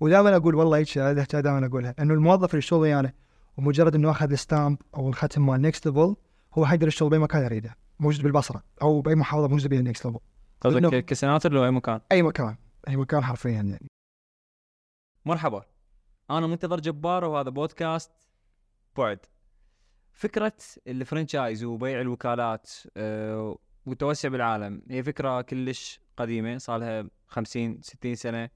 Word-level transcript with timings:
ودائما 0.00 0.36
أقول 0.36 0.54
والله 0.54 0.78
هيك 0.78 0.98
هذا 0.98 1.40
دائما 1.40 1.66
اقولها 1.66 1.94
إنه 1.98 2.14
الموظف 2.14 2.50
اللي 2.50 2.58
يشتغل 2.58 2.80
ويانا 2.80 3.12
ومجرد 3.56 3.94
إنه 3.94 4.10
أخذ 4.10 4.32
ال 4.32 4.40
stamp 4.40 4.78
أو 4.96 5.08
الختم 5.08 5.46
مال 5.46 5.62
Next 5.62 5.86
Level 5.86 6.16
هو 6.54 6.66
حيقدر 6.66 6.88
يشتغل 6.88 7.08
بأي 7.08 7.18
مكان 7.18 7.44
يريده 7.44 7.76
موجود 8.00 8.22
بالبصرة 8.22 8.62
أو 8.82 9.00
بأي 9.00 9.14
محافظة 9.14 9.48
موجودة 9.48 9.68
بها 9.68 9.82
Next 9.82 10.06
Level 10.06 10.18
قصدك 10.60 11.04
ك 11.04 11.11
center 11.11 11.52
لو 11.52 11.64
أي 11.64 11.70
مكان؟ 11.70 12.00
أي 12.12 12.22
مكان 12.22 12.56
أي 12.88 12.96
مكان 12.96 13.24
حرفيا 13.24 13.50
يعني. 13.50 13.88
مرحبا. 15.24 15.64
أنا 16.30 16.46
منتظر 16.46 16.80
جبار 16.80 17.24
وهذا 17.24 17.50
بودكاست 17.50 18.10
بعد. 18.96 19.18
فكرة 20.12 20.52
ال 20.86 20.94
franchise 20.94 21.64
وبيع 21.64 22.00
الوكالات 22.00 22.70
آه، 22.96 23.58
والتوسع 23.86 24.28
بالعالم. 24.28 24.82
هي 24.90 25.02
فكرة 25.02 25.40
كلش 25.40 26.00
قديمة 26.16 26.58
صار 26.58 26.78
لها 26.78 27.10
50 27.26 27.82
60 27.82 28.14
سنة. 28.14 28.44
آه، 28.44 28.50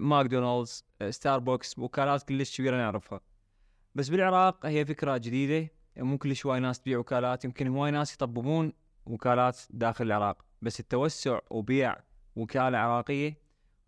ماكدونالدز 0.00 0.84
آه، 1.02 1.10
ستاربكس 1.10 1.78
وكالات 1.78 2.22
كلش 2.22 2.58
كبيرة 2.58 2.76
نعرفها. 2.76 3.20
بس 3.94 4.08
بالعراق 4.08 4.66
هي 4.66 4.84
فكرة 4.84 5.16
جديدة. 5.16 5.70
مو 5.96 6.18
كلش 6.18 6.46
هواي 6.46 6.60
ناس 6.60 6.80
تبيع 6.80 6.98
وكالات 6.98 7.44
يمكن 7.44 7.68
هواي 7.68 7.90
ناس 7.90 8.14
يطببون 8.14 8.72
وكالات 9.06 9.58
داخل 9.70 10.04
العراق. 10.04 10.44
بس 10.62 10.80
التوسع 10.80 11.38
وبيع 11.50 11.96
وكالة 12.36 12.78
عراقية 12.78 13.38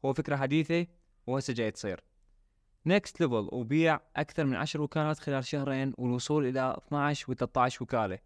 هو 0.05 0.13
فكرة 0.13 0.37
حديثة 0.37 0.87
وهسه 1.27 1.53
جاي 1.53 1.71
تصير. 1.71 2.05
Next 2.87 3.21
Level 3.21 3.49
وبيع 3.53 4.01
أكثر 4.17 4.45
من 4.45 4.57
10 4.57 4.83
وكالات 4.83 5.19
خلال 5.19 5.45
شهرين 5.45 5.95
والوصول 5.99 6.47
إلى 6.47 6.77
12 6.87 7.31
و 7.31 7.35
13 7.35 7.83
وكالة. 7.83 8.19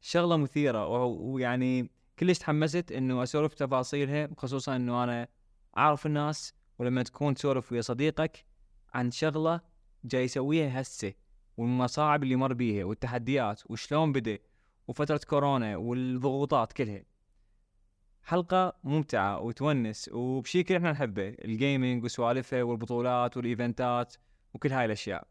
شغلة 0.00 0.36
مثيرة 0.36 1.04
ويعني 1.04 1.90
كلش 2.18 2.38
تحمست 2.38 2.92
إنه 2.92 3.22
أسولف 3.22 3.54
تفاصيلها 3.54 4.28
خصوصا 4.36 4.76
إنه 4.76 5.04
أنا 5.04 5.28
أعرف 5.78 6.06
الناس 6.06 6.54
ولما 6.78 7.02
تكون 7.02 7.34
تسولف 7.34 7.72
ويا 7.72 7.80
صديقك 7.80 8.44
عن 8.94 9.10
شغلة 9.10 9.60
جاي 10.04 10.24
يسويها 10.24 10.80
هسه 10.80 11.12
والمصاعب 11.56 12.22
اللي 12.22 12.36
مر 12.36 12.52
بيها 12.52 12.84
والتحديات 12.84 13.70
وشلون 13.70 14.12
بدأ 14.12 14.38
وفترة 14.88 15.20
كورونا 15.28 15.76
والضغوطات 15.76 16.72
كلها 16.72 17.02
حلقة 18.22 18.76
ممتعة 18.84 19.40
وتونس 19.40 20.10
وبشيء 20.12 20.76
إحنا 20.76 20.92
نحبه 20.92 21.28
ال 21.28 21.39
gaming 21.39 22.04
وسوالفه 22.04 22.62
والبطولات 22.62 23.36
والايفنتات 23.36 24.14
وكل 24.54 24.72
هاي 24.72 24.84
الأشياء. 24.84 25.26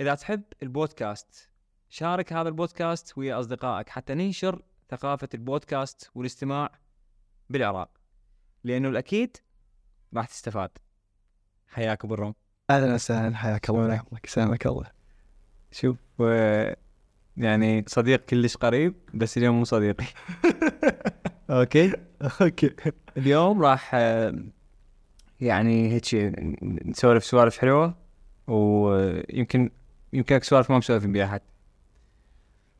إذا 0.00 0.14
تحب 0.14 0.42
البودكاست 0.62 1.50
شارك 1.88 2.32
هذا 2.32 2.48
البودكاست 2.48 3.18
ويا 3.18 3.40
أصدقائك 3.40 3.88
حتى 3.88 4.14
ننشر 4.14 4.62
ثقافة 4.90 5.28
البودكاست 5.34 6.10
والاستماع 6.14 6.70
بالعراق. 7.50 7.90
لأنه 8.64 8.88
الأكيد 8.88 9.36
راح 10.14 10.26
تستفاد. 10.26 10.70
حياك 11.68 12.04
أبو 12.04 12.14
الروم. 12.14 12.34
أهلا 12.70 12.94
وسهلا 12.94 13.36
حياك 13.36 13.70
الله 13.70 13.80
ويحفظك 13.86 14.26
سلامك 14.26 14.66
الله 14.66 14.86
شوف 15.72 15.96
آه، 16.20 16.76
يعني 17.36 17.84
صديق 17.88 18.24
كلش 18.24 18.56
قريب 18.56 18.94
بس 19.14 19.38
اليوم 19.38 19.58
مو 19.58 19.64
صديقي. 19.64 20.04
okay؟ 21.50 21.92
okay 22.40 22.74
اليوم 23.16 23.62
راح 23.62 23.94
يعني 25.40 25.92
هيك 25.92 26.14
نسولف 26.62 27.24
سوالف 27.24 27.58
حلوة 27.58 27.94
ويمكن 28.46 29.70
يمكن 30.12 30.40
سوالف 30.40 30.70
ما 30.70 30.78
مسولف 30.78 31.06
بيها 31.06 31.26
حد 31.26 31.40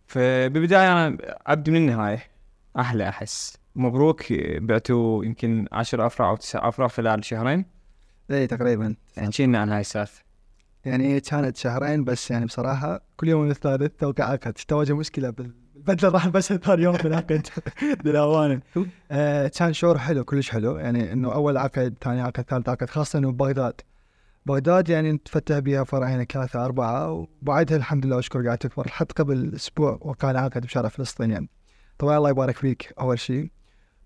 فبالبداية 0.07 0.93
أنا 0.93 1.17
أبدي 1.47 1.71
من 1.71 1.77
النهاية 1.77 2.23
أحلى 2.79 3.09
أحس 3.09 3.57
مبروك 3.75 4.33
بعتوا 4.59 5.25
يمكن 5.25 5.67
عشر 5.73 6.07
أفرع 6.07 6.31
أو 6.31 6.37
تسع 6.37 6.69
أفرع 6.69 6.89
خلال 6.89 7.25
شهرين. 7.25 7.65
اي 8.31 8.47
تقريبا. 8.47 8.95
احكي 9.19 9.47
لنا 9.47 9.59
عن 9.59 9.69
هاي 9.69 9.81
السالفة. 9.81 10.23
يعني 10.85 11.15
هي 11.15 11.21
كانت 11.21 11.57
شهرين 11.57 12.05
بس 12.05 12.31
يعني 12.31 12.45
بصراحة 12.45 13.01
كل 13.17 13.29
يوم 13.29 13.51
الثالث 13.51 13.93
توقع 13.99 14.25
عقد 14.25 14.53
تواجه 14.53 14.93
مشكلة 14.97 15.31
بالبدلة 15.31 16.09
راح 16.11 16.29
بس 16.29 16.53
ثاني 16.53 16.83
يوم 16.83 16.97
بالعقد 16.97 17.47
للامانه 18.05 18.61
آه 19.11 19.49
كان 19.49 19.73
شعور 19.73 19.99
حلو 19.99 20.25
كلش 20.25 20.51
حلو. 20.51 20.77
يعني 20.77 21.13
إنه 21.13 21.33
أول 21.35 21.57
عقد 21.57 21.95
ثاني 22.01 22.21
عقد 22.21 22.45
ثالث 22.49 22.69
عقد 22.69 22.91
خاصة 22.91 23.19
إنه 23.19 23.33
بغداد. 23.33 23.81
بغداد 24.47 24.89
يعني 24.89 25.13
نتفتح 25.13 25.59
بها 25.59 25.85
فرعين 25.85 26.25
ثلاثة 26.25 26.65
أربعة. 26.65 27.11
وبعدها 27.11 27.77
الحمد 27.77 28.07
لله 28.07 28.17
وشكر 28.17 28.47
قاعد 28.47 28.59
تكبر. 28.59 28.89
حتى 28.89 29.15
قبل 29.23 29.53
أسبوع 29.55 29.99
وكان 30.01 30.37
عقد 30.37 30.63
بشارع 30.67 30.89
فلسطين 30.89 31.31
يعني. 31.31 31.49
طبعا 31.99 32.17
الله 32.19 32.31
يبارك 32.31 32.57
فيك 32.57 32.93
أول 33.01 33.19
شيء. 33.19 33.51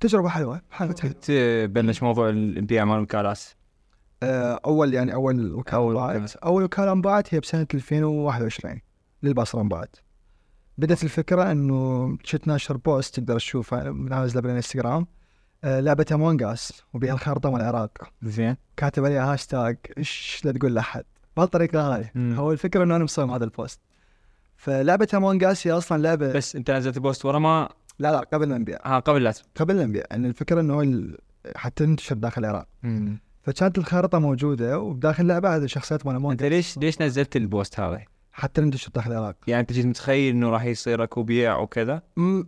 تجربة 0.01 0.29
حلوة 0.29 0.61
حلوة 0.71 0.95
متى 1.05 1.67
بلش 1.67 2.03
موضوع 2.03 2.29
البيع 2.29 2.85
مال 2.85 2.97
الوكالات 2.97 3.41
آه، 4.23 4.61
أول 4.67 4.95
يعني 4.95 5.15
أول 5.15 5.53
وكالة. 5.55 6.13
انباعت. 6.13 6.37
أول 6.37 6.63
وكالة 6.63 6.93
انباعت 6.93 7.35
هي 7.35 7.41
بسنة 7.41 7.67
2021 7.75 8.81
للبصرة 9.23 9.61
انباعت 9.61 9.97
بدت 10.79 11.05
الفكرة 11.05 11.53
إنه 11.53 12.19
شفت 12.25 12.47
ناشر 12.49 12.77
بوست 12.77 13.15
تقدر 13.21 13.37
تشوفها 13.39 13.91
نازله 13.91 14.41
بالانستغرام 14.43 15.07
آه، 15.65 15.81
لعبة 15.81 16.07
Among 16.13 16.43
Us 16.43 16.83
وبها 16.95 17.13
الخرطه 17.13 17.51
مال 17.51 17.61
العراق. 17.61 17.99
زين. 18.23 18.57
كاتب 18.77 19.05
عليها 19.05 19.33
هاشتاج 19.33 19.77
إيش 19.99 20.41
لا 20.45 20.53
تقول 20.53 20.75
لأحد. 20.75 21.05
بهالطريقة 21.37 21.95
هاي 21.95 22.11
هو 22.17 22.53
الفكرة 22.53 22.85
إنه 22.85 22.97
أنا 22.97 23.05
مصمم 23.05 23.31
هذا 23.31 23.45
ال 23.45 23.51
post. 23.51 23.81
فلعبة 24.57 25.09
Among 25.15 25.45
Us 25.45 25.67
هي 25.67 25.73
أصلا 25.73 26.03
لعبة 26.03 26.33
بس 26.33 26.57
أنت 26.57 26.71
نزلت 26.71 26.99
post 26.99 27.25
ورا 27.25 27.39
ما 27.39 27.69
لا 27.99 28.13
لا 28.13 28.19
قبل 28.19 28.49
لا 28.49 28.59
نبيع 28.59 28.79
ها 28.85 28.99
قبل 28.99 29.23
لا 29.25 29.33
قبل 29.57 29.77
لا 29.77 29.87
نبيع 29.87 30.03
يعني 30.11 30.29
الفكرة 30.29 30.61
إنه 30.61 30.81
ال- 30.83 31.19
حتى 31.57 31.87
تنتشر 31.87 32.15
داخل 32.15 32.45
العراق. 32.45 32.69
فكانت 33.43 33.79
الخارطة 33.79 34.19
موجودة 34.19 34.79
وبداخل 34.79 35.23
اللعبه 35.23 35.57
هذه 35.57 35.67
شخصيات 35.67 36.07
Among 36.07 36.31
Us 36.33 36.43
ليش 36.43 36.79
ليش 36.79 37.03
نزلت 37.03 37.37
ال 37.37 37.45
post 37.45 37.81
هذا؟ 37.81 38.01
حتى 38.33 38.61
ننتشر 38.61 38.91
داخل 38.95 39.13
العراق. 39.13 39.37
يعني 39.47 39.61
أنت 39.61 39.73
جيت 39.73 39.87
متخيل 39.87 40.35
إنه 40.35 40.51
راح 40.51 40.65
يصير 40.65 41.03
أكو 41.03 41.23
بيع 41.23 41.57
وكذا؟ 41.59 42.03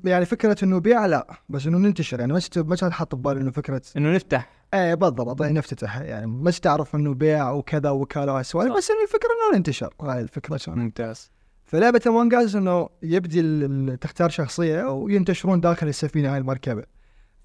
يعني 0.05 0.25
فكرة 0.25 0.57
إنه 0.65 0.79
بيع 0.79 1.07
لا 1.07 1.27
بس 1.49 1.67
إنه 1.67 1.79
ننتشر. 1.79 2.21
يعني 2.21 2.33
ما 2.33 2.41
كنت 2.41 2.59
ما 2.59 2.77
كنت 2.77 2.93
حاط 2.93 3.15
ببالي 3.15 3.41
إنه 3.41 3.51
فكرة 3.51 3.83
إنه 3.97 4.15
نفتح؟ 4.15 4.51
إيه 4.75 4.95
بالضبط 4.95 5.41
يعني 5.41 5.55
نفتتح. 5.59 5.97
يعني 5.97 6.27
ما 6.27 6.51
كنت 6.51 6.65
تعرف 6.65 6.95
إنه 6.97 7.15
بيع 7.15 7.51
وكذا 7.51 7.91
وكالة 7.91 8.33
وهالسوالف 8.33 8.77
بس 8.77 8.91
إنه 8.91 9.03
الفكرة 9.03 9.29
إنه 9.51 9.57
ننتشر. 9.59 9.95
هاي 10.01 10.21
الفكرة 10.21 10.57
كانت 10.57 10.79
ممتاز. 10.79 11.31
فلعبه 11.69 12.01
Among 12.07 12.35
Us 12.35 12.55
إنه 12.57 12.89
يبدي 13.03 13.41
ال- 13.41 13.65
ال- 13.91 13.99
تختار 13.99 14.29
شخصية 14.31 14.85
وينتشرون 14.93 15.61
داخل 15.61 15.89
السفينة 15.89 16.33
هاي 16.33 16.39
المركبة. 16.39 16.83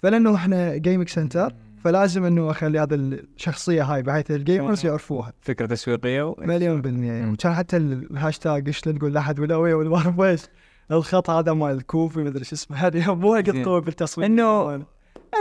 فلأنه 0.02 0.34
إحنا 0.34 0.76
gaming 0.76 1.08
center 1.08 1.54
فلازم 1.84 2.24
إنه 2.24 2.50
أخلي 2.50 2.78
هذا 2.78 2.94
الشخصية 2.94 3.82
هاي 3.82 4.02
بحيث 4.02 4.30
ال 4.30 4.38
gamers 4.38 4.86
يعرفوها. 4.86 5.32
فكرة 5.40 5.66
تسويقية 5.66 6.22
و... 6.28 6.34
مليون 6.38 6.80
بالمية. 6.82 7.12
يعني 7.12 7.36
كان 7.36 7.54
حتى 7.54 7.76
ال- 7.76 8.10
الهاشتاج 8.10 8.66
إيش 8.66 8.86
لا 8.86 8.92
تقول 8.92 9.12
لاحد 9.14 9.40
ولا 9.40 9.56
ويا 9.56 9.96
أعرف 9.96 10.20
إيش. 10.20 10.42
الخط 10.90 11.30
هذا 11.30 11.52
مال 11.52 11.70
الكوفي 11.70 12.18
ما 12.22 12.28
أدري 12.28 12.44
شو 12.44 12.54
اسمه. 12.54 12.76
هذه 12.76 13.14
مو 13.14 13.34
قد. 13.34 13.50
قوي 13.64 13.80
بالتصوير. 13.80 14.26
إنه 14.26 14.72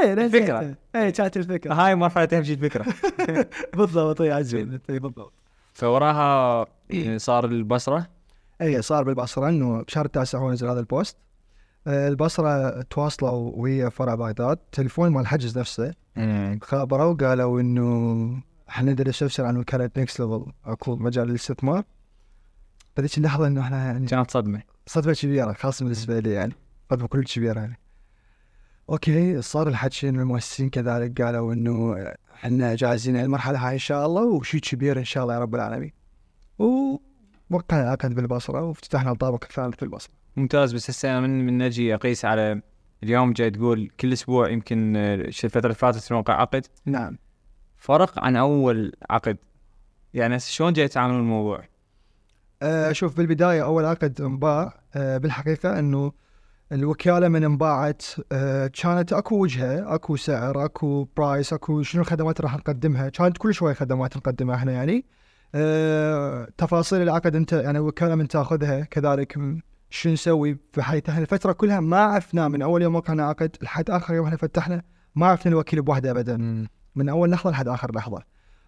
اي 0.03 0.13
الفكرة. 0.13 0.75
اي 0.95 1.11
كانت 1.11 1.37
الفكرة. 1.37 1.73
هاي 1.73 1.95
مرحلة 1.95 2.27
اهم 2.33 2.43
شيء 2.43 2.55
الفكرة. 2.55 2.85
بالضبط 3.77 4.21
اي 4.21 4.31
عجيب 4.31 4.79
اي 4.89 4.99
بالضبط 4.99 5.33
فوراها 5.73 6.65
صار 7.17 7.45
البصرة. 7.45 8.07
اي 8.63 8.81
صار 8.81 9.03
بالبصرة 9.03 9.49
إنه 9.49 9.81
بشهر 9.81 10.05
التاسع 10.05 10.39
هو 10.39 10.51
نزل 10.51 10.67
هذا 10.67 10.79
ال 10.79 10.86
post. 10.86 11.17
آه، 11.87 12.07
البصرة 12.07 12.81
تواصلوا 12.81 13.51
ويا 13.55 13.89
فرع 13.89 14.15
بغداد 14.15 14.57
تليفون 14.57 15.09
مال 15.09 15.21
الحجز 15.21 15.57
نفسه. 15.57 15.93
خابروا 16.61 17.13
قالوا 17.13 17.61
إنه 17.61 18.43
إحنا 18.69 18.91
ندرس 18.91 19.23
نفسنا 19.23 19.47
عن 19.47 19.57
وكالة 19.57 19.89
Next 19.97 20.19
Level 20.19 20.45
أكو 20.65 20.95
مجال 20.95 21.27
للاستثمار. 21.27 21.83
بهذيك 22.97 23.17
اللحظه 23.17 23.47
إنه 23.47 23.61
إحنا 23.61 23.85
يعني 23.85 24.07
كانت 24.07 24.31
صدمة. 24.31 24.61
صدمة 24.87 25.13
كبيرة 25.13 25.53
خاصة 25.53 25.83
بالنسبة 25.83 26.19
لي 26.19 26.31
يعني. 26.31 26.53
صدمة 26.91 27.07
كل 27.07 27.23
كبيرة 27.23 27.59
يعني. 27.59 27.79
أوكي 28.89 29.41
صار 29.41 29.67
الحكي 29.67 30.09
انه 30.09 30.21
المؤسسين 30.21 30.69
كذلك 30.69 31.21
قالوا 31.21 31.53
إنه 31.53 31.95
إحنا 32.33 32.75
جاهزين 32.75 33.17
المرحلة 33.17 33.67
هاي 33.67 33.73
إن 33.73 33.79
شاء 33.79 34.05
الله 34.05 34.23
وشيء 34.23 34.61
كبير 34.61 34.99
إن 34.99 35.05
شاء 35.05 35.23
الله 35.23 35.33
يا 35.33 35.39
رب 35.39 35.55
العالمين. 35.55 35.91
ووقعنا 37.53 37.83
العقد 37.83 38.15
بالبصرة 38.15 38.61
وافتتحنا 38.61 39.11
الطابق 39.11 39.43
الثالث 39.43 39.79
بالبصرة 39.79 40.11
ممتاز 40.35 40.73
بس 40.73 40.89
هسه 40.89 41.19
من 41.19 41.45
من 41.45 41.57
نجي 41.57 41.95
أقيس 41.95 42.25
على 42.25 42.61
اليوم 43.03 43.33
جاي 43.33 43.49
تقول 43.51 43.89
كل 43.99 44.13
أسبوع 44.13 44.49
يمكن 44.49 44.95
آه، 44.95 45.15
الفترة 45.15 45.61
اللي 45.61 45.75
فاتت 45.75 46.11
نوقع 46.11 46.41
عقد. 46.41 46.65
نعم. 46.85 47.17
فرق 47.77 48.19
عن 48.19 48.35
أول 48.35 48.93
عقد. 49.09 49.37
يعني 50.13 50.39
شلون 50.39 50.73
جاي 50.73 50.87
تعاملون 50.87 51.19
الموضوع؟ 51.19 51.63
آه 52.61 52.91
شوف 52.91 53.17
بالبداية 53.17 53.63
أول 53.63 53.85
عقد 53.85 54.21
انباع 54.21 54.79
آه 54.95 55.17
بالحقيقة 55.17 55.79
إنه 55.79 56.11
الوكالة 56.71 57.27
من 57.27 57.43
انباعت 57.43 58.03
كانت 58.73 59.13
أكو 59.13 59.35
وجهة 59.35 59.95
أكو 59.95 60.15
سعر 60.15 60.65
أكو 60.65 61.07
برايس 61.17 61.53
أكو 61.53 61.81
شنو 61.81 62.01
الخدمات 62.01 62.41
راح 62.41 62.55
نقدمها. 62.55 63.09
كانت 63.09 63.37
كل 63.37 63.53
شوية 63.53 63.73
خدمات 63.73 64.17
نقدمها 64.17 64.55
إحنا 64.55 64.71
يعني. 64.71 65.05
آه 65.55 66.47
تفاصيل 66.57 67.01
العقد 67.01 67.35
أنت 67.35 67.53
يعني 67.53 67.77
الوكالة 67.77 68.15
من 68.15 68.27
تاخذها 68.27 68.81
كذلك 68.81 69.39
شو 69.89 70.09
نسوي 70.09 70.57
بحيث 70.77 71.09
إحنا 71.09 71.21
الفترة 71.21 71.51
كلها 71.51 71.79
ما 71.79 71.97
عرفنا 71.97 72.47
من 72.47 72.61
أول 72.61 72.81
يوم 72.81 72.95
وقعنا 72.95 73.23
عقد 73.23 73.55
لحد 73.61 73.89
آخر 73.89 74.13
يوم 74.13 74.25
إحنا 74.25 74.37
فتحنا 74.37 74.83
ما 75.15 75.27
عرفنا 75.27 75.51
الوكيل 75.51 75.81
بوحده 75.81 76.11
أبدا. 76.11 76.67
من 76.95 77.09
أول 77.09 77.31
لحظة 77.31 77.51
لحد 77.51 77.67
آخر 77.67 77.95
لحظة. 77.95 78.23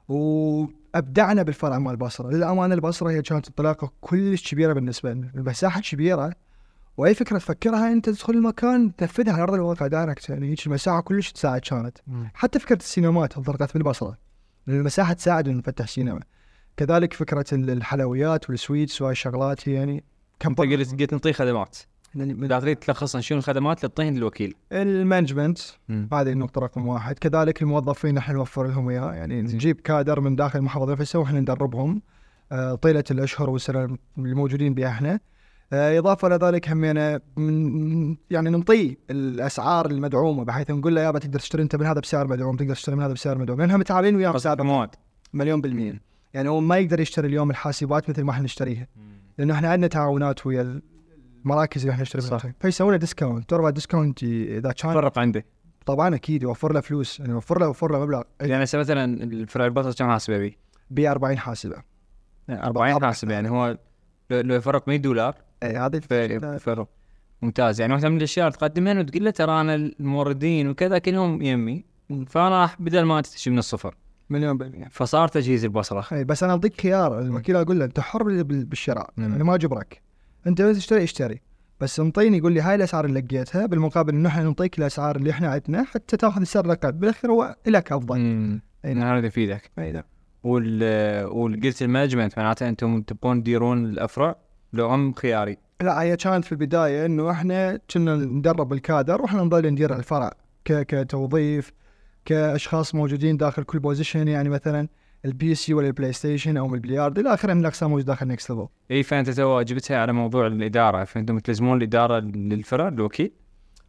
وأبدعنا 0.07 1.43
بالفرع 1.43 1.79
مال 1.79 1.91
البصره 1.91 2.29
للأمانة 2.29 2.75
البصرة 2.75 3.09
هي 3.09 3.21
كانت 3.21 3.47
انطلاقه 3.47 3.91
كلش 4.01 4.51
كبيرة 4.53 4.73
بالنسبة 4.73 5.13
لنا. 5.13 5.31
المساحه 5.35 5.81
كبيرة. 5.81 6.33
وأي 6.97 7.13
فكرة 7.13 7.37
تفكرها 7.37 7.91
أنت 7.91 8.09
تدخل 8.09 8.33
المكان 8.33 8.95
تنفذها 8.95 9.33
على 9.33 9.43
أرض 9.43 9.53
الواقع 9.53 9.87
direct. 9.87 10.29
يعني 10.29 10.49
هيك 10.49 10.67
المساحة 10.67 11.01
كلش 11.01 11.31
تساعد 11.31 11.61
كانت. 11.61 11.97
حتى 12.33 12.59
فكرة 12.59 12.77
السينمات 12.77 13.37
انطلقت 13.37 13.73
بالبصره 13.73 14.17
لأن 14.67 14.79
المساحة 14.79 15.13
تساعد 15.13 15.47
إنه 15.47 15.57
نفتح 15.57 15.87
سينما. 15.87 16.21
كذلك 16.77 17.13
فكرة 17.13 17.45
ال- 17.53 17.69
الحلويات 17.69 18.49
وال 18.49 18.62
sweets 18.62 19.01
وهاي 19.01 19.11
الشغلات 19.11 19.69
هي 19.69 19.73
يعني 19.73 20.03
كم 20.39 20.53
قلت 20.53 21.13
نعطيه 21.13 21.31
خدمات. 21.31 21.77
اذا 22.15 22.59
تريد 22.59 22.77
تلخصها 22.77 23.21
شنو 23.21 23.37
الخدمات 23.37 23.77
اللي 23.77 23.89
تطين 23.89 24.15
للوكيل 24.15 24.55
ال 24.71 24.79
management 24.79 25.59
هذه 25.89 26.31
النقطة 26.31 26.61
رقم 26.61 26.87
واحد، 26.87 27.19
كذلك 27.19 27.61
الموظفين 27.61 28.15
نحن 28.15 28.33
نوفر 28.33 28.67
لهم 28.67 28.89
اياه، 28.89 29.13
يعني. 29.13 29.41
نجيب 29.41 29.79
كادر 29.79 30.19
من 30.19 30.35
داخل 30.35 30.59
المحافظة 30.59 30.91
نفسها 30.91 31.19
وإحنا 31.21 31.39
ندربهم. 31.39 32.01
آه، 32.51 32.75
طيلة 32.75 33.03
الأشهر 33.11 33.49
والسنة 33.49 33.97
الموجودين 34.17 34.73
بها 34.73 34.89
إحنا. 34.89 35.19
آه، 35.73 35.99
إضافة 35.99 36.27
إلى 36.27 36.35
ذلك 36.35 36.69
همينا 36.69 37.21
من 37.37 38.17
يعني 38.29 38.49
نعطيه 38.49 38.97
الأسعار 39.09 39.85
المدعومة 39.85 40.43
بحيث 40.43 40.71
نقول 40.71 40.95
له 40.95 41.01
يابا 41.01 41.19
تقدر 41.19 41.39
تشتري 41.39 41.63
أنت 41.63 41.75
من 41.75 41.85
هذا 41.85 41.99
بسعر 41.99 42.27
مدعوم، 42.27 42.55
تقدر 42.55 42.73
تشتري 42.73 42.95
من 42.95 43.03
هذا 43.03 43.13
بسعر 43.13 43.37
مدعوم، 43.37 43.59
لأنهم 43.59 43.79
متعاملين 43.79 44.15
وياه 44.15 44.31
بسعر 44.31 44.89
مليون 45.33 45.61
بالمية. 45.61 46.14
يعني 46.35 46.49
هو 46.49 46.59
ما 46.59 46.77
يقدر 46.77 46.99
يشتري 46.99 47.27
اليوم 47.27 47.49
الحاسبات 47.49 48.09
مثل 48.09 48.23
ما 48.23 48.31
إحنا 48.31 48.43
نشتريها. 48.43 48.87
لأنه 49.37 49.53
إحنا 49.53 49.69
عندنا 49.69 49.87
تعاونات 49.87 50.45
ويا 50.45 50.81
المراكز 51.45 51.81
اللي 51.81 51.91
إحنا 51.91 52.01
نشتري 52.01 52.21
منها. 52.21 52.53
فيسوون 52.59 52.91
له 52.91 52.97
discount 52.97 53.49
ترى 53.49 53.71
discount 53.71 54.23
إذا 54.23 54.71
كان 54.71 54.93
فرق 54.93 55.19
عنده 55.19 55.45
طبعا 55.85 56.15
أكيد 56.15 56.43
يوفر 56.43 56.73
له 56.73 56.81
فلوس. 56.81 57.19
يعني 57.19 57.31
يوفر 57.31 57.59
له 57.59 57.65
يوفر 57.65 57.91
له 57.91 57.99
مبلغ. 57.99 58.21
يعني 58.41 58.63
هسه 58.63 58.79
مثلا 58.79 59.23
الفرع 59.23 59.65
البطل 59.65 59.93
كم 59.93 60.07
حاسبه 60.07 60.37
بي؟ 60.37 60.57
ب 60.89 60.99
40 60.99 61.37
حاسبة. 61.37 61.83
40 62.49 63.05
حاسبة. 63.05 63.33
يعني 63.33 63.49
هو 63.49 63.77
لو 64.31 64.55
يفرق 64.55 64.87
100 64.87 64.97
دولار 64.97 65.35
اي 65.63 65.77
هذه 65.77 65.99
فرق. 66.57 66.87
ممتاز. 67.41 67.81
يعني 67.81 67.93
واحدة 67.93 68.09
من 68.09 68.17
الأشياء 68.17 68.47
اللي 68.47 68.57
تقدمها 68.57 68.99
وتقول 68.99 69.25
له 69.25 69.31
ترى 69.31 69.61
أنا 69.61 69.75
الموردين 69.75 70.69
وكذا 70.69 70.97
كلهم 70.97 71.41
يمي. 71.41 71.85
فأنا 72.27 72.61
راح 72.61 72.81
بدل 72.81 73.01
ما 73.03 73.21
تشتري 73.21 73.53
من 73.53 73.59
الصفر. 73.59 73.95
مليون 74.29 74.57
بالمية. 74.57 74.87
فصار 74.91 75.27
تجهيز 75.27 75.63
البصرة. 75.63 76.05
اي 76.11 76.23
بس 76.23 76.43
أنا 76.43 76.51
اعطيك 76.53 76.81
خيار 76.81 77.19
الوكيل 77.19 77.55
أقول 77.55 77.79
له 77.79 77.85
أنت 77.85 77.99
حر 77.99 78.23
بال- 78.23 78.43
بال- 78.43 78.65
بالشراء. 78.65 79.09
أنا 79.17 79.43
ما 79.43 79.55
اجبرك 79.55 80.01
أنت 80.47 80.61
بس 80.61 80.77
تشتري 80.77 81.03
اشتري. 81.03 81.41
بس 81.81 81.99
انطيني 81.99 82.37
يقول 82.37 82.51
لي 82.53 82.61
هاي 82.61 82.75
الأسعار 82.75 83.05
اللي 83.05 83.21
لقيتها 83.21 83.65
بالمقابل 83.65 84.13
إنه 84.13 84.29
إحنا 84.29 84.43
نعطيك 84.43 84.79
الأسعار 84.79 85.15
اللي 85.15 85.29
إحنا 85.31 85.47
عندنا 85.49 85.83
حتى 85.83 86.17
تأخذ 86.17 86.41
السعر 86.41 86.65
الاقل 86.65 86.91
بالأخير 86.91 87.31
هو 87.31 87.55
لك 87.67 87.91
أفضل. 87.91 88.15
امم 88.15 88.61
اي 88.85 88.93
نعم. 88.93 89.15
هذا 89.17 89.27
يفيدك 89.27 89.71
اي 89.79 89.91
نعم. 89.91 90.03
وال 90.43 91.25
وقلت 91.25 91.81
ال 91.81 91.86
management 91.86 92.37
معناته 92.39 92.69
أنتم 92.69 93.01
تبون 93.01 93.41
تديرون 93.43 93.85
الأفرع 93.85 94.35
لو 94.73 94.87
هم 94.87 95.13
خياري. 95.13 95.57
لا 95.81 96.01
هي 96.01 96.17
كانت 96.17 96.45
في 96.45 96.51
البداية 96.51 97.05
إنه 97.05 97.31
إحنا 97.31 97.79
كنا 97.93 98.15
ندرب 98.15 98.73
الكادر 98.73 99.21
وإحنا 99.21 99.41
نظل 99.41 99.67
ندير 99.71 99.95
الفرع 99.95 100.31
ك- 100.65 100.81
كتوظيف 100.85 101.71
كأشخاص 102.25 102.95
موجودين 102.95 103.37
داخل 103.37 103.63
كل 103.63 103.79
position 103.79 104.27
يعني 104.27 104.49
مثلا 104.49 104.87
ال 105.25 105.55
PC 105.55 105.73
ولا 105.73 105.87
ال 105.87 106.13
PlayStation 106.13 106.57
أو 106.57 106.75
البلياردو 106.75 107.21
إلى 107.21 107.33
آخره 107.33 107.53
من 107.53 107.61
الاقسام 107.61 107.89
موجود 107.89 108.05
داخل 108.05 108.27
Next 108.27 108.51
Level 108.51 108.67
إي 108.91 109.03
فأنت 109.03 109.29
تو 109.29 109.61
جبتها 109.61 109.97
على 109.97 110.13
موضوع 110.13 110.47
الإدارة. 110.47 111.03
فأنتم 111.03 111.39
تلزمون 111.39 111.77
الإدارة 111.77 112.19
للفرع 112.19 112.87
الوكيل؟ 112.87 113.31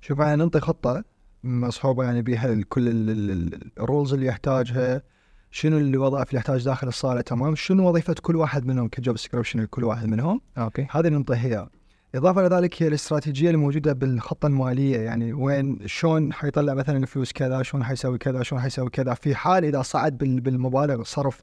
شوف 0.01 0.21
إحنا 0.21 0.37
ننطي 0.37 0.61
خطة 0.61 1.05
مصحوبة 1.45 2.05
يعني 2.05 2.23
بها 2.23 2.61
كل 2.69 2.89
ال- 2.89 3.11
ال- 3.11 3.31
ال- 3.31 3.71
ال 3.81 3.86
rules 3.86 4.15
اللي 4.15 4.27
يحتاجها 4.27 5.03
شنو 5.51 5.79
الوظائف 5.79 6.29
اللي 6.29 6.39
يحتاج 6.39 6.65
داخل 6.65 6.89
الصالة 6.89 7.21
تمام؟ 7.21 7.55
شنو 7.55 7.89
وظيفة 7.89 8.15
كل 8.23 8.37
واحد 8.37 8.67
منهم 8.67 8.89
ك 8.89 8.95
job 8.95 9.15
description 9.15 9.61
لكل 9.61 9.85
واحد 9.85 10.07
منهم؟ 10.07 10.41
okay. 10.59 10.87
هذه 10.91 11.09
ننطيها 11.09 11.71
إضافة 12.17 12.47
إلى 12.47 12.57
ذلك 12.57 12.83
هي 12.83 12.89
الاستراتيجية 12.89 13.51
الموجودة 13.51 13.93
بالخطه 13.93 14.47
الماليه 14.47 14.99
يعني 14.99 15.33
وين 15.33 15.79
شلون 15.87 16.33
حيطلع 16.33 16.75
مثلا 16.75 16.97
الفلوس 16.97 17.33
كذا 17.33 17.63
شلون 17.63 17.85
حيسوي 17.85 18.19
كذا 18.19 18.43
شلون 18.43 18.63
حيسوي 18.63 18.91
كذا 18.91 19.15
في 19.15 19.35
حال 19.35 19.65
إذا 19.65 19.83
صعد 19.83 20.19
بال- 20.19 20.41
بالمبالغ 20.41 20.95
الصرف 21.01 21.43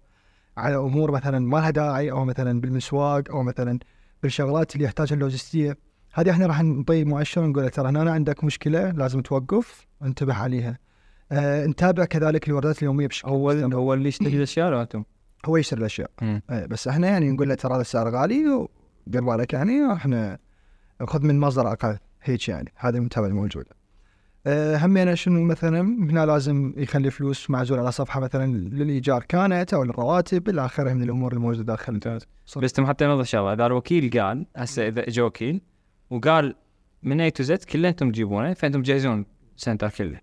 على 0.58 0.76
أمور 0.76 1.12
مثلا 1.12 1.40
ما 1.40 1.58
لها 1.58 1.70
داعي 1.70 2.12
أو 2.12 2.26
مثلا 2.26 2.62
بالمسواق 2.62 3.24
أو 3.32 3.44
مثلا 3.44 3.80
بالشغلات 4.24 4.76
اللي 4.76 4.86
يحتاجها 4.86 5.16
اللوجستية 5.16 5.78
هذه 6.14 6.32
إحنا 6.32 6.46
راح 6.46 6.62
نعطي 6.64 7.04
مؤشر 7.04 7.46
نقول 7.46 7.64
له 7.64 7.70
ترى 7.70 7.90
هنا 7.90 8.12
عندك 8.12 8.44
مشكلة 8.44 8.92
لازم 8.92 9.22
توقف 9.22 9.88
انتبه 10.04 10.34
عليها 10.34 10.78
آه 11.32 11.66
نتابع 11.66 12.06
كذلك 12.06 12.48
الواردات 12.48 12.80
اليومية 12.80 13.08
بشكل 13.08 13.30
هو 13.30 13.54
مستمر. 13.54 13.76
هو 13.76 13.94
اللي 13.94 14.08
يشتري 14.10 14.38
الأشياء 14.38 14.82
أنتم 14.82 15.04
هو 15.46 15.58
يشتري 15.58 15.80
الأشياء. 15.80 16.10
إيه 16.52 16.66
بس 16.66 16.88
إحنا 16.88 17.08
يعني 17.08 17.32
نقول 17.32 17.50
له 17.50 17.56
ترى 17.56 17.74
هذا 17.74 17.82
السعر 17.82 18.10
غالي 18.10 18.68
ودير 19.08 19.24
بالك 19.24 19.54
يعني 19.54 19.94
إحنا 19.94 20.38
خذ 21.06 21.26
من 21.26 21.40
مصدر 21.40 21.72
أقل 21.72 21.98
هيك 22.24 22.50
يعني. 22.50 22.74
هذه 22.76 22.96
المتابعه 22.96 23.28
الموجوده. 23.28 23.70
أه 24.48 24.78
همينا 24.78 25.16
شنو 25.16 25.44
مثلا؟ 25.44 25.82
هنا 25.82 26.26
لازم 26.26 26.74
يخلي 26.78 27.12
فلوس 27.12 27.50
معزول 27.50 27.80
على 27.80 27.92
صفحة 27.92 28.20
مثلا 28.20 28.58
للإيجار 28.58 29.24
كانت 29.24 29.74
أو 29.74 29.84
للرواتب 29.84 30.50
إلى 30.50 30.66
آخره 30.66 30.94
من 30.94 31.04
الأمور 31.04 31.34
الموجودة 31.34 31.64
داخل 31.64 31.94
ممتاز. 31.94 32.28
بس 32.58 32.74
تم 32.74 32.86
حتى 32.86 33.06
نوضح 33.06 33.26
شغلة. 33.26 33.54
إذا 33.54 33.66
الوكيل 33.66 34.20
قال 34.20 34.46
هسه 34.56 34.88
إذا 34.88 35.08
اجى 35.08 35.22
وكيل 35.22 35.62
وقال 36.10 36.56
من 37.04 37.22
A 37.22 37.32
to 37.32 37.44
Z 37.44 37.64
كله 37.64 37.90
أنتم 37.90 38.12
تجيبونه 38.12 38.54
فأنتم 38.54 38.82
تجهزون 38.84 39.26
ال 39.58 39.62
center 39.62 39.90
كله. 39.90 40.20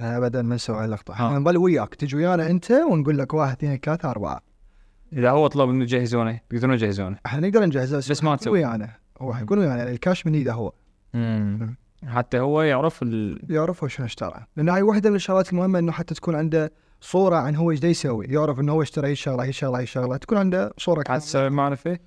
ابدا 0.00 0.42
ما 0.42 0.54
نسوي 0.54 0.76
هاي 0.76 0.84
اللقطه 0.84 1.12
آه. 1.12 1.14
إحنا 1.14 1.38
نظل 1.38 1.56
وياك. 1.56 1.94
تجي 1.94 2.16
ويانا 2.16 2.50
أنت 2.50 2.70
ونقول 2.70 3.18
لك 3.18 3.34
واحد 3.34 3.56
اثنين 3.56 3.76
ثلاثة 3.76 4.10
أربعة. 4.10 4.40
إذا 5.12 5.30
هو 5.30 5.46
طلب 5.46 5.70
إنه 5.70 5.82
يجهزونه 5.82 6.40
تقدرون 6.50 6.76
تجهزونه 6.76 7.18
إحنا 7.26 7.48
نقدر 7.48 7.66
نجهزه 7.66 7.96
بس 7.96 8.24
ما 8.24 8.30
يكون 8.30 8.38
تسوي. 8.38 8.52
ويانا. 8.52 9.03
هو 9.20 9.34
حيكون 9.34 9.62
يعني 9.62 9.90
الكاش 9.90 10.26
من 10.26 10.34
إيده 10.34 10.52
هو. 10.52 10.72
حتى 12.06 12.38
هو 12.40 12.62
يعرف 12.62 13.02
ال... 13.02 13.40
يعرف 13.52 13.82
هو 13.84 13.88
شنو 13.88 14.06
اشترى. 14.06 14.46
لأن 14.56 14.68
هاي 14.68 14.82
واحدة 14.82 15.10
من 15.10 15.16
الشغلات 15.16 15.52
المهمة 15.52 15.78
إنه 15.78 15.92
حتى 15.92 16.14
تكون 16.14 16.34
عنده 16.34 16.72
صورة 17.00 17.36
عن 17.36 17.56
هو 17.56 17.70
إيش 17.70 17.80
دا 17.80 17.88
يسوي. 17.88 18.26
يعرف 18.26 18.60
إنه 18.60 18.72
هو 18.72 18.82
اشترى 18.82 19.08
هي 19.08 19.12
الشغلة 19.12 19.44
هي 19.44 19.48
الشغلة 19.48 19.78
هي 19.78 19.82
الشغلة. 19.82 20.16
تكون 20.16 20.38
عنده 20.38 20.74
صورة 20.78 20.98
حتى 21.00 21.04
كاملة. 21.08 21.20
تسوي 21.24 21.50
معرفة. 21.50 21.98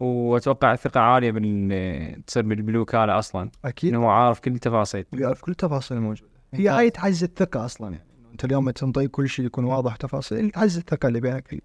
وأتوقع 0.00 0.76
ثقة 0.76 1.00
عالية 1.00 1.30
بال 1.30 2.24
تصير 2.26 2.42
بال- 2.42 2.62
بالوكاله 2.62 3.18
أصلا. 3.18 3.50
أكيد. 3.64 3.94
إنه 3.94 4.04
هو 4.04 4.08
عارف 4.08 4.40
كل 4.40 4.54
التفاصيل. 4.54 5.04
يعرف 5.12 5.40
كل 5.40 5.52
التفاصيل 5.52 5.96
الموجودة. 5.96 6.30
هي. 6.54 6.68
هاي 6.68 6.90
تعزز 6.90 7.24
الثقة 7.24 7.64
أصلا 7.64 7.92
يعني. 7.92 8.04
أنت 8.32 8.44
اليوم 8.44 8.70
تنطي 8.70 9.08
كل 9.08 9.28
شيء 9.28 9.46
يكون 9.46 9.64
واضح 9.64 9.96
تفاصيل 9.96 10.50
تعزز 10.50 10.78
الثقة 10.78 11.08
اللي 11.08 11.20
بينك 11.20 11.62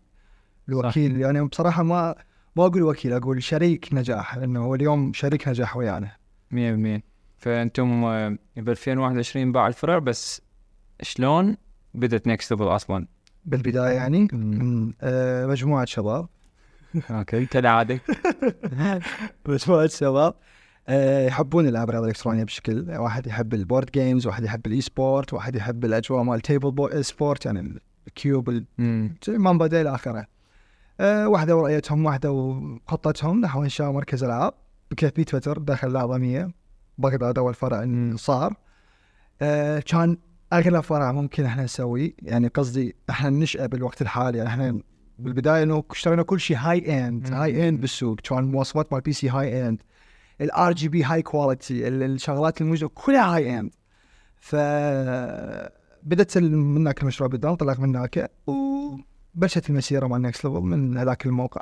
الوكيل. 0.70 1.18
يعني 1.22 1.42
بصراحة 1.42 1.84
ما 1.84 2.16
ما 2.56 2.66
أقول 2.66 2.84
وكيل 2.84 3.14
أقول 3.14 3.44
شريك 3.44 3.90
نجاح 3.94 4.38
لأنه 4.38 4.66
هو 4.66 4.76
اليوم 4.76 5.14
شريك 5.14 5.48
نجاح 5.48 5.78
ويانا 5.78 6.12
100% 6.52 7.02
فأنتم 7.38 8.04
آه، 8.04 8.38
ب 8.58 8.70
2021 8.70 9.52
باع 9.52 9.68
الفرع 9.68 9.98
بس 10.00 10.42
شلون 11.02 11.58
بدت 11.94 12.28
نكست 12.28 12.52
ليفل 12.52 12.64
أصلا؟ 12.64 13.08
بالبداية 13.46 13.94
يعني. 13.96 14.28
من 14.34 14.94
آه 15.02 15.46
مجموعة 15.46 15.86
شباب 15.86 16.28
أوكي 17.10 17.46
كالعاده 17.46 18.00
مجموعة 19.48 19.88
شباب 19.88 20.34
آه 20.88 21.28
يحبون 21.28 21.68
الألعاب 21.68 21.90
الإلكترونية 21.90 22.44
بشكل 22.44 22.86
واحد 22.90 23.28
يحب 23.28 23.54
البورد 23.54 23.92
جيمز 23.92 24.28
واحد 24.28 24.44
يحب 24.44 24.68
الاي 24.68 24.82
سبورت 24.82 25.34
واحد 25.34 25.56
يحب 25.56 25.86
الأجواء 25.86 26.24
مال 26.24 26.42
تيبل 26.42 26.72
بو 26.72 27.02
سبورت 27.02 27.46
يعني 27.46 27.80
الكيوب. 28.08 28.64
زي 29.24 29.82
إلى 29.82 29.96
اخره. 29.96 30.26
أه 31.02 31.28
واحدة 31.28 31.56
ورؤيتهم 31.56 32.06
واحدة 32.06 32.32
وخطتهم 32.32 33.42
نحو 33.42 33.64
انشاء 33.64 33.92
مركز 33.92 34.24
العاب 34.24 34.54
بكيفيه 34.92 35.24
تويتر 35.24 35.58
داخل 35.58 35.88
الأعظمية. 35.88 36.52
بغداد 36.98 37.38
أول 37.38 37.54
فرع 37.54 37.88
صار. 38.16 38.56
أه 39.42 39.80
كان 39.80 40.18
أغلى 40.54 40.84
فرع 40.84 41.12
ممكن 41.12 41.46
إحنا 41.46 41.64
نسويه. 41.64 42.14
يعني 42.22 42.48
قصدي 42.48 42.96
إحنا 43.10 43.30
ننشأ 43.30 43.66
بالوقت 43.66 44.02
الحالي. 44.02 44.38
يعني 44.38 44.50
إحنا 44.50 44.82
بالبداية 45.20 45.64
إنه 45.64 45.84
اشترينا 45.92 46.24
كل 46.24 46.40
شيء 46.40 46.58
high 46.58 47.08
end. 47.08 47.34
high 47.34 47.70
end 47.70 47.82
بالسوق. 47.82 48.20
كان 48.20 48.44
مواصفات 48.44 48.94
مال 48.94 49.02
PC 49.02 49.30
high 49.30 49.68
end 49.68 49.82
ال 50.42 50.74
RGB 50.74 51.04
high 51.04 51.22
quality 51.22 51.88
الشغلات 51.88 52.62
الموجوده 52.62 52.92
كلها 52.96 53.36
high 53.36 53.60
end 53.60 53.72
ف 54.36 54.56
بدت 56.04 56.38
من 56.38 56.78
هناك 56.78 57.02
المشروع 57.02 57.30
بدا 57.30 57.50
انطلق 57.50 57.80
من 57.80 57.96
هناك 57.96 58.32
وبلشت 59.36 59.70
المسيرة 59.70 60.08
مال 60.08 60.22
Next 60.22 60.46
Level 60.46 60.60
من 60.60 60.98
هذاك 60.98 61.26
الموقع. 61.26 61.62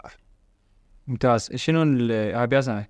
ممتاز. 1.07 1.49
شنو 1.55 1.83
بيا 2.45 2.61
سنه 2.61 2.85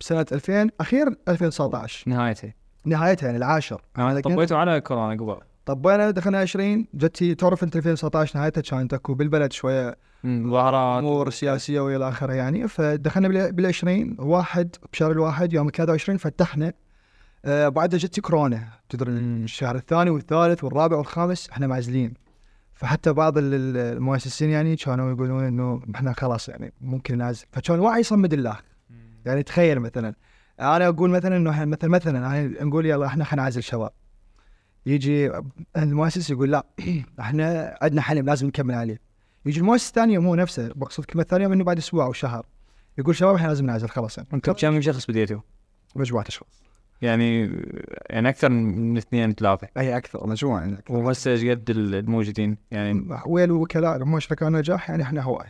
بسنة 0.00 0.26
2000 0.32 0.70
أخير 0.80 1.06
2019 1.28 2.10
نهايته 2.10 2.52
نهايتها. 2.84 3.26
يعني 3.26 3.38
العاشر. 3.38 3.82
لكن- 3.98 4.34
طبيتوا 4.34 4.56
على 4.58 4.80
كورونا 4.80 5.22
قبل. 5.22 5.40
طبينا 5.66 6.10
دخلنا 6.10 6.38
20 6.38 6.86
جتي 6.94 7.34
تعرف 7.34 7.64
أنت 7.64 7.76
2019 7.76 8.38
نهايتها 8.38 8.60
كانت 8.60 8.94
اكو 8.94 9.14
بالبلد 9.14 9.52
شوية 9.52 9.96
مظاهرات. 10.24 10.98
أمور 11.02 11.30
سياسية 11.30 11.80
وإلى 11.80 12.08
آخره 12.08 12.32
يعني. 12.32 12.68
فدخلنا 12.68 13.50
بال 13.50 13.66
20 13.66 14.16
واحد 14.18 14.76
بشهر 14.92 15.10
الواحد 15.10 15.52
يوم 15.52 15.70
23 15.70 16.18
فتحنا. 16.18 16.72
آه 17.44 17.68
بعدها 17.68 17.98
جت 17.98 18.20
كورونا. 18.20 18.68
تدري. 18.88 19.10
الشهر 19.12 19.76
الثاني 19.76 20.10
والثالث 20.10 20.64
والرابع 20.64 20.96
والخامس 20.96 21.50
إحنا 21.50 21.66
معزلين. 21.66 22.14
فحتى 22.74 23.12
بعض 23.12 23.38
ال- 23.38 23.54
ال- 23.54 23.76
المؤسسين 23.76 24.50
يعني 24.50 24.76
كانوا 24.76 25.10
يقولون 25.10 25.44
إنه 25.44 25.82
إحنا 25.94 26.12
خلاص 26.12 26.48
يعني 26.48 26.72
ممكن 26.80 27.18
نعزل 27.18 27.44
فكان 27.52 27.76
الوعي 27.76 28.00
يصمد 28.00 28.32
الله. 28.32 28.58
يعني 29.24 29.42
تخيل 29.42 29.80
مثلا 29.80 30.14
أنا 30.60 30.88
أقول 30.88 31.10
مثلا 31.10 31.36
إنه 31.36 31.64
مثلا 31.64 31.90
مثلا 31.90 32.18
أنا 32.18 32.64
نقول 32.64 32.86
يلا 32.86 33.06
إحنا 33.06 33.24
خلينا 33.24 33.42
نعزل 33.42 33.62
شباب 33.62 33.90
يجي 34.86 35.30
المؤسس 35.76 36.30
يقول 36.30 36.50
لا 36.50 36.66
إحنا 37.20 37.78
عندنا 37.82 38.00
حلم 38.00 38.26
لازم 38.26 38.46
نكمل 38.46 38.74
عليه. 38.74 39.00
يجي 39.46 39.60
المؤسس 39.60 39.88
الثاني 39.88 40.18
مو 40.18 40.34
نفسه 40.34 40.68
بقصد 40.68 41.04
كلمه 41.04 41.24
ثانية 41.24 41.46
إنه 41.46 41.64
بعد 41.64 41.78
أسبوع 41.78 42.04
أو 42.06 42.12
شهر 42.12 42.46
يقول 42.98 43.16
شباب 43.16 43.34
إحنا 43.34 43.48
لازم 43.48 43.66
نعزل 43.66 43.88
خلاص 43.88 44.18
يعني. 44.18 44.40
كم 44.40 44.80
شخص 44.80 45.06
بديتوا؟ 45.06 45.40
مجموعة 45.96 46.24
اشخاص 46.28 46.62
يعني 47.02 47.50
يعني 48.10 48.28
أكثر 48.28 48.48
من 48.48 48.96
اثنين 48.96 49.32
ثلاثة. 49.32 49.68
أي 49.76 49.96
أكثر 49.96 50.26
مجموعه 50.26 50.60
يعني 50.60 50.76
وهسه 50.90 51.30
إيش 51.30 51.44
قد 51.44 51.70
الموجودين 51.70 52.56
يعني. 52.70 53.06
ويا 53.26 53.44
الوكلاء 53.44 54.02
هم 54.02 54.20
شركاء 54.20 54.48
نجاح؟ 54.48 54.90
يعني 54.90 55.02
إحنا 55.02 55.22
هواي 55.22 55.46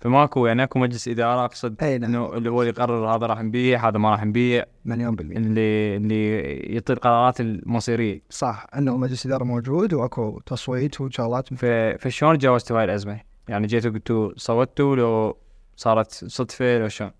فماكو 0.00 0.46
يعني 0.46 0.62
أكو 0.62 0.78
مجلس 0.78 1.08
إدارة 1.08 1.44
أقصد 1.44 1.82
أي 1.82 1.98
نعم. 1.98 2.10
إنه 2.10 2.32
اللي 2.36 2.50
هو 2.50 2.62
اللي 2.62 2.72
يقرر 2.72 3.16
هذا 3.16 3.26
راح 3.26 3.42
نبيع 3.42 3.88
هذا 3.88 3.98
ما 3.98 4.10
راح 4.10 4.24
نبيع. 4.24 4.64
مليون 4.84 5.16
بالمية. 5.16 5.36
اللي 5.36 5.96
اللي 5.96 6.38
يعطي 6.56 6.92
القرارات 6.92 7.40
المصيرية. 7.40 8.22
صح 8.30 8.66
إنه 8.76 8.96
مجلس 8.96 9.26
إدارة 9.26 9.44
موجود 9.44 9.94
وأكو 9.94 10.40
تصويت 10.46 11.00
وشغلات. 11.00 11.54
ف- 11.54 11.64
فشلون 12.04 12.38
تجاوزتوا 12.38 12.78
هاي 12.78 12.84
الأزمة؟ 12.84 13.20
يعني 13.48 13.66
جيتوا 13.66 13.90
قلتوا 13.90 14.30
صوتوا 14.36 14.96
لو 14.96 15.36
صارت 15.76 16.10
صدفة 16.12 16.78
لو 16.78 16.88
شلون؟ 16.88 17.10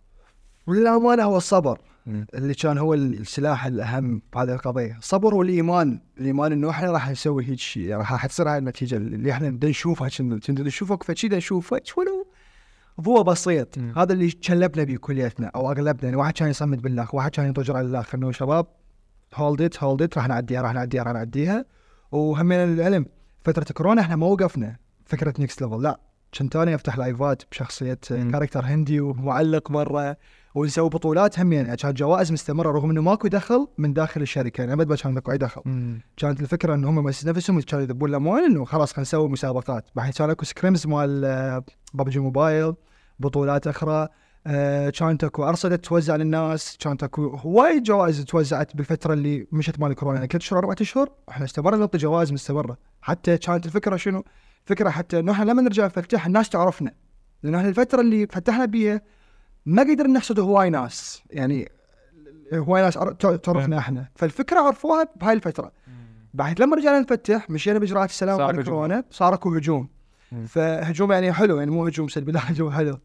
والامانه 0.67 1.23
هو 1.23 1.37
الصبر. 1.37 1.79
اللي 2.07 2.55
كان 2.55 2.79
هو 2.79 2.95
السلاح 2.95 3.67
الأهم 3.67 4.23
بهذه 4.35 4.53
القضية، 4.55 4.97
الصبر 4.99 5.35
والإيمان، 5.35 6.01
الإيمان 6.19 6.53
إنه 6.53 6.71
إحنا 6.71 6.91
راح 6.91 7.11
نسوي 7.11 7.45
هيك 7.45 7.59
شيء، 7.59 7.83
يعني 7.83 8.03
راح 8.03 8.27
تصير 8.27 8.51
هاي 8.51 8.59
النتيجة. 8.59 8.97
اللي 8.97 9.33
إحنا 9.33 9.51
بدنا 9.51 9.71
نشوفها 9.71 10.09
كنا 10.09 10.41
نشوفها 10.49 10.97
فشي 10.97 11.27
بدنا 11.27 11.39
نشوفها 11.39 11.81
ولو 11.97 12.27
ضوء 13.01 13.23
بسيط، 13.23 13.79
مم. 13.79 13.93
هذا 13.97 14.13
اللي 14.13 14.31
كلبنا 14.31 14.85
به 14.85 14.97
كليتنا 14.97 15.51
أو 15.55 15.71
أغلبنا. 15.71 16.05
يعني 16.05 16.17
واحد 16.17 16.33
كان 16.33 16.49
يصمد 16.49 16.83
بالله، 16.83 17.09
واحد 17.13 17.31
كان 17.31 17.47
يضجر 17.47 17.77
على 17.77 17.87
الله 17.87 18.05
إنه 18.15 18.33
شباب 18.33 18.67
hold 19.35 19.63
it 19.63 19.83
hold 19.83 20.03
it 20.03 20.17
راح 20.19 20.29
نعديها 20.29 20.63
راح 20.63 20.73
نعديها 20.75 21.03
راح 21.03 21.13
نعديها. 21.13 21.65
وهمين 22.13 22.59
العلم 22.59 23.07
فترة 23.45 23.73
كورونا 23.73 24.01
إحنا 24.01 24.17
ما 24.17 24.27
وقفنا. 24.27 24.77
فكرة 25.05 25.35
Next 25.39 25.63
Level 25.63 25.83
لا. 25.83 26.01
كنت 26.39 26.57
أنا 26.57 26.75
افتح 26.75 26.99
لايفات 26.99 27.43
بشخصية 27.51 27.99
مم. 28.11 28.31
character 28.31 28.65
هندي 28.65 29.01
ومعلق 29.01 29.71
مرة. 29.71 30.17
ونسوي 30.55 30.89
بطولات 30.89 31.39
هم 31.39 31.53
يعني 31.53 31.77
كانت 31.77 31.97
جوائز 31.97 32.33
مستمرة 32.33 32.71
رغم 32.71 32.91
إنه 32.91 33.03
ماكو 33.03 33.29
دخل 33.29 33.69
من 33.79 33.93
داخل 33.93 34.23
الشركة. 34.23 34.61
يعني 34.61 34.73
أبد 34.73 34.89
ما 34.89 34.97
كان 34.97 35.13
ماكو 35.13 35.33
أي 35.33 35.39
دخل. 35.39 35.63
كانت 36.17 36.41
الفكرة 36.41 36.75
إن 36.75 36.85
هم 36.85 37.03
مؤسسين 37.03 37.31
نفسهم 37.31 37.61
كانوا 37.61 37.85
يذبون 37.85 38.11
الأموال 38.11 38.45
إنه 38.45 38.65
خلاص 38.65 38.93
خلينا 38.93 39.03
نسوي 39.03 39.29
مسابقات. 39.29 39.85
بعدين 39.95 40.13
كان 40.13 40.31
أكو 40.31 40.45
scrims 40.45 40.87
مال 40.87 41.63
PUBG 41.95 42.19
Mobile 42.19 42.75
بطولات 43.19 43.67
أخرى. 43.67 44.09
آه، 44.47 44.91
كانت 44.91 45.25
أكو 45.25 45.45
أرصدة 45.45 45.77
توزع 45.77 46.17
للناس. 46.17 46.77
كانت 46.81 47.03
أكو 47.03 47.27
هواي 47.27 47.81
جوائز 47.81 48.25
توزعت 48.25 48.77
بالفترة 48.77 49.13
اللي 49.13 49.47
مشت 49.53 49.81
مال 49.81 49.95
كورونا. 49.95 50.17
يعني 50.17 50.29
ثلاث 50.29 50.43
شهور 50.43 50.63
أربع 50.63 50.75
أشهر 50.81 51.09
إحنا 51.29 51.45
استمرنا 51.45 51.77
نعطي 51.77 51.99
جوائز 51.99 52.33
مستمرة. 52.33 52.77
حتى 53.01 53.39
كانت 53.39 53.67
الفكرة 53.67 53.97
شنو؟ 53.97 54.25
فكرة 54.65 54.91
حتى 54.91 55.19
إنه 55.19 55.33
إحنا 55.33 55.45
لما 55.45 55.63
نرجع 55.63 55.85
نفتح 55.87 56.27
الناس 56.27 56.49
تعرفنا. 56.49 56.93
لأن 57.43 57.55
إحنا 57.55 57.69
الفترة 57.69 58.01
اللي 58.01 58.27
فتحنا 58.27 58.65
بيها 58.65 59.01
ما 59.67 59.83
قدرنا 59.83 60.13
نحصد 60.19 60.41
هواي 60.41 60.71
ناس 60.71 61.23
يعني 61.31 61.69
هواي 62.55 62.83
ناس 62.83 62.97
عر- 62.97 63.13
تعرفنا 63.13 63.79
إحنا 63.79 64.09
فالفكرة 64.15 64.61
عرفوها 64.61 65.09
بهاي 65.17 65.33
الفترة 65.33 65.73
بعد 66.35 66.61
لما 66.63 66.77
رجعنا 66.77 67.01
نفتح 67.01 67.51
مشينا 67.51 67.79
بإجراءات 67.79 68.11
السلام 68.11 68.37
صار 68.39 68.53
بعد. 68.57 68.65
كورونا 68.65 69.05
صار 69.11 69.35
اكو 69.35 69.55
هجوم. 69.55 69.89
فهجوم 70.47 71.13
يعني 71.13 71.33
حلو 71.33 71.59
يعني 71.59 71.71
مو 71.71 71.87
هجوم 71.87 72.09
سلبي 72.09 72.33
لا 72.33 72.51
هجوم 72.51 72.71
حلو 72.71 72.99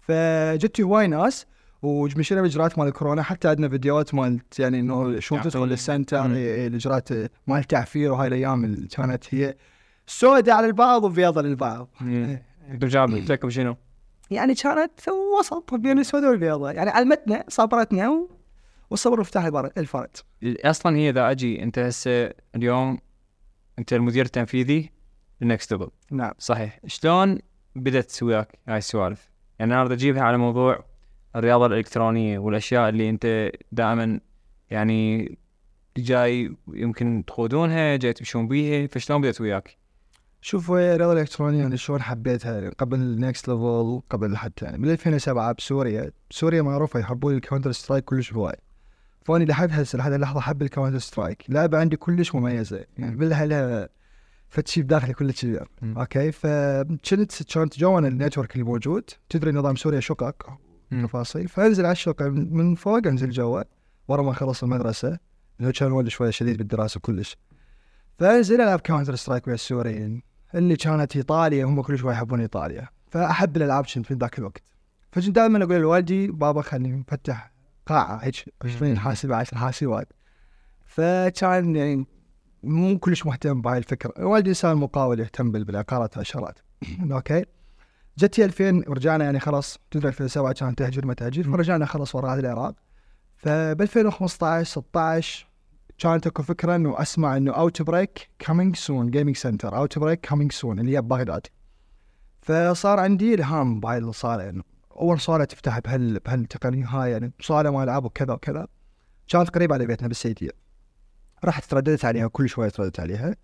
فجت 0.00 0.80
هواي 0.80 1.06
ناس 1.06 1.46
ومشينا 1.82 2.42
بإجراءات 2.42 2.78
مال 2.78 2.90
كورونا 2.90 3.22
حتى 3.22 3.48
عندنا 3.48 3.68
فيديوهات 3.68 4.14
مالت 4.14 4.58
يعني 4.60 4.80
إنه 4.80 5.20
شلون 5.20 5.42
تدخل. 5.42 5.66
للسنتر. 5.68 6.26
إيه، 6.26 6.36
إيه، 6.54 6.66
الإجراءات 6.66 7.08
مال 7.46 7.58
التعفير 7.58 8.12
وهاي 8.12 8.28
الأيام 8.28 8.64
اللي 8.64 8.88
كانت 8.88 9.24
هي 9.34 9.54
سوداء 10.06 10.54
على 10.56 10.66
البعض 10.66 11.04
وبيضة 11.04 11.42
للبعض 11.42 11.88
إيه. 12.02 12.42
لكم 13.30 13.50
شنو؟ 13.50 13.76
يعني 14.34 14.54
كانت 14.54 15.08
وسط 15.38 15.74
بين 15.74 15.98
السوداء 15.98 16.30
والبيضة. 16.30 16.70
يعني 16.70 16.90
علمتنا 16.90 17.44
صبرتنا 17.48 18.10
و... 18.10 18.30
والصبر 18.90 19.20
مفتاح 19.20 19.44
الفرج 19.78 20.10
أصلا 20.44 20.96
هي 20.96 21.10
إذا 21.10 21.30
أجي 21.30 21.62
أنت 21.62 21.78
هسه 21.78 22.32
اليوم 22.56 22.98
أنت 23.78 23.92
المدير 23.92 24.24
التنفيذي 24.24 24.90
ل 25.40 25.46
Next 25.46 25.72
Level 25.72 25.90
نعم. 26.10 26.32
صحيح. 26.38 26.80
شلون 26.86 27.38
بدت 27.76 28.22
وياك 28.22 28.58
هاي 28.68 28.78
السوالف؟ 28.78 29.30
يعني 29.58 29.72
أنا 29.72 29.80
أريد 29.80 29.92
أجيبها 29.92 30.22
على 30.22 30.38
موضوع 30.38 30.84
الرياضة 31.36 31.66
الإلكترونية 31.66 32.38
والأشياء 32.38 32.88
اللي 32.88 33.10
أنت 33.10 33.50
دائما 33.72 34.20
يعني 34.70 35.28
جاي 35.96 36.56
يمكن 36.68 37.24
تخوضونها 37.26 37.96
جاي 37.96 38.12
تمشون 38.12 38.48
بيها 38.48 38.86
فشلون 38.86 39.20
بدت 39.20 39.40
وياك؟ 39.40 39.76
شوف 40.44 40.70
ويا 40.70 40.94
الرياضة 40.94 41.12
الإلكترونية 41.12 41.58
يعني 41.58 41.76
شلون 41.76 42.02
حبيتها 42.02 42.54
يعني 42.54 42.68
قبل 42.68 42.98
Next 42.98 43.48
Level 43.48 44.02
قبل 44.10 44.36
حتى 44.36 44.64
يعني 44.64 44.78
من 44.78 44.90
2007 44.90 45.52
بسوريا. 45.52 46.10
سوريا 46.30 46.62
معروفة 46.62 47.00
يحبون 47.00 47.34
ال 47.34 47.39
Counter 47.39 47.72
Strike 47.72 48.04
كلش 48.04 48.32
هواي. 48.32 48.56
فأني 49.24 49.44
لحد 49.44 49.72
هسه 49.72 49.98
لحد 49.98 50.12
اللحظة 50.12 50.38
أحب 50.38 50.62
ال 50.62 50.66
Counter 50.66 50.98
Strike 50.98 51.44
لعبة 51.48 51.78
عندي 51.78 51.96
كلش 51.96 52.34
مميزة 52.34 52.84
يعني 52.98 53.16
بالله 53.16 53.44
الها 53.44 53.88
فتشي 54.48 54.82
بداخلي 54.82 55.12
كلش 55.14 55.42
كبير. 55.42 55.68
أوكي؟ 55.82 56.32
فكنت 56.32 57.42
كانت 57.54 57.78
جوانا 57.78 58.08
ال 58.08 58.13
network 58.13 58.52
اللي 58.52 58.64
موجود. 58.64 59.10
تدري 59.28 59.52
نظام 59.52 59.76
سوريا 59.76 60.00
شقق 60.00 60.58
تفاصيل. 60.90 61.48
فأنزل 61.48 61.84
على 61.84 61.92
الشقة 61.92 62.28
من 62.28 62.74
فوق 62.74 63.06
أنزل 63.06 63.30
جوا. 63.30 63.62
ورا 64.08 64.22
ما 64.22 64.30
اخلص 64.30 64.62
المدرسة. 64.62 65.18
لأنه 65.58 65.72
كان 65.72 65.92
والدي 65.92 66.10
شوية 66.10 66.30
شديد 66.30 66.56
بالدراسة 66.56 67.00
كلش. 67.00 67.36
فأنزل 68.18 68.60
ألعب 68.60 68.80
Counter 68.80 69.14
Strike 69.14 69.46
ويا 69.46 69.54
السوريين. 69.54 70.31
اللي 70.54 70.76
كانت 70.76 71.16
إيطاليا 71.16 71.64
هم 71.64 71.82
كل 71.82 71.98
شوي 71.98 72.12
يحبون 72.12 72.40
إيطاليا. 72.40 72.88
فأحب 73.10 73.56
الألعاب 73.56 73.84
كنت 73.94 74.06
في 74.06 74.14
ذاك 74.14 74.38
الوقت. 74.38 74.62
فكنت 75.12 75.28
دائما 75.30 75.64
أقول 75.64 75.76
لوالدي 75.80 76.26
بابا 76.26 76.62
خليني 76.62 76.96
نفتح 76.96 77.52
قاعة 77.86 78.16
هيك 78.16 78.34
20 78.64 78.98
حاسبه 78.98 79.36
10 79.36 79.58
حاسبات 79.58 80.08
فكان 80.86 81.76
يعني 81.76 82.06
مو 82.62 82.98
كلش 82.98 83.26
مهتم 83.26 83.60
بهاي 83.60 83.78
الفكرة. 83.78 84.24
والدي 84.26 84.50
انسان 84.50 84.76
مقاول 84.76 85.20
يهتم 85.20 85.50
بال- 85.52 85.64
بالعقارات 85.64 86.16
والعشرات 86.16 86.58
أوكي. 87.12 87.44
جت 88.18 88.44
2000 88.44 88.82
ورجعنا 88.88 89.24
يعني 89.24 89.40
خلاص 89.40 89.78
تدري 89.90 90.08
2007 90.08 90.52
كان 90.52 90.74
تهجير 90.74 91.06
ما 91.06 91.14
تهجير 91.14 91.50
فرجعنا 91.50 91.86
خلاص 91.86 92.14
ورا 92.14 92.34
العراق 92.34 92.74
فب 93.36 93.82
2015 93.82 94.64
16 94.70 95.46
كانت 96.02 96.26
اكو 96.26 96.42
فكرة 96.42 96.76
إنه 96.76 97.02
أسمع 97.02 97.36
إنه 97.36 97.52
Outbreak 97.52 98.30
coming 98.38 98.76
soon 98.76 99.10
gaming 99.10 99.36
center 99.36 99.76
Outbreak 99.76 100.20
coming 100.20 100.52
soon 100.52 100.78
اللي 100.78 100.96
هي 100.96 101.00
ببغداد 101.00 101.46
فصار 102.42 103.00
عندي 103.00 103.34
إلهام 103.34 103.80
بهاي 103.80 103.98
الصالة 103.98 104.48
إنه 104.48 104.62
أول 104.96 105.20
صالة 105.20 105.44
تفتح 105.44 105.78
بهال 105.78 106.18
بهالتقنيه 106.18 106.86
هاي 106.86 107.10
يعني 107.10 107.32
صالة 107.40 107.70
ما 107.70 107.84
العاب 107.84 108.04
وكذا 108.04 108.32
وكذا. 108.34 108.66
كانت 109.28 109.50
قريبة 109.50 109.74
على 109.74 109.86
بيتنا 109.86 110.08
بالسيديه 110.08 110.50
رحت 111.44 111.64
ترددت 111.64 112.04
عليها 112.04 112.26
كل 112.26 112.48
شوية 112.48 112.68
ترددت 112.68 113.00
عليها. 113.00 113.36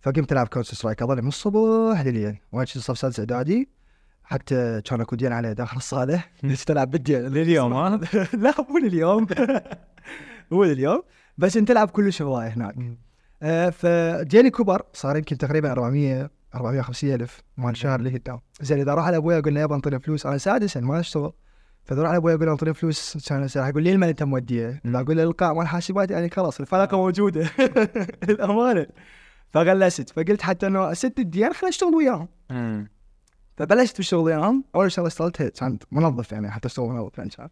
فقمت 0.00 0.32
ألعب 0.32 0.48
Counter 0.48 0.74
Strike 0.74 1.02
اظل 1.02 1.22
من 1.22 1.28
الصبح 1.28 2.00
لليل. 2.00 2.38
وأنا 2.52 2.64
كنت 2.64 2.78
صف 2.78 2.98
سادس 2.98 3.18
إعدادي. 3.20 3.68
حتى 4.24 4.80
كان 4.84 5.00
أكو 5.00 5.16
دين 5.16 5.32
عليه 5.32 5.52
داخل 5.52 5.76
الصالة. 5.76 6.24
تلعب 6.66 6.90
بالدين 6.90 7.20
لليوم 7.20 7.72
ها؟ 7.72 8.00
لا 8.44 8.54
مو 8.70 8.78
لليوم. 8.78 9.26
مو 10.50 10.64
لليوم. 10.64 11.02
بس 11.38 11.56
انت 11.56 11.68
تلعب 11.68 11.90
كلش 11.90 12.22
هواي 12.22 12.48
هناك. 12.48 12.74
آه 13.42 13.70
فجاني 13.70 14.50
كبر 14.50 14.82
صار 14.92 15.16
يمكن 15.16 15.38
تقريبا 15.38 15.72
400 15.72 16.30
450 16.54 17.14
ألف 17.14 17.42
مال 17.56 17.76
شهر 17.76 17.98
اللي 17.98 18.18
قدام 18.18 18.40
زين 18.60 18.80
إذا 18.80 18.92
أروح 18.92 19.04
على 19.06 19.16
أبوي 19.16 19.38
أقول 19.38 19.54
له 19.54 19.60
يابا 19.60 19.74
أنطيني 19.74 20.00
فلوس. 20.00 20.26
أنا 20.26 20.38
سادس 20.38 20.76
ما 20.76 21.00
أشتغل. 21.00 21.32
فإذا 21.84 22.06
على 22.06 22.16
أبوي 22.16 22.34
أقول 22.34 22.46
له 22.46 22.52
أنطيني 22.52 22.74
فلوس 22.74 23.28
كان 23.28 23.48
راح 23.56 23.68
يقول 23.68 23.82
لي 23.82 23.92
المال 23.92 24.08
أنت 24.08 24.22
موديه 24.22 24.80
لا 24.84 25.00
أقول 25.00 25.16
له 25.16 25.22
القاعة 25.22 25.52
مال 25.52 25.66
حاسبات 25.66 26.10
يعني 26.10 26.30
خلاص 26.30 26.60
الفلقه 26.60 26.96
موجودة. 26.96 27.50
الأمانة. 28.30 28.86
فغلست. 29.50 30.10
فقلت 30.10 30.42
حتى 30.42 30.66
إنه 30.66 30.92
اسد 30.92 31.20
الديان 31.20 31.52
خليني 31.52 31.68
اشتغل 31.70 31.94
وياهم. 31.94 32.28
فبلشت 33.56 33.96
بالشغل 33.96 34.20
وياهم 34.20 34.64
أول 34.74 34.92
شغلة 34.92 35.08
اشتغلتها 35.08 35.48
كانت 35.48 35.82
منظف 35.92 36.32
يعني 36.32 36.50
حتى 36.50 36.68
أشتغل 36.68 36.86
منظف 36.88 37.18
يعني 37.18 37.30
كان 37.30 37.48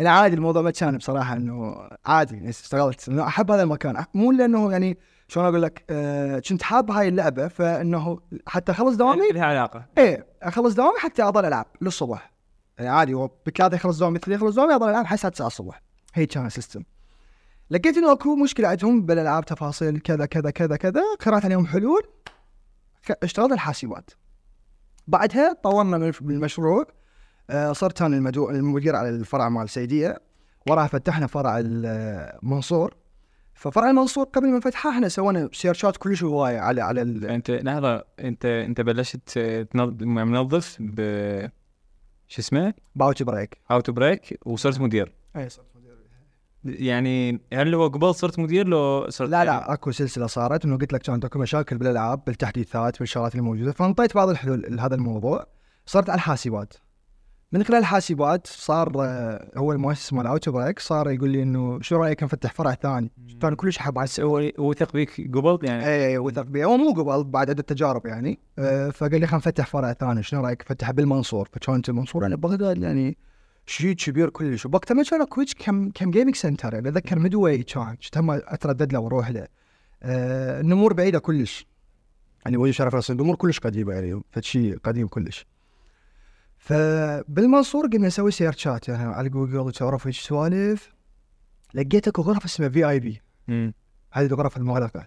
أنا 0.00 0.10
عادي 0.10 0.36
الموضوع 0.36 0.62
ما 0.62 0.70
كان 0.70 0.96
بصراحة 0.96 1.36
إنه 1.36 1.88
عادي 2.06 2.36
يعني 2.36 2.48
اشتغلت. 2.48 3.08
إنه 3.08 3.26
أحب 3.26 3.50
هذا 3.50 3.62
المكان. 3.62 4.04
مو 4.14 4.32
لأنه 4.32 4.72
يعني 4.72 4.98
شلون 5.28 5.46
أقول 5.46 5.62
لك 5.62 5.84
آه 5.90 6.38
كنت 6.38 6.62
حاب 6.62 6.90
هاي 6.90 7.08
اللعبة 7.08 7.48
فإنه 7.48 8.18
حتى 8.46 8.72
أخلص 8.72 8.96
دوامي؟ 8.96 9.28
لها 9.32 9.44
علاقة. 9.44 9.86
إيه 9.98 10.26
أخلص 10.42 10.74
دوامي 10.74 10.98
حتى 10.98 11.22
اظل 11.28 11.44
ألعب 11.44 11.66
للصبح. 11.80 12.32
يعني 12.78 12.90
عادي 12.90 13.14
هو 13.14 13.30
بثلاثه 13.46 13.74
يخلص 13.76 13.98
دوامي 13.98 14.14
مثلي 14.14 14.34
يخلص 14.34 14.54
دوامي 14.54 14.74
اظل 14.74 14.88
ألعب 14.88 15.06
حتى 15.06 15.30
9 15.30 15.46
الصبح. 15.46 15.82
هي 16.14 16.26
كان 16.26 16.46
ال 16.46 16.51
system 16.51 16.82
لقيت 17.70 17.96
إنه 17.96 18.12
أكو 18.12 18.36
مشكلة 18.36 18.68
عندهم 18.68 19.02
بالألعاب 19.06 19.44
تفاصيل 19.44 19.98
كذا 20.00 20.26
كذا 20.26 20.50
كذا 20.50 20.76
كذا. 20.76 21.02
قرأت 21.20 21.44
عليهم 21.44 21.66
حلول. 21.66 22.02
اشتغلت 23.22 23.52
الحاسبات 23.52 24.10
بعدها 25.06 25.52
طورنا 25.52 25.98
من- 25.98 26.10
بالمشروع. 26.20 26.86
صرت 27.72 28.02
أنا 28.02 28.16
المدو- 28.16 28.50
المدير 28.50 28.96
على 28.96 29.08
الفرع 29.08 29.48
مال 29.48 29.62
السيديه 29.62 30.20
وراها 30.68 30.86
فتحنا 30.86 31.26
فرع 31.26 31.58
المنصور 31.64 32.94
ففرع 33.54 33.90
المنصور 33.90 34.24
قبل 34.24 34.50
ما 34.50 34.56
نفتحه 34.56 34.90
إحنا 34.90 35.08
سوينا 35.08 35.48
search 35.52 35.90
ات 35.90 35.96
كلش 35.96 36.24
هواية 36.24 36.58
على 36.58 36.80
على 36.80 37.02
ال- 37.02 37.24
أنت 37.26 37.50
لحظه 37.50 38.04
انت 38.20 38.44
أنت 38.44 38.80
بلشت 38.80 39.38
تنظ- 39.72 40.02
منظف 40.02 40.76
ب 40.80 41.00
شو 42.28 42.40
اسمه؟ 42.40 42.74
باوتش 42.94 43.22
بريك 43.22 43.58
هاو 43.70 43.80
تو 43.80 43.92
بريك 43.92 44.38
وصرت 44.46 44.80
مدير. 44.80 45.14
أي 45.36 45.48
صرت 45.48 45.66
مدير. 45.76 45.90
يعني 46.64 47.40
هل 47.52 47.74
هو 47.74 47.88
قبل 47.88 48.14
صرت 48.14 48.38
مدير 48.38 48.66
لو 48.66 49.06
صرت 49.10 49.28
لا 49.30 49.44
لا 49.44 49.72
أكو 49.72 49.90
سلسلة 49.90 50.26
صارت 50.26 50.64
إنه 50.64 50.76
قلت 50.78 50.92
لك 50.92 51.02
كانت 51.02 51.24
أكو 51.24 51.38
مشاكل 51.38 51.78
بالألعاب 51.78 52.24
بالتحديثات 52.26 52.98
بالشغلات 52.98 53.34
الموجوده 53.34 53.72
فانطيت 53.72 54.14
بعض 54.14 54.28
الحلول 54.28 54.64
لهذا 54.76 54.94
الموضوع. 54.94 55.46
صرت 55.86 56.10
على 56.10 56.16
الحاسبات. 56.16 56.74
من 57.52 57.64
خلال 57.64 57.78
الحاسبات 57.78 58.46
صار 58.46 58.92
آه، 58.98 59.50
هو 59.56 59.72
المؤسس 59.72 60.12
مال 60.12 60.26
اوتو 60.26 60.52
بريك 60.52 60.78
صار 60.78 61.10
يقول 61.10 61.30
لي 61.30 61.42
إنه 61.42 61.80
شو 61.80 61.96
رأيك 61.96 62.22
نفتح 62.22 62.52
فرع 62.52 62.74
ثاني؟ 62.74 63.10
كان 63.42 63.54
كلش 63.54 63.78
السوق 64.04 64.42
هو 64.42 64.50
وثق 64.58 64.92
بيك 64.92 65.20
قبل 65.20 65.64
يعني؟ 65.64 65.86
اي 65.86 66.06
اي 66.06 66.18
وثق 66.18 66.42
بي. 66.42 66.64
هو 66.64 66.76
مو 66.76 66.92
قبل 66.92 67.24
بعد 67.24 67.50
عدة 67.50 67.62
تجارب 67.62 68.06
يعني. 68.06 68.38
آه، 68.58 68.90
فقال 68.90 69.20
لي 69.20 69.26
خلينا 69.26 69.36
نفتح 69.36 69.66
فرع 69.66 69.92
ثاني. 69.92 70.22
شنو 70.22 70.40
رأيك 70.40 70.62
نفتح 70.62 70.90
بالمنصور؟ 70.90 71.48
فكانت 71.52 71.88
المنصور 71.88 72.22
يعني 72.22 72.36
بغداد 72.36 72.82
يعني 72.82 73.16
شيء 73.66 73.94
كبير 73.94 74.30
كلش. 74.30 74.66
وبوقتها 74.66 74.94
ما 74.94 75.02
كان 75.02 75.22
اكو 75.22 75.44
كم 75.64 75.90
كم 75.90 76.10
gaming 76.10 76.34
center 76.34 76.74
يعني 76.74 76.88
أتذكر 76.88 77.18
ميدوي 77.18 77.62
كان 77.62 77.94
كنت 77.94 78.18
هم 78.18 78.30
أتردد 78.30 78.92
له 78.92 78.98
وأروح 78.98 79.30
له. 79.30 79.46
آه، 80.02 80.60
النمور 80.60 80.92
بعيدة 80.92 81.18
كلش. 81.18 81.66
يعني 82.44 82.56
وجه 82.56 82.70
شرف 82.70 82.94
راس 82.94 83.10
النمور 83.10 83.36
كلش 83.36 83.58
قديمة 83.58 83.92
يعني 83.92 84.22
فشي 84.30 84.74
قديم 84.74 85.08
كلش. 85.08 85.46
فبالمنصور 86.60 87.86
قمنا 87.86 88.06
نسوي 88.06 88.30
search 88.30 88.80
ات 88.80 88.88
يعني 88.88 89.02
على 89.02 89.28
جوجل 89.28 89.58
وتعرف 89.58 90.06
إيش 90.06 90.20
سوالف. 90.20 90.92
لقيت 91.74 92.08
اكو 92.08 92.22
غرفة 92.22 92.44
اسمها 92.44 92.68
VIP. 92.68 93.22
هذه 94.12 94.26
الغرف 94.26 94.56
المغلقة. 94.56 95.06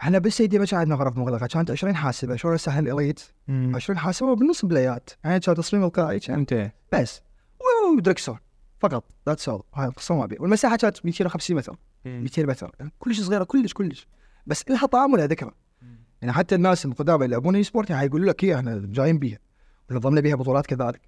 إحنا 0.00 0.18
بالسيديه 0.18 0.58
ما 0.58 0.66
كان 0.66 0.80
عندنا 0.80 0.94
غرف 0.94 1.16
مغلقة. 1.16 1.46
كانت 1.46 1.70
20 1.70 1.94
حاسبة. 1.96 2.36
شلون 2.36 2.54
هسه 2.54 2.78
ال 2.78 2.85
Elite 2.85 3.20
مم. 3.48 3.72
20 3.74 3.98
حاسبة 3.98 4.28
وبالنص 4.30 4.64
play 4.64 4.95
ات. 4.95 5.10
يعني 5.24 5.40
كان 5.40 5.54
تصميم 5.54 5.84
القائي 5.84 6.20
كان 6.20 6.38
أنت. 6.38 6.72
بس. 6.92 7.22
ودركسون 7.96 8.38
فقط. 8.80 9.04
that's 9.28 9.48
all 9.48 9.62
هاي 9.74 9.86
القصة 9.86 10.14
ما 10.14 10.26
بي 10.26 10.36
والمساحة 10.40 10.76
كانت 10.76 11.06
250 11.06 11.56
متر. 11.56 11.76
200 12.04 12.46
متر. 12.46 12.74
يعني 12.80 12.92
كلش 12.98 13.20
صغيرة. 13.20 13.44
كلش 13.44 13.72
كلش. 13.72 14.06
بس 14.46 14.64
لها 14.68 14.86
طعم 14.86 15.12
ولها 15.12 15.26
ذكرى. 15.26 15.50
يعني 16.22 16.32
حتى 16.32 16.54
الناس 16.54 16.86
القدامى 16.86 17.24
اللي 17.24 17.36
يلعبون 17.36 17.56
e-sport 17.56 17.90
يعني 17.90 18.06
يقولوا 18.06 18.26
لك 18.28 18.44
إيه 18.44 18.56
إحنا 18.56 18.82
جايين 18.84 19.18
بيها. 19.18 19.38
ونظمنا 19.90 20.20
بيها 20.20 20.34
بطولات 20.36 20.66
كذلك. 20.66 21.00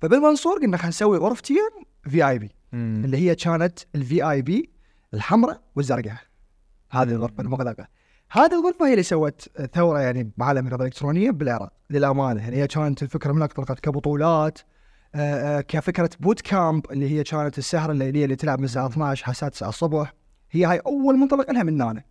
فبالمنصور 0.00 0.58
قلنا 0.58 0.76
خلينا 0.76 0.88
نسوي 0.88 1.18
غرفتين 1.18 1.70
VIP. 2.08 2.50
اللي 3.04 3.16
هي 3.16 3.34
كانت 3.34 3.78
ال 3.94 4.30
VIP 4.30 4.70
الحمراء 5.14 5.60
والزرقاء. 5.76 6.16
هذه 6.90 7.08
الغرفة 7.08 7.42
المغلقة. 7.42 7.88
هذه 8.30 8.60
الغرفة 8.60 8.86
هي 8.86 8.92
اللي 8.92 9.02
سوت 9.02 9.48
ثورة 9.74 10.00
يعني 10.00 10.30
بعالم 10.36 10.66
الرياضة 10.66 10.84
الإلكترونية 10.84 11.30
بالعراق 11.30 11.72
للأمانة. 11.90 12.40
يعني 12.42 12.56
هي 12.56 12.66
كانت 12.66 13.02
الفكرة 13.02 13.32
من 13.32 13.42
انطلقت 13.42 13.80
كبطولات 13.80 14.58
آه، 15.14 15.58
آه، 15.58 15.60
كفكرة 15.60 16.10
boot 16.20 16.40
camp 16.40 16.92
اللي 16.92 17.10
هي 17.10 17.24
كانت 17.24 17.58
السهرة 17.58 17.92
الليلية 17.92 18.24
اللي 18.24 18.36
تلعب 18.36 18.58
من 18.58 18.64
الساعة 18.64 18.86
12 18.86 19.24
على 19.24 19.32
الساعة 19.32 19.50
9 19.50 19.68
الصبح. 19.68 20.14
هي 20.50 20.64
هاي 20.64 20.78
أول 20.78 21.16
منطلق 21.16 21.50
لها 21.50 21.62
من 21.62 21.82
هنا. 21.82 22.04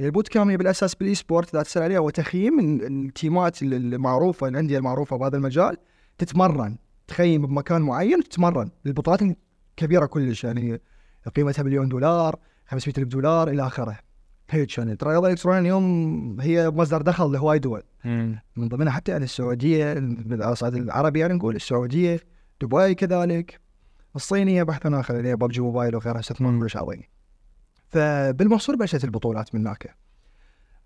ال 0.00 0.06
boot 0.06 0.28
camp 0.28 0.50
هي 0.50 0.56
بالأساس 0.56 0.94
بال 0.94 1.14
esport 1.14 1.54
اذا 1.54 1.62
تسال 1.62 1.82
عليها 1.82 1.98
هو 1.98 2.10
تخييم 2.10 2.60
ال 2.60 2.77
team 2.77 3.45
ات 3.45 3.62
المعروفة 3.62 4.48
الأندية 4.48 4.78
المعروفة 4.78 5.16
بهذا 5.16 5.36
المجال 5.36 5.76
تتمرن. 6.18 6.76
تخيم 7.08 7.46
بمكان 7.46 7.82
معين 7.82 8.18
وتتمرن 8.18 8.70
للبطولات 8.84 9.22
الكبيرة 9.22 10.06
كلش 10.06 10.44
يعني 10.44 10.80
قيمتها 11.36 11.62
مليون 11.62 11.88
دولار 11.88 12.38
500 12.66 12.98
ألف 12.98 13.08
دولار 13.08 13.48
إلى 13.48 13.66
آخره. 13.66 13.98
هيك 14.50 14.78
يعني 14.78 14.96
ترى 14.96 15.08
الرياضه 15.08 15.26
الالكترونيه 15.26 15.60
اليوم 15.60 16.40
هي 16.40 16.70
مصدر 16.70 17.02
دخل 17.02 17.32
لهواي 17.32 17.58
دول. 17.58 17.82
مم. 18.04 18.38
من 18.56 18.68
ضمنها 18.68 18.92
حتى 18.92 19.12
يعني 19.12 19.24
السعودية 19.24 19.84
على 20.30 20.52
الصعيد 20.52 20.74
العربي 20.74 21.20
يعني 21.20 21.34
نقول 21.34 21.56
السعودية 21.56 22.20
دبي 22.62 22.94
كذلك. 22.94 23.60
الصينية 24.16 24.62
بحث 24.62 24.86
آخر 24.86 25.16
اللي 25.18 25.28
هي 25.28 25.36
PUBG 25.36 25.60
Mobile 25.60 25.96
وغيرها 25.96 26.20
استثمار 26.20 26.60
كلش 26.60 26.76
عظيم. 26.76 27.02
فبالمنصور 27.92 28.76
بلشت 28.76 29.04
البطولات 29.04 29.54
من 29.54 29.60
هناك. 29.66 29.96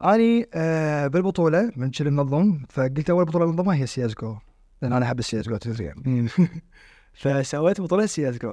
أني 0.05 0.49
آه 0.55 1.07
بالبطولة 1.07 1.73
من 1.77 1.91
كل 1.91 2.11
منظم 2.11 2.59
فقلت 2.71 3.11
أول 3.11 3.25
بطولة 3.25 3.47
منظمها 3.47 3.75
هي 3.75 3.87
CS 3.87 4.07
GO 4.07 4.37
لأن 4.83 4.93
أنا 4.93 5.07
أحب 5.07 5.19
ال 5.19 5.41
CS 5.41 5.49
GO 5.49 5.57
تدري 5.57 5.85
يعني. 5.85 6.29
فسويت 7.21 7.81
بطولة 7.81 8.07
CS 8.07 8.31
GO 8.31 8.53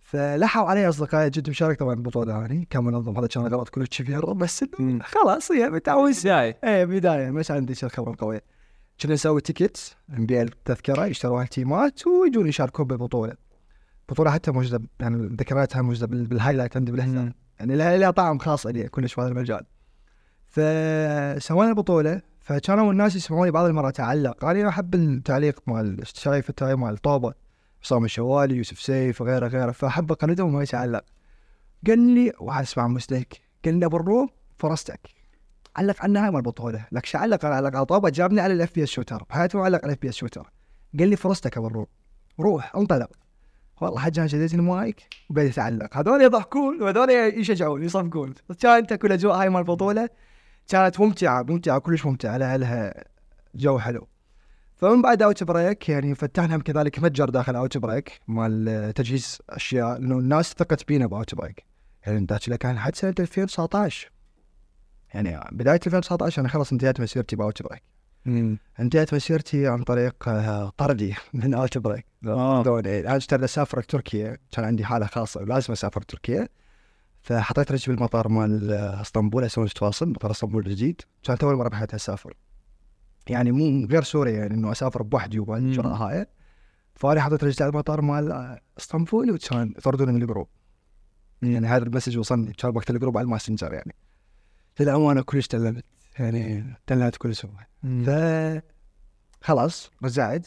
فلحوا 0.00 0.68
علي 0.68 0.88
أصدقائي 0.88 1.30
جد 1.30 1.50
مشارك 1.50 1.78
طبعا 1.78 1.94
بالبطوله 1.94 2.44
هذه 2.44 2.66
كمنظم 2.70 3.16
هذا 3.18 3.26
كان 3.26 3.46
غلط 3.46 3.68
كلش 3.68 4.02
كبير 4.02 4.32
بس. 4.32 4.64
خلاص 5.02 5.52
هي 5.52 5.70
متعود 5.70 6.12
بداية. 6.20 6.58
إيه 6.64 6.84
بداية 6.84 7.30
مش 7.30 7.50
عندي 7.50 7.74
شي 7.74 7.86
الخبره 7.86 8.10
القويه 8.10 8.42
كنا 9.00 9.12
نسوي 9.14 9.40
ticket 9.40 9.96
نبيع 10.08 10.42
التذكرة 10.42 11.06
يشتروها 11.06 11.42
ال 11.44 11.54
team 11.54 11.96
ات 11.96 12.06
ويجون 12.06 12.46
يشاركون 12.48 12.86
بالبطولة. 12.86 13.36
البطوله 14.08 14.30
حتى 14.30 14.50
موجوده 14.50 14.84
يعني 15.00 15.26
ذكرياتها 15.26 15.82
موجوده 15.82 16.06
بال- 16.06 16.26
بال 16.26 16.35
highlight 16.35 16.76
عندي 16.76 16.92
بالحساب. 16.92 17.32
يعني 17.70 17.98
لها 17.98 18.10
طعم 18.10 18.38
خاص 18.38 18.66
لي 18.66 18.88
كلش 18.88 19.14
في 19.14 19.20
هذا 19.20 19.28
المجال. 19.28 19.66
فسوينا 20.46 21.70
البطوله 21.70 22.22
فكانوا 22.40 22.92
الناس 22.92 23.16
يسمعوني 23.16 23.50
بعض 23.50 23.64
المرات 23.66 24.00
اعلق 24.00 24.44
أنا 24.44 24.68
أحب 24.68 24.94
التعليق 24.94 25.62
مال 25.66 26.06
شايف 26.06 26.50
ال 26.50 26.56
time 26.56 26.80
مال 26.80 26.96
طوبة 26.96 27.34
حسام 27.82 28.04
الشوالي 28.04 28.56
يوسف 28.56 28.80
سيف 28.80 29.20
وغيره 29.20 29.46
غيره. 29.46 29.70
فأحب 29.70 30.12
اقلدهم 30.12 30.54
وما 30.54 30.62
يتعلق. 30.62 31.04
قال 31.86 31.98
لي 31.98 32.32
واحد 32.40 32.62
اسمع 32.62 32.86
مسلك 32.86 33.40
قال 33.64 33.74
لي 33.74 33.86
أبو 33.86 33.96
الروم 33.96 34.28
فرصتك 34.58 35.00
علق 35.76 35.96
على 36.00 36.08
النهايه 36.08 36.30
مال 36.30 36.36
البطوله 36.36 36.86
لك 36.92 37.06
شو 37.06 37.18
علق؟ 37.18 37.44
أنا 37.44 37.54
علق 37.54 37.76
على 37.76 37.86
طوبة 37.86 38.10
جابني 38.10 38.40
على 38.40 38.54
ال 38.54 38.74
FPS 38.74 38.88
shooter 38.88 39.24
بحياته 39.30 39.58
ما 39.58 39.64
علق 39.64 39.78
على 39.78 39.86
ال 39.86 40.02
FPS 40.02 40.14
shooter 40.14 40.50
قال 40.98 41.08
لي 41.08 41.16
فرصتك 41.16 41.56
أبو 41.56 41.66
الروم. 41.66 41.86
روح 42.40 42.76
انطلق. 42.76 43.10
والله 43.80 43.98
حاج 43.98 44.18
أنا 44.18 44.28
شديت 44.28 44.54
المايك 44.54 45.02
وبدأ 45.30 45.42
يتعلق. 45.42 45.96
هذول 45.96 46.22
يضحكون 46.22 46.82
وهذول 46.82 47.10
يشجعون 47.10 47.82
يصفقون. 47.82 48.34
كانت 48.60 48.94
كل 48.94 49.08
الاجواء 49.08 49.36
هاي 49.36 49.48
مال 49.48 49.60
البطولة 49.60 50.08
كانت 50.68 51.00
ممتعة 51.00 51.42
ممتعة 51.42 51.78
كلش 51.78 52.06
ممتعة. 52.06 52.36
لها 52.36 52.56
لها 52.56 53.04
جو 53.54 53.78
حلو. 53.78 54.08
فمن 54.76 55.02
بعد 55.02 55.22
Outbreak 55.22 55.88
يعني 55.88 56.14
فتحنا 56.14 56.58
كذلك 56.58 56.98
متجر 56.98 57.30
داخل 57.30 57.56
Outbreak 57.56 58.20
مال 58.28 58.92
تجهيز 58.94 59.38
أشياء 59.50 59.98
لأنه 59.98 60.18
الناس 60.18 60.52
ثقت 60.52 60.88
بينا 60.88 61.06
ب 61.06 61.34
Outbreak 61.34 61.64
يعني 62.06 62.26
ذاك 62.30 62.40
كان 62.40 62.78
حد 62.78 62.96
سنة 62.96 63.14
2019 63.20 64.10
يعني 65.14 65.40
بداية 65.52 65.80
2019 65.86 66.40
أنا 66.40 66.48
خلص 66.48 66.72
انتهيت 66.72 67.00
مسيرتي 67.00 67.36
ب 67.36 67.62
Outbreak. 67.62 67.82
انتهت 68.80 69.14
مسيرتي 69.14 69.66
عن 69.66 69.82
طريق 69.82 70.28
آه، 70.28 70.72
طردي 70.76 71.14
من 71.34 71.54
Outbreak 71.54 72.06
آه 72.26 72.62
أنا 72.80 73.16
اشتريت 73.16 73.42
أسافر 73.42 73.82
تركيا. 73.82 74.38
كان 74.50 74.64
عندي 74.64 74.84
حالة 74.84 75.06
خاصة 75.06 75.40
ولازم 75.40 75.72
أسافر 75.72 76.02
تركيا. 76.02 76.48
فحطيت 77.22 77.72
رجلي 77.72 77.94
بالمطار 77.94 78.28
مال 78.28 78.72
آه، 78.72 79.00
إسطنبول 79.00 79.44
أسوي 79.44 79.68
تواصل 79.68 80.08
مطار 80.08 80.30
إسطنبول 80.30 80.66
الجديد. 80.66 81.00
كانت 81.22 81.44
أول 81.44 81.56
مرة 81.56 81.68
بحياتي 81.68 81.96
أسافر. 81.96 82.34
يعني 83.28 83.52
مو 83.52 83.86
غير 83.86 84.02
سوريا 84.02 84.32
يعني 84.32 84.54
إنه 84.54 84.72
أسافر 84.72 85.02
بوحدي 85.02 85.38
وبالجرأة 85.38 85.94
هاي 85.94 86.26
فاني 86.94 87.20
حطيت 87.20 87.44
رجلي 87.44 87.64
على 87.64 87.70
المطار 87.70 88.00
مال 88.00 88.32
آه، 88.32 88.60
إسطنبول 88.78 89.30
وكان 89.30 89.74
يطردوني 89.78 90.12
من 90.12 90.22
ال 90.22 90.26
group. 90.26 90.48
يعني 91.42 91.66
هذا 91.66 91.84
ال 91.84 91.88
message 91.88 92.18
وصلني 92.18 92.52
كان 92.52 92.76
وقت 92.76 92.90
ال 92.90 92.95
group 92.95 93.18
على 93.18 93.24
ال 93.24 93.29
Messenger 93.29 93.72
يعني. 93.72 93.94
للامانه 94.80 95.22
كلش 95.22 95.46
تلمت 95.46 95.84
يعني 96.18 96.74
تلمت 96.86 97.16
كل 97.16 97.34
سوء. 97.36 97.50
ف 97.82 98.10
خلاص 99.40 99.90
رجعت 100.04 100.46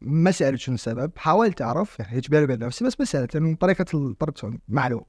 ما 0.00 0.30
سألت 0.30 0.58
شنو 0.60 0.74
السبب 0.74 1.12
حاولت 1.16 1.62
أعرف 1.62 1.98
يعني 2.00 2.16
هيك 2.16 2.30
بيني 2.30 2.56
نفسي 2.66 2.84
بس 2.84 3.00
ما 3.00 3.06
سألت 3.06 3.34
لأن 3.34 3.54
طريقة 3.54 3.84
الطرد 3.94 4.38
معلوم. 4.68 5.04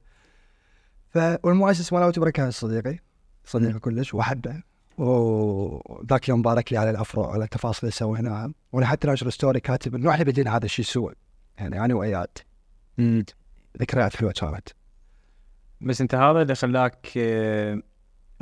ف 1.08 1.18
والمؤسس 1.18 1.92
مال 1.92 2.02
Outbreak 2.02 2.30
كان 2.30 2.50
صديقي. 2.50 2.98
صديقي 3.44 3.78
كلش 3.78 4.14
وأحبه 4.14 4.62
وذاك 4.98 6.28
يوم 6.28 6.42
بارك 6.42 6.72
لي 6.72 6.78
على 6.78 6.90
الافرع 6.90 7.32
على 7.32 7.44
التفاصيل 7.44 7.80
اللي 7.82 7.92
سويناها. 7.92 8.52
وأنا 8.72 8.86
حتى 8.86 9.08
ناشر 9.08 9.30
story 9.30 9.60
كاتب 9.60 9.94
إنه 9.94 10.10
إحنا 10.10 10.24
بدينا 10.24 10.56
هذا 10.56 10.64
الشيء 10.64 10.84
سوى 10.84 11.14
يعني 11.58 11.84
أنا 11.84 11.94
واياد. 11.94 12.38
ذكريات 13.80 14.16
حلوة 14.16 14.32
كانت 14.32 14.68
بس 15.80 16.00
أنت 16.00 16.14
هذا 16.14 16.42
اللي 16.42 16.54
خلاك 16.54 17.08
آه، 17.16 17.82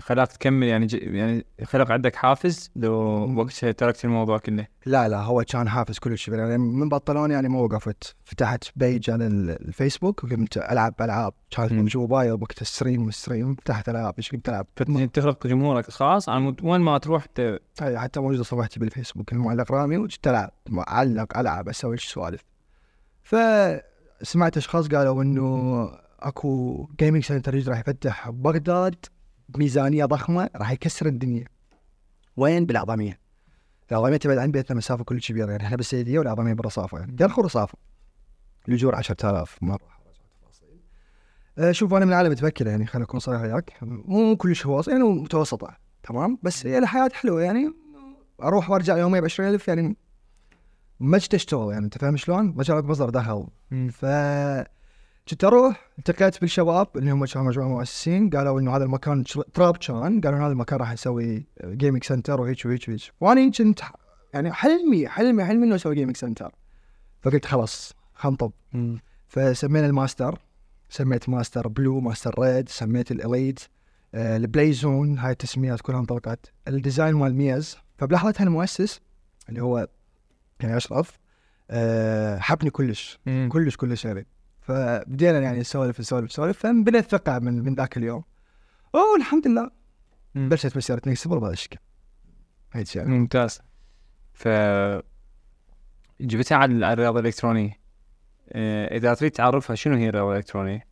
خلاك 0.01 0.33
تكمل 0.33 0.67
يعني 0.67 0.87
ج... 0.87 0.95
يعني 0.95 1.47
خلق 1.65 1.91
عندك 1.93 2.17
حافز 2.17 2.71
لو 2.77 2.93
وقتها 3.37 3.73
تركت 3.73 4.05
الموضوع 4.05 4.39
كله؟ 4.39 4.67
لا 4.87 5.09
لا 5.09 5.23
هو 5.23 5.45
كان 5.49 5.69
حافز 5.69 5.99
كلش 5.99 6.27
كبير 6.27 6.39
يعني 6.39 6.59
من 6.59 6.89
بطلون 6.89 7.31
يعني 7.31 7.49
ما 7.49 7.59
وقفت. 7.61 8.15
فتحت 8.25 8.65
page 8.77 9.11
على 9.11 9.27
ال- 9.27 9.69
الفيسبوك 9.69 10.25
وقمت 10.25 10.57
ألعب 10.57 10.95
ألعاب. 11.01 11.33
كانت 11.51 11.73
مم. 11.73 11.79
موجودة 11.79 12.35
وقت 12.35 12.63
stream 12.63 13.11
stream 13.11 13.55
فتحت 13.55 13.89
ألعاب 13.89 14.15
إيش 14.19 14.33
قمت 14.33 14.49
ألعب؟ 14.49 14.67
فت- 14.77 15.11
تخلق 15.15 15.47
جمهورك 15.47 15.89
الخاص 15.89 16.29
على 16.29 16.41
مود- 16.41 16.65
وين 16.65 16.81
ما 16.81 16.99
تروح 16.99 17.27
ت... 17.27 17.61
حتى 17.81 18.21
موجودة 18.21 18.43
صفحتي 18.43 18.81
بالفيسبوك 18.81 19.33
المعلق 19.33 19.73
رامي 19.73 19.97
وكنت 19.97 20.29
ألعب. 20.29 20.51
اعلق 20.89 21.39
ألعب 21.39 21.69
أسوي 21.69 21.93
إيش 21.93 22.05
سوالف. 22.05 22.41
فسمعت 23.23 24.57
أشخاص 24.57 24.89
قالوا 24.89 25.23
إنه 25.23 25.89
أكو 26.21 26.89
gaming 27.01 27.25
center 27.25 27.69
راح 27.69 27.79
يفتح. 27.79 28.31
ببغداد 28.31 28.95
بميزانيه 29.49 30.05
ضخمة 30.05 30.51
راح 30.57 30.71
يكسر 30.71 31.07
الدنيا. 31.07 31.45
وين؟ 32.37 32.67
بالأعظمية 32.67 33.27
الأعظمية 33.93 34.17
تبعد 34.17 34.39
عن 34.39 34.51
بيتنا 34.51 34.77
مسافة 34.77 35.05
كلش 35.05 35.29
كبيره 35.29 35.51
يعني 35.51 35.65
إحنا 35.65 35.77
بالسيديه 35.77 36.19
والأعظمية 36.19 36.53
بالرصافة 36.53 36.99
يعني. 36.99 37.13
الكرخ 37.13 37.39
ورصافه 37.39 37.79
الأجور 38.69 38.95
10000 38.95 39.59
مره 39.63 39.97
أه، 41.59 41.73
شوف 41.73 41.95
أنا 41.95 42.05
من 42.05 42.13
عالم 42.13 42.31
مو 42.31 42.43
تفكر 42.43 42.67
يعني. 42.67 42.87
خليني 42.87 43.05
أكون 43.05 43.21
صريح 43.21 43.41
وياك. 43.41 43.73
مو 43.83 44.37
كلش 44.37 44.67
هو 44.67 44.83
يعني 44.89 45.03
متوسطة. 45.03 45.77
تمام؟ 46.03 46.39
بس 46.43 46.67
هي 46.67 46.79
الحياة 46.79 47.11
حلوة 47.13 47.43
يعني. 47.43 47.73
أروح 48.43 48.71
وأرجع 48.71 48.97
يوميا 48.97 49.21
ب 49.21 49.25
20000 49.25 49.69
يعني. 49.69 49.97
ما 51.01 51.19
جيت 51.19 51.35
اشتغل 51.35 51.73
يعني. 51.73 51.85
أنت 51.85 51.99
فاهم 51.99 52.17
شلون؟ 52.17 52.45
ما 52.45 52.81
مصدر 52.81 53.11
دخل. 53.11 53.47
ف 53.91 54.05
كنت 55.29 55.45
أروح 55.45 55.91
التقيت 55.99 56.41
بالشباب 56.41 56.89
اللي 56.97 57.11
هم 57.11 57.25
كانوا 57.25 57.49
مجموعة 57.49 57.69
مؤسسين 57.69 58.31
قالوا 58.31 58.61
إنه 58.61 58.77
هذا 58.77 58.85
المكان 58.85 59.25
تراب 59.55 59.77
كان 59.77 60.21
قالوا 60.21 60.39
هذا 60.39 60.53
المكان 60.53 60.79
راح 60.79 60.93
نسوي 60.93 61.47
gaming 61.65 62.05
center 62.05 62.41
وهيك 62.41 62.67
وهيك 62.67 62.89
وهيك. 62.89 63.01
وأنا 63.21 63.51
كنت 63.51 63.81
يعني 64.35 64.53
حلمي 64.53 65.09
حلمي 65.09 65.45
حلمي 65.45 65.67
إنه 65.67 65.75
أسوي 65.75 65.95
gaming 65.95 66.17
center 66.17 66.55
فقلت 67.23 67.45
خلاص 67.45 67.93
خنطب 68.15 68.53
فسمينا 69.29 69.87
الماستر. 69.87 70.39
سميت 70.89 71.29
master 71.29 71.69
blue 71.69 72.01
master 72.01 72.35
red 72.39 72.69
سميت 72.69 73.11
ال 73.11 73.19
elite 73.19 73.61
آه، 74.15 74.37
ال 74.37 74.44
play 74.44 74.73
zone 74.73 75.19
هاي 75.19 75.33
التسميات 75.33 75.81
كلها 75.81 76.01
انطلقت. 76.01 76.53
ال 76.69 76.75
design 76.75 77.15
مال 77.15 77.35
ميز 77.35 77.77
فبلحظتها 77.99 78.45
المؤسس 78.45 79.01
اللي 79.49 79.63
هو 79.63 79.89
يعني 80.61 80.77
أشرف 80.77 81.19
آه، 81.71 82.39
حبني 82.39 82.71
كلش. 82.71 83.19
كلش 83.49 83.77
كلش 83.77 84.05
يعني. 84.05 84.27
فبدينا 84.67 85.39
يعني 85.39 85.61
نسولف 85.61 86.01
نسولف 86.01 86.25
نسولف 86.25 86.59
فبنيت 86.59 87.11
ثقة 87.11 87.39
من 87.39 87.65
من 87.65 87.75
ذاك 87.75 87.97
اليوم. 87.97 88.25
أوه 88.95 89.17
الحمد 89.17 89.49
لله. 89.49 89.71
بلشت 90.35 90.77
مسيره 90.77 91.03
نكسب 91.07 91.31
بهذا 91.31 91.53
الشكل. 91.53 91.79
هيك 92.73 92.97
يعني 92.97 93.19
ممتاز. 93.19 93.61
ف 94.33 94.49
جبتها 96.21 96.57
على 96.57 96.93
الرياضه 96.93 97.21
الإلكترونية. 97.21 97.81
آه، 98.53 98.97
إذا 98.97 99.15
تريد 99.15 99.31
تعرفها 99.31 99.77
شنو 99.77 99.97
هي 99.97 100.09
الرياضه 100.09 100.31
الإلكترونية؟ 100.33 100.87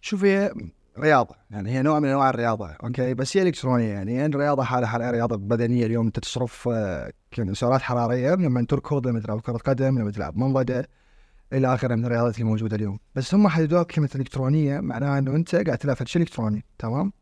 شوف 0.00 0.24
هي 0.24 0.54
رياضة. 0.98 1.34
يعني 1.50 1.70
هي 1.70 1.82
نوع 1.82 2.00
من 2.00 2.08
أنواع 2.08 2.30
الرياضة 2.30 2.68
أوكي؟ 2.70 3.14
بس 3.14 3.36
هي 3.36 3.42
إلكترونية 3.42 3.92
يعني. 3.92 4.14
يعني 4.14 4.34
الرياضه 4.34 4.62
حالها 4.62 4.88
حالها 4.88 5.10
رياضة 5.10 5.36
بدنية. 5.36 5.86
اليوم 5.86 6.06
انت 6.06 6.18
تصرف 6.18 6.68
آه، 6.72 7.12
سعرات 7.52 7.82
حرارية 7.82 8.34
لما 8.34 8.66
تركض 8.68 9.06
لما 9.06 9.20
تلعب 9.20 9.40
كرة 9.40 9.56
قدم 9.56 9.98
لما 9.98 10.10
تلعب 10.10 10.36
منضده 10.36 10.88
إلى 11.52 11.74
آخره 11.74 11.94
من 11.94 12.04
الرياضات 12.04 12.34
اللي 12.34 12.44
موجودة 12.44 12.76
اليوم. 12.76 12.98
بس 13.14 13.34
هم 13.34 13.48
حددوها 13.48 13.82
كلمه 13.82 14.10
إلكترونية 14.14 14.80
معناها 14.80 15.18
إنه 15.18 15.36
أنت 15.36 15.54
قاعد 15.54 15.78
تلعب 15.78 16.06
شيء 16.06 16.22
إلكتروني 16.22 16.64
تمام؟ 16.78 17.12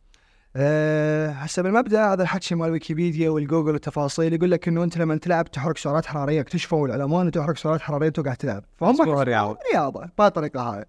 أه 0.56 1.30
هسه 1.30 1.62
بالمبدأ 1.62 2.12
هذا 2.12 2.22
الحكي 2.22 2.54
مال 2.54 2.70
ويكيبيديا 2.70 3.30
والجوجل 3.30 3.72
والتفاصيل 3.72 4.34
يقول 4.34 4.50
لك 4.50 4.68
إنه 4.68 4.84
أنت 4.84 4.98
لما 4.98 5.16
تلعب 5.16 5.50
تحرك 5.50 5.78
سعرات 5.78 6.06
حرارية 6.06 6.40
اكتشفوا 6.40 6.86
العلماء 6.86 7.22
انه 7.22 7.30
تحرك 7.30 7.58
سعرات 7.58 7.80
حرارية 7.80 8.06
وانت 8.06 8.20
قاعد 8.20 8.36
تلعب. 8.36 8.64
فهم 8.76 9.00
رياضة. 9.00 9.58
رياضة 9.72 10.08
بهالطريقه 10.18 10.60
هاي 10.60 10.84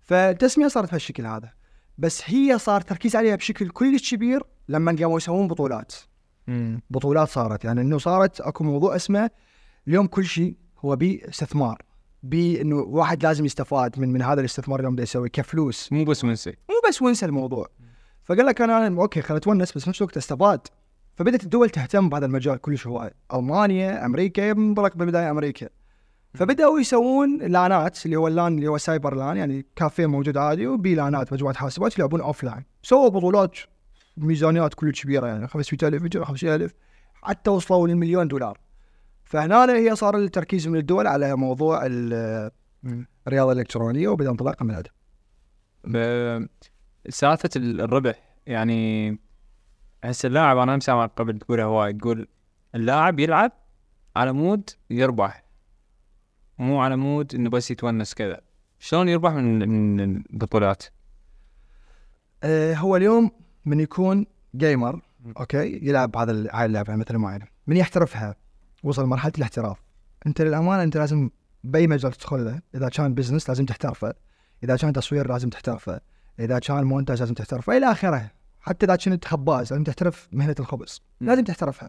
فالتسمية 0.00 0.68
صارت 0.68 0.90
بهالشكل 0.90 1.26
هذا. 1.26 1.50
بس 1.98 2.22
هي 2.24 2.58
صار 2.58 2.80
تركيز 2.80 3.16
عليها 3.16 3.36
بشكل 3.36 3.68
كلش 3.68 4.14
كبير 4.14 4.42
لما 4.68 4.96
قاموا 5.00 5.16
يسوون 5.16 5.48
بطولات. 5.48 5.94
مم. 6.46 6.80
بطولات 6.90 7.28
صارت. 7.28 7.64
يعني 7.64 7.80
إنه 7.80 7.98
صارت 7.98 8.40
أكو 8.40 8.64
موضوع 8.64 8.96
اسمه 8.96 9.30
اليوم 9.88 10.06
كل 10.06 10.24
شيء 10.24 10.56
هو 10.78 10.96
بأستثمار. 10.96 11.82
بإنه 12.30 12.76
واحد 12.76 13.22
لازم 13.22 13.44
يستفاد 13.44 14.00
من 14.00 14.12
من 14.12 14.22
هذا 14.22 14.40
الاستثمار 14.40 14.80
اللي 14.80 14.90
بده 14.90 15.02
يسويه 15.02 15.28
كفلوس. 15.28 15.92
مو 15.92 16.04
بس 16.04 16.24
من 16.24 16.33
أنسى 16.33 16.50
مو 16.50 16.74
بس 16.88 17.02
وانسى 17.02 17.26
الموضوع. 17.26 17.68
فقال 18.24 18.46
لك 18.46 18.60
أنا 18.60 19.02
okay 19.02 19.22
خليني 19.22 19.38
اتونس 19.38 19.72
بس 19.72 19.84
في 19.84 19.90
نفس 19.90 20.00
الوقت 20.00 20.16
استفاد. 20.16 20.60
فبدأت 21.14 21.44
الدول 21.44 21.70
تهتم 21.70 22.08
بهذا 22.08 22.26
المجال 22.26 22.60
كلش 22.60 22.86
هو. 22.86 23.10
ألمانيا 23.34 24.06
أمريكا 24.06 24.52
منطلق 24.52 24.96
بالبداية 24.96 25.30
أمريكا. 25.30 25.68
فبدأوا 26.34 26.80
يسوون 26.80 27.38
LAN 27.38 27.89
ات 27.89 28.06
اللي 28.06 28.16
هو 28.16 28.28
ال 28.28 28.35
LAN 28.35 28.54
اللي 28.54 28.68
هو 28.68 28.78
سايبر 28.78 29.14
لأن 29.14 29.36
يعني 29.36 29.66
كافيه 29.76 30.06
موجود 30.06 30.36
عادي 30.36 30.66
وبي 30.66 30.94
LAN 30.94 31.22
ات 31.22 31.32
مجموعة 31.32 31.54
حاسبات 31.54 31.98
يلعبون 31.98 32.20
offline 32.20 32.64
سووا 32.82 33.08
بطولات 33.08 33.58
ميزانيات 34.16 34.74
كلش 34.74 35.02
كبيرة 35.02 35.26
يعني 35.26 35.48
500000 35.48 36.24
500000 36.24 36.72
حتى 37.22 37.50
وصلوا 37.50 37.88
للمليون 37.88 38.28
دولار. 38.28 38.58
فهنا 39.26 39.72
هي 39.72 39.96
صار 39.96 40.16
التركيز 40.16 40.68
من 40.68 40.78
الدول 40.78 41.06
على 41.06 41.36
موضوع 41.36 41.86
ال- 41.86 42.50
الرياضة 43.26 43.52
الإلكترونية 43.52 44.08
وبدأ 44.08 44.30
انطلاقها 44.30 44.64
من 44.64 44.74
هذا. 44.74 44.90
ب- 45.84 46.46
سالفة 47.08 47.50
ال- 47.56 47.80
الربح 47.80 48.36
يعني 48.46 49.10
هسه 50.04 50.26
اللاعب 50.26 50.58
أنا 50.58 50.78
سامع 50.80 51.06
قبل 51.06 51.38
تقولها 51.38 51.64
هواي 51.64 51.92
تقول 51.92 52.28
اللاعب 52.74 53.18
يلعب 53.20 53.52
على 54.16 54.32
مود 54.32 54.70
يربح 54.90 55.44
مو 56.58 56.80
على 56.80 56.96
مود 56.96 57.34
إنه 57.34 57.50
بس 57.50 57.70
يتونس 57.70 58.14
كذا. 58.14 58.40
شلون 58.78 59.08
يربح 59.08 59.32
من 59.32 59.68
من 59.68 60.00
البطولات؟ 60.16 60.84
آه، 62.42 62.74
هو 62.74 62.96
اليوم 62.96 63.30
من 63.64 63.80
يكون 63.80 64.26
gamer 64.56 65.00
okay؟ 65.40 65.80
يلعب 65.88 66.16
هذا 66.16 66.48
هاي 66.52 66.66
اللعبة 66.66 66.96
مثل 66.96 67.16
معينه 67.16 67.46
من 67.66 67.76
يحترفها؟ 67.76 68.36
وصل 68.86 69.04
لمرحلة 69.04 69.32
الاحتراف. 69.38 69.78
أنت 70.26 70.42
للأمانة 70.42 70.82
أنت 70.82 70.96
لازم 70.96 71.30
بأي 71.64 71.86
مجال 71.86 72.12
تدخل 72.12 72.44
له 72.44 72.60
إذا 72.74 72.88
كان 72.88 73.14
business 73.14 73.48
لازم 73.48 73.64
تحترفه 73.64 74.14
إذا 74.64 74.76
كان 74.76 74.92
تصوير 74.92 75.28
لازم 75.28 75.48
تحترفه 75.50 76.00
إذا 76.40 76.58
كان 76.58 76.84
مونتاج 76.84 77.20
لازم 77.20 77.34
تحترفه 77.34 77.76
إلى 77.76 77.92
آخره. 77.92 78.30
حتى 78.60 78.86
إذا 78.86 78.96
كنت 78.96 79.24
خباز 79.24 79.72
لازم 79.72 79.84
تحترف 79.84 80.28
مهنة 80.32 80.54
الخبز. 80.60 81.02
مم. 81.20 81.28
لازم 81.28 81.44
تحترفها. 81.44 81.88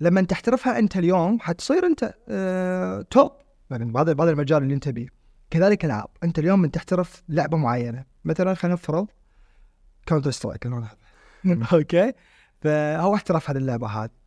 لما 0.00 0.22
تحترفها 0.22 0.78
أنت 0.78 0.96
اليوم 0.96 1.40
حتصير 1.40 1.86
أنت 1.86 2.14
آه 2.28 3.02
top 3.10 3.32
يعني 3.70 3.84
بهذا 3.84 4.12
بهذا 4.12 4.30
المجال 4.30 4.62
اللي 4.62 4.74
أنت 4.74 4.88
بيه. 4.88 5.08
كذلك 5.50 5.84
العاب 5.84 6.08
أنت 6.22 6.38
اليوم 6.38 6.58
من 6.58 6.70
تحترف 6.70 7.22
لعبة 7.28 7.56
معينة. 7.56 8.04
مثلا 8.24 8.54
خلينا 8.54 8.74
نفرض 8.74 9.06
كاونتر 10.06 10.30
سترايك 10.30 10.66
أوكي؟ 11.72 12.12
فهو 12.60 13.14
احترف 13.14 13.50
هذه 13.50 13.56
اللعبة 13.56 13.86
هذه. 13.86 14.23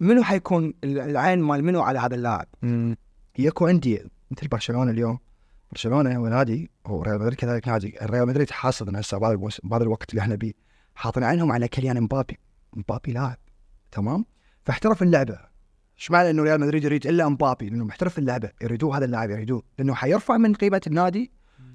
منو 0.00 0.22
حيكون 0.22 0.74
العين 0.84 1.38
مال 1.38 1.64
منو 1.64 1.82
على 1.82 1.98
هذا 1.98 2.14
اللاعب؟ 2.14 2.46
يكو 3.38 3.68
انديه 3.68 4.04
مثل 4.30 4.48
برشلونة 4.48 4.90
اليوم. 4.90 5.18
برشلونة 5.72 6.16
هو 6.16 6.28
نادي 6.28 6.70
وريال 6.84 7.18
مدريد 7.18 7.34
كذلك 7.34 7.68
نادي. 7.68 8.02
الريال 8.02 8.28
مدريد 8.28 8.50
حاصل 8.50 8.96
هسه 8.96 9.18
بهذا 9.62 9.82
الوقت 9.82 10.10
اللي 10.10 10.20
إحنا 10.20 10.34
بيه. 10.34 10.52
حاطين 10.94 11.24
عينهم 11.24 11.52
على 11.52 11.68
كليان 11.68 11.96
امبابي 11.96 12.38
امبابي 12.76 13.12
لاعب. 13.12 13.36
تمام؟ 13.92 14.24
فاحترف 14.64 15.02
اللعبة. 15.02 15.38
إيش 15.98 16.10
معنى 16.10 16.30
إنه 16.30 16.42
ريال 16.42 16.60
مدريد 16.60 16.84
يريد 16.84 17.06
إلا 17.06 17.26
امبابي 17.26 17.70
لأنه 17.70 17.84
محترف 17.84 18.18
اللعبة. 18.18 18.50
يريدوه 18.62 18.98
هذا 18.98 19.04
اللاعب 19.04 19.30
يريدوه. 19.30 19.62
لأنه 19.78 19.94
حيرفع 19.94 20.36
من 20.36 20.54
قيمة 20.54 20.80
النادي. 20.86 21.32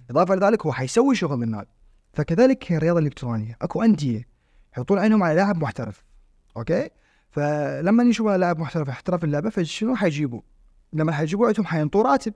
إضافة 0.09 0.35
لذلك 0.35 0.65
هو 0.65 0.71
حيسوي 0.71 1.15
شغل 1.15 1.37
من 1.37 1.43
النادي. 1.43 1.69
فكذلك 2.13 2.71
الرياضه 2.71 2.99
الإلكترونية. 2.99 3.57
أكو 3.61 3.83
أندية 3.83 4.27
يحطون 4.73 4.99
عينهم 4.99 5.23
على 5.23 5.35
لاعب 5.35 5.63
محترف. 5.63 6.03
أوكي؟ 6.57 6.89
فلما 7.33 8.03
يشوفوا 8.03 8.37
لاعب 8.37 8.59
محترف 8.59 8.89
احترف 8.89 9.23
اللعبة 9.23 9.49
فشنو 9.49 9.95
حيجيبوا؟ 9.95 10.41
لما 10.93 11.11
حيجيبوا 11.11 11.47
عندهم 11.47 11.65
حينطوا 11.65 12.03
راتب. 12.03 12.33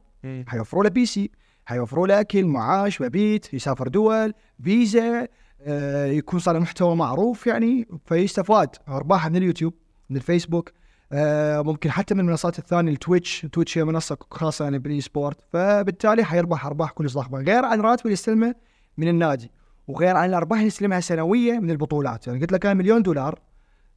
حيوفروا 0.47 0.83
له 0.83 0.89
PC 0.89 1.31
حيوفروا 1.65 2.07
له 2.07 2.19
أكل 2.19 2.45
معاش 2.45 3.01
مبيت 3.01 3.53
يسافر 3.53 3.87
دول 3.87 4.33
فيزا 4.63 5.27
آه 5.61 6.05
يكون 6.05 6.39
صار 6.39 6.59
محتوى 6.59 6.95
معروف 6.95 7.47
يعني 7.47 7.87
فيستفاد. 8.05 8.69
أرباح 8.89 9.27
من 9.29 9.35
اليوتيوب 9.35 9.73
من 10.09 10.17
الفيسبوك 10.17 10.71
آه 11.11 11.61
ممكن 11.61 11.91
حتى 11.91 12.13
من 12.13 12.19
المنصات 12.19 12.59
الثانية 12.59 12.91
التويتش. 12.91 13.47
تويتش 13.51 13.77
هي 13.77 13.83
منصة 13.83 14.17
خاصة 14.31 14.63
يعني 14.63 14.79
بال 14.79 15.01
e-sport. 15.01 15.37
فبالتالي 15.51 16.23
حيربح 16.23 16.65
أرباح 16.65 16.91
كلش 16.91 17.13
ضخمه 17.13 17.39
غير 17.41 17.65
عن 17.65 17.81
راتب 17.81 18.01
اللي 18.01 18.13
يستلمه 18.13 18.55
من 18.97 19.07
النادي 19.07 19.51
وغير 19.87 20.15
عن 20.15 20.29
الأرباح 20.29 20.57
اللي 20.57 20.67
يستلمها 20.67 20.99
سنويه 20.99 21.59
من 21.59 21.71
البطولات. 21.71 22.27
يعني 22.27 22.39
قلت 22.39 22.51
لك 22.51 22.59
كان 22.59 22.77
مليون 22.77 23.01
دولار 23.01 23.39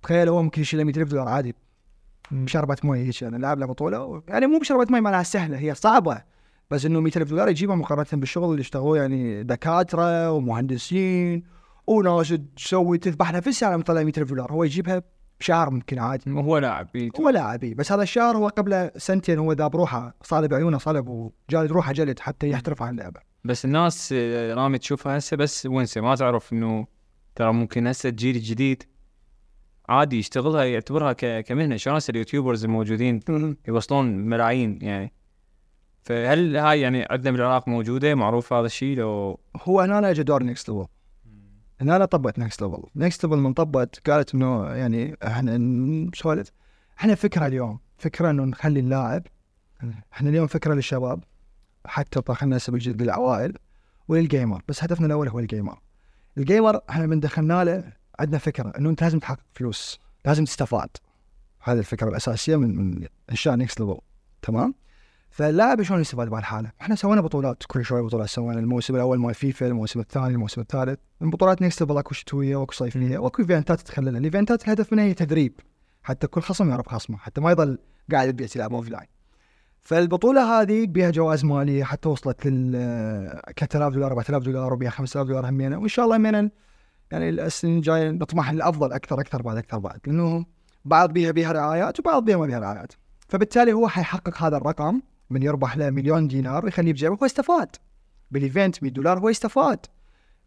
تخيل 0.02 0.28
هو 0.28 0.42
ممكن 0.42 0.62
يشيل 0.62 0.84
100000 0.84 1.08
دولار 1.08 1.28
عادي. 1.28 1.54
بشربة 2.30 2.76
مي 2.84 2.98
هيك 2.98 3.22
يعني 3.22 3.38
لاعب 3.38 3.58
له 3.58 3.66
بطولة. 3.66 4.22
يعني 4.28 4.46
مو 4.46 4.58
بشربة 4.58 4.86
مي 4.90 5.00
معناها 5.00 5.22
سهلة 5.22 5.58
هي 5.58 5.74
صعبة. 5.74 6.22
بس 6.70 6.84
إنه 6.86 7.00
100000 7.00 7.28
دولار 7.28 7.48
يجيبها 7.48 7.76
مقارنة 7.76 8.06
بالشغل 8.12 8.50
اللي 8.50 8.60
اشتغلوه 8.60 8.98
يعني 8.98 9.42
دكاترة 9.42 10.32
ومهندسين 10.32 11.42
وناس 11.86 12.34
تسوي 12.56 12.98
تذبح 12.98 13.32
نفسها 13.32 13.68
على 13.68 13.78
مطلع 13.78 14.02
100 14.02 14.12
دولار. 14.12 14.52
هو 14.52 14.64
يجيبها 14.64 15.02
بشهر 15.40 15.70
ممكن 15.70 15.98
عادي. 15.98 16.30
هو 16.30 16.58
لاعب 16.58 16.88
هو 17.20 17.28
لاعب 17.28 17.64
إيه. 17.64 17.74
بس 17.74 17.92
هذا 17.92 18.02
الشهر 18.02 18.36
هو 18.36 18.48
قبل 18.48 18.90
سنتين 18.96 19.38
هو 19.38 19.52
ذاب 19.52 19.76
روحه 19.76 20.14
صالب 20.22 20.54
عيونه 20.54 20.78
صلب 20.78 21.08
وجالد 21.08 21.72
روحه 21.72 21.92
جلد 21.92 22.18
حتى 22.18 22.48
يحترف 22.48 22.82
عن 22.82 22.90
اللعبه 22.94 23.20
بس 23.44 23.64
الناس 23.64 24.14
آه، 24.16 24.54
رامي 24.54 24.78
تشوفها 24.78 25.18
هسه 25.18 25.36
بس 25.36 25.66
ونسه 25.66 26.00
ما 26.00 26.14
تعرف 26.14 26.52
إنه 26.52 26.86
ترى 27.34 27.52
ممكن 27.52 27.86
هسه 27.86 28.08
الجيل 28.08 28.36
الجديد 28.36 28.82
عادي 29.90 30.18
يشتغلها 30.18 30.64
يعتبرها 30.64 31.12
كمهنة. 31.40 31.76
شلون 31.76 31.96
هسه 31.96 32.10
ال 32.10 32.15
YouTubers 32.15 32.64
الموجودين 32.64 33.20
يوصلون 33.68 34.06
ملايين 34.06 34.78
يعني؟ 34.82 35.12
فهل 36.02 36.56
هاي 36.56 36.80
يعني 36.80 37.06
عندنا 37.10 37.30
بالعراق 37.30 37.68
موجودة؟ 37.68 38.14
معروف 38.14 38.52
هذا 38.52 38.66
الشيء 38.66 38.96
لو 38.96 39.40
هو 39.62 39.80
هنا 39.80 40.10
اجى 40.10 40.22
دور 40.22 40.42
نكست 40.42 40.68
ليفل 40.68 40.86
هنا 41.80 42.04
طبت 42.04 42.38
نكست 42.38 42.62
ليفل 42.62 42.82
نكست 42.96 43.24
ليفل 43.24 43.36
من 43.36 43.52
طبت 43.52 44.10
قالت 44.10 44.34
إنه 44.34 44.66
يعني 44.66 45.16
إحنا 45.22 45.58
نسولف 45.58 46.52
إحنا 46.98 47.14
فكرة 47.14 47.46
اليوم. 47.46 47.78
فكرة 47.98 48.30
إنه 48.30 48.44
نخلي 48.44 48.80
اللاعب 48.80 49.22
إحنا 50.12 50.30
اليوم 50.30 50.46
فكرة 50.46 50.74
للشباب. 50.74 51.24
حتى 51.86 52.20
هسه 52.28 52.72
بالجد 52.72 53.02
للعوائل 53.02 53.54
ولل 54.08 54.26
gamer. 54.26 54.62
بس 54.68 54.84
هدفنا 54.84 55.06
الأول 55.06 55.28
هو 55.28 55.38
ال 55.38 55.44
gamer. 55.44 55.78
ال 56.38 56.45
gamer 56.45 56.80
إحنا 56.90 57.06
من 57.06 57.20
دخلنا 57.20 57.64
له 57.64 57.99
عندنا 58.20 58.38
فكرة 58.38 58.72
إنه 58.78 58.90
أنت 58.90 59.02
لازم 59.02 59.18
تحقق 59.18 59.40
فلوس 59.54 60.00
لازم 60.24 60.44
تستفاد. 60.44 60.88
هذه 61.62 61.78
الفكرة 61.78 62.08
الأساسية 62.08 62.56
من 62.56 62.76
من 62.76 63.06
إنشاء 63.30 63.56
نكست 63.56 63.80
ليفل 63.80 63.98
تمام؟ 64.42 64.74
فاللاعب 65.30 65.82
شلون 65.82 66.00
يستفاد 66.00 66.28
بهالحالة؟ 66.28 66.72
إحنا 66.80 66.94
سوينا 66.94 67.20
بطولات 67.20 67.62
كل 67.66 67.84
شوي 67.84 68.02
بطولات 68.02 68.28
سوينا. 68.28 68.60
الموسم 68.60 68.94
الأول 68.94 69.18
مال 69.18 69.34
فيفا، 69.34 69.66
الموسم 69.66 70.00
الثاني، 70.00 70.34
الموسم 70.34 70.60
الثالث، 70.60 70.98
من 71.20 71.30
بطولات 71.30 71.62
نكست 71.62 71.82
ليفل 71.82 71.98
أكو 71.98 72.14
شتوية 72.14 72.56
واكو 72.56 72.72
صيفية، 72.72 73.18
واكو 73.18 73.42
ايفنتات 73.42 73.80
تخللها، 73.80 74.18
الايفنتات 74.18 74.64
الهدف 74.64 74.92
منها 74.92 75.04
هي 75.04 75.14
تدريب. 75.14 75.60
حتى 76.02 76.26
كل 76.26 76.40
خصم 76.40 76.70
يعرف 76.70 76.88
خصمه، 76.88 77.16
حتى 77.16 77.40
ما 77.40 77.50
يضل 77.50 77.78
قاعد 78.12 78.28
البيت 78.28 78.56
يلعب 78.56 78.74
offline. 78.74 79.08
فالبطولة 79.80 80.60
هذه 80.60 80.86
بها 80.86 81.10
جوائز 81.10 81.44
مالية 81.44 81.84
حتى 81.84 82.08
وصلت 82.08 82.46
لل 82.46 82.72
3000 83.56 83.94
دولار 83.94 84.10
4000 84.10 84.42
دولار 84.42 84.72
وبها 84.72 84.90
5000 84.90 85.26
دولار 85.28 85.48
همينة 85.48 85.78
وإن 85.78 85.88
شاء 85.88 86.04
الله 86.04 86.16
همينة 86.16 86.50
يعني 87.10 87.28
السنين 87.28 87.76
الجاية 87.76 88.10
نطمح 88.10 88.52
للافضل 88.52 88.92
أكثر 88.92 89.20
أكثر 89.20 89.42
بعد 89.42 89.56
أكثر 89.56 89.78
بعد 89.78 90.00
لأنه 90.06 90.46
بعض 90.84 91.12
بيها 91.12 91.30
بيها 91.30 91.52
رعايات 91.52 92.00
وبعض 92.00 92.24
بيها 92.24 92.36
ما 92.36 92.46
بيها 92.46 92.58
رعايات 92.58 92.92
فبالتالي 93.28 93.72
هو 93.72 93.88
حيحقق 93.88 94.42
هذا 94.42 94.56
الرقم 94.56 95.00
من 95.30 95.42
يربح 95.42 95.76
له 95.76 95.90
مليون 95.90 96.28
دينار 96.28 96.64
ويخليه 96.64 96.92
بجيبه 96.92 97.16
هو 97.22 97.26
استفاد 97.26 97.76
بال 98.30 98.45
event 98.45 98.82
100 98.82 98.92
دولار 98.92 99.18
هو 99.18 99.30
استفاد 99.30 99.86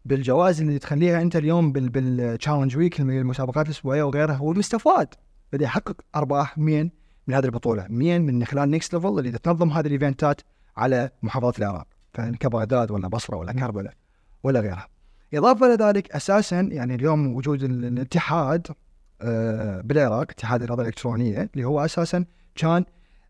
بالجوائز 0.04 0.60
اللي 0.60 0.78
تخليها 0.78 1.22
أنت 1.22 1.36
اليوم 1.36 1.72
بال 1.72 1.88
بال 1.88 2.04
challenge 2.04 2.76
week 2.76 3.00
المسابقات 3.00 3.66
الأسبوعية 3.66 4.02
وغيرها 4.02 4.34
هو 4.34 4.52
مستفاد 4.52 5.14
بدأ 5.52 5.64
يحقق 5.64 6.00
أرباح 6.16 6.58
منين؟ 6.58 6.90
من 7.26 7.34
هذه 7.34 7.44
البطولة، 7.44 7.86
منين؟ 7.90 8.22
من 8.22 8.44
خلال 8.44 8.70
نيكست 8.70 8.94
ليفل 8.94 9.18
اللي 9.18 9.30
تنظم 9.30 9.70
هذه 9.70 9.86
الإيفنتات 9.86 10.40
على 10.76 11.10
محافظة 11.22 11.52
العراق، 11.58 11.86
كبغداد 12.14 12.90
ولا 12.90 13.08
بصرة 13.08 13.36
ولا 13.36 13.52
كربلاء 13.52 13.94
ولا 14.42 14.60
غيرها. 14.60 14.93
إضافة 15.38 15.66
إلى 15.74 15.84
ذلك 15.84 16.10
أساسا 16.12 16.60
يعني 16.60 16.94
اليوم 16.94 17.34
وجود 17.34 17.62
ال- 17.62 17.84
الاتحاد 17.84 18.66
آه، 19.22 19.80
بالعراق 19.80 20.30
اتحاد 20.30 20.62
الرياضه 20.62 20.82
الإلكترونية 20.82 21.50
اللي 21.54 21.64
هو 21.64 21.84
أساسا 21.84 22.24
كان 22.54 22.84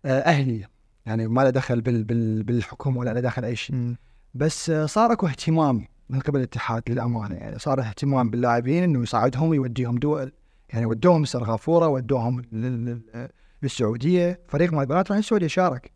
آه، 0.05 0.21
أهلي. 0.21 0.67
يعني 1.07 1.29
ما 1.29 1.41
له 1.43 1.51
دخل 1.51 1.81
بال 1.81 2.05
بال 2.05 2.43
بالحكومة 2.43 2.99
ولا 2.99 3.11
له 3.11 3.21
دخل 3.21 3.45
أي 3.45 3.57
شيء. 3.57 3.95
بس 4.35 4.71
آه، 4.71 4.87
صار 4.87 5.13
أكو 5.13 5.27
اهتمام 5.27 5.85
من 6.11 6.21
قبل 6.21 6.39
الاتحاد 6.39 6.83
للأمانة. 6.89 7.35
يعني 7.35 7.59
صار 7.59 7.81
اهتمام 7.81 8.31
باللاعبين 8.31 8.83
إنه 8.83 9.03
يصعدهم 9.03 9.49
ويوديهم 9.49 9.99
دول 9.99 10.33
يعني 10.73 10.87
ودوهم 10.87 11.23
السرغافوره 11.23 11.89
ودوهم 11.89 12.41
لل- 12.53 12.85
لل- 12.85 13.29
للسعودية. 13.63 14.41
فريق 14.49 14.73
مال 14.73 14.81
البنات 14.81 15.11
راح 15.11 15.19
السعودية 15.19 15.47
شارك. 15.47 15.93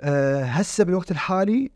أه 0.00 0.44
هسه 0.44 0.84
بالوقت 0.84 1.10
الحالي 1.10 1.70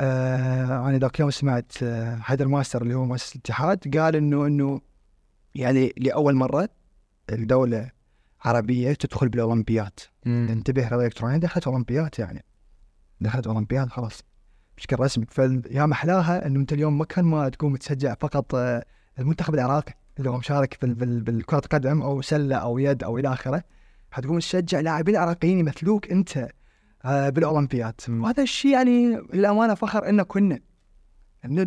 أه 0.00 0.88
أنا 0.88 0.98
ذاك 0.98 1.20
يوم 1.20 1.30
سمعت 1.30 1.72
أه 1.82 2.16
حيدر 2.16 2.48
ماستر 2.48 2.82
اللي 2.82 2.94
هو 2.94 3.04
مؤسس 3.04 3.32
الاتحاد 3.32 3.96
قال 3.98 4.16
إنه 4.16 4.46
إنه 4.46 4.80
يعني 5.54 5.92
لأول 5.96 6.34
مرة 6.34 6.68
الدولة 7.32 7.90
عربية 8.44 8.92
تدخل 8.92 9.28
بالأولمبياد. 9.28 9.92
انتبه 10.26 10.82
الرياضه 10.82 11.02
الالكترونيه 11.02 11.36
دخلت 11.36 11.66
أولمبياد 11.66 12.10
يعني. 12.18 12.44
دخلت 13.20 13.46
أولمبياد 13.46 13.88
خلاص. 13.88 14.22
بشكل 14.76 15.00
رسمي. 15.00 15.26
فيا 15.30 15.86
محلاها 15.86 16.46
إنه 16.46 16.60
أنت 16.60 16.72
اليوم 16.72 16.98
ما 16.98 17.04
كان 17.04 17.24
ما 17.24 17.48
تقوم 17.48 17.76
تشجع 17.76 18.14
فقط 18.20 18.54
آه، 18.54 18.84
المنتخب 19.18 19.54
العراقي 19.54 19.94
اللي 20.18 20.30
هو 20.30 20.38
مشارك 20.38 20.78
بال- 20.82 20.94
بال- 20.94 21.20
بالكرة 21.20 21.58
قدم 21.60 22.02
أو 22.02 22.22
سلة 22.22 22.56
أو 22.56 22.78
يد 22.78 23.02
أو 23.04 23.18
إلى 23.18 23.32
آخره. 23.32 23.62
حتقوم 24.10 24.38
تشجع 24.38 24.80
لاعبين 24.80 25.16
عراقيين 25.16 25.58
يمثلوك 25.58 26.10
أنت 26.10 26.36
آه، 26.36 26.50
بالأولمبياد. 27.04 27.94
مم. 28.08 28.22
وهذا 28.24 28.42
الشيء 28.42 28.72
يعني 28.72 29.16
للأمانة 29.32 29.74
فخر 29.74 30.08
ان 30.08 30.22
كنا 30.22 30.60
يعني 31.44 31.64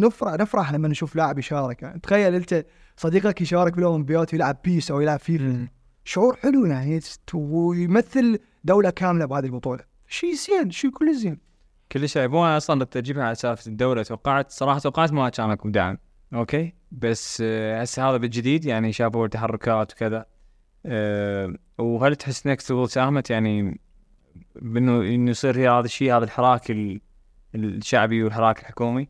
نفرح 0.00 0.34
نفرح 0.34 0.72
لما 0.72 0.88
نشوف 0.88 1.16
لاعب 1.16 1.38
يشارك. 1.38 1.82
يعني 1.82 2.00
تخيل 2.00 2.34
أنت 2.34 2.66
صديقك 2.96 3.40
يشارك 3.40 3.72
بالأولمبياد 3.72 4.26
ويلعب 4.32 4.56
بيس 4.64 4.90
أو 4.90 5.00
يلعب 5.00 5.18
فيفا. 5.18 5.68
شعور 6.04 6.36
حلو 6.36 6.66
يعني 6.66 7.00
ويمثل 7.34 8.38
دولة 8.64 8.90
كاملة 8.90 9.24
بهذه 9.24 9.44
البطولة. 9.44 9.84
شيء 10.08 10.34
زين 10.34 10.70
شيء 10.70 10.90
كله 10.90 11.12
زين. 11.12 11.38
كل 11.92 12.08
شيء. 12.08 12.28
مو 12.28 12.44
أصلا 12.44 12.84
تجيبها 12.84 13.24
على 13.24 13.34
سالفه 13.34 13.66
الدولة. 13.66 14.02
توقعت 14.02 14.50
صراحة 14.50 14.78
توقعت 14.78 15.12
ما 15.12 15.28
كان 15.28 15.50
لكم 15.50 15.72
دعم 15.72 15.98
أوكي؟ 16.34 16.74
بس 16.92 17.42
آه، 17.46 17.82
هسه 17.82 18.08
هذا 18.10 18.16
بالجديد 18.16 18.64
يعني 18.64 18.92
شافوا 18.92 19.24
التحركات 19.24 19.92
وكذا. 19.92 20.26
أه 20.86 21.54
وهل 21.78 22.16
تحس 22.16 22.46
ليفل 22.46 22.90
ساهمت 22.90 23.30
يعني 23.30 23.80
بأنه 24.62 25.00
إنه 25.00 25.30
يصير 25.30 25.58
هي 25.58 25.68
هذا 25.68 25.84
الشيء 25.84 26.16
هذا 26.16 26.24
الحراك 26.24 26.70
ال- 26.70 27.00
الشعبي 27.54 28.24
والحراك 28.24 28.60
الحكومي. 28.60 29.08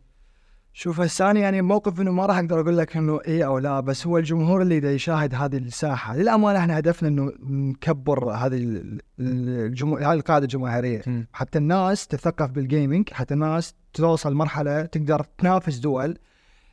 شوف 0.75 1.01
هسه 1.01 1.31
أنا 1.31 1.41
يعني 1.41 1.63
موقف 1.63 2.01
إنه 2.01 2.11
ما 2.11 2.27
راح 2.27 2.39
أقدر 2.39 2.61
أقول 2.61 2.79
لك 2.79 2.97
إنه 2.97 3.21
اي 3.29 3.45
أو 3.45 3.59
لا 3.59 3.81
بس 3.81 4.07
هو 4.07 4.19
الجمهور 4.19 4.63
اللي 4.63 4.81
دا 4.81 4.93
يشاهد 4.93 5.35
هذه 5.35 5.57
الساحة 5.57 6.17
للأمانة 6.17 6.59
إحنا 6.59 6.79
هدفنا 6.79 7.09
إنه 7.09 7.33
نكبر 7.43 8.31
هذه 8.31 8.57
ال- 8.57 9.01
ال- 9.21 9.67
الجمهور 9.67 10.01
هذه 10.01 10.13
القاعدة 10.13 10.45
الجماهيرية. 10.45 11.03
حتى 11.33 11.59
الناس 11.59 12.07
تثقف 12.07 12.51
بالجيمنج 12.51 13.11
حتى 13.13 13.35
الناس 13.35 13.75
توصل 13.95 14.35
مرحلة 14.35 14.83
تقدر 14.85 15.27
تنافس 15.39 15.77
دول. 15.79 16.19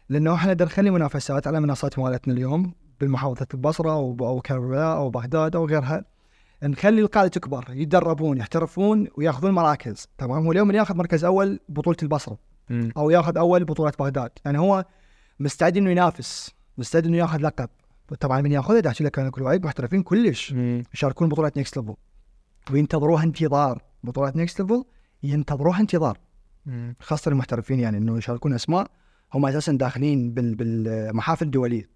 لأنه 0.09 0.33
إحنا 0.35 0.53
بدنا 0.53 0.65
نخلي 0.65 0.91
منافسات 0.91 1.47
على 1.47 1.59
منصات 1.59 1.99
مالتنا 1.99 2.33
اليوم 2.33 2.73
بالمحافظة 2.99 3.47
البصره 3.53 3.91
أو 3.91 4.17
أو 4.21 4.41
كربلاء 4.41 4.97
أو 4.97 5.09
بغداد 5.09 5.55
أو 5.55 5.65
غيرها. 5.65 6.05
نخلي 6.63 7.01
القاعده 7.01 7.29
تكبر 7.29 7.65
يتدربون 7.69 8.37
يحترفون 8.37 9.07
وياخذون 9.17 9.51
مراكز. 9.51 10.07
تمام؟ 10.17 10.45
هو 10.45 10.51
اليوم 10.51 10.69
اللي 10.69 10.79
ياخذ 10.79 10.95
مركز 10.95 11.23
أول 11.25 11.59
بطولة 11.69 11.97
البصرة. 12.03 12.37
أو 12.97 13.09
ياخذ 13.09 13.37
أول 13.37 13.65
بطولة 13.65 13.91
بغداد. 13.99 14.31
يعني 14.45 14.59
هو 14.59 14.85
مستعد 15.39 15.77
إنه 15.77 15.89
ينافس 15.91 16.51
مستعد 16.77 17.05
إنه 17.05 17.17
ياخذ 17.17 17.37
لقب. 17.41 17.69
طبعا 18.19 18.41
من 18.41 18.51
ياخذها 18.51 18.79
داعي 18.79 18.95
لك 19.01 19.19
أنا 19.19 19.29
كل 19.29 19.41
وايد 19.41 19.65
محترفين 19.65 20.03
كلش. 20.03 20.51
يشاركون 20.93 21.29
بطولات 21.29 21.57
نيكست 21.57 21.77
ليفل 21.77 21.95
وينتظروها 22.71 23.23
انتظار. 23.23 23.83
بطولات 24.03 24.35
نيكست 24.35 24.61
ليفل 24.61 24.83
ينتظروها 25.23 25.79
انتظار. 25.79 26.17
مم. 26.65 26.95
خاصة 26.99 27.29
المحترفين 27.29 27.79
يعني 27.79 27.97
إنه 27.97 28.17
يشاركون 28.17 28.53
أسماء 28.53 28.91
هم 29.33 29.45
أساسا 29.45 29.71
داخلين 29.71 30.33
بال- 30.33 30.55
بالمحافل 30.55 31.45
الدوليه 31.45 31.89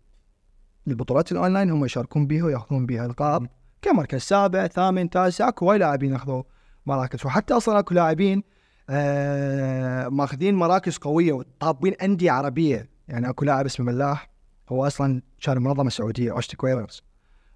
البطولات 0.87 1.31
الأونلاين 1.31 1.69
هم 1.71 1.85
يشاركون 1.85 2.27
بها 2.27 2.43
ويأخذون 2.43 2.85
بها 2.85 3.05
ألقاب. 3.05 3.47
كمركز 3.83 4.21
سابع 4.21 4.67
ثامن 4.67 5.09
تاسع 5.09 5.47
أكو 5.47 5.65
وايد 5.65 5.81
لاعبين 5.81 6.13
أخذوا 6.13 6.43
مراكز. 6.85 7.25
وحتى 7.25 7.53
أصلا 7.53 7.79
أكو 7.79 7.93
لاعبين 7.93 8.43
آه 8.89 10.07
ماخذين 10.07 10.55
مراكز 10.55 10.97
قوية 10.97 11.33
وطابين 11.33 11.93
أندية 11.93 12.31
عربية. 12.31 12.89
يعني 13.07 13.29
أكو 13.29 13.45
لاعب 13.45 13.65
اسمه 13.65 13.85
ملاح 13.85 14.29
هو 14.69 14.87
أصلا 14.87 15.21
كان 15.41 15.57
منظمة 15.57 15.89
سعودية 15.89 16.31
اوشتك 16.31 16.63
ويرز 16.63 17.03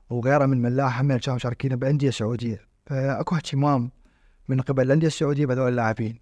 وغيره 0.09 0.45
من 0.45 0.61
ملاح 0.61 0.99
هم 0.99 1.17
كانوا 1.17 1.35
مشاركين 1.35 1.75
بأندية 1.75 2.09
سعودية. 2.09 2.67
فأكو 2.85 3.35
اهتمام 3.35 3.91
من 4.47 4.61
قبل 4.61 4.83
الأندية 4.83 5.07
السعودية 5.07 5.45
بهذول 5.45 5.69
اللاعبين. 5.69 6.19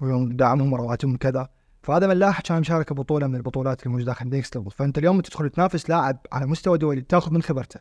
ودعمهم 0.00 0.72
ورواتبهم 0.72 1.16
كذا. 1.16 1.48
فهذا 1.82 2.06
ملاح 2.06 2.40
كان 2.40 2.60
مشارك 2.60 2.92
ببطوله 2.92 3.26
من 3.26 3.36
البطولات 3.36 3.86
الموجوده 3.86 4.12
داخل 4.12 4.28
نيكست 4.28 4.58
فأنت 4.58 4.98
اليوم 4.98 5.20
تدخل 5.20 5.50
تنافس 5.50 5.90
لاعب 5.90 6.18
على 6.32 6.46
مستوى 6.46 6.78
دولي 6.78 7.00
تأخذ 7.00 7.32
من 7.32 7.42
خبرته. 7.42 7.80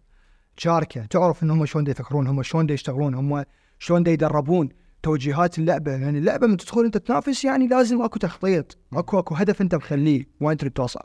تشاركه. 0.58 1.06
تعرف 1.06 1.44
إن 1.44 1.52
هم 1.52 1.66
شلون 1.66 1.88
يفكرون 1.88 2.28
هم 2.28 2.44
شلون 2.44 2.70
يشتغلون 2.70 3.14
هم 3.14 3.44
شلون 3.80 4.08
يدربون 4.08 4.70
توجيهات 5.04 5.60
اللعبة. 5.60 5.92
يعني 5.92 6.18
اللعبة 6.18 6.48
من 6.48 6.58
تدخل 6.58 6.86
أنت 6.86 6.98
تنافس 6.98 7.46
يعني 7.46 7.68
لازم 7.68 8.02
أكو 8.02 8.20
تخطيط 8.20 8.78
أكو 8.94 9.20
أكو 9.20 9.36
هدف 9.36 9.62
أنت 9.62 9.76
مخليه 9.76 10.26
وين 10.42 10.58
تريد 10.58 10.72
توصل. 10.72 11.04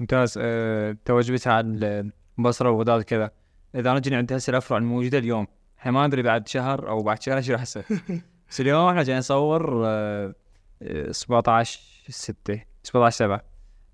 ممتاز. 0.00 0.34
أه 0.38 0.96
توجبت 1.04 1.46
على 1.46 2.10
البصره 2.38 2.70
وبغداد 2.70 3.02
كذا. 3.02 3.30
إذا 3.74 3.92
رجعنا 3.92 4.16
عند 4.16 4.32
هسه 4.32 4.50
الأفرع 4.50 4.78
الموجودة 4.78 5.18
اليوم 5.18 5.46
إحنا 5.78 5.92
ما 5.92 6.06
ندري 6.06 6.22
بعد 6.22 6.48
شهر 6.48 6.88
أو 6.88 7.02
بعد 7.02 7.22
شهر 7.22 7.36
إيش 7.36 7.50
راح 7.50 7.62
يصير 7.62 7.84
بس 8.50 8.60
اليوم 8.60 8.88
إحنا 8.88 9.02
جايين 9.02 9.18
نصور 9.18 9.86
أه 9.86 10.34
آه، 10.82 11.12
17 11.12 11.80
6 12.08 12.60
17 12.82 13.16
7 13.16 13.42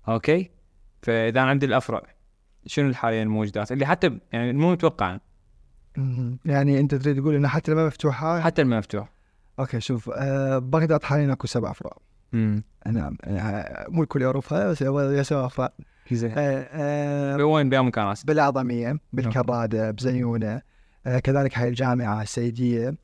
أوكي؟ 0.07 0.51
فإذا 1.01 1.41
أنا 1.41 1.49
عندي 1.49 1.65
الأفرع 1.65 2.03
شنو 2.67 2.93
حاليا 2.93 3.23
الموجودات 3.23 3.71
اللي 3.71 3.85
حتى 3.85 4.19
يعني 4.31 4.53
مو 4.53 4.71
متوقع. 4.71 5.17
يعني 6.45 6.79
أنت 6.79 6.95
تريد 6.95 7.21
تقول 7.21 7.35
إنه 7.35 7.47
حتى 7.47 7.71
لما 7.71 7.87
مفتوحه 7.87 8.39
حتى 8.39 8.61
المفتوح 8.61 9.09
أوكي 9.59 9.79
شوف 9.79 10.09
آه 10.09 10.57
بغداد 10.57 11.03
حاليا 11.03 11.33
أكو 11.33 11.47
سبع 11.47 11.73
امم 12.33 12.63
نعم 12.85 13.17
آه، 13.23 13.85
مو 13.89 14.03
الكل 14.03 14.21
يعرفها 14.21 14.71
بس 14.71 14.83
هي 14.83 15.23
سبع 15.23 15.45
افرع 15.45 15.69
زين. 16.11 16.31
آه 16.37 16.67
آه 16.71 17.45
وين 17.45 17.69
بأي 17.69 17.81
مكانات 17.81 18.25
بالأعظمية 18.25 18.99
بالكرادة 19.13 19.91
بزيونة. 19.91 20.61
آه 21.05 21.19
كذلك 21.19 21.53
حي 21.53 21.67
الجامعة 21.67 22.21
السيدية 22.21 22.95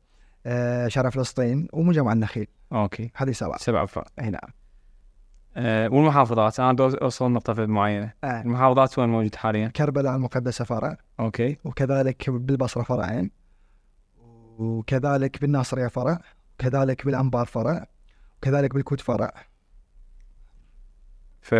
آه 0.46 0.88
شارع 0.88 1.10
فلسطين 1.10 1.68
ومجمع 1.72 2.12
النخيل. 2.12 2.46
أوكي. 2.72 3.10
هذه 3.14 3.32
سبعة 3.32 3.58
سبع 3.58 3.84
افرع 3.84 4.04
أي 4.20 4.30
نعم. 4.30 4.50
أه 5.56 5.88
والمحافظات. 5.88 6.60
أنا 6.60 6.76
أوصل 7.02 7.30
نقطة 7.30 7.66
معينة. 7.66 8.12
آه. 8.24 8.42
المحافظات 8.42 8.98
وين 8.98 9.08
موجود 9.08 9.34
حاليا؟ 9.34 9.68
كربلاء 9.68 10.16
المقدسة 10.16 10.64
فرع 10.64 10.96
أوكي. 11.20 11.58
وكذلك 11.64 12.30
بالبصرة 12.30 12.82
فرعين 12.82 13.30
وكذلك 14.58 15.40
بالناصرية 15.40 15.86
فرع 15.86 16.18
وكذلك 16.54 17.04
بالأنبار 17.04 17.46
فرع 17.46 17.86
وكذلك 18.38 18.74
بالكوت 18.74 19.00
فرع 19.00 19.32
ف 21.40 21.52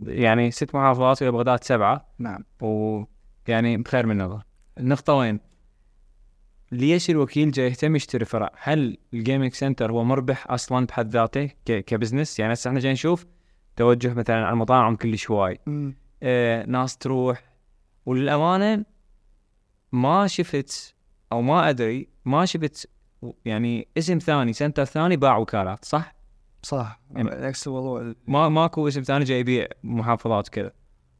يعني 0.00 0.50
ست 0.50 0.74
محافظات 0.74 1.22
ويا 1.22 1.30
بغداد 1.30 1.64
سبعة. 1.64 2.06
نعم. 2.18 2.44
ويعني 2.60 3.76
بخير 3.76 4.06
من 4.06 4.18
نظر 4.18 4.42
النقطة 4.78 5.14
وين؟ 5.14 5.40
ليش 6.72 7.10
الوكيل 7.10 7.50
جاي 7.50 7.66
يهتم 7.66 7.96
يشتري 7.96 8.24
فرع؟ 8.24 8.50
هل 8.58 8.98
ال 9.14 9.19
gaming 9.19 9.52
center 9.54 9.92
هو 9.92 10.04
مربح 10.04 10.50
أصلا 10.50 10.86
بحد 10.86 11.10
ذاته 11.10 11.50
ك 11.64 11.71
business؟ 11.71 12.38
يعني 12.40 12.52
هسه 12.52 12.68
إحنا 12.68 12.80
جاي 12.80 12.92
نشوف 12.92 13.26
توجه 13.76 14.14
مثلا 14.14 14.36
على 14.46 14.52
المطاعم 14.52 14.96
كلش 14.96 15.30
هواي، 15.30 15.60
آه 16.22 16.66
ناس 16.66 16.96
تروح 16.98 17.42
وللأمانة 18.06 18.84
ما 19.92 20.26
شفت 20.26 20.94
أو 21.32 21.42
ما 21.42 21.68
أدري 21.70 22.08
ما 22.24 22.44
شفت 22.44 22.90
يعني 23.44 23.88
اسم 23.98 24.18
ثاني 24.18 24.52
center 24.52 24.84
ثاني 24.84 25.16
باع 25.16 25.36
وكالات 25.36 25.84
صح؟ 25.84 26.16
صح 26.62 27.00
يعني- 27.10 27.30
نفس 27.48 27.66
الموضوع 27.66 28.14
ما 28.26 28.48
ماكو 28.48 28.88
اسم 28.88 29.02
ثاني 29.02 29.24
جاي 29.24 29.40
يبيع 29.40 29.66
محافظات 29.84 30.48
وكذا 30.48 30.72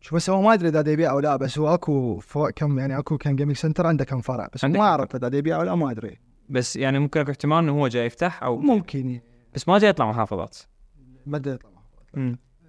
شوف 0.06 0.14
بس 0.14 0.30
هو 0.30 0.42
ما 0.42 0.54
أدري 0.54 0.68
إذا 0.68 0.92
يبيع 0.92 1.10
أو 1.10 1.20
لا 1.20 1.36
بس 1.36 1.58
هو 1.58 1.74
أكو 1.74 2.18
فوق 2.18 2.50
كم 2.50 2.78
يعني 2.78 2.98
أكو 2.98 3.18
كم 3.18 3.36
gaming 3.36 3.56
center 3.56 3.86
عنده 3.86 4.04
كم 4.04 4.20
فرع 4.20 4.48
بس 4.54 4.64
ما 4.64 4.80
أعرف 4.80 5.16
إذا 5.16 5.38
يبيع 5.38 5.56
أو 5.56 5.62
لا 5.62 5.74
ما 5.74 5.90
أدري. 5.90 6.18
بس 6.48 6.76
يعني 6.76 6.98
ممكن 6.98 7.20
أكو 7.20 7.30
احتمال 7.30 7.58
إنه 7.58 7.72
هو 7.72 7.88
جاي 7.88 8.06
يفتح 8.06 8.42
أو 8.42 8.58
ممكن. 8.58 9.20
بس 9.54 9.68
ما 9.68 9.78
جاي 9.78 9.90
يطلع 9.90 10.10
محافظات. 10.10 10.58
ما 11.26 11.36
ادري 11.36 11.54
يطلع 11.54 11.70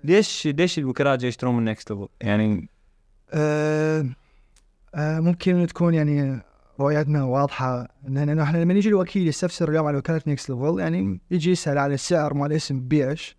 ليش 0.03 0.47
ليش 0.47 0.79
الوكلاء 0.79 1.15
جاي 1.15 1.27
يشترون 1.27 1.57
من 1.57 1.63
Next 1.63 1.91
Level؟ 1.91 2.07
يعني 2.21 2.69
آه 3.31 4.05
آه 4.95 5.19
ممكن 5.19 5.67
تكون 5.67 5.93
يعني 5.93 6.41
رؤيتنا 6.79 7.23
واضحة. 7.23 7.87
لأن 8.07 8.39
إحنا 8.39 8.57
لما 8.57 8.73
يجي 8.73 8.89
الوكيل 8.89 9.27
يستفسر 9.27 9.69
اليوم 9.69 9.87
على 9.87 9.97
وكالة 9.97 10.21
Next 10.27 10.49
Level 10.49 10.79
يعني 10.79 11.19
يجي 11.31 11.51
يسأل 11.51 11.77
على 11.77 11.93
السعر 11.93 12.33
مال 12.33 12.53
اسم 12.53 12.79
بيش 12.79 13.36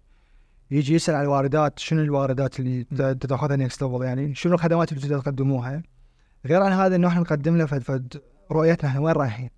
يجي 0.70 0.94
يسأل 0.94 1.14
على 1.14 1.24
الواردات 1.24 1.78
شنو 1.78 2.02
الواردات 2.02 2.61
اللي 2.61 2.85
تاخذها 3.14 3.57
Next 3.57 3.83
Level 3.83 4.03
يعني؟ 4.02 4.35
شنو 4.35 4.54
الخدمات 4.54 4.92
اللي 4.92 5.20
تقدموها؟ 5.20 5.83
غير 6.46 6.62
عن 6.62 6.72
هذا 6.72 6.96
إنه 6.96 7.09
إحنا 7.09 7.20
نقدم 7.20 7.57
له 7.57 7.66
فد, 7.66 7.83
فد 7.83 8.22
رؤيتنا 8.52 8.90
إحنا 8.90 9.00
وين 9.00 9.14
رايحين؟ 9.14 9.50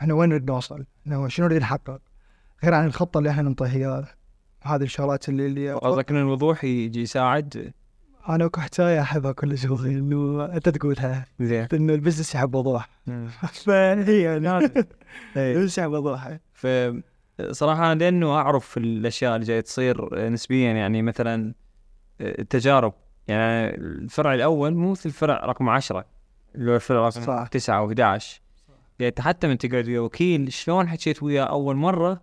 إحنا 0.00 0.14
وين 0.14 0.28
نريد 0.28 0.50
نوصل؟ 0.50 0.84
شنو 1.26 1.46
نريد 1.46 1.60
نحقق؟ 1.60 2.00
غير 2.64 2.74
عن 2.74 2.86
الخطة 2.86 3.18
اللي 3.18 3.30
إحنا 3.30 3.42
ننطيها 3.42 4.04
هذه 4.62 4.82
الشغلات 4.82 5.28
اللي 5.28 5.46
اللي 5.46 5.72
قصدك 5.72 6.10
إن 6.10 6.16
الوضوح 6.16 6.64
يجي 6.64 7.02
يساعد؟ 7.02 7.72
أنا 8.28 8.44
اكو 8.44 8.60
حكايه 8.60 9.00
أحبها 9.00 9.32
كل 9.32 9.58
شغل 9.58 9.86
إنه 9.86 10.44
أنت 10.44 10.68
تقولها. 10.68 11.26
زين. 11.40 11.68
إنه 11.72 11.94
ال 11.94 11.98
business 11.98 12.34
يحب 12.34 12.54
وضوح. 12.54 12.88
فهي 13.64 14.22
يعني. 14.22 14.48
إيه. 15.36 15.52
ال 15.52 15.55
business 15.55 15.78
يحب 15.78 15.90
وضوح. 15.90 16.38
ف 16.52 16.66
صراحة 17.50 17.92
أنا 17.92 17.98
لأنه 17.98 18.34
أعرف 18.34 18.76
الأشياء 18.76 19.34
اللي 19.34 19.46
جاية 19.46 19.60
تصير 19.60 20.28
نسبيا 20.30 20.72
يعني 20.72 21.02
مثلا 21.02 21.54
التجارب. 22.20 22.94
يعني 23.28 23.74
الفرع 23.74 24.34
الأول 24.34 24.74
مو 24.74 24.90
مثل 24.90 25.08
الفرع 25.08 25.46
رقم 25.46 25.68
10 25.68 26.04
اللي 26.54 26.70
هو 26.70 26.74
الفرع 26.74 27.08
رقم 27.08 27.20
صح. 27.20 27.48
9 27.48 27.78
أو 27.78 27.88
11 27.88 28.40
يعني 28.98 29.14
حتى 29.18 29.48
من 29.48 29.58
تقعد 29.58 29.88
ويا 29.88 30.00
وكيل 30.00 30.52
شلون 30.52 30.88
حكيت 30.88 31.22
وياه 31.22 31.44
أول 31.44 31.76
مرة؟ 31.76 32.22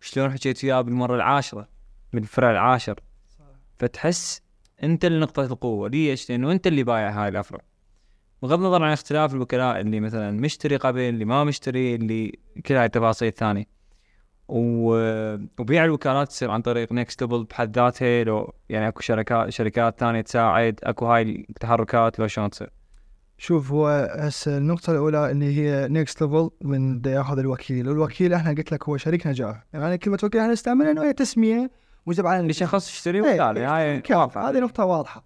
شلون 0.00 0.32
حكيت 0.32 0.64
وياه 0.64 0.80
بالمرة 0.80 1.16
العاشرة؟ 1.16 1.68
من 2.12 2.22
الفرع 2.22 2.50
العاشر. 2.50 3.00
فتحس 3.78 4.42
أنت 4.82 5.04
اللي 5.04 5.20
نقطة 5.20 5.44
القوة. 5.44 5.88
ليش؟ 5.88 6.30
لأنه 6.30 6.52
أنت 6.52 6.66
اللي 6.66 6.82
بايع 6.82 7.10
هاي 7.10 7.28
الافرع 7.28 7.60
بغض 8.42 8.58
النظر 8.58 8.82
عن 8.82 8.92
اختلاف 8.92 9.34
الوكلاء 9.34 9.80
اللي 9.80 10.00
مثلا 10.00 10.30
مشتري 10.30 10.76
قبل 10.76 11.00
اللي 11.00 11.24
ما 11.24 11.44
مشتري 11.44 11.94
اللي 11.94 12.38
كل 12.66 12.74
هاي 12.74 12.84
التفاصيل 12.84 13.28
الثانية. 13.28 13.75
و... 14.48 14.90
وبيع 15.58 15.84
الوكالات 15.84 16.28
تصير 16.28 16.50
عن 16.50 16.62
طريق 16.62 16.92
Next 16.92 17.22
Level 17.22 17.44
بحد 17.44 17.78
ذاتها 17.78 18.24
لو 18.24 18.54
يعني 18.68 18.88
أكو 18.88 19.00
شركات 19.00 19.50
شركات 19.50 20.00
ثانية 20.00 20.20
تساعد 20.20 20.80
أكو 20.82 21.06
هاي 21.06 21.46
التحركات 21.50 22.18
لو 22.18 22.26
شلون 22.26 22.50
تصير؟ 22.50 22.70
شوف 23.38 23.72
هو 23.72 24.10
هسه 24.18 24.58
النقطة 24.58 24.90
الأولى 24.90 25.30
اللي 25.30 25.56
هي 25.56 25.88
Next 25.88 26.22
Level 26.22 26.50
من 26.60 27.00
دا 27.00 27.10
ياخذ 27.10 27.38
الوكيل، 27.38 27.88
الوكيل 27.88 28.34
إحنا 28.34 28.50
قلت 28.50 28.72
لك 28.72 28.88
هو 28.88 28.96
شريك 28.96 29.26
نجاح، 29.26 29.66
يعني 29.72 29.98
كلمة 29.98 30.18
وكيل 30.22 30.40
إحنا 30.40 30.52
نستعملها 30.52 30.90
إنه 30.90 31.02
هي 31.02 31.12
تسمية 31.12 31.70
وجب 32.06 32.26
على 32.26 32.40
اللي 32.40 32.52
شخص 32.52 32.90
يشتري 32.90 33.24
إيه، 33.24 33.34
وكالة؟ 33.34 33.76
هاي 33.76 34.02
هذه 34.36 34.58
نقطة 34.58 34.84
واضحة. 34.84 35.24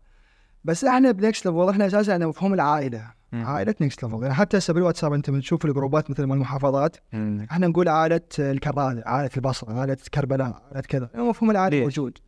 بس 0.64 0.84
إحنا 0.84 1.10
ب 1.10 1.17
Next 1.17 1.46
Level 1.46 1.68
إحنا 1.68 1.86
أساسا 1.86 2.12
عندنا 2.12 2.28
مفهوم 2.28 2.54
العائلة، 2.54 3.19
مم. 3.32 3.46
عائلة 3.46 3.74
Next 3.80 4.04
Level، 4.04 4.22
يعني 4.22 4.34
حتى 4.34 4.58
هسه 4.58 4.74
بالواتساب 4.74 5.12
انت 5.12 5.30
من 5.30 5.40
تشوف 5.40 5.64
الجروبات 5.64 6.10
مثل 6.10 6.24
مال 6.24 6.36
المحافظات 6.36 6.96
مم. 7.12 7.46
إحنا 7.50 7.66
نقول 7.66 7.88
عائلة 7.88 8.20
الكرادة، 8.38 9.02
عائلة 9.06 9.30
البصرة، 9.36 9.72
عائلة 9.72 9.96
كربلاء، 10.14 10.62
عائلة 10.66 10.80
كذا، 10.80 11.10
مفهوم 11.14 11.50
العائلة 11.50 11.76
ليش؟ 11.84 11.98
موجود. 11.98 12.18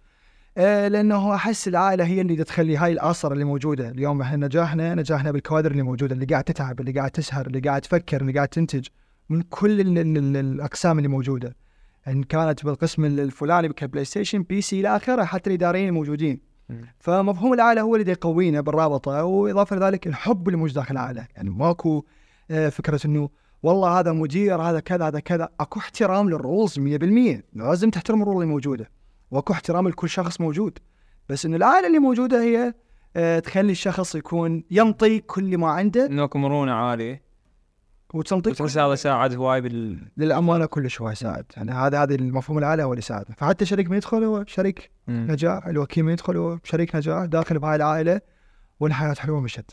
آه 0.57 0.89
لأنه 0.89 1.35
أحس 1.35 1.69
العائله 1.69 2.05
هي 2.05 2.21
اللي 2.21 2.45
تخلي 2.45 2.77
هاي 2.77 2.93
الاثر 2.93 3.33
اللي 3.33 3.45
موجودة 3.45 3.89
اليوم 3.89 4.21
إحنا 4.21 4.47
نجاحنا 4.47 4.95
نجاحنا 4.95 5.31
بالكوادر 5.31 5.71
اللي 5.71 5.83
موجودة 5.83 6.15
اللي 6.15 6.27
قاعد 6.27 6.45
تتعب 6.45 6.81
اللي 6.81 6.93
قاعد 6.93 7.11
تسهر 7.11 7.47
اللي 7.47 7.61
قاعد 7.61 7.81
تفكر 7.81 8.21
اللي 8.21 8.33
قاعد 8.33 8.49
تنتج 8.49 8.87
من 9.31 9.43
كل 9.43 9.81
ال 9.81 9.99
ال 9.99 10.19
ال 10.19 10.37
الأقسام 10.37 10.99
اللي 10.99 11.09
موجودة 11.09 11.57
إن 12.09 12.23
كانت 12.23 12.65
بالقسم 12.65 13.05
الفلاني 13.05 13.69
ك 13.69 14.05
PlayStation 14.05 14.43
PC 14.43 14.81
إلى 14.81 14.97
آخره 14.97 15.25
حتى 15.25 15.51
الإداريين 15.51 15.89
الموجودين. 15.89 16.52
فمفهوم 16.99 17.53
العائله 17.53 17.83
هو 17.83 17.97
اللي 17.97 18.13
يقوينا 18.13 18.61
بالرابطة 18.61 19.25
وإضافة 19.25 19.77
لذلك 19.77 20.07
الحب 20.07 20.49
اللي 20.49 20.59
موجود 20.59 20.75
داخل 20.75 20.95
العائله 20.95 21.27
يعني 21.37 21.51
ماكو 21.51 22.05
آه، 22.51 22.69
فكرة 22.69 23.01
إنه 23.07 23.29
والله 23.63 24.01
هذا 24.01 24.13
مدير 24.13 24.63
هذا 24.63 24.81
كذا 24.81 25.07
هذا 25.07 25.21
كذا. 25.21 25.49
أكو 25.61 25.79
احترام 25.81 26.31
لل 26.31 26.44
rules 26.44 26.79
100% 26.79 27.43
لازم 27.53 27.91
تحترم 27.91 28.23
ال 28.23 28.25
rule 28.25 28.37
اللي 28.37 28.47
موجودة. 28.47 28.91
وأكو 29.31 29.53
احترام 29.53 29.89
لكل 29.89 30.09
شخص 30.09 30.41
موجود. 30.41 30.79
بس 31.29 31.47
إنه 31.47 31.57
العائله 31.57 31.87
اللي 31.87 31.99
موجودة 31.99 32.43
هي 32.43 32.75
آه، 33.17 33.39
تخلي 33.39 33.73
الشخص 33.73 34.15
يكون 34.15 34.65
ينطي 34.71 35.19
كل 35.19 35.59
ما 35.59 35.69
عنده. 35.71 36.07
إنكم 36.07 36.43
مرونة 36.43 36.73
عالية. 36.73 37.23
وتنطي 38.13 38.51
وتحس 38.51 38.79
هذا 38.79 38.95
ساعد 38.95 39.35
هواي 39.35 39.61
بال 39.61 39.99
للأمانة 40.17 40.67
كلش 40.67 41.01
هو 41.01 41.11
يساعد 41.11 41.45
يعني 41.57 41.73
هذا 41.73 42.03
هذا 42.03 42.15
المفهوم 42.15 42.59
العائله 42.59 42.85
هو 42.85 42.93
اللي 42.93 42.99
يساعد 42.99 43.25
فحتى 43.37 43.65
شريك 43.65 43.91
ما 43.91 43.97
يدخل 43.97 44.25
هو 44.25 44.45
شريك 44.47 44.91
مم. 45.09 45.27
نجاح 45.31 45.67
الوكيل 45.67 46.05
ما 46.05 46.13
يدخل 46.13 46.37
هو 46.37 46.59
شريك 46.65 46.97
نجاح 46.97 47.25
داخل 47.25 47.59
بهاي 47.59 47.77
العائلة 47.77 48.21
والحياة 48.81 49.15
حلوة 49.15 49.41
مشت. 49.41 49.71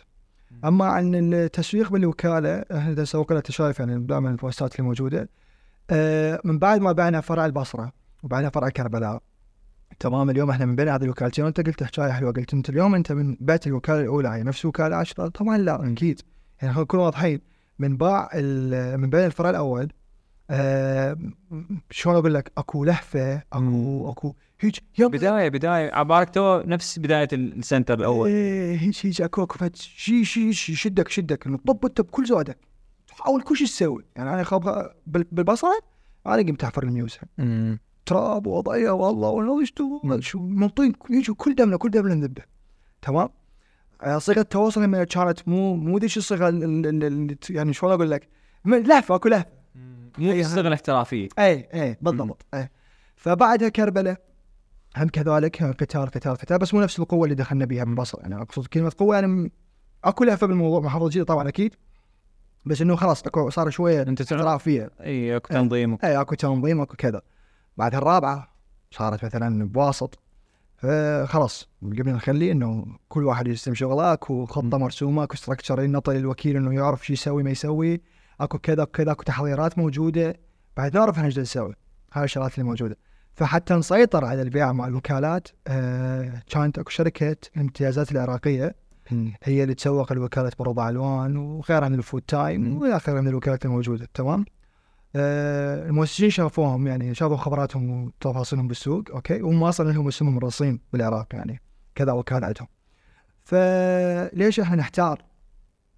أما 0.65 0.85
عن 0.85 1.33
التسويق 1.33 1.91
بالوكالة 1.91 2.65
إحنا 2.77 3.05
سوقنا 3.05 3.37
انت 3.37 3.51
شايف 3.51 3.79
يعني 3.79 3.99
دائما 3.99 4.29
البوستات 4.29 4.75
اللي 4.75 4.83
موجودة 4.83 5.29
آه، 5.89 6.41
من 6.43 6.59
بعد 6.59 6.81
ما 6.81 6.91
بعنا 6.91 7.21
فرع 7.21 7.45
البصرة 7.45 7.91
وبعنا 8.23 8.49
فرع 8.49 8.69
كربلاء 8.69 9.21
تمام 9.99 10.29
اليوم 10.29 10.49
إحنا 10.49 10.65
من 10.65 10.75
بين 10.75 10.89
هذه 10.89 11.03
الوكالتين 11.03 11.45
وانت 11.45 11.67
قلت 11.67 11.83
حكايه 11.83 12.11
حلوة؟ 12.11 12.31
قلت 12.31 12.53
أنت 12.53 12.69
اليوم 12.69 12.95
أنت 12.95 13.11
من 13.11 13.37
بعت 13.39 13.67
الوكالة 13.67 14.01
الأولى 14.01 14.29
هي 14.29 14.43
نفس 14.43 14.65
وكاله 14.65 14.95
عشرة. 14.95 15.27
طبعا 15.27 15.57
لا 15.57 15.91
أكيد. 15.91 16.21
يعني 16.61 16.73
خلينا 16.73 16.81
نكون 16.81 16.99
واضحين. 16.99 17.41
من 17.79 17.97
باع 17.97 18.29
من 18.95 19.09
بين 19.09 19.25
الفرع 19.25 19.49
الأول 19.49 19.91
آه 20.49 21.17
شلون 21.91 22.15
أقول 22.15 22.33
لك؟ 22.33 22.51
أكو 22.57 22.83
لهفة 22.85 23.41
أكو 23.53 24.11
أكو 24.11 24.33
هيج 24.59 24.75
بداية 24.99 25.49
بداية 25.49 25.93
عبارك 25.93 26.29
تو 26.29 26.61
نفس 26.65 26.99
بداية 26.99 27.27
السنتر 27.33 27.99
الأول. 27.99 28.29
إيه 28.29 28.77
هيج 28.77 28.99
هيج 29.03 29.21
أكو 29.21 29.43
أكو 29.43 29.69
شي 29.73 30.25
شي 30.25 30.49
يشدك 30.49 31.47
إنه 31.47 31.57
طب 31.67 31.85
انت 31.85 32.01
بكل 32.01 32.25
زودك. 32.25 32.57
تحاول 33.07 33.41
كل 33.41 33.57
شيء 33.57 33.67
تسوي. 33.67 34.05
يعني 34.15 34.33
أنا 34.33 34.43
خاب 34.43 34.91
بال- 35.07 35.27
بالبصرة 35.31 35.79
أنا 36.27 36.35
قمت 36.41 36.63
أحفر 36.63 36.83
الميوزك 36.83 37.21
مم. 37.37 37.79
تراب 38.05 38.47
وضعيه 38.47 38.91
والله 38.91 39.29
والله 39.29 39.65
شو 40.19 40.39
منطين 40.39 40.93
يجوا 41.09 41.35
كل 41.35 41.55
دمنا 41.55 41.77
كل 41.77 41.89
دمنا 41.91 42.15
نذبه. 42.15 42.41
تمام؟ 43.01 43.29
صيغة 44.17 44.39
التواصل 44.39 44.83
لما 44.83 45.03
كانت 45.03 45.47
مو 45.47 45.75
مو 45.75 45.97
ذيك 45.97 46.17
الصيغه 46.17 46.49
يعني 47.49 47.73
شلون 47.73 47.91
أقول 47.93 48.11
لك؟ 48.11 48.29
لهفة 48.65 49.15
أكو 49.15 49.29
لهفة. 49.29 49.49
مو 50.17 50.31
الصيغه 50.31 50.67
الاحترافية. 50.67 51.29
اي 51.39 51.69
اي 51.73 51.97
بالضبط 52.01 52.45
اي 52.53 52.69
فبعدها 53.15 53.69
كربلة 53.69 54.17
هم 54.97 55.07
كذلك 55.07 55.63
قتال 55.63 56.05
قتال 56.05 56.31
قتال 56.35 56.57
بس 56.57 56.73
مو 56.73 56.81
نفس 56.81 56.99
القوة 56.99 57.23
اللي 57.23 57.35
دخلنا 57.35 57.65
بها 57.65 57.83
من 57.85 57.95
بصر. 57.95 58.19
يعني 58.21 58.41
أقصد 58.41 58.67
كلمة 58.67 58.91
قوة 58.97 59.15
يعني 59.15 59.51
أكو 60.03 60.23
لهفة 60.23 60.47
بالموضوع 60.47 60.79
محافظه 60.79 61.09
جديده 61.09 61.25
طبعا 61.25 61.47
أكيد. 61.49 61.75
بس 62.65 62.81
إنه 62.81 62.95
خلاص 62.95 63.23
أكو- 63.23 63.49
صار 63.49 63.69
شوية 63.69 64.01
أنت 64.01 64.21
تعرف 64.21 64.41
احتراف 64.41 64.63
فيها 64.63 64.89
إي 65.01 65.35
أكو 65.35 65.53
تنظيم. 65.53 65.97
اي 66.03 66.21
أكو 66.21 66.35
تنظيم 66.35 66.81
أكو 66.81 66.95
كذا. 66.95 67.21
بعد 67.77 67.95
الرابعة 67.95 68.53
صارت 68.91 69.25
مثلا 69.25 69.67
بواسط. 69.67 70.19
فخلاص 70.81 71.69
قبل 71.83 72.11
نخلي 72.11 72.51
إنه 72.51 72.85
كل 73.09 73.25
واحد 73.25 73.47
يستلم 73.47 73.75
شغله 73.75 74.13
اكو 74.13 74.45
خطه 74.45 74.77
مرسومة 74.77 75.23
اكو 75.23 75.35
structure 75.35 75.81
ينطي 75.81 76.13
للوكيل 76.13 76.55
إنه 76.55 76.73
يعرف 76.73 77.05
شو 77.05 77.13
يسوي 77.13 77.43
ما 77.43 77.49
يسوي. 77.49 78.01
أكو 78.39 78.57
كذا 78.57 78.83
كذا 78.83 79.11
أكو 79.11 79.23
تحضيرات 79.23 79.77
موجودة. 79.77 80.35
بعد 80.77 80.97
نعرف 80.97 81.15
إحنا 81.15 81.25
إيش 81.25 81.39
نسوي. 81.39 81.73
هاي 82.13 82.23
الشغلات 82.23 82.53
اللي 82.53 82.63
موجودة. 82.63 82.97
فحتى 83.33 83.73
نسيطر 83.73 84.25
على 84.25 84.41
البيع 84.41 84.71
مع 84.71 84.87
الوكالات. 84.87 85.47
آه 85.67 86.43
كانت 86.49 86.79
أكو 86.79 86.89
شركة 86.89 87.37
الامتيازات 87.55 88.11
العراقية. 88.11 88.75
هي 89.43 89.63
اللي 89.63 89.73
تسوق 89.73 90.13
لوكاله 90.13 90.51
برضع 90.59 90.89
ألوان 90.89 91.37
وغيرها 91.37 91.89
من 91.89 91.95
ال 91.95 92.00
Food 92.00 92.21
Time. 92.21 92.81
والى 92.81 92.95
اخره 92.95 93.21
من 93.21 93.27
الوكالات 93.27 93.65
الموجودة. 93.65 94.07
تمام؟ 94.13 94.39
آه 94.39 94.58
المؤسسين 95.15 96.29
شافوهم 96.29 96.87
يعني 96.87 97.15
شافوا 97.15 97.37
خبراتهم 97.37 97.89
وتفاصيلهم 98.05 98.67
بالسوق 98.67 99.03
okay 99.11 99.41
وهم 99.41 99.63
أصلا 99.63 99.91
لهم 99.91 100.07
اسمهم 100.07 100.37
الرصين 100.37 100.79
بالعراق 100.93 101.27
يعني 101.33 101.61
كذا 101.95 102.11
وكاله 102.11 102.45
عندهم 102.47 102.67
فليش 103.43 104.59
إحنا 104.59 104.75
نحتار؟ 104.75 105.21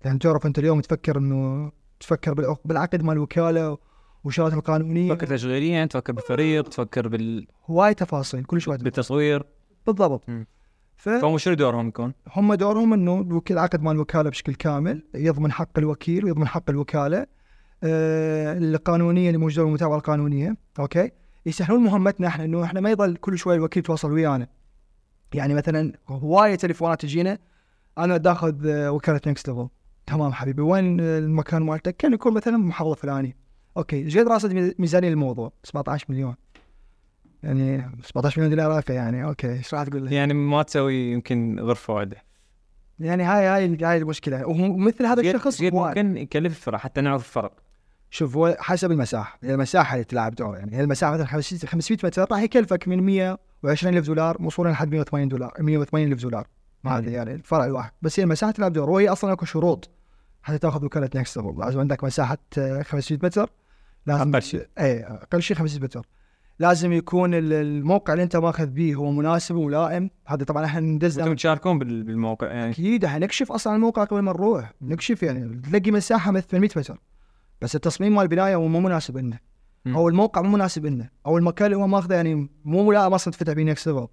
يعني 0.05 0.19
تعرف 0.19 0.45
أنت 0.45 0.59
اليوم 0.59 0.81
تفكر 0.81 1.17
إنه 1.17 1.71
تفكر 1.99 2.33
بالعق- 2.33 2.61
بالعقد 2.67 3.03
مال 3.03 3.13
الوكاله 3.13 3.77
والشغلات 4.23 4.53
القانونية 4.53 5.13
تفكر 5.13 5.27
تشغيليا 5.27 5.85
تفكر 5.85 6.13
بالفريق 6.13 6.69
تفكر 6.69 7.07
بال... 7.07 7.47
هواي 7.69 7.93
تفاصيل 7.93 8.43
كل 8.43 8.61
شوي 8.61 8.77
بالتصوير 8.77 9.43
بالضبط 9.87 10.29
مم. 10.29 10.47
فهم 10.95 11.21
فهم 11.21 11.37
شنو 11.37 11.53
دورهم 11.53 11.87
يكون؟ 11.87 12.13
دورهم 12.37 12.93
إنه 12.93 13.21
الوكيل 13.21 13.57
عقد 13.57 13.81
مال 13.81 13.91
الوكاله 13.91 14.29
بشكل 14.29 14.55
كامل 14.55 15.03
يضمن 15.15 15.51
حق 15.51 15.77
الوكيل 15.77 16.25
ويضمن 16.25 16.47
حق 16.47 16.69
الوكالة 16.69 17.17
آه 17.17 17.27
القانونية 17.83 19.27
اللي 19.27 19.37
موجودة 19.37 19.63
بالمتابعه 19.63 19.95
القانونية 19.95 20.57
okay 20.79 21.11
يسهلون 21.45 21.83
مهمتنا 21.83 22.27
إحنا 22.27 22.45
إنه 22.45 22.63
إحنا 22.63 22.79
ما 22.79 22.91
يضل 22.91 23.15
كل 23.15 23.37
شوي 23.37 23.55
الوكيل 23.55 23.83
يتواصل 23.83 24.11
ويانا 24.11 24.47
يعني 25.33 25.53
مثلا 25.53 25.93
هواية 26.09 26.55
تليفونات 26.55 27.01
تجينا 27.01 27.37
أنا 27.97 28.17
داخذ 28.17 28.67
آه، 28.67 28.91
وكالة 28.91 29.21
Next 29.27 29.49
Level 29.49 29.67
تمام 30.05 30.33
حبيبي 30.33 30.61
وين 30.61 30.99
المكان 30.99 31.61
مالتك؟ 31.61 31.97
كان 31.97 32.13
يكون 32.13 32.33
مثلا 32.33 32.57
محافظة 32.57 32.95
فلانية 32.95 33.37
okay 33.77 33.95
إيش 33.95 34.17
قد 34.17 34.27
راصد 34.27 34.75
ميزانية 34.79 35.09
الموضوع؟ 35.09 35.51
17 35.63 36.05
مليون 36.09 36.35
يعني 37.43 37.91
17 38.03 38.41
مليون 38.41 38.55
دولار 38.55 38.71
عراقي 38.71 38.93
يعني 38.93 39.25
okay 39.25 39.51
إيش 39.51 39.73
راح 39.73 39.83
تقول 39.83 40.03
لي؟ 40.03 40.15
يعني 40.15 40.33
ما 40.33 40.63
تسوي 40.63 41.11
يمكن 41.11 41.59
غرفه 41.59 41.93
واحدة 41.93 42.17
يعني 42.99 43.23
هاي 43.23 43.45
هاي 43.45 43.77
هاي 43.83 43.97
المشكلة 43.97 44.47
ومثل 44.47 45.05
هذا 45.05 45.21
الشخص. 45.21 45.61
ممكن 45.61 46.17
يكلف 46.17 46.57
الفرع 46.57 46.77
حتى 46.77 47.01
نعرف 47.01 47.21
الفرق 47.21 47.60
شوف 48.13 48.37
هو 48.37 48.57
حسب 48.59 48.91
المساحة. 48.91 49.39
هي 49.43 49.53
المساحة 49.53 49.93
اللي 49.93 50.03
تلعب 50.03 50.35
دور 50.35 50.57
يعني 50.57 50.75
هي 50.77 50.81
المساحة 50.81 51.13
مثلا 51.13 51.25
500 51.25 51.65
500 51.65 51.99
متر 52.03 52.25
راح 52.31 52.41
يكلفك 52.41 52.87
من 52.87 53.03
120 53.03 53.97
ألف 53.97 54.05
دولار 54.07 54.37
وصولا 54.39 54.69
لحد 54.69 54.91
180 54.91 55.27
دولار 55.27 55.51
180 55.59 56.11
ألف 56.11 56.21
دولار. 56.21 56.47
ما 56.83 56.97
أدري 56.97 57.11
يعني 57.13 57.33
الفرع 57.33 57.65
الواحد 57.65 57.91
بس 58.01 58.19
هي 58.19 58.23
المساحة 58.23 58.51
تلعب 58.51 58.73
دور 58.73 58.89
وهي 58.89 59.09
أصلا 59.09 59.33
أكو 59.33 59.45
شروط 59.45 59.89
حتى 60.41 60.57
تأخذ 60.57 60.85
وكالة 60.85 61.09
Next 61.15 61.37
Level 61.37 61.59
لازم 61.59 61.79
عندك 61.79 62.03
مساحة 62.03 62.37
آه، 62.57 62.81
500 62.81 63.19
متر. 63.23 63.49
لازم 64.05 64.29
أقل 64.35 64.41
شيء. 64.41 64.67
اي 64.79 65.03
أقل 65.03 65.41
شيء 65.41 65.57
500 65.57 65.83
متر. 65.83 66.05
لازم 66.59 66.93
يكون 66.93 67.33
ال- 67.33 67.53
الموقع 67.53 68.13
اللي 68.13 68.23
أنت 68.23 68.35
ماخذ 68.35 68.65
به 68.67 68.93
هو 68.95 69.11
مناسب 69.11 69.55
وملائم. 69.55 70.09
هذا 70.25 70.43
طبعا 70.43 70.65
إحنا 70.65 70.79
ندز 70.79 71.19
أنتم 71.19 71.35
تشاركون 71.35 71.79
بال- 71.79 72.03
بالموقع 72.03 72.47
يعني. 72.47 72.71
أكيد 72.71 73.05
إحنا 73.05 73.19
نكشف 73.19 73.51
أصلا 73.51 73.75
الموقع 73.75 74.03
قبل 74.03 74.19
ما 74.19 74.31
نروح. 74.31 74.73
نكشف 74.81 75.23
يعني 75.23 75.61
تلاقي 75.61 75.91
مساحة 75.91 76.31
مثل 76.31 76.47
800 76.47 76.69
متر. 76.75 76.97
بس 77.61 77.75
التصميم 77.75 78.15
مال 78.15 78.23
البناية 78.23 78.55
هو 78.55 78.67
مو 78.67 78.79
مناسب 78.79 79.17
لنا. 79.17 79.39
أو 79.87 80.09
الموقع 80.09 80.41
مو 80.41 80.49
مناسب 80.49 80.85
لنا 80.85 81.09
أو 81.25 81.37
المكان 81.37 81.65
اللي 81.65 81.77
هو 81.77 81.87
ماخذه 81.87 82.13
يعني 82.15 82.49
مو 82.65 82.83
ملائم 82.83 83.13
أصلا 83.13 83.33
تفتح 83.33 83.53
بيه 83.53 83.63
Next 83.63 83.87
Level 83.87 84.07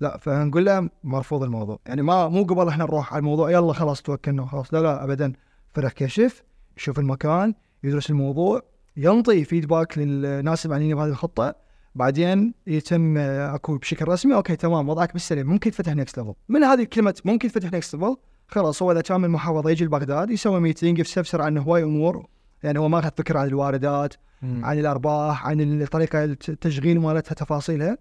لا 0.00 0.16
فنقول 0.18 0.66
له 0.66 0.88
مرفوض 1.04 1.42
الموضوع. 1.42 1.78
يعني 1.86 2.02
ما 2.02 2.28
مو 2.28 2.42
قبل 2.42 2.68
إحنا 2.68 2.84
نروح 2.84 3.12
على 3.12 3.20
الموضوع 3.20 3.50
يلا 3.50 3.72
خلاص 3.72 4.02
توكلنا 4.02 4.46
خلاص 4.46 4.74
لا 4.74 4.78
لا 4.82 5.04
ابدا. 5.04 5.32
فريق 5.74 5.92
كشف 5.92 6.42
يشوف 6.76 6.98
المكان 6.98 7.54
يدرس 7.84 8.10
الموضوع 8.10 8.62
ينطي 8.96 9.44
feedback 9.44 9.98
للناس 9.98 10.66
المعنيين 10.66 10.96
بهذه 10.96 11.08
الخطة. 11.08 11.54
بعدين 11.94 12.54
يتم 12.66 13.18
آه، 13.18 13.54
أكو 13.54 13.76
بشكل 13.76 14.08
رسمي 14.08 14.34
أوكي 14.34 14.56
تمام 14.56 14.88
وضعك 14.88 15.12
بالسليم. 15.12 15.46
ممكن 15.46 15.70
تفتح 15.70 15.94
Next 15.94 16.18
Level 16.18 16.34
من 16.48 16.64
هذه 16.64 16.84
كلمه 16.84 17.14
ممكن 17.24 17.48
تفتح 17.48 17.72
Next 17.72 17.94
Level 17.94 18.16
خلاص 18.48 18.82
هو 18.82 18.92
إذا 18.92 19.00
كان 19.00 19.18
من 19.18 19.24
المحافظه 19.24 19.70
يجي 19.70 19.84
لبغداد 19.84 20.30
يسوي 20.30 20.60
meeting 20.60 20.98
يستفسر 20.98 21.42
عن 21.42 21.58
هواي 21.58 21.82
أمور. 21.82 22.26
يعني 22.62 22.78
هو 22.78 22.88
ماخذ 22.88 23.10
فكرة 23.16 23.38
عن 23.38 23.46
الواردات 23.46 24.14
عن 24.42 24.78
الأرباح 24.78 25.46
عن 25.46 25.82
الطريقة 25.82 26.24
التشغيل 26.24 27.00
مالتها 27.00 27.34
تفاصيلها. 27.34 27.98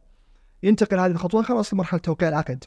ينتقل 0.63 0.99
هذه 0.99 1.11
الخطوة 1.11 1.41
خلاص 1.41 1.73
لمرحله 1.73 1.99
توقيع 1.99 2.29
العقد 2.29 2.63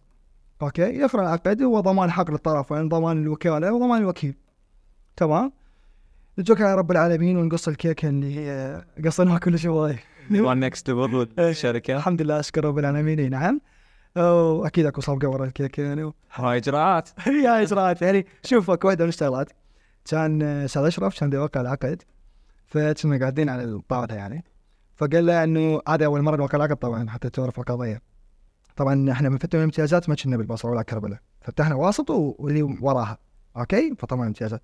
أوكي؟ 0.62 0.82
يقرا 0.82 1.22
العقد 1.22 1.62
هو 1.62 1.80
ضمان 1.80 2.10
حق 2.10 2.30
للطرفين 2.30 2.88
ضمان 2.88 3.22
الوكالة 3.22 3.72
وضمان 3.72 4.02
الوكيل. 4.02 4.34
تمام؟ 5.16 5.52
نتوكل 6.38 6.64
على 6.64 6.74
رب 6.74 6.90
العالمين 6.90 7.36
ونقص 7.36 7.68
الكيكه 7.68 8.08
اللي 8.08 8.38
هي 8.38 8.82
قصيناها 9.04 9.38
كل 9.38 9.58
شوي. 9.58 9.96
وان 10.30 10.60
Next 10.60 10.90
Level 10.90 11.28
الشركة 11.38 11.96
الحمد 11.96 12.22
لله 12.22 12.40
أشكر 12.40 12.64
رب 12.64 12.78
العالمين. 12.78 13.30
نعم. 13.30 13.60
واكيد 14.16 14.86
أكو 14.86 15.00
صفقه 15.00 15.28
ورا 15.28 15.44
الكيكه 15.44 15.82
يعني. 15.82 16.12
هاي 16.34 16.56
إجراءات. 16.56 17.10
هي 17.28 17.62
إجراءات. 17.62 18.02
يعني 18.02 18.26
شوف 18.44 18.70
أكو 18.70 18.88
واحدة 18.88 19.04
من 19.04 19.08
الشغلات. 19.08 19.52
كان 20.10 20.42
أستاذ 20.42 20.82
اشرف 20.82 21.20
كان 21.20 21.32
يوقع 21.32 21.60
العقد 21.60 22.02
فكنا 22.66 23.18
قاعدين 23.18 23.48
على 23.48 23.64
الطاوله 23.64 24.14
يعني. 24.14 24.44
فقال 24.96 25.26
له 25.26 25.44
إنه 25.44 25.80
هذا 25.88 26.04
أول 26.04 26.22
مرة 26.22 26.36
نوقع 26.36 26.56
العقد 26.56 26.76
طبعا 26.76 27.10
حتى 27.10 27.30
تعرف 27.30 27.58
القضية. 27.58 28.02
طبعا 28.76 29.12
إحنا 29.12 29.28
من 29.28 29.38
فترة 29.38 29.58
الامتيازات 29.58 30.08
ما 30.08 30.14
كنا 30.14 30.36
بالبصرة 30.36 30.70
ولا 30.70 30.82
كربلاء 30.82 31.18
فتحنا 31.40 31.74
واسط 31.74 32.10
واللي 32.10 32.62
وراها. 32.62 33.18
أوكي؟ 33.56 33.94
فطبعا 33.98 34.26
امتيازات. 34.26 34.62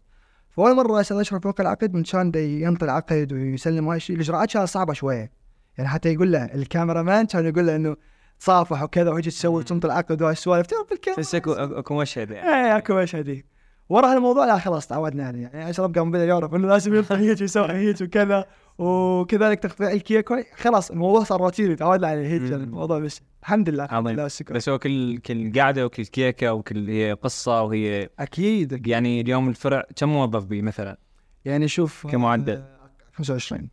فأول 0.51 0.77
مرة 0.77 1.01
أستاذ 1.01 1.17
اشرف 1.17 1.45
يوقع 1.45 1.63
العقد 1.63 1.95
من 1.95 2.03
كان 2.03 2.33
ينطي 2.35 2.85
العقد 2.85 3.33
ويسلم 3.33 3.89
هاي 3.89 3.97
الشيء 3.97 4.17
الإجراءات 4.17 4.53
كانت 4.53 4.69
صعبة 4.69 4.93
شوية. 4.93 5.31
يعني 5.79 5.91
حتى 5.91 6.13
يقول 6.13 6.33
له 6.33 6.45
ال 6.45 7.03
cameraman 7.03 7.27
كان 7.27 7.47
يقول 7.47 7.67
له 7.67 7.77
إنه 7.77 7.97
تصافح 8.41 8.83
وكذا 8.83 9.11
وهيجي 9.11 9.31
تسوي 9.31 9.65
تنطي 9.65 9.87
العقد 9.87 10.23
وهاي 10.23 10.33
السوالف 10.33 10.67
تعرف 10.67 10.91
بالكاميرا 10.91 11.23
تحس 11.23 11.35
اكو 11.35 11.53
أكو 11.53 12.01
مشهد 12.01 12.31
يعني. 12.31 12.49
إيه 12.49 12.77
أكو 12.77 12.95
مشهد. 12.95 13.43
ورا 13.89 14.13
هالموضوع 14.15 14.47
لا 14.47 14.59
خلاص 14.59 14.87
تعودنا 14.87 15.27
عليه 15.27 15.43
يعني 15.43 15.71
اشرف 15.71 15.93
قام 15.93 16.11
بدا 16.11 16.25
يعرف 16.25 16.55
إنه 16.55 16.69
لازم 16.69 16.95
ينطي 16.95 17.15
هيك 17.31 17.41
ويسوي 17.41 17.73
هيك 17.73 18.01
وكذا 18.01 18.45
وكذلك 18.79 19.59
تقطيع 19.59 19.91
الكيك 19.93 20.31
وهي- 20.31 20.45
خلاص 20.57 20.91
الموضوع 20.91 21.25
صار 21.25 21.41
روتيني 21.41 21.77
تعودنا 21.77 22.07
عليه 22.09 22.39
مم. 22.39 22.45
يعني 22.47 22.65
الموضوع 22.65 22.99
بس 22.99 23.21
الحمد 23.43 23.69
لله 23.71 23.85
الحمد. 23.85 24.09
لله 24.09 24.23
والشكر 24.23 24.55
بس 24.55 24.69
هو 24.69 24.79
كل 24.79 25.19
كل 25.19 25.61
قعده 25.61 25.87
وكل 25.87 26.05
كيكة 26.05 26.53
وكل 26.53 26.89
هي 26.91 27.13
قصة 27.13 27.63
وهي 27.63 28.09
أكيد 28.19 28.87
يعني 28.87 29.21
اليوم 29.21 29.49
الفرع 29.49 29.85
كم 29.97 30.09
موظف 30.09 30.45
بيه 30.45 30.63
مثلا؟ 30.63 30.99
يعني 31.45 31.69
شوف 31.69 32.07
كمعدل. 32.07 32.53
آه، 32.57 32.91
25 33.13 33.69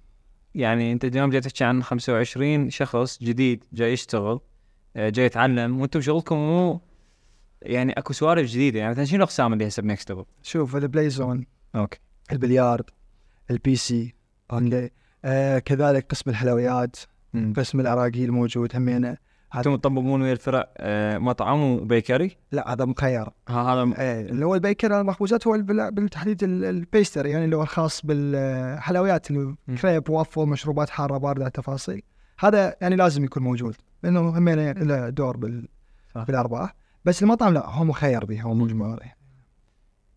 يعني 0.55 0.91
أنت 0.91 1.05
اليوم 1.05 1.29
جاي 1.29 1.41
تحكي 1.41 1.63
عن 1.63 1.83
25 1.83 2.69
شخص 2.69 3.23
جديد 3.23 3.63
جاي 3.73 3.93
يشتغل 3.93 4.39
آه، 4.95 5.09
جاي 5.09 5.25
يتعلم 5.25 5.81
وأنتم 5.81 6.01
شغلكم 6.01 6.35
مو 6.35 6.81
يعني 7.63 7.93
اكو 7.93 8.13
سوالف 8.13 8.49
جديدة 8.51 8.79
يعني 8.79 8.91
مثلا 8.91 9.05
شنو 9.05 9.17
الأقسام 9.17 9.53
اللي 9.53 9.67
هسه 9.67 9.81
ب 9.81 9.87
Next 9.87 10.09
Level؟ 10.11 10.25
شوف 10.43 10.75
ال 10.75 10.82
play 10.82 11.09
zone 11.09 11.45
أوكي 11.75 11.99
البلياردو 12.31 12.93
ال 13.51 13.75
PC 13.75 14.13
أوكي 14.53 14.89
آه 15.25 15.59
كذلك 15.59 16.05
قسم 16.09 16.29
الحلويات 16.29 16.95
قسم 17.57 17.79
الأراكيل 17.79 18.31
موجود 18.31 18.75
همينة 18.75 19.17
أنتم 19.55 19.75
تطبقون 19.75 20.21
ويا 20.21 20.31
الفرع 20.31 20.69
آه، 20.77 21.17
مطعم 21.17 21.61
و 21.61 21.71
bakery؟ 21.71 22.37
لا 22.51 22.73
هذا 22.73 22.85
مخير 22.85 23.29
ها 23.49 23.73
هذا 23.73 23.85
م- 23.85 23.93
إيه 23.93 24.21
اللي 24.21 24.45
هو 24.45 24.55
ال 24.55 24.62
bakery 24.62 24.99
المخبوزات 25.01 25.47
هو 25.47 25.57
بالتحديد 25.91 26.43
ال- 26.43 26.65
البيستري 26.65 27.29
يعني 27.29 27.45
اللي 27.45 27.55
هو 27.55 27.61
الخاص 27.61 28.05
بالحلويات. 28.05 29.27
كريب 29.81 30.09
وافل 30.09 30.41
مشروبات 30.41 30.89
حارة 30.89 31.17
باردة 31.17 31.49
تفاصيل 31.49 32.01
هذا 32.39 32.75
يعني 32.81 32.95
لازم 32.95 33.23
يكون 33.23 33.43
موجود 33.43 33.75
لأنه 34.03 34.37
همين 34.37 34.59
يعني 34.59 34.85
له 34.85 35.09
دور 35.09 35.37
بال. 35.37 35.67
بالأرباح 36.15 36.75
بس 37.05 37.23
المطعم 37.23 37.53
لا 37.53 37.69
هو 37.69 37.83
مخير 37.83 38.25
به 38.25 38.41
هو 38.41 38.53
مجمع 38.53 38.97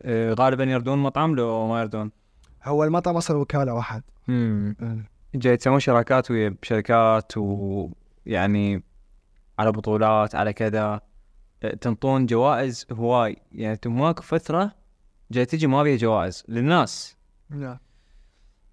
آه، 0.03 0.35
غالبا 0.35 0.65
يردون 0.65 0.99
مطعم 0.99 1.35
لو 1.35 1.69
ما 1.69 1.81
يردون؟ 1.81 2.11
هو 2.65 2.85
المطعم 2.85 3.17
أصلا 3.17 3.37
وكالة 3.37 3.75
واحد. 3.75 4.03
جاي 5.35 5.57
تسوون 5.57 5.81
شراكات 5.81 6.31
ويا 6.31 6.57
شركات 6.63 7.33
ويعني 7.37 8.85
على 9.59 9.73
بطولات 9.73 10.35
على 10.35 10.53
كذا 10.53 11.01
آه، 11.63 11.75
تنطون 11.75 12.27
جوائز 12.27 12.87
هواي. 12.93 13.37
يعني 13.53 13.73
أنتم 13.73 13.99
ماكو 13.99 14.23
فترة 14.23 14.73
جاي 15.31 15.45
تجي 15.45 15.67
ما 15.67 15.83
بيها 15.83 15.97
جوائز 15.97 16.45
للناس. 16.49 17.17
نعم 17.51 17.79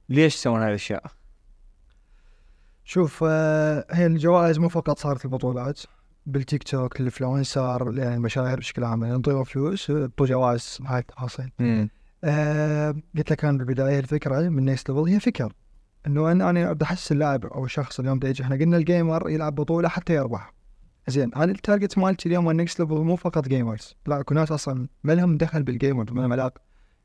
ليش 0.09 0.35
تسوون 0.35 0.59
هاي 0.61 0.69
الأشياء؟ 0.69 1.03
شوف 2.83 3.23
آه، 3.27 3.85
هي 3.91 4.05
الجوائز 4.05 4.59
مو 4.59 4.69
فقط 4.69 4.99
صارت 4.99 5.25
البطولات 5.25 5.81
بالتيك 6.25 6.63
توك 6.63 6.99
ال 6.99 7.08
influencer 7.08 7.93
يعني 7.97 8.15
المشاهير 8.15 8.57
بشكل 8.57 8.83
عام 8.83 9.03
يعني 9.03 9.15
نعطيهم 9.15 9.43
فلوس 9.43 9.89
يعطوا 9.89 10.25
جوائز 10.25 10.79
هاي 10.85 10.99
التفاصيل. 10.99 11.51
آه 12.23 12.95
قلت 13.17 13.31
لك 13.31 13.45
أنا 13.45 13.57
بالبداية 13.57 13.99
الفكرة 13.99 14.49
من 14.49 14.65
Next 14.65 14.89
Level 14.89 15.09
هي 15.09 15.19
فكر. 15.19 15.53
إنه 16.07 16.31
أنا 16.31 16.49
أنا 16.49 16.73
بدي 16.73 16.85
أحس 16.85 17.11
اللاعب 17.11 17.45
أو 17.45 17.65
الشخص 17.65 17.99
اليوم 17.99 18.19
يجي. 18.23 18.43
إحنا 18.43 18.55
قلنا 18.55 18.77
ال 18.77 18.86
gamer 18.86 19.29
يلعب 19.29 19.55
بطولة 19.55 19.89
حتى 19.89 20.13
يربح. 20.13 20.53
زين 21.07 21.33
أنا 21.35 21.51
ال 21.51 21.58
target 21.58 21.97
مالتي 21.97 22.29
اليوم 22.29 22.49
ال 22.49 22.55
Next 22.55 22.79
Level 22.79 22.93
مو 22.93 23.15
فقط 23.15 23.47
gamers 23.47 23.95
لا 24.07 24.19
اكو 24.19 24.33
ناس 24.33 24.51
أصلا 24.51 24.87
ما 25.03 25.13
لهم 25.13 25.37
دخل 25.37 25.63
بال 25.63 25.78
gamer 25.78 26.13
ما 26.13 26.21
لهم 26.21 26.33
علاقة. 26.33 26.61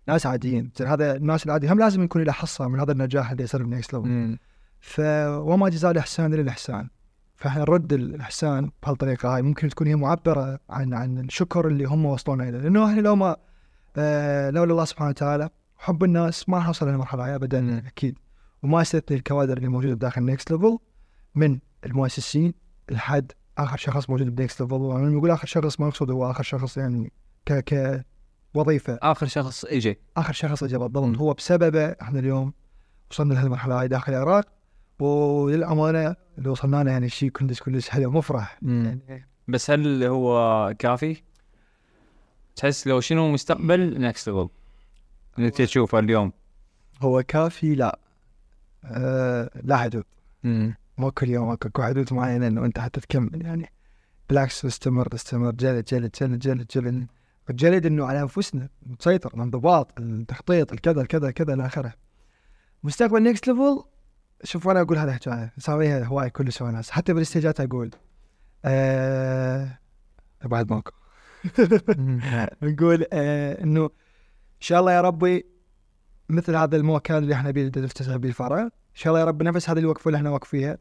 ناس 0.08 0.26
عاديين. 0.26 0.70
زين 0.76 0.88
هذا 0.88 1.16
الناس 1.16 1.46
العادي 1.46 1.72
هم 1.72 1.78
لازم 1.78 2.02
يكون 2.02 2.22
له 2.22 2.32
حصة 2.32 2.68
من 2.68 2.80
هذا 2.80 2.92
النجاح 2.92 3.30
اللي 3.30 3.42
يصير 3.42 3.62
بال 3.62 3.73
Next 3.73 3.94
Level 3.94 4.38
ف 4.80 5.00
وما 5.28 5.68
جزاء 5.68 5.90
الاحسان 5.90 6.34
إلا 6.34 6.42
الاحسان 6.42 6.88
فاحنا 7.38 7.60
نرد 7.62 7.92
الإحسان 7.92 8.70
بهالطريقة 8.82 9.34
هاي. 9.34 9.42
ممكن 9.42 9.68
تكون 9.68 9.86
هي 9.86 9.94
معبرة 9.96 10.60
عن 10.70 10.94
عن 10.94 11.18
الشكر 11.18 11.68
اللي 11.68 11.84
هم 11.84 12.06
وصلونا 12.06 12.48
إليه. 12.48 12.58
لأنه 12.58 12.86
إحنا 12.90 13.00
لو 13.00 13.16
ما 13.16 13.36
آه 13.96 14.50
لولا 14.50 14.72
الله 14.72 14.84
سبحانه 14.84 15.10
وتعالى 15.10 15.48
حب 15.76 16.04
الناس 16.04 16.48
ما 16.48 16.60
حنوصل 16.60 16.88
للمرحله 16.88 17.24
هاي 17.24 17.34
ابدا 17.34 17.78
أكيد. 17.86 18.18
وما 18.62 18.82
استثني 18.82 19.16
الكوادر 19.16 19.56
اللي 19.56 19.68
موجودة 19.68 19.94
بداخل 19.94 20.22
Next 20.22 20.50
Level 20.50 20.78
من 21.34 21.58
المؤسسين 21.86 22.54
لحد 22.90 23.32
آخر 23.58 23.76
شخص 23.76 24.10
موجود 24.10 24.34
ب 24.34 24.39
Next 24.39 24.60
Level 24.60 24.74
وأنا 24.74 25.08
نقول 25.08 25.30
آخر 25.30 25.46
شخص 25.46 25.80
ما 25.80 25.88
اقصد 25.88 26.10
هو 26.10 26.30
آخر 26.30 26.42
شخص 26.42 26.76
يعني 26.76 27.12
ك 27.46 27.52
ك 27.52 28.04
وظيفه 28.54 28.98
آخر 29.02 29.26
شخص 29.26 29.64
اجى 29.64 29.98
آخر 30.16 30.32
شخص 30.32 30.62
اجى. 30.62 30.78
بالضبط. 30.78 31.16
هو 31.18 31.32
بسببه 31.32 31.86
إحنا 31.86 32.18
اليوم 32.18 32.52
وصلنا 33.10 33.34
لهالمرحله 33.34 33.80
هاي 33.80 33.88
داخل 33.88 34.12
العراق. 34.12 34.57
وللأمانة 35.00 36.16
اللي 36.38 36.48
وصلنا 36.48 36.84
له 36.84 36.90
يعني 36.90 37.08
شيء 37.08 37.30
كلش 37.30 37.62
كلش 37.62 37.88
حلو 37.88 38.10
مفرح. 38.10 38.58
يعني 38.62 39.28
بس 39.48 39.70
هل 39.70 40.04
هو 40.04 40.74
كافي؟ 40.78 41.22
تحس 42.56 42.86
لو 42.86 43.00
شنو 43.00 43.32
مستقبل 43.32 44.00
Next 44.00 44.28
Level 44.28 44.48
اللي 45.38 45.48
انت 45.48 45.62
تشوفه 45.62 45.98
اليوم. 45.98 46.32
هو 47.00 47.22
كافي 47.22 47.74
لا. 47.74 47.98
آه 48.84 49.50
لا 49.62 49.76
حدود. 49.76 50.04
مو 50.98 51.10
كل 51.10 51.28
يوم 51.28 51.50
اكو 51.50 51.82
حدود 51.82 52.14
معينة 52.14 52.46
إنه 52.46 52.64
أنت 52.64 52.78
حتى 52.78 53.00
تكمل. 53.00 53.46
يعني 53.46 53.72
بالعكس 54.28 54.64
استمر 54.64 55.14
استمر 55.14 55.50
جلد 55.50 55.84
جلد 55.84 56.10
جلد 56.20 56.38
جلد 56.38 56.66
جلد. 56.66 57.06
الجلد 57.50 57.86
إنه 57.86 58.06
على 58.06 58.22
أنفسنا. 58.22 58.68
نسيطر. 59.00 59.34
الانضباط 59.34 60.00
التخطيط 60.00 60.72
الكذا 60.72 61.00
الكذا 61.00 61.30
كذا 61.30 61.54
إلى 61.54 61.66
آخره. 61.66 61.92
مستقبل 62.84 63.22
Next 63.22 63.48
Level 63.48 63.84
شوف 64.44 64.68
أنا 64.68 64.80
أقول 64.80 64.98
هذا 64.98 65.12
حكايه 65.12 65.52
اسويها 65.58 66.04
هواي 66.04 66.30
كل 66.30 66.52
سوى 66.52 66.72
ناس. 66.72 66.90
حتى 66.90 67.12
بالاستيجات 67.12 67.60
أقول 67.60 67.90
آه 68.64 69.78
بعد 70.44 70.72
ماكو 70.72 70.92
نقول 72.62 73.04
آه 73.12 73.62
إنه 73.62 73.84
إن 73.84 74.60
شاء 74.60 74.80
الله 74.80 74.92
يا 74.92 75.00
ربي 75.00 75.46
مثل 76.28 76.56
هذا 76.56 76.76
المكان 76.76 77.22
اللي 77.22 77.34
إحنا 77.34 77.50
بيه 77.50 77.66
نفتتح 77.76 78.16
به 78.16 78.28
الفرع 78.28 78.62
إن 78.62 78.70
شاء 78.94 79.10
الله 79.10 79.20
يا 79.20 79.24
رب 79.24 79.42
نفس 79.42 79.70
هذه 79.70 79.78
الوقفة 79.78 80.08
اللي 80.08 80.16
إحنا 80.16 80.30
واقفيها 80.30 80.78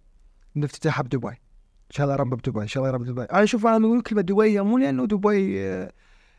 نفتتحها 0.55 1.03
بدبي. 1.03 1.28
إن 1.28 1.91
شاء 1.91 2.03
الله 2.03 2.16
يا 2.16 2.20
رب 2.20 2.30
بدبي 2.30 2.62
إن 2.62 2.68
شاء 2.68 2.84
الله 2.84 2.89
يا 2.89 2.93
رب 2.93 3.01
بدبي. 3.01 3.22
أنا 3.22 3.43
أشوف 3.43 3.68
أنا 3.68 3.80
بقول 3.80 4.01
كلمة 4.01 4.22
دبي 4.22 4.62
مو 4.62 4.78
لأنه 4.78 5.05
دبي 5.05 5.62
آه، 5.68 5.91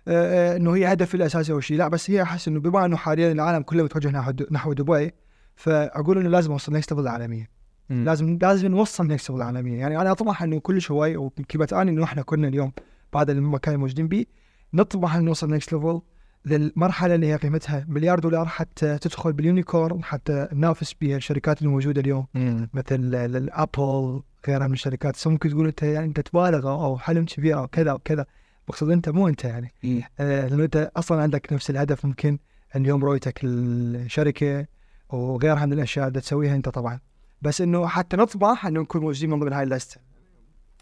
آه، 0.08 0.52
آه، 0.54 0.56
إنه 0.56 0.76
هي 0.76 0.92
هدف 0.92 1.14
الأساسي 1.14 1.52
أو 1.52 1.60
شيء 1.60 1.78
لا 1.78 1.88
بس 1.88 2.10
هي 2.10 2.22
أحس 2.22 2.48
إنه 2.48 2.60
بما 2.60 2.84
إنه 2.84 2.96
حاليا 2.96 3.32
العالم 3.32 3.62
كله 3.62 3.82
متوجه 3.82 4.32
نحو 4.50 4.72
دبي 4.72 5.12
فأقول 5.58 6.18
إنه 6.18 6.28
لازم 6.28 6.52
أوصل 6.52 6.72
Next 6.72 6.92
Level 6.92 7.02
العالميه 7.02 7.48
لازم 7.90 8.38
لازم 8.42 8.68
نوصل 8.68 9.06
Next 9.06 9.30
Level 9.30 9.42
العالميه 9.42 9.78
يعني 9.78 10.00
أنا 10.00 10.10
أطمح 10.12 10.42
إنه 10.42 10.60
كل 10.60 10.80
هواي 10.90 11.16
وكلمه 11.16 11.68
اني 11.72 11.90
إنه 11.90 12.04
إحنا 12.04 12.22
كنا 12.22 12.48
اليوم 12.48 12.72
بعد 13.12 13.30
المكان 13.30 13.74
الموجودين 13.74 14.08
به 14.08 14.26
نطمح 14.74 15.14
ان 15.14 15.24
نوصل 15.24 15.50
Next 15.50 15.72
Level 15.72 16.00
للمرحلة 16.46 17.14
اللي 17.14 17.26
هي 17.26 17.36
قيمتها 17.36 17.84
مليار 17.88 18.18
دولار 18.18 18.46
حتى 18.46 18.98
تدخل 18.98 19.32
بال 19.32 19.48
unicorn 19.48 20.04
حتى 20.04 20.48
ننافس 20.52 20.94
بها 21.00 21.16
الشركات 21.16 21.62
الموجودة 21.62 22.00
اليوم. 22.00 22.26
مثل 22.74 23.14
ال 23.14 23.32
Apple 23.32 24.22
غيرها 24.48 24.66
من 24.66 24.72
الشركات. 24.72 25.14
بس 25.14 25.26
ممكن 25.26 25.50
تقول 25.50 25.66
أنت 25.66 25.82
يعني 25.82 26.06
أنت 26.06 26.20
تبالغ 26.20 26.70
أو 26.70 26.98
حلم 26.98 27.24
كبير 27.24 27.58
أو 27.58 27.66
كذا 27.68 27.90
أو 27.90 27.98
كذا. 27.98 28.26
مقصود 28.68 28.90
أنت 28.90 29.08
مو 29.08 29.28
أنت 29.28 29.44
يعني. 29.44 29.72
آه، 30.20 30.48
لأنه 30.48 30.64
أنت 30.64 30.90
أصلا 30.96 31.22
عندك 31.22 31.52
نفس 31.52 31.70
الهدف 31.70 32.04
ممكن. 32.04 32.38
ان 32.76 32.86
يوم 32.86 33.04
رؤيتك 33.04 33.40
الشركة 33.44 34.66
وغيرها 35.10 35.66
من 35.66 35.72
الأشياء 35.72 36.08
اللي 36.08 36.20
تسويها 36.20 36.54
أنت 36.54 36.68
طبعا. 36.68 37.00
بس 37.42 37.60
إنه 37.60 37.86
حتى 37.86 38.16
نطمح 38.16 38.66
إنه 38.66 38.80
نكون 38.80 39.00
موجودين 39.00 39.30
من 39.30 39.40
ضمن 39.40 39.52
هاي 39.52 39.62
اللسته 39.62 40.00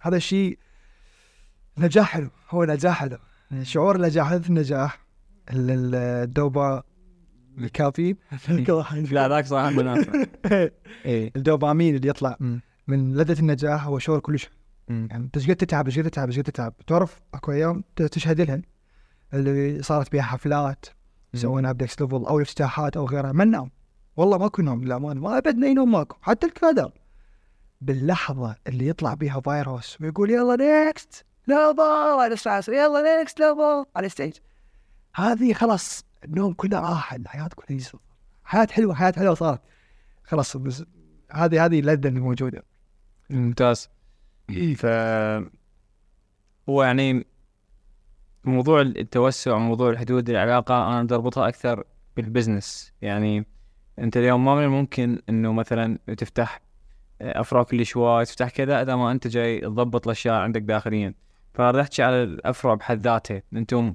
هذا 0.03 0.17
الشيء 0.17 0.59
نجاح 1.79 2.07
حلو 2.11 2.31
هو 2.51 2.65
نجاح 2.65 2.99
حلو. 3.01 3.19
شعور 3.63 3.97
النجاح 3.97 4.33
هذا 4.33 4.47
النجاح. 4.49 4.99
ال- 5.51 5.71
ال- 5.71 5.95
الدوبا 5.95 6.83
الكافي. 7.59 8.17
لا 9.11 9.29
ذاك 9.29 9.47
صراحة 9.47 9.71
مناسب. 9.81 10.29
اي 11.07 11.33
الدوبامين 11.37 11.97
اللي 11.97 12.09
يطلع. 12.09 12.37
من 12.89 13.15
لذة 13.15 13.41
النجاح 13.41 13.87
هو 13.87 13.99
شعور 13.99 14.19
كلش 14.21 14.51
يعني 14.89 15.31
إيش 15.37 15.51
قد 15.51 15.57
تتعب 15.57 15.87
إيش 15.87 15.99
قد 15.99 16.05
تتعب 16.11 16.29
إيش 16.29 16.39
قد 16.39 16.45
تتعب. 16.45 16.75
تعرف 16.87 17.21
أكو 17.35 17.53
أيام 17.53 17.85
تشهد 17.97 18.41
لها 18.41 18.63
اللي 19.35 19.83
صارت 19.83 20.13
بها 20.13 20.23
حفلات 20.23 20.87
سويناها 21.35 21.73
ب 21.73 21.78
Next 21.78 22.01
Level 22.01 22.15
أو 22.17 22.41
افتتاحات 22.41 22.97
أو 22.97 23.07
غيرها. 23.07 23.33
ما 23.33 23.45
ننام. 23.45 23.71
والله 24.17 24.39
ماكو 24.39 24.63
نوم 24.63 24.85
للامانه 24.85 25.21
ما 25.21 25.39
ابدا 25.39 25.67
اي 25.67 25.75
نوم 25.75 25.93
ماكو 25.93 26.17
حتى 26.23 26.47
الكادر. 26.47 26.93
باللحظة 27.81 28.57
اللي 28.67 28.89
يطلع 28.89 29.15
بها 29.15 29.41
فيروس 29.41 30.01
ويقول 30.01 30.31
يلا 30.31 30.57
Next 30.57 31.25
Level 31.47 31.81
على 32.21 32.35
الساعة 32.35 32.65
يلا 32.69 33.19
Next 33.19 33.41
Level 33.41 33.85
على 33.97 34.07
ال 34.07 34.11
stage 34.11 34.33
هذه 35.15 35.53
خلاص 35.53 36.05
النوم 36.25 36.53
كله 36.53 36.81
راح 36.81 37.13
الحياة 37.15 37.49
كلها 37.57 37.79
يصير 37.79 38.01
حياة 38.45 38.69
حلوة 38.71 38.95
حياة 38.95 39.13
حلوة 39.17 39.35
صارت. 39.35 39.61
خلاص 40.25 40.57
بس 40.57 40.85
هذه 41.33 41.65
هذه 41.65 41.81
اللذة 41.81 42.09
اللي 42.09 42.21
موجودة. 42.21 42.63
ممتاز. 43.31 43.89
ف 44.77 44.87
هو 46.69 46.83
يعني 46.83 47.27
موضوع 48.45 48.81
التوسع 48.81 49.59
موضوع 49.59 49.91
الحدود 49.91 50.31
العلاقة 50.31 50.89
أنا 50.89 51.03
بدي 51.03 51.15
أربطها 51.15 51.49
أكثر 51.49 51.85
بال 52.17 52.32
business 52.32 52.93
يعني 53.03 53.47
أنت 53.99 54.17
اليوم 54.17 54.45
ما 54.45 54.55
من 54.55 54.65
الممكن 54.65 55.23
إنه 55.29 55.53
مثلا 55.53 55.99
تفتح 56.19 56.61
أفرع 57.21 57.63
كل 57.63 57.87
شوي 57.87 58.25
تفتح 58.25 58.49
كذا 58.51 58.83
إذا 58.83 58.97
ما 58.97 59.13
أنت 59.13 59.27
جاي 59.27 59.61
تضبط 59.61 60.07
الأشياء 60.07 60.35
عندك 60.35 60.63
داخليا. 60.63 61.15
أحكي 61.61 62.03
على 62.03 62.23
الأفرع 62.23 62.75
بحد 62.75 62.99
ذاتها 63.01 63.43
أنتم 63.53 63.95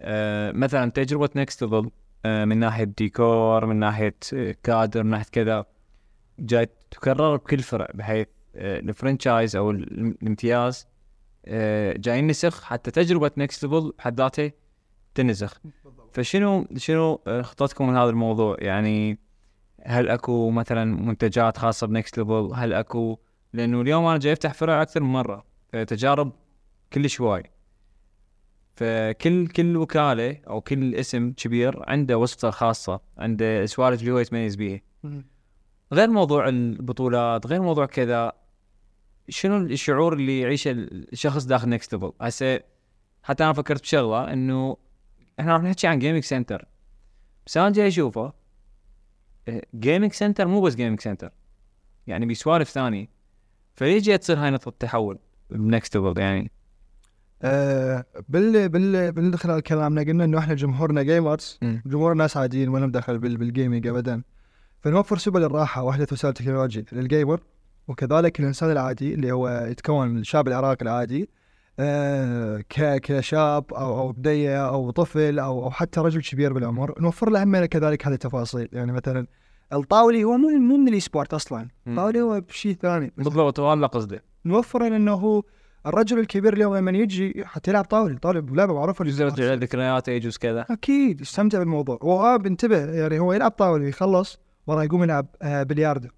آه، 0.00 0.52
مثلا 0.52 0.90
تجربة 0.90 1.28
Next 1.36 1.62
Level 1.62 1.90
من 2.26 2.58
ناحية 2.58 2.84
ديكور 2.84 3.66
من 3.66 3.76
ناحية 3.76 4.16
آه، 4.34 4.54
كادر 4.62 5.02
من 5.02 5.10
ناحية 5.10 5.26
كذا 5.32 5.64
جاي 6.38 6.68
تكرر 6.90 7.36
بكل 7.36 7.58
فرع 7.58 7.88
بحيث 7.94 8.26
آه، 8.56 8.78
ال 8.80 8.88
franchise 8.88 9.56
أو 9.56 9.70
ال- 9.70 10.14
الامتياز 10.22 10.86
آه، 11.46 11.94
جاي 11.96 12.18
ينسخ 12.18 12.62
حتى 12.64 12.90
تجربة 12.90 13.30
Next 13.36 13.64
Level 13.64 13.92
بحد 13.98 14.20
ذاتها 14.20 14.52
تنسخ. 15.14 15.60
فشنو 16.12 16.66
شنو 16.76 17.20
خطتكم 17.42 17.88
من 17.88 17.96
هذا 17.96 18.10
الموضوع؟ 18.10 18.56
يعني 18.58 19.18
هل 19.82 20.08
أكو 20.08 20.50
مثلا 20.50 20.84
منتجات 20.84 21.56
خاصة 21.58 21.86
ب 21.86 21.92
Next 21.92 22.18
Level 22.18 22.50
هل 22.54 22.72
أكو؟ 22.72 23.18
لأنه 23.52 23.80
اليوم 23.80 24.06
أنا 24.06 24.18
جاي 24.18 24.32
أفتح 24.32 24.54
فرع 24.54 24.82
أكثر 24.82 25.02
من 25.02 25.12
مرة 25.12 25.44
تجارب 25.72 26.32
كل 26.92 27.10
شوي 27.10 27.42
فكل 28.76 29.46
كل 29.46 29.76
وكالة 29.76 30.36
أو 30.48 30.60
كل 30.60 30.94
اسم 30.94 31.32
كبير 31.32 31.90
عنده 31.90 32.18
وصفته 32.18 32.48
الخاصه 32.48 33.00
عنده 33.18 33.66
سوالف 33.66 34.00
اللي 34.00 34.12
هو 34.12 34.18
يتميز 34.18 34.56
بيها. 34.56 34.80
غير 35.92 36.10
موضوع 36.10 36.48
البطولات 36.48 37.46
غير 37.46 37.62
موضوع 37.62 37.86
كذا 37.86 38.32
شنو 39.28 39.56
الشعور 39.56 40.12
اللي 40.12 40.40
يعيشه 40.40 40.70
الشخص 40.70 41.44
داخل 41.44 41.68
Next 41.68 41.94
Level 41.94 42.12
هسه 42.20 42.60
حتى 43.22 43.44
أنا 43.44 43.52
فكرت 43.52 43.82
بشغلة 43.82 44.32
إنه 44.32 44.76
إحنا 45.40 45.52
راح 45.52 45.62
نحكي 45.62 45.86
عن 45.86 45.98
gaming 45.98 46.22
center 46.22 46.68
بس 47.46 47.56
أنا 47.56 47.70
جاي 47.70 47.88
اشوفه 47.88 48.32
gaming 49.74 50.12
center 50.12 50.46
مو 50.48 50.60
بس 50.60 50.74
gaming 50.74 51.00
center 51.00 51.30
يعني 52.06 52.26
بسوالف 52.26 52.68
ثانية 52.68 53.08
فليش 53.74 54.02
جاي 54.02 54.18
تصير 54.18 54.38
هاي 54.38 54.50
نقطة 54.50 54.68
التحول 54.68 55.18
ب 55.50 55.59
Next 55.59 55.96
Level 55.96 56.20
يعني. 56.20 56.50
آه 57.42 58.04
بال 58.28 58.68
بال 58.68 59.12
بال 59.12 59.38
خلال 59.38 59.60
كلامنا 59.60 60.00
قلنا 60.02 60.24
إنه 60.24 60.38
إحنا 60.38 60.54
جمهورنا 60.54 61.02
gamers 61.02 61.58
مم. 61.62 61.82
جمهور 61.86 62.14
ناس 62.14 62.36
عاديين 62.36 62.68
ما 62.68 62.78
لهم 62.78 62.90
دخل 62.90 63.18
بال 63.18 63.36
بال 63.36 63.49
gaming 63.49 63.86
ابدا. 63.86 64.22
فنوفر 64.80 65.18
سبل 65.18 65.42
الراحة 65.44 65.82
وأحدث 65.82 66.12
وسائل 66.12 66.30
التكنولوجيا 66.32 66.84
لل 66.92 67.06
gamer 67.06 67.40
وكذلك 67.88 68.40
الإنسان 68.40 68.70
العادي 68.70 69.14
اللي 69.14 69.32
هو 69.32 69.48
يتكون 69.48 70.08
من 70.08 70.18
الشاب 70.18 70.48
العراقي 70.48 70.82
العادي 70.82 71.28
كشاب 73.00 73.74
أو 73.74 73.98
أو 73.98 74.12
بنيه 74.12 74.68
أو 74.68 74.90
طفل 74.90 75.38
أو 75.38 75.64
أو 75.64 75.70
حتى 75.70 76.00
رجل 76.00 76.22
كبير 76.22 76.52
بالعمر 76.52 76.94
نوفر 77.00 77.30
له 77.30 77.66
كذلك 77.66 78.06
هذه 78.06 78.14
التفاصيل. 78.14 78.68
يعني 78.72 78.92
مثلا 78.92 79.26
الطاولي 79.72 80.24
هو 80.24 80.36
مو 80.36 80.48
مو 80.48 80.76
من 80.76 80.88
ال 80.88 81.00
e-sport 81.00 81.34
أصلا. 81.34 81.68
الطاولي 81.86 82.20
هو 82.20 82.40
بشيء 82.40 82.74
ثاني. 82.74 83.12
بالضبط 83.16 83.60
هذا 83.60 83.86
قصدي. 83.86 84.20
نوفر 84.44 84.88
له 84.88 84.96
إنه 84.96 85.12
هو 85.12 85.42
الرجل 85.86 86.18
الكبير 86.18 86.52
اليوم 86.52 86.76
لما 86.76 86.90
يجي 86.90 87.44
حتى 87.44 87.70
يلعب 87.70 87.84
طاوله 87.84 88.18
طاوله 88.18 88.40
لعبه 88.40 88.74
معروفة 88.74 89.04
يرجع 89.04 89.54
ذكرياته 89.54 90.10
يجوز 90.10 90.36
كذا. 90.36 90.66
أكيد 90.70 91.20
يستمتع 91.20 91.58
بالموضوع. 91.58 91.98
وهو 92.02 92.38
بينتبه 92.38 92.78
يعني 92.78 93.18
هو 93.18 93.32
يلعب 93.32 93.50
طاوله 93.50 93.86
يخلص 93.86 94.38
ورا 94.66 94.82
يقوم 94.82 95.02
يلعب 95.02 95.26
آه 95.42 95.62
بلياردو. 95.62 96.08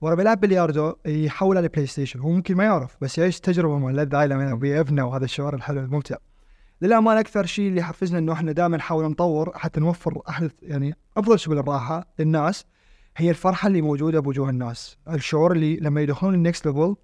ورا 0.00 0.14
بيلعب 0.14 0.40
بلياردو 0.40 0.94
يحول 1.06 1.56
على 1.56 1.68
PlayStation 1.68 2.20
هو 2.20 2.30
ممكن 2.30 2.56
ما 2.56 2.64
يعرف 2.64 2.96
بس 3.00 3.18
يعيش 3.18 3.40
تجربة 3.40 3.78
من 3.78 3.96
لذة 3.96 4.26
لما 4.26 4.54
بيبنى 4.54 5.02
وهذا 5.02 5.24
الشعور 5.24 5.54
الحلو 5.54 5.80
الممتع. 5.80 6.16
للأمانة 6.82 7.20
أكثر 7.20 7.46
شيء 7.46 7.68
اللي 7.68 7.80
يحفزنا 7.80 8.18
إنه 8.18 8.32
إحنا 8.32 8.52
دائما 8.52 8.76
نحاول 8.76 9.04
نطور 9.10 9.52
حتى 9.58 9.80
نوفر 9.80 10.22
احدث 10.28 10.52
يعني 10.62 10.94
أفضل 11.16 11.38
سبل 11.40 11.58
الراحة 11.58 12.06
للناس 12.18 12.64
هي 13.16 13.30
الفرحة 13.30 13.66
اللي 13.66 13.82
موجودة 13.82 14.20
بوجوه 14.20 14.50
الناس. 14.50 14.98
الشعور 15.08 15.52
اللي 15.52 15.76
لما 15.76 16.00
يدخلون 16.00 16.34
ال 16.34 16.40
Next 16.40 16.66
Level 16.66 16.96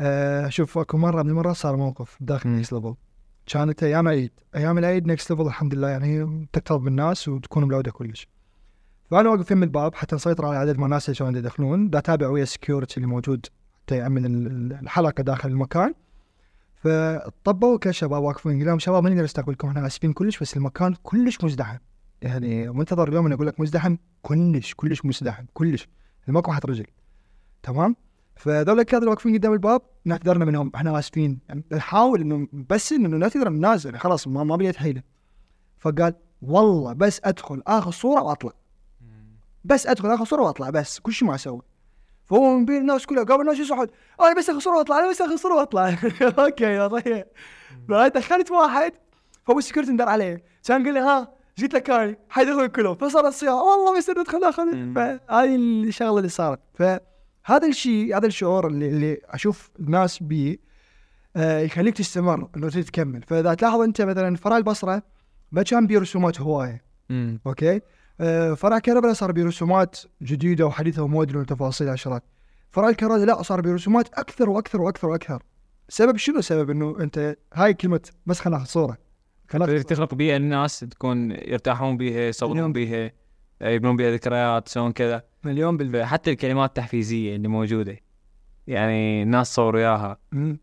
آه 0.00 0.48
شوف 0.48 0.78
أكو 0.78 0.98
مرة 0.98 1.22
من 1.22 1.30
المرات 1.30 1.56
صار 1.56 1.76
موقف 1.76 2.16
داخل. 2.20 2.48
ال 2.48 2.53
Next 2.53 2.72
Level 2.72 2.94
كانت 3.46 3.82
أيام 3.82 4.08
العيد 4.08 4.30
أيام 4.56 4.78
العيد 4.78 5.06
Next 5.06 5.30
Level 5.30 5.46
الحمد 5.46 5.74
لله 5.74 5.88
يعني 5.88 6.46
تقترب 6.52 6.82
من 6.82 6.88
الناس 6.88 7.28
وتكون 7.28 7.64
ملودة 7.64 7.90
كلش. 7.90 8.28
فأنا 9.10 9.30
واقف 9.30 9.50
يم 9.50 9.62
الباب 9.62 9.94
حتى 9.94 10.16
نسيطر 10.16 10.46
على 10.46 10.56
عدد 10.56 10.78
من 10.78 10.84
الناس 10.84 11.08
اللي 11.08 11.18
كانوا 11.18 11.38
يدخلون. 11.38 11.90
دا 11.90 11.98
اتابع 11.98 12.28
ويا 12.28 12.42
ال 12.42 12.48
security 12.48 12.96
اللي 12.96 13.06
موجود 13.06 13.46
حتى 13.82 13.96
يأمن 13.96 14.26
ال- 14.26 14.46
ال- 14.46 14.72
الحلقة 14.72 15.22
داخل 15.22 15.48
المكان. 15.48 15.94
فطبوا 16.74 17.78
كشباب 17.78 18.22
واقفين 18.22 18.58
قال 18.58 18.66
لهم 18.66 18.78
شباب 18.78 19.04
ما 19.04 19.10
نقدر 19.10 19.22
نستقبلكم 19.22 19.68
إحنا 19.68 19.86
آسفين 19.86 20.12
كلش 20.12 20.38
بس 20.38 20.56
المكان 20.56 20.94
كلش 21.02 21.44
مزدحم. 21.44 21.78
يعني 22.22 22.68
منتظر 22.68 23.08
اليوم 23.08 23.26
أنا 23.26 23.34
أقول 23.34 23.46
لك 23.46 23.60
مزدحم 23.60 23.96
كلش 24.22 24.74
كلش 24.74 25.04
مزدحم 25.04 25.44
كلش. 25.54 25.88
ماكو 26.26 26.50
واحد 26.50 26.66
رجل. 26.66 26.86
تمام؟ 27.62 27.96
فذول 28.36 28.80
اللي 28.94 29.06
واقفين 29.06 29.34
قدام 29.34 29.52
الباب 29.52 29.82
نعتذرنا 30.04 30.44
منهم. 30.44 30.72
إحنا 30.74 30.98
آسفين. 30.98 31.38
يعني 31.48 31.64
نحاول 31.72 32.20
إنه 32.20 32.48
بس 32.52 32.92
إنه 32.92 33.08
نعتذر 33.08 33.50
من 33.50 33.56
الناس 33.56 33.84
يعني 33.84 33.98
خلاص 33.98 34.28
ما, 34.28 34.44
ما 34.44 34.56
بقيت 34.56 34.76
حيلة. 34.76 35.02
فقال 35.78 36.14
والله 36.42 36.92
بس 36.92 37.20
أدخل 37.24 37.62
اخذ 37.66 37.90
صورة 37.90 38.22
وأطلع. 38.22 38.52
بس 39.64 39.86
أدخل 39.86 40.10
اخذ 40.10 40.24
صورة 40.24 40.42
وأطلع 40.42 40.70
بس 40.70 40.98
كل 40.98 41.12
شيء 41.12 41.28
ما 41.28 41.34
أسوي. 41.34 41.62
فهو 42.24 42.56
من 42.56 42.64
بين 42.64 42.76
الناس 42.76 43.06
كلها 43.06 43.24
قابل 43.24 43.40
الناس 43.40 43.58
يصعد 43.58 43.90
أنا 44.20 44.34
بس 44.34 44.50
اخذ 44.50 44.58
صورة 44.58 44.76
وأطلع 44.76 44.98
أنا 44.98 45.10
بس 45.10 45.20
اخذ 45.20 45.36
صورة 45.36 45.54
وأطلع. 45.54 45.88
okay 46.38 46.88
طيب. 46.88 47.24
فدخلت 47.88 48.50
واحد 48.50 48.92
فابو 49.46 49.58
ال 49.58 49.62
security 49.62 49.92
اندار 49.92 50.08
عليه. 50.08 50.44
كان 50.64 50.84
قال 50.84 50.94
لي 50.94 51.00
ها 51.00 51.32
جيت 51.58 51.74
لك 51.74 51.90
هاي 51.90 52.18
حيدخلون 52.28 52.66
كلهم 52.66 52.94
فصار 52.94 53.28
الصياح 53.28 53.54
والله 53.54 53.98
بس 53.98 54.10
ندخل 54.10 54.44
اخذ. 54.44 54.94
فهذه 54.94 55.56
الشغلة 55.56 56.18
اللي 56.18 56.28
صارت. 56.28 56.60
فهذا 56.74 57.66
الشيء 57.66 58.16
هذا 58.16 58.26
الشعور 58.26 58.66
اللي, 58.66 58.88
اللي 58.88 59.20
أشوف 59.24 59.70
الناس 59.80 60.22
بيه 60.22 60.56
آه 61.36 61.60
يخليك 61.60 61.96
تستمر 61.96 62.48
إنه 62.56 62.68
تريد 62.68 62.84
تكمل 62.84 63.22
فإذا 63.22 63.54
تلاحظ 63.54 63.80
أنت 63.80 64.02
مثلا 64.02 64.36
فرع 64.36 64.56
البصرة 64.56 65.02
ما 65.52 65.62
كان 65.62 65.86
بيه 65.86 65.98
رسومات 65.98 66.40
هوايه. 66.40 66.82
okay؟ 67.46 67.80
فرع 68.56 68.78
كربلاء 68.78 69.12
صار 69.12 69.32
برسومات 69.32 69.98
جديدة 70.22 70.66
وحديثة 70.66 71.02
وموديل 71.02 71.36
وتفاصيل 71.36 71.88
عشرات. 71.88 72.22
فرع 72.70 72.88
الكرادة 72.88 73.24
لا 73.24 73.42
صار 73.42 73.60
برسومات 73.60 74.08
أكثر 74.14 74.50
وأكثر 74.50 74.80
وأكثر 74.80 75.08
وأكثر. 75.08 75.42
سبب 75.88 76.16
شنو 76.16 76.40
سبب؟ 76.40 76.70
إنه 76.70 76.96
أنت 77.00 77.36
هاي 77.54 77.74
كلمة 77.74 78.00
بس 78.26 78.40
خلينا 78.40 78.58
ناخذ 78.58 78.70
صوره. 78.70 78.98
تخلق 79.88 80.14
بيئة 80.14 80.36
الناس 80.36 80.80
تكون 80.80 81.30
يرتاحون 81.30 81.96
بيها 81.96 82.20
يصورون 82.20 82.72
بيها 82.72 83.12
يبنون 83.60 83.96
بيها 83.96 84.10
ذكريات 84.10 84.68
يسوون 84.68 84.92
كذا. 84.92 85.22
مليون 85.44 85.76
بالمية 85.76 86.04
حتى 86.04 86.30
الكلمات 86.30 86.68
التحفيزية 86.68 87.36
اللي 87.36 87.48
موجودة. 87.48 87.96
يعني 88.66 89.22
الناس 89.22 89.50
تصور 89.50 89.76
وياها. 89.76 90.18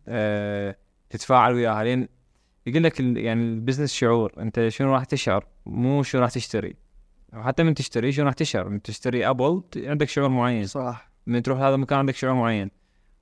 أه 0.08 0.76
تتفاعل 1.10 1.54
وياها. 1.54 1.84
لين 1.84 2.08
يقول 2.66 2.84
لك 2.84 3.00
يعني 3.00 3.44
ال 3.44 3.49
business 3.49 3.94
شعور. 3.94 4.34
أنت 4.38 4.68
شنو 4.68 4.94
راح 4.94 5.04
تشعر؟ 5.04 5.48
مو 5.66 6.04
شنو 6.04 6.22
راح 6.22 6.30
تشتري. 6.30 6.85
وحتى 7.36 7.64
من 7.64 7.74
تشتري 7.74 8.12
شنو 8.12 8.26
راح 8.26 8.34
تشعر 8.34 8.70
من 8.70 8.82
تشتري 8.82 9.30
Apple 9.30 9.64
عندك 9.78 10.10
شعور 10.10 10.30
معين. 10.30 10.66
صح. 10.66 11.12
من 11.28 11.44
تروح 11.44 11.60
هذا 11.60 11.76
المكان 11.76 12.00
عندك 12.00 12.16
شعور 12.16 12.34
معين. 12.34 12.72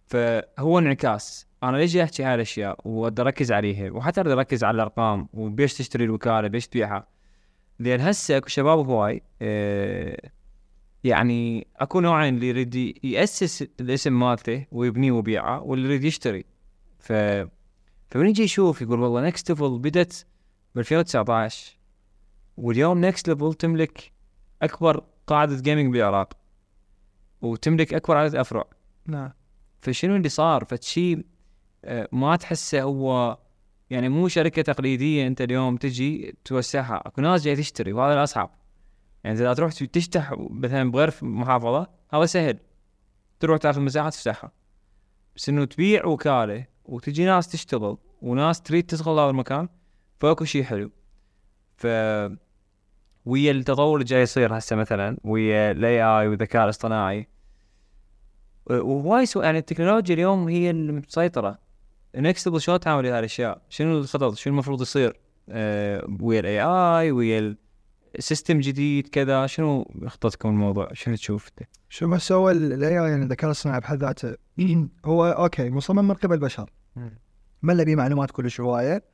فهو 0.08 0.80
انعكاس. 0.80 1.48
أنا 1.64 1.78
ليش 1.78 1.98
أحكي 1.98 2.24
هاي 2.24 2.36
الأشياء؟ 2.36 2.80
وأدي 2.86 3.22
أركز 3.22 3.52
عليها. 3.52 3.92
وحتى 3.92 4.22
أركز 4.22 4.64
على 4.64 4.76
الأرقام. 4.76 5.28
وبيش 5.34 5.74
تشتري 5.74 6.04
الوكالة 6.04 6.48
بيش 6.48 6.68
تبيعها. 6.68 7.08
لأن 7.80 8.02
هسه 8.02 8.38
أكو 8.38 8.48
شباب 8.48 8.90
هواي 8.90 9.24
آه، 9.42 10.30
يعني 11.04 11.68
أكو 11.76 12.00
نوعين 12.00 12.36
اللي 12.36 12.48
يريد 12.48 12.76
يأسس 13.04 13.62
الاسم 13.80 14.20
مالته 14.20 14.66
ويبنيه 14.72 15.12
ويبيعه 15.12 15.62
واللي 15.62 15.86
يريد 15.86 16.04
يشتري. 16.04 16.46
ف 17.00 17.14
فمن 18.10 18.28
يجي 18.30 18.44
يشوف؟ 18.44 18.82
يقول 18.82 19.00
والله 19.00 19.22
Next 19.22 19.50
Level 19.50 19.80
بدت 19.80 20.26
ب 20.76 20.80
2019 20.80 21.83
واليوم 22.58 23.06
Next 23.06 23.28
Level 23.28 23.54
تملك 23.54 24.12
أكبر 24.62 25.04
قاعدة 25.28 25.62
gaming 25.62 25.94
بالعراق 25.94 26.34
وتملك 27.42 27.94
أكبر 27.94 28.18
عدد 28.18 28.36
أفرع. 28.36 28.64
نعم. 29.06 29.32
فشنو 29.82 30.16
اللي 30.16 30.30
صار؟ 30.30 30.66
فشي 30.66 31.26
آه، 31.86 32.10
ما 32.12 32.36
تحسه 32.36 32.82
هو 32.82 33.38
يعني 33.90 34.10
مو 34.10 34.28
شركة 34.28 34.62
تقليدية 34.62 35.28
أنت 35.28 35.42
اليوم 35.42 35.78
تجي 35.78 36.36
توسعها. 36.46 37.02
أكو 37.06 37.22
ناس 37.22 37.44
جاي 37.44 37.56
تشتري 37.56 37.94
وهذا 37.94 38.14
الأصعب. 38.14 38.52
يعني 39.24 39.38
إذا 39.38 39.54
تروح 39.54 39.74
تفتح 39.74 40.34
مثلا 40.38 40.92
بغير 40.92 41.14
محافظة 41.22 41.88
هذا 42.14 42.26
سهل. 42.26 42.60
تروح 43.40 43.58
تاخذ 43.58 43.82
مساحة 43.82 44.10
تفتحها. 44.10 44.52
بس 45.36 45.50
إنه 45.50 45.66
تبيع 45.66 46.06
وكالة 46.06 46.66
وتجي 46.86 47.26
ناس 47.26 47.48
تشتغل 47.48 47.98
وناس 48.22 48.62
تريد 48.62 48.84
تدخل 48.84 49.12
هذا 49.12 49.30
المكان 49.30 49.70
فأكو 50.20 50.46
شيء 50.46 50.64
حلو. 50.64 50.92
ف 51.78 51.88
ويا 53.26 53.52
التطور 53.52 53.94
اللي 53.94 54.06
جاي 54.06 54.22
يصير 54.22 54.58
هسه 54.58 54.76
مثلا 54.76 55.18
ويا 55.24 55.72
ال 55.72 56.04
AI 56.04 56.28
والذكاء 56.28 56.64
الاصطناعي. 56.64 57.28
وهواي 58.66 59.26
سو 59.26 59.42
يعني 59.42 59.58
التكنولوجيا 59.58 60.16
اليوم 60.16 60.48
هي 60.50 60.70
المسيطرة. 60.70 61.60
Next 62.16 62.58
شلون 62.58 62.80
تعامل 62.80 63.06
هذه 63.06 63.20
الأشياء؟ 63.20 63.62
شنو 63.70 63.98
الخطط؟ 63.98 64.36
شنو 64.36 64.54
المفروض 64.54 64.82
يصير؟ 64.82 65.20
آه 65.50 66.08
ويا 66.22 66.40
ال 66.40 66.62
AI 66.62 67.12
ويا 67.12 67.56
ال 68.18 68.24
system 68.24 68.60
جديد 68.60 69.08
كذا. 69.08 69.48
شنو 69.48 69.92
خطتكم 70.08 70.50
الموضوع؟ 70.50 70.90
شنو 70.94 71.16
تشوف 71.16 71.48
انت؟ 71.48 71.70
شو 71.90 72.08
ما 72.08 72.18
سوى 72.18 72.52
ال 72.52 73.00
AI 73.00 73.10
يعني 73.10 73.24
الذكاء 73.24 73.46
الاصطناعي 73.46 73.80
بحد 73.80 73.98
ذاته 73.98 74.36
هو 75.06 75.26
okay 75.26 75.70
مصمم 75.70 76.08
من 76.08 76.14
قبل 76.14 76.40
بشر. 76.40 76.70
ما 77.62 77.74
له 77.74 77.84
بيه 77.84 77.96
معلومات 77.96 78.32
كلش 78.32 78.62
هوايه 78.62 79.13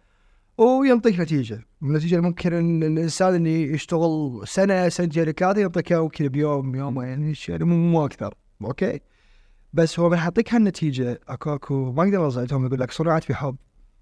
وينطيك 0.60 1.20
نتيجة، 1.20 1.66
النتيجه 1.84 2.16
اللي 2.16 2.28
ممكن 2.28 2.53
الإنسان 2.84 3.36
اللي 3.36 3.74
يشتغل 3.74 4.41
سنة 4.47 4.89
سنتين 4.89 5.32
ثلاثة 5.32 5.62
يعطيك 5.62 5.93
ممكن 5.93 6.28
بيوم 6.28 6.76
يومين 6.76 7.34
يعني؟ 7.49 7.64
مو 7.64 7.76
مو 7.76 8.05
أكثر، 8.05 8.34
okay؟ 8.62 9.00
بس 9.74 9.99
هو 9.99 10.10
من 10.10 10.18
يعطيك 10.18 10.53
هالنتيجة. 10.53 11.20
أكو 11.28 11.55
أكو 11.55 11.91
ما 11.91 12.03
أقدر 12.03 12.28
ازعجهم 12.28 12.66
يقول 12.66 12.80
لك 12.80 12.91
صناعه 12.91 13.20
في 13.20 13.34
حب. 13.34 13.55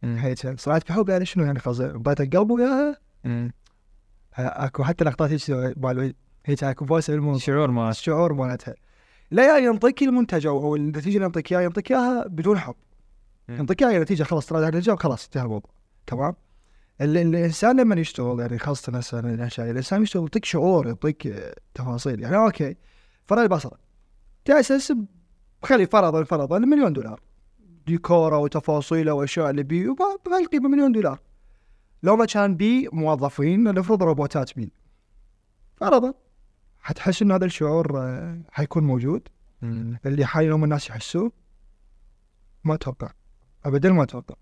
هيك 0.03 0.59
صناعه 0.59 0.79
في 0.79 0.93
حب 0.93 1.09
يعني 1.09 1.25
شنو 1.25 1.45
يعني؟ 1.45 1.59
قصدي؟ 1.59 1.87
اعطيتك 1.87 2.35
قلب 2.37 2.51
وياها 2.51 2.97
مم. 3.23 3.51
أكو 4.37 4.83
حتى 4.83 5.03
لقطات 5.05 5.31
هيك 5.31 5.77
مال 5.77 6.13
هيك 6.45 6.63
أكو 6.63 6.85
فويس 6.85 7.11
شعور 7.37 7.71
ما 7.71 7.89
الشعور 7.89 8.33
مالتها. 8.33 8.75
لا 9.31 9.57
ينطيك 9.57 10.03
المنتج 10.03 10.47
أو 10.47 10.75
النتيجة 10.75 11.15
اللي 11.15 11.25
يعطيك 11.25 11.51
إياها 11.51 11.61
يعطيك 11.61 11.91
إياها 11.91 12.27
بدون 12.27 12.59
حب. 12.59 12.75
مم. 13.47 13.55
يعطيك 13.55 13.83
إياها 13.83 13.99
نتيجة 13.99 14.23
خلاص 14.23 14.45
ترى 14.45 14.97
خلاص 14.97 15.25
انتهى 15.25 15.43
الموضوع. 15.43 15.71
تمام؟ 16.07 16.35
الإنسان 17.01 17.79
لما 17.79 17.95
يشتغل 17.95 18.39
يعني 18.39 18.59
خاصة 18.59 18.97
هسه 18.97 19.19
أنا 19.19 19.33
الاشياء 19.33 19.71
الإنسان 19.71 20.03
يشتغل 20.03 20.23
يعطيك 20.23 20.45
شعور 20.45 20.87
يعطيك 20.87 21.27
تفاصيل 21.73 22.21
يعني 22.21 22.37
أوكي 22.37 22.75
فرع 23.25 23.41
البصرة. 23.43 23.77
تأسس 24.45 24.93
خلي 25.63 25.85
فرضا 25.85 26.23
فرضا 26.23 26.59
مليون 26.59 26.93
دولار. 26.93 27.21
ديكوره 27.87 28.37
وتفاصيله 28.37 29.13
وأشياء 29.13 29.49
اللي 29.49 29.63
بيه 29.63 29.89
وب- 29.89 30.19
بهالقيمه 30.25 30.69
مليون 30.69 30.91
دولار. 30.91 31.19
لو 32.03 32.15
ما 32.15 32.25
كان 32.25 32.55
بي 32.55 32.89
موظفين 32.93 33.63
نفرض 33.63 34.03
روبوتات 34.03 34.55
بي 34.55 34.71
فرضا. 35.75 36.13
حتحس 36.79 37.21
إن 37.21 37.31
هذا 37.31 37.45
الشعور 37.45 37.99
آه، 38.01 38.41
حيكون 38.51 38.83
موجود. 38.83 39.27
اللي 40.05 40.25
حاليا 40.25 40.55
الناس 40.55 40.89
يحسوه؟ 40.89 41.31
ما 42.63 42.73
أتوقع. 42.73 43.11
ابدا 43.65 43.91
ما 43.91 44.03
أتوقع. 44.03 44.35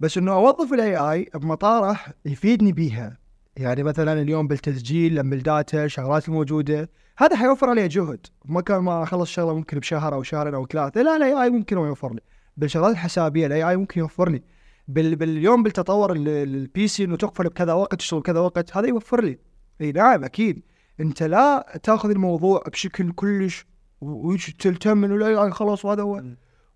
بس 0.00 0.18
إنه 0.18 0.32
أوظف 0.32 0.72
ال 0.72 0.96
AI 0.96 1.30
بمطارح 1.34 2.12
يفيدني 2.24 2.72
بيها. 2.72 3.18
يعني 3.56 3.82
مثلا 3.82 4.22
اليوم 4.22 4.48
بالتسجيل 4.48 5.14
لما 5.14 5.34
ال 5.34 5.44
data 5.44 5.84
الشغلات 5.84 6.28
الموجودة 6.28 6.90
هذا 7.18 7.36
حيوفر 7.36 7.70
علي 7.70 7.88
جهد. 7.88 8.26
مكان 8.44 8.78
ما 8.78 9.02
أخلص 9.02 9.30
شغلة 9.30 9.54
ممكن 9.54 9.78
بشهر 9.78 10.14
أو 10.14 10.22
شهرين 10.22 10.54
أو 10.54 10.66
ثلاثة. 10.66 11.02
لا 11.02 11.16
ال 11.16 11.42
AI 11.42 11.50
ممكن 11.50 11.76
هو 11.76 11.86
يوفر 11.86 12.14
لي. 12.14 12.20
بالشغلات 12.56 12.92
الحسابية 12.92 13.46
ال 13.46 13.62
AI 13.62 13.76
ممكن 13.76 14.00
يوفر 14.00 14.28
لي 14.28 14.42
بال 14.88 15.16
باليوم 15.16 15.62
بالتطور 15.62 16.12
ال- 16.12 16.28
ال- 16.28 16.54
ال 16.54 16.88
PC 16.88 17.04
إنه 17.04 17.16
تقفل 17.16 17.44
بكذا 17.44 17.72
وقت 17.72 17.94
تشتغل 17.94 18.20
بكذا 18.20 18.40
وقت 18.40 18.76
هذا 18.76 18.88
يوفر 18.88 19.24
لي. 19.24 19.38
إي 19.80 19.92
نعم 19.92 20.24
أكيد. 20.24 20.62
أنت 21.00 21.22
لا 21.22 21.78
تأخذ 21.82 22.10
الموضوع 22.10 22.62
بشكل 22.72 23.12
كلش 23.12 23.66
وتلتم 24.00 25.04
إنه 25.04 25.14
ال 25.14 25.34
AI 25.34 25.50
خلاص 25.50 25.84
وهذا 25.84 26.02
هو. 26.02 26.22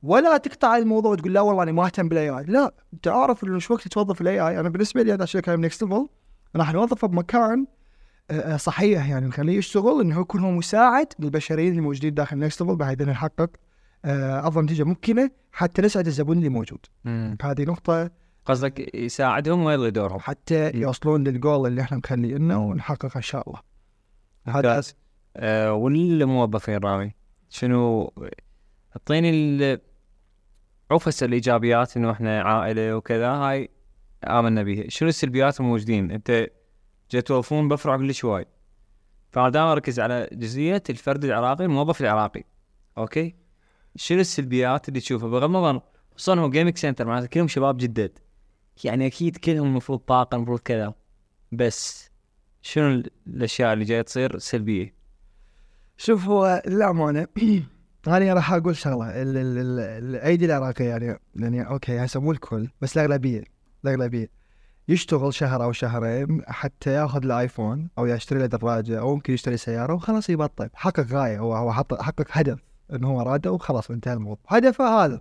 ولا 0.05 0.37
تقطع 0.37 0.77
الموضوع 0.77 1.13
وتقول 1.13 1.35
لا 1.35 1.41
والله 1.41 1.63
أنا 1.63 1.73
ما 1.73 1.87
أهتم 1.87 2.09
بال 2.09 2.31
AI 2.31 2.45
لا 2.45 2.75
أنت 2.95 3.09
عارف 3.09 3.45
إنه 3.45 3.59
شو 3.59 3.75
وقت 3.75 3.89
توظف 3.89 4.21
الاي 4.21 4.41
اي 4.41 4.61
أنا 4.61 4.69
بالنسبة 4.69 5.03
لي 5.03 5.13
عشان 5.13 5.41
كلام 5.41 5.61
Next 5.61 5.83
Level 5.83 6.09
راح 6.57 6.73
نوظفه 6.73 7.09
بمكان 7.09 7.67
آه، 8.31 8.55
آه، 8.55 8.57
صحيح 8.57 9.09
يعني. 9.09 9.27
نخليه 9.27 9.59
يشتغل 9.59 10.01
إنه 10.01 10.21
يكون 10.21 10.41
هو 10.41 10.51
مساعد 10.51 11.07
للبشريين 11.19 11.71
اللي 11.71 11.81
موجودين 11.81 12.15
داخل 12.15 12.39
Next 12.39 12.63
Level 12.63 12.77
بحيث 12.77 13.01
إنه 13.01 13.13
نحقق 13.13 13.51
آه، 14.05 14.49
أفضل 14.49 14.63
نتيجة 14.63 14.85
ممكنة 14.85 15.31
حتى 15.53 15.83
نسعد 15.83 16.07
الزبون 16.07 16.39
اللي 16.39 16.49
موجود. 16.49 16.87
هذه 17.43 17.63
نقطة. 17.63 18.11
قصدك 18.47 18.95
يساعدهم 18.95 19.65
ويلغي 19.65 19.91
دورهم 19.91 20.21
حتى 20.21 20.71
يوصلون 20.75 21.25
للجول 21.25 21.69
اللي 21.69 21.83
إحنا 21.83 21.99
مخلينه 21.99 22.67
ونحققه 22.67 23.17
إن 23.17 23.23
شاء 23.23 23.49
الله. 23.49 23.61
هذا. 24.47 24.83
آه 25.37 25.73
والموظفين 25.73 26.79
رامي 26.79 27.15
شنو؟ 27.49 28.13
اعطيني 28.97 29.31
عكس 30.91 31.23
الإيجابيات 31.23 31.97
إنه 31.97 32.11
إحنا 32.11 32.43
عائلة 32.43 32.97
وكذا 32.97 33.29
هاي 33.29 33.71
آمنا 34.29 34.63
بها 34.63 34.89
شنو 34.89 35.09
السلبيات 35.09 35.61
الموجودين؟ 35.61 36.11
أنت 36.11 36.47
جاي 37.11 37.23
توظفون 37.23 37.69
بفرع 37.69 37.97
كلش 37.97 38.25
وايد. 38.25 38.47
فانا 39.31 39.49
دائما 39.49 39.73
اركز 39.73 40.01
على 40.01 40.29
جزئية 40.33 40.83
الفرد 40.91 41.25
العراقي 41.25 41.65
الموظف 41.65 42.01
العراقي. 42.01 42.45
أوكي؟ 42.99 43.35
شنو 43.97 44.21
السلبيات 44.21 44.89
اللي 44.89 45.01
تشوفها؟ 45.01 45.29
بغض 45.29 45.45
النظر 45.45 45.81
خصوصا 46.17 46.41
هو 46.41 46.51
gaming 46.51 46.77
center 46.79 47.07
معناته 47.07 47.27
كلهم 47.27 47.49
شباب 47.49 47.77
جدد. 47.77 48.19
يعني 48.85 49.07
أكيد 49.07 49.37
كلهم 49.37 49.67
المفروض 49.67 49.99
طاقة 49.99 50.35
المفروض 50.37 50.59
كذا. 50.59 50.95
بس 51.53 52.11
شنو 52.63 52.89
ال- 52.89 53.11
الأشياء 53.27 53.73
اللي 53.73 53.85
جاية 53.85 54.03
تصير 54.03 54.39
سلبية؟ 54.39 54.95
شوف 55.97 56.25
هو 56.29 56.63
للامانه 56.67 57.27
أنا 58.07 58.35
راح 58.35 58.53
أقول 58.53 58.77
شغلة 58.77 59.23
ال- 59.23 59.37
ال- 59.37 59.59
ال- 59.59 59.81
الأيدي 60.05 60.45
العراقية 60.47 60.89
يعني 60.89 61.19
يعني 61.37 61.69
أوكي 61.69 62.05
هسه 62.05 62.21
مو 62.21 62.33
الكل 62.33 62.69
بس 62.81 62.97
الأغلبية 62.99 63.45
الأغلبية 63.85 64.31
يشتغل 64.89 65.35
شهر 65.35 65.65
أو 65.65 65.73
شهرين 65.73 66.43
حتى 66.47 66.91
يأخذ 66.91 67.25
الايفون 67.25 67.89
أو 67.99 68.07
يشتري 68.07 68.39
له 68.39 68.47
دراجة 68.47 69.01
أو 69.01 69.15
ممكن 69.15 69.33
يشتري 69.33 69.57
سيارة 69.57 69.95
وخلاص 69.95 70.31
يبطل. 70.31 70.71
حقق 70.75 71.01
غاية 71.01 71.39
هو 71.39 71.55
هو 71.55 71.73
حقق 71.73 72.27
هدف 72.31 72.59
إنه 72.93 73.09
هو 73.09 73.21
اراده 73.21 73.53
وخلاص 73.53 73.91
انتهى 73.91 74.13
الموضوع. 74.15 74.45
هدفه 74.49 75.05
هذا. 75.05 75.21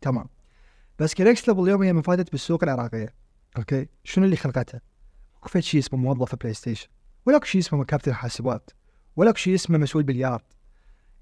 تمام. 0.00 0.26
بس 0.98 1.14
ك 1.14 1.21
Next 1.21 1.48
Level 1.48 1.62
اليوم 1.62 1.82
هي 1.82 1.92
مفادت 1.92 2.30
بالسوق 2.30 2.64
العراقية. 2.64 3.14
أوكي؟ 3.58 3.88
شنو 4.04 4.24
اللي 4.24 4.36
خلقتها؟ 4.36 4.80
اكو 5.38 5.48
فد 5.48 5.60
شيء 5.60 5.80
اسمه 5.80 5.98
موظف 5.98 6.34
PlayStation. 6.34 6.88
ولا 7.26 7.40
شيء 7.44 7.60
اسمه 7.60 7.84
كابتن 7.84 8.14
حاسبات. 8.14 8.70
ولا 9.16 9.34
شيء 9.36 9.54
اسمه 9.54 9.78
مسؤول 9.78 10.02
بليارد 10.02 10.42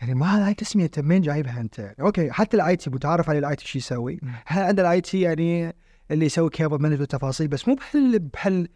يعني 0.02 0.14
ما 0.14 0.46
هاي 0.46 0.54
تسميه 0.54 0.84
انت 0.84 1.00
منين 1.00 1.20
جايبها 1.22 1.60
أنت؟ 1.60 1.78
يعني 1.78 1.96
أوكي 2.00 2.30
حتى 2.30 2.56
ال 2.56 2.76
IT 2.76 2.90
متعارف 2.90 3.30
على 3.30 3.38
ال 3.38 3.56
IT 3.56 3.66
شو 3.66 3.78
يسوي؟ 3.78 4.20
ها 4.46 4.66
عند 4.66 4.80
ال 4.80 5.00
IT 5.00 5.20
يعني 5.20 5.74
اللي 6.10 6.26
يسوي 6.26 6.50
cable 6.50 6.82
management 6.82 7.00
وتفاصيل 7.00 7.48
بس؟ 7.48 7.68
مو 7.68 7.74
بحل 7.74 8.18
بحل 8.18 8.68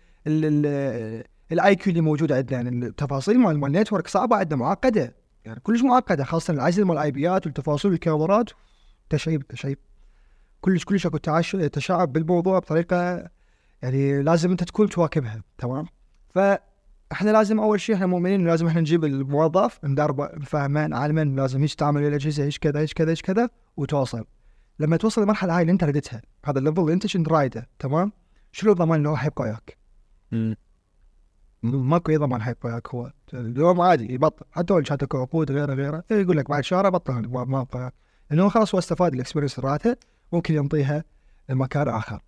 ال 1.52 1.76
IQ 1.76 1.90
اللي 1.90 2.00
موجود 2.00 2.32
عندنا 2.32 2.60
يعني 2.60 2.86
التفاصيل 2.86 3.38
مال 3.38 3.64
ال 3.64 3.70
network 3.70 4.08
صعبة 4.08 4.36
عندنا 4.36 4.60
معقدة. 4.60 5.14
يعني 5.44 5.60
كلش 5.60 5.82
معقدة 5.82 6.24
خاصة 6.24 6.54
العزل 6.54 6.84
مال 6.84 6.98
ال 6.98 7.10
IP 7.10 7.34
ات 7.34 7.46
والتفاصيل 7.46 7.90
والكاميرات 7.90 8.50
تشعيب 9.10 9.46
تشعيب. 9.46 9.78
كلش 10.60 10.84
كلش 10.84 11.06
أكو 11.06 11.18
تشعب 11.68 12.12
بالموضوع 12.12 12.58
بطريقة 12.58 13.28
يعني 13.82 14.22
لازم 14.22 14.50
أنت 14.50 14.64
تكون 14.64 14.88
تواكبها 14.88 15.42
تمام؟ 15.58 15.86
فاحنا 17.10 17.30
لازم 17.30 17.60
أول 17.60 17.80
شيء 17.80 17.94
إحنا 17.94 18.06
مؤمنين 18.06 18.46
لازم 18.46 18.66
إحنا 18.66 18.80
نجيب 18.80 19.04
الموظف 19.04 19.84
ندربه 19.84 20.30
نعلمه 20.86 21.22
إنه 21.22 21.42
لازم 21.42 21.60
هيك 21.60 21.74
تعمل 21.74 22.02
الاجهزه 22.02 22.44
هيك 22.44 22.56
كذا 22.56 22.80
هيك 22.80 22.92
كذا 22.92 23.10
هيك 23.10 23.20
كذا 23.20 23.48
وتوصل. 23.76 24.24
لما 24.78 24.96
توصل 24.96 25.20
للمرحله 25.20 25.56
هاي 25.56 25.62
اللي 25.62 25.72
أنت 25.72 25.84
ردتها 25.84 26.22
هذا 26.44 26.58
ال 26.58 26.62
level 26.62 26.80
اللي 26.80 26.92
أنت 26.92 27.16
كنت 27.16 27.28
رايده 27.28 27.68
تمام؟ 27.78 28.12
شنو 28.52 28.72
الضمان 28.72 29.00
إنه 29.00 29.10
هو 29.10 29.16
حيبقى 29.16 29.44
وياك؟ 29.44 29.78
ماكو 31.62 32.12
أي 32.12 32.16
ضمان 32.16 32.42
حيبقى 32.42 32.68
وياك 32.68 32.88
هو 32.94 33.12
اليوم 33.34 33.80
عادي 33.80 34.14
يبطل. 34.14 34.44
حتى 34.52 34.74
لو 34.74 34.82
كانت 34.82 35.14
عقود 35.14 35.52
غيره 35.52 35.74
غيره 35.74 36.04
يقول 36.10 36.36
لك 36.36 36.48
بعد 36.50 36.64
شهر 36.64 36.90
بطل 36.90 37.28
ما 37.28 37.60
ابقى 37.60 37.78
وياك 37.80 37.94
لأنه 38.30 38.48
خلاص 38.48 38.74
هو 38.74 38.78
استفاد 38.78 39.14
ال 39.14 39.18
experience 39.18 39.58
اللي 39.58 39.70
رادته 39.70 39.96
ممكن 40.32 40.54
ينطيها 40.54 41.04
لمكان 41.48 41.88
آخر. 41.88 42.22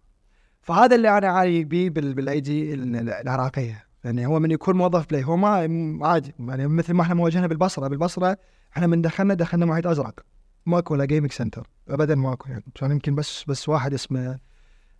فهذا 0.62 0.96
اللي 0.96 1.18
أنا 1.18 1.28
عاني 1.28 1.64
بيه 1.64 1.90
بال- 1.90 2.14
بالأيدي 2.14 2.74
ال- 2.74 3.10
العراقيه 3.10 3.87
يعني 4.04 4.26
هو 4.26 4.38
من 4.38 4.50
يكون 4.50 4.76
موظف 4.76 5.06
بلاي 5.10 5.24
هو 5.24 5.36
ما 5.36 6.06
عادي. 6.06 6.34
يعني 6.38 6.66
مثل 6.66 6.92
ما 6.94 7.02
إحنا 7.02 7.14
مواجهنا 7.14 7.46
بالبصرة 7.46 7.88
بالبصرة 7.88 8.36
إحنا 8.72 8.86
من 8.86 9.02
دخلنا 9.02 9.34
دخلنا 9.34 9.66
محيط 9.66 9.86
أزرق. 9.86 10.20
ماكو 10.66 10.94
ولا 10.94 11.04
gaming 11.04 11.32
center 11.32 11.66
ابدا 11.88 12.14
ماكو. 12.14 12.48
يعني 12.48 12.64
كان 12.74 12.90
يمكن 12.90 13.14
بس 13.14 13.44
بس 13.48 13.68
واحد 13.68 13.94
اسمه 13.94 14.38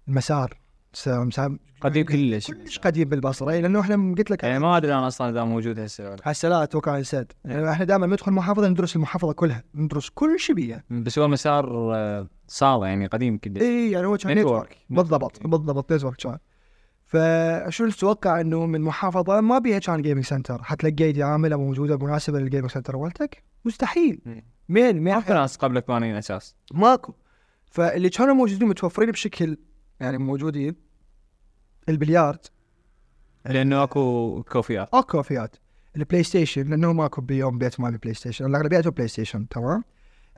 المسار 0.09 0.59
قديم 1.81 2.07
كلش. 2.07 2.47
كلش 2.51 2.79
قديم 2.79 3.09
بالبصرة. 3.09 3.51
إي، 3.51 3.63
لأنه 3.63 3.81
إحنا 3.81 4.15
قلت 4.19 4.31
لك 4.31 4.43
يعني 4.43 4.59
ما 4.59 4.77
أدري 4.77 4.95
أنا 4.95 5.07
أصلا 5.07 5.31
إذا 5.31 5.45
موجود 5.45 5.79
هسه. 5.79 6.17
هسه 6.23 6.49
لا 6.49 6.63
أتوقع 6.63 6.99
نسيت 6.99 7.33
يعني 7.45 7.71
إحنا 7.71 7.85
دائما 7.85 8.07
ندخل 8.07 8.33
محافظة 8.33 8.69
ندرس 8.69 8.97
المحافظة 8.97 9.33
كلها. 9.33 9.63
ندرس 9.75 10.09
كل 10.09 10.39
شيء 10.39 10.55
بيها. 10.55 10.85
بس 10.91 11.19
هو 11.19 11.25
المسار 11.25 11.95
آه، 11.95 12.27
صاله 12.49 12.87
يعني 12.87 13.07
قديم 13.07 13.39
كلش. 13.39 13.63
اي 13.63 13.91
يعني 13.91 14.07
هو 14.07 14.17
كان. 14.17 14.39
نتورك 14.39 14.77
بالضبط 14.91 15.47
بالضبط 15.47 15.93
network 15.93 16.17
كان. 16.17 16.39
فشو 17.09 17.89
تتوقع 17.89 18.41
إنه 18.41 18.67
من 18.67 18.81
محافظة 18.81 19.41
ما 19.41 19.59
بيها 19.59 19.79
كان 19.79 20.03
gaming 20.03 20.25
center 20.25 20.63
حتلقى 20.63 21.23
عامله 21.23 21.57
موجوده 21.57 21.97
مناسبه 21.97 22.39
لل 22.39 22.47
gaming 22.47 22.71
center 22.71 22.97
مالتك 22.97 23.43
مستحيل. 23.65 24.21
مين؟ 24.27 24.43
مين 24.69 25.03
ماكو 25.03 25.33
ناس 25.33 25.57
قبلك 25.57 25.89
بانين 25.89 26.17
أساس. 26.17 26.57
ماكو. 26.75 27.15
فاللي 27.71 28.09
كانوا 28.09 28.35
موجودين 28.35 28.69
متوفرين 28.69 29.11
بشكل 29.11 29.57
يعني 30.01 30.19
موجودين 30.19 30.75
البليارد 31.89 32.41
لأنه 33.47 33.83
أكو 33.83 34.43
كوفيات. 34.43 34.89
أكو 34.95 35.03
كافيات 35.03 35.57
ال 35.97 36.23
PlayStation 36.23 36.71
لأنه 36.71 36.93
ماكو 36.93 37.21
بيوم 37.21 37.59
بيت 37.59 37.81
ما 37.81 37.91
بي 37.91 38.15
PlayStation 38.15 38.47
الأغلبية 38.47 38.81
PlayStation 38.81 39.49
تمام؟ 39.49 39.85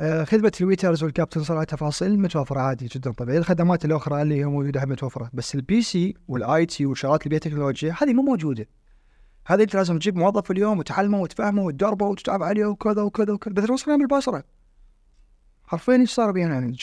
آه 0.01 0.24
خدمة 0.24 0.53
ال 0.61 0.66
waiters 0.66 1.05
والكابتن 1.05 1.55
لها 1.55 1.64
تفاصيل 1.64 2.20
متوفرة 2.20 2.61
عادي 2.61 2.86
جدا 2.86 3.12
طبيعي 3.12 3.38
الخدمات 3.38 3.84
الأخرى 3.84 4.22
اللي 4.22 4.34
هي 4.34 4.44
موجودة 4.44 4.84
هم 4.84 4.88
متوفرة 4.88 5.30
بس 5.32 5.55
ال 5.55 5.82
PC 5.82 6.14
وال 6.28 6.66
IT 6.66 6.86
والشغلات 6.86 7.26
اللي 7.26 7.38
تكنولوجيا 7.38 7.94
هذه 8.03 8.12
مو 8.12 8.22
موجودة. 8.22 8.68
هذه 9.46 9.62
أنت 9.62 9.74
لازم 9.74 9.98
تجيب 9.98 10.16
موظف 10.16 10.51
اليوم 10.51 10.78
وتعلمه 10.78 11.20
وتفهمه 11.20 11.62
وتدربه 11.62 12.07
وتتعب 12.07 12.42
عليه 12.42 12.66
وكذا 12.66 13.03
وكذا 13.03 13.32
وكذا. 13.32 13.55
بس 13.55 13.70
وصلنا 13.70 13.96
بالبصره 13.96 14.44
حرفيا 15.64 15.96
إيش 15.96 16.11
صار 16.11 16.30
بينا؟ 16.30 16.55
يعني 16.55 16.76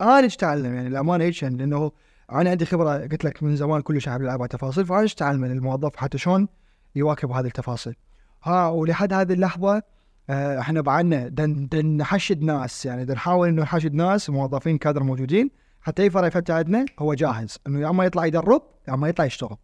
أنا 0.00 0.18
إيش 0.18 0.34
أتعلم؟ 0.34 0.74
يعني 0.74 0.88
الامانه 0.88 1.24
هيك 1.24 1.42
يعني 1.42 1.56
لأنه 1.56 1.92
أنا 2.32 2.50
عندي 2.50 2.66
خبرة 2.66 2.98
قلت 2.98 3.24
لك 3.24 3.42
من 3.42 3.56
زمان 3.56 3.80
كل 3.80 4.00
شيء 4.00 4.16
العب 4.16 4.40
على 4.40 4.48
تفاصيل 4.48 4.86
فأنا 4.86 5.00
إيش 5.00 5.14
أتعلم؟ 5.14 5.40
من 5.40 5.50
الموظف 5.50 5.96
حتى 5.96 6.18
شلون 6.18 6.48
يواكب 6.94 7.30
هذه 7.30 7.46
التفاصيل. 7.46 7.96
ها 8.42 8.68
ولحد 8.68 9.12
هذه 9.12 9.32
اللحظة 9.32 9.82
إحنا 10.30 10.80
بعنا 10.80 11.28
دن, 11.28 11.68
دن 11.68 11.96
نحشد 11.96 12.42
ناس 12.42 12.86
يعني 12.86 13.04
دن 13.04 13.14
نحاول 13.14 13.48
إنه 13.48 13.62
نحشد 13.62 13.94
ناس 13.94 14.30
موظفين 14.30 14.78
كادر 14.78 15.02
موجودين 15.02 15.50
حتى 15.80 16.02
أي 16.02 16.10
فرع 16.10 16.26
يفتح 16.26 16.54
عندنا 16.54 16.84
هو 16.98 17.14
جاهز 17.14 17.58
إنه 17.66 17.80
يا 17.80 17.90
إما 17.90 18.04
يطلع 18.04 18.26
يدرب 18.26 18.62
يا 18.88 18.94
إما 18.94 19.08
يطلع 19.08 19.24
يشتغل. 19.24 19.56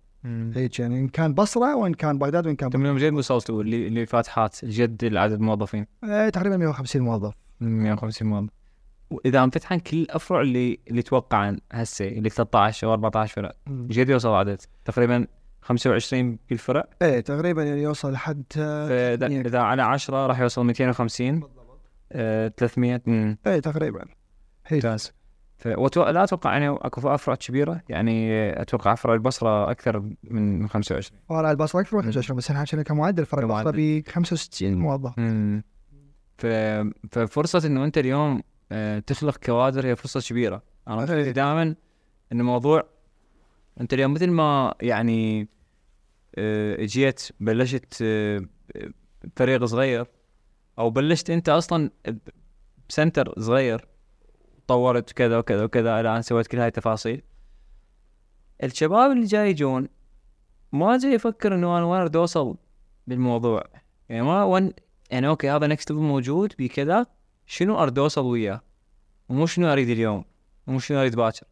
هيك 0.54 0.78
يعني 0.78 1.00
إن 1.00 1.08
كان 1.08 1.34
بصرة 1.34 1.76
وإن 1.76 1.94
كان 1.94 2.18
بغداد 2.18 2.46
وإن 2.46 2.56
كان 2.56 2.66
أنتم 2.66 2.80
من 2.80 2.96
جد 2.96 3.12
وصلتوا 3.12 3.62
اللي 3.62 3.86
اللي 3.86 4.06
فاتحات 4.06 4.64
جد 4.64 5.04
العدد 5.04 5.32
الموظفين 5.32 5.86
آه، 6.04 6.28
تقريبا 6.28 6.56
150 6.56 7.02
موظف. 7.02 7.34
150 7.60 8.28
موظف. 8.28 8.50
وإذا 9.10 9.44
انفتحن 9.44 9.78
كل 9.78 9.96
الأفرع 9.96 10.40
اللي 10.40 10.78
اللي 10.90 11.02
توقعن 11.02 11.58
هسه 11.72 12.08
اللي 12.08 12.30
13 12.30 12.86
أو 12.86 12.92
14 12.92 13.34
فرع 13.34 13.52
جد 13.68 14.08
يوصل 14.08 14.28
عدد؟ 14.28 14.60
تقريبا 14.84 15.26
25 15.64 16.38
كل 16.50 16.58
فرع 16.58 16.84
إيه 17.02 17.20
تقريبا 17.20 17.62
يعني 17.62 17.82
يوصل 17.82 18.12
لحد 18.12 18.44
إذا 19.22 19.58
على 19.58 19.82
10 19.82 20.26
راح 20.26 20.40
يوصل 20.40 20.66
250 20.66 21.42
آه، 22.12 22.48
300 22.48 23.02
امم 23.08 23.38
إيه 23.46 23.58
تقريبا. 23.60 24.04
ممتاز. 24.72 25.12
لا 25.96 26.24
أتوقع 26.24 26.52
يعني 26.52 26.68
أكو 26.68 27.14
افرع 27.14 27.34
كبيرة. 27.34 27.80
يعني 27.88 28.30
أتوقع 28.62 28.94
فرع 28.94 29.14
البصرة 29.14 29.70
أكثر 29.70 30.00
من 30.00 30.58
من 30.58 30.68
25 30.68 31.20
فرع 31.28 31.50
البصرة 31.50 31.80
أكثر 31.80 31.96
من 31.96 32.02
25 32.02 32.36
بس 32.36 32.50
إحنا 32.50 32.62
حكينا 32.64 32.82
كمعدل 32.82 33.26
فرع 33.26 33.42
البصرة. 33.42 33.72
ب 33.76 34.02
65 34.08 34.74
موظف. 34.74 35.14
ف... 36.38 36.46
ففرصة 37.12 37.66
إنه 37.66 37.84
أنت 37.84 37.98
اليوم 37.98 38.42
آه، 38.72 38.98
تخلق 38.98 39.36
كوادر 39.36 39.86
هي 39.86 39.96
فرصة 39.96 40.20
كبيرة. 40.20 40.62
أنا 40.88 41.14
إيه. 41.14 41.30
دائما 41.30 41.62
إن 42.32 42.40
الموضوع 42.40 42.93
انت 43.80 43.94
اليوم 43.94 44.12
مثل 44.12 44.30
ما 44.30 44.74
يعني 44.80 45.48
آه، 46.34 46.84
جيت 46.84 47.28
بلشت 47.40 47.98
آه، 48.02 48.42
بفريق 49.24 49.64
صغير 49.64 50.06
أو 50.78 50.90
بلشت 50.90 51.30
انت 51.30 51.48
أصلا 51.48 51.90
ب 52.88 52.95
center 52.95 53.34
صغير 53.38 53.86
طورت 54.66 55.12
كذا 55.12 55.38
وكذا 55.38 55.64
وكذا 55.64 56.00
إلى 56.00 56.16
ان 56.16 56.22
سويت 56.22 56.46
كل 56.46 56.58
هاي 56.58 56.68
التفاصيل. 56.68 57.22
الشباب 58.62 59.10
اللي 59.10 59.26
جاي 59.26 59.50
يجون 59.50 59.88
ما 60.72 60.98
جاي 60.98 61.12
يفكر 61.12 61.54
انه 61.54 61.78
أنا 61.78 61.84
وين 61.86 62.00
اريد 62.00 62.16
اوصل 62.16 62.56
بالموضوع. 63.06 63.64
يعني 64.08 64.22
ما 64.22 64.44
وين 64.44 64.72
يعني 65.10 65.28
أوكي 65.28 65.50
هذا 65.50 65.66
Next 65.66 65.92
موجود 65.92 66.52
بكذا 66.58 67.06
شنو 67.46 67.82
أريد 67.82 67.98
أوصل 67.98 68.24
وياه؟ 68.24 68.60
ومو 69.28 69.46
شنو 69.46 69.72
أريد 69.72 69.88
اليوم؟ 69.88 70.24
ومو 70.66 70.78
شنو 70.78 71.00
أريد 71.00 71.16
باكر؟ 71.16 71.46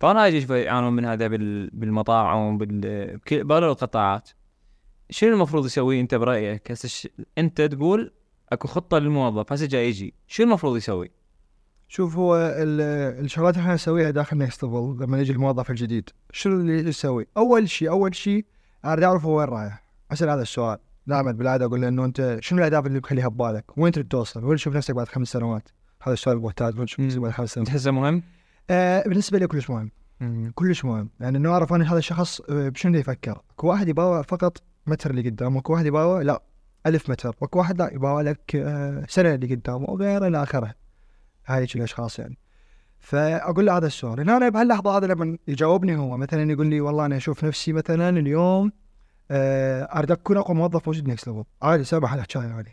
فانا 0.00 0.26
أجي 0.26 0.40
شوي 0.40 0.60
يعانون 0.60 0.92
من 0.92 1.04
هذا 1.04 1.26
بال- 1.28 1.70
بالمطاعم 1.72 2.58
بال 2.58 3.16
بكل- 3.16 3.52
القطاعات 3.64 4.28
شنو 5.10 5.34
المفروض 5.34 5.66
يسوي 5.66 6.00
أنت 6.00 6.14
برأيك 6.14 6.70
هسه 6.70 6.88
ش- 6.88 7.08
أنت 7.38 7.60
تقول 7.62 8.12
أكو 8.52 8.68
خطة 8.68 8.98
للموظف 8.98 9.52
هسه 9.52 9.66
جاي 9.66 9.88
يجي 9.88 10.14
شنو 10.26 10.46
المفروض 10.46 10.76
يسوي؟ 10.76 11.10
شوف 11.88 12.16
هو 12.16 12.36
ال- 12.36 13.24
الشغلات 13.24 13.54
اللي 13.54 13.62
إحنا 13.62 13.74
نسويها 13.74 14.10
داخل 14.10 14.38
Next 14.38 14.64
Level 14.64 14.96
لما 15.00 15.20
يجي 15.20 15.32
الموظف 15.32 15.70
الجديد 15.70 16.10
شنو 16.32 16.54
اللي 16.60 16.88
يسوي؟ 16.88 17.26
أول 17.36 17.68
شيء 17.70 17.90
أول 17.90 18.14
شيء 18.14 18.44
أريد 18.84 19.04
أعرف 19.04 19.24
هو 19.24 19.38
وين 19.38 19.48
رايح 19.48 19.84
أسأل 20.12 20.28
هذا 20.28 20.42
السؤال 20.42 20.78
دائما 21.06 21.32
بالعادة 21.32 21.64
أقول 21.64 21.80
له 21.80 21.88
إنه 21.88 22.04
أنت 22.04 22.38
شنو 22.40 22.58
الأهداف 22.58 22.86
اللي 22.86 22.98
مخليها 22.98 23.28
ببالك؟ 23.28 23.78
وين 23.78 23.92
تريد 23.92 24.08
توصل؟ 24.08 24.44
وين 24.44 24.56
تشوف 24.56 24.76
نفسك 24.76 24.94
بعد 24.94 25.08
خمس 25.08 25.28
سنوات؟ 25.28 25.68
هذا 26.02 26.12
السؤال 26.12 26.36
المعتاد 26.36 26.76
وين 26.78 26.86
تشوف 26.86 27.00
نفسك 27.00 27.18
بعد 27.18 27.30
خمس 27.32 27.50
سنوات؟ 27.54 27.68
تحسه 27.68 27.90
مهم؟ 27.90 28.22
آه 28.70 29.02
بالنسبة 29.08 29.38
لي 29.38 29.46
كلش 29.46 29.70
مهم. 29.70 29.90
كلش 30.54 30.84
مهم. 30.84 31.10
لأن 31.20 31.36
إنه 31.36 31.50
أعرف 31.52 31.72
أنا 31.72 31.92
هذا 31.92 31.98
الشخص 31.98 32.40
آه، 32.40 32.68
بشنو 32.68 32.98
يفكر. 32.98 33.42
اكو 33.50 33.68
واحد 33.68 33.88
يباوع 33.88 34.22
فقط 34.22 34.62
متر 34.86 35.10
اللي 35.10 35.30
قدام 35.30 35.56
اكو 35.56 35.72
واحد 35.72 35.86
يباوع 35.86 36.22
لا 36.22 36.42
ألف 36.86 37.10
متر. 37.10 37.36
واكو 37.40 37.58
واحد 37.58 37.78
لا 37.78 37.94
يباوع 37.94 38.20
لك 38.20 38.56
آه، 38.56 39.06
سنة 39.08 39.34
اللي 39.34 39.54
قدام 39.54 39.84
وغيره 39.84 40.26
إلى 40.26 40.42
آخره. 40.42 40.74
هاي 41.46 41.64
الأشخاص 41.64 42.18
يعني. 42.18 42.38
فأقول 42.98 43.66
له 43.66 43.76
هذا 43.76 43.86
السؤال. 43.86 44.20
هنا 44.20 44.36
أنا 44.36 44.48
بهاللحظة 44.48 44.96
هذا 44.96 45.06
لما 45.06 45.38
يجاوبني 45.48 45.96
هو 45.96 46.16
مثلا 46.16 46.52
يقول 46.52 46.66
لي 46.66 46.80
والله 46.80 47.06
أنا 47.06 47.16
أشوف 47.16 47.44
نفسي 47.44 47.72
مثلا 47.72 48.08
اليوم 48.08 48.72
آه، 49.30 49.82
أريد 49.82 50.10
أكون 50.10 50.36
أقوى 50.36 50.56
موظف 50.56 50.86
موجود 50.86 51.08
Next 51.08 51.28
Level 51.28 51.44
عادي 51.62 51.84
سامح 51.84 52.12
الحكاية 52.12 52.60
هذه. 52.60 52.72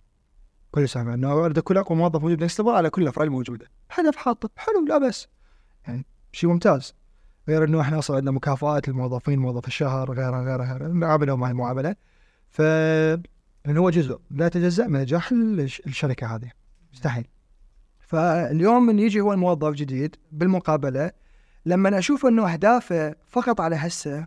كل 0.71 0.89
سامع 0.89 1.13
إنه 1.13 1.45
أريد 1.45 1.57
أكون 1.57 1.77
أقوى 1.77 1.97
موظف 1.97 2.21
موجود 2.21 2.43
Next 2.43 2.59
Level 2.59 2.71
على 2.71 2.89
كل 2.89 3.01
الأفراد 3.03 3.27
الموجودة. 3.27 3.67
هدف 3.91 4.15
حاطه 4.15 4.49
حلو 4.57 4.85
لا 4.85 4.97
بس 4.97 5.27
يعني 5.87 6.05
شيء 6.31 6.49
ممتاز. 6.49 6.93
غير 7.47 7.63
إنه 7.63 7.81
إحنا 7.81 7.99
أصلا 7.99 8.17
عندنا 8.17 8.31
مكافآت 8.31 8.87
للموظفين 8.89 9.39
موظف 9.39 9.67
الشهر 9.67 10.11
غيره 10.11 10.43
غيره 10.43 10.63
غيره. 10.73 10.87
نعاملهم 10.87 11.39
مع 11.39 11.49
المعامله 11.49 11.95
ف 12.49 12.61
لأنه 13.65 13.79
هو 13.81 13.89
جزء. 13.89 14.19
لا 14.31 14.45
يتجزا 14.45 14.87
من 14.87 14.99
نجاح 15.01 15.31
الش- 15.31 15.81
الشركة 15.87 16.35
هذه. 16.35 16.51
مستحيل. 16.93 17.27
فاليوم 17.99 18.85
من 18.85 18.99
يجي 18.99 19.21
هو 19.21 19.33
الموظف 19.33 19.73
جديد 19.73 20.15
بالمقابلة 20.31 21.11
لما 21.65 21.97
أشوف 21.97 22.25
إنه 22.25 22.53
أهدافه 22.53 23.15
فقط 23.27 23.61
على 23.61 23.75
هسه 23.75 24.25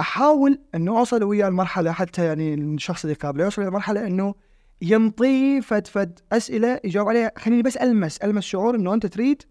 أحاول 0.00 0.60
إنه 0.74 0.98
أوصل 0.98 1.24
وياه 1.24 1.48
المرحلة 1.48 1.92
حتى 1.92 2.24
يعني 2.24 2.54
الشخص 2.54 3.04
اللي 3.04 3.14
قابله 3.16 3.44
يوصل 3.44 3.62
إلى 3.62 3.70
مرحلة 3.70 4.06
إنه 4.06 4.34
ينطيه 4.82 5.60
فد 5.60 5.86
فد 5.86 6.18
أسئلة 6.32 6.80
يجاوب 6.84 7.08
عليها. 7.08 7.32
خليني 7.38 7.62
بس 7.62 7.76
ألمس 7.76 8.18
ألمس 8.18 8.44
شعور 8.44 8.74
إنه 8.76 8.94
أنت 8.94 9.06
تريد 9.06 9.42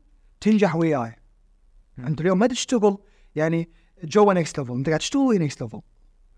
تنجح 0.42 0.76
وياي. 0.76 1.16
انت 2.00 2.22
اليوم 2.22 2.40
ما 2.40 2.48
تشتغل 2.48 2.98
يعني 3.36 3.70
جوا 4.04 4.34
Next 4.34 4.60
Level 4.60 4.74
انت 4.74 4.88
قاعد 4.88 5.00
تشتغل 5.00 5.22
ويا 5.22 5.40
Next 5.40 5.62
Level 5.62 5.82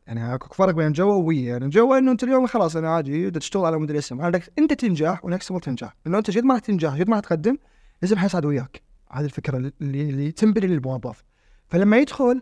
يعني 0.08 0.34
اكو 0.34 0.54
فرق 0.54 0.74
بين 0.74 0.92
جوا 0.92 1.14
ويا 1.28 1.42
يعني 1.50 1.70
جوا 1.70 1.98
انه 1.98 2.12
انت 2.12 2.24
اليوم 2.24 2.48
خلاص 2.48 2.76
أنا 2.76 2.90
عادي 2.90 3.32
تشتغل 3.32 3.66
على 3.66 3.78
مدري 3.80 3.98
اسم. 3.98 4.22
انت 4.60 4.74
تنجح 4.74 5.26
و 5.26 5.31
Next 5.31 5.52
Level 5.52 5.64
تنجح. 5.64 5.96
لأنه 6.06 6.18
انت 6.18 6.32
جد 6.32 6.44
ما 6.44 6.54
راح 6.54 6.62
تنجح 6.64 6.96
جد 6.96 7.10
ما 7.10 7.16
راح 7.16 7.24
تقدم 7.26 7.58
لازم 8.02 8.18
حيصعد 8.18 8.46
وياك. 8.46 8.82
هذه 9.12 9.26
الفكرة 9.26 9.58
اللي 9.58 9.72
اللي 10.10 10.32
تنبني 10.32 10.68
للموظف 10.68 11.24
فلما 11.68 11.98
يدخل 11.98 12.42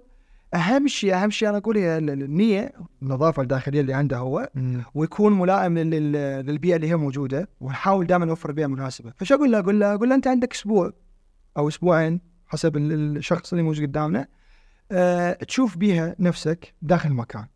أهم 0.54 0.88
شيء 0.88 1.16
أهم 1.16 1.30
شيء 1.30 1.50
أنا 1.50 1.58
أقول 1.58 1.78
هي 1.78 1.98
ال- 1.98 2.10
ال- 2.10 2.24
النية 2.24 2.74
النظافة 3.02 3.42
الداخلية 3.42 3.82
اللي 3.82 3.94
عنده 3.94 4.18
هو 4.18 4.50
ويكون 4.96 5.34
ملائم 5.40 5.78
لل- 5.78 5.90
لل- 5.90 6.46
للبيئة 6.46 6.76
اللي 6.76 6.88
هي 6.90 6.96
موجودة 6.96 7.50
ونحاول 7.62 8.08
دائما 8.08 8.26
نوفر 8.26 8.50
البيئه 8.50 8.66
المناسبه 8.66 9.14
فش 9.16 9.32
أقول 9.32 9.52
له؟ 9.52 9.60
أقول 9.60 9.80
له 9.80 9.94
أقول 9.94 10.10
له 10.10 10.16
أنت 10.16 10.28
عندك 10.28 10.54
أسبوع 10.54 10.92
أو 11.58 11.68
أسبوعين 11.68 12.22
حسب 12.48 12.78
ال- 12.78 13.18
الشخص 13.18 13.54
اللي 13.54 13.64
موجود 13.64 13.88
قدامنا. 13.88 14.28
أه 14.92 15.34
تشوف 15.34 15.78
بيها 15.78 16.16
نفسك 16.20 16.74
داخل 16.82 17.10
المكان 17.10 17.48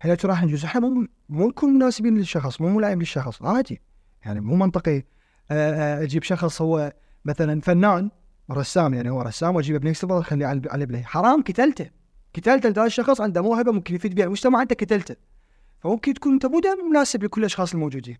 هل 0.00 0.16
ترى 0.16 0.30
راح 0.30 0.44
نجوز 0.44 0.64
إحنا 0.64 0.80
مو 0.80 1.06
مو 1.28 1.48
نكون 1.48 1.74
مناسبين 1.74 2.18
للشخص 2.18 2.60
مو 2.60 2.68
ملائم 2.68 2.98
للشخص 2.98 3.42
عادي. 3.42 3.80
يعني 4.24 4.40
مو 4.40 4.56
منطقي. 4.56 4.96
أه 4.98 5.02
آه، 5.50 6.02
أجيب 6.02 6.22
شخص 6.22 6.62
هو 6.62 6.92
مثلا 7.24 7.60
فنان 7.60 8.10
رسام 8.50 8.94
يعني 8.94 9.10
هو 9.10 9.22
رسام 9.22 9.56
وأجيبه 9.56 9.78
ب 9.78 9.83
Next 9.83 10.04
Level 10.04 10.18
اخليه 10.18 10.46
على 10.46 10.62
ال 10.74 10.76
PlayStation. 10.76 11.04
حرام 11.04 11.42
كتلته. 11.42 11.90
كتلته 12.32 12.68
انت 12.68 12.78
هذا 12.78 12.86
الشخص 12.86 13.20
عنده 13.20 13.42
موهبة 13.42 13.72
ممكن 13.72 13.94
يفيد 13.94 14.14
بها 14.14 14.24
المجتمع 14.24 14.62
أنت 14.62 14.72
كتلته. 14.72 15.16
فممكن 15.78 16.14
تكون 16.14 16.32
أنت 16.32 16.46
مو 16.46 16.60
مناسب 16.90 17.24
لكل 17.24 17.40
الأشخاص 17.40 17.72
الموجودين 17.74 18.16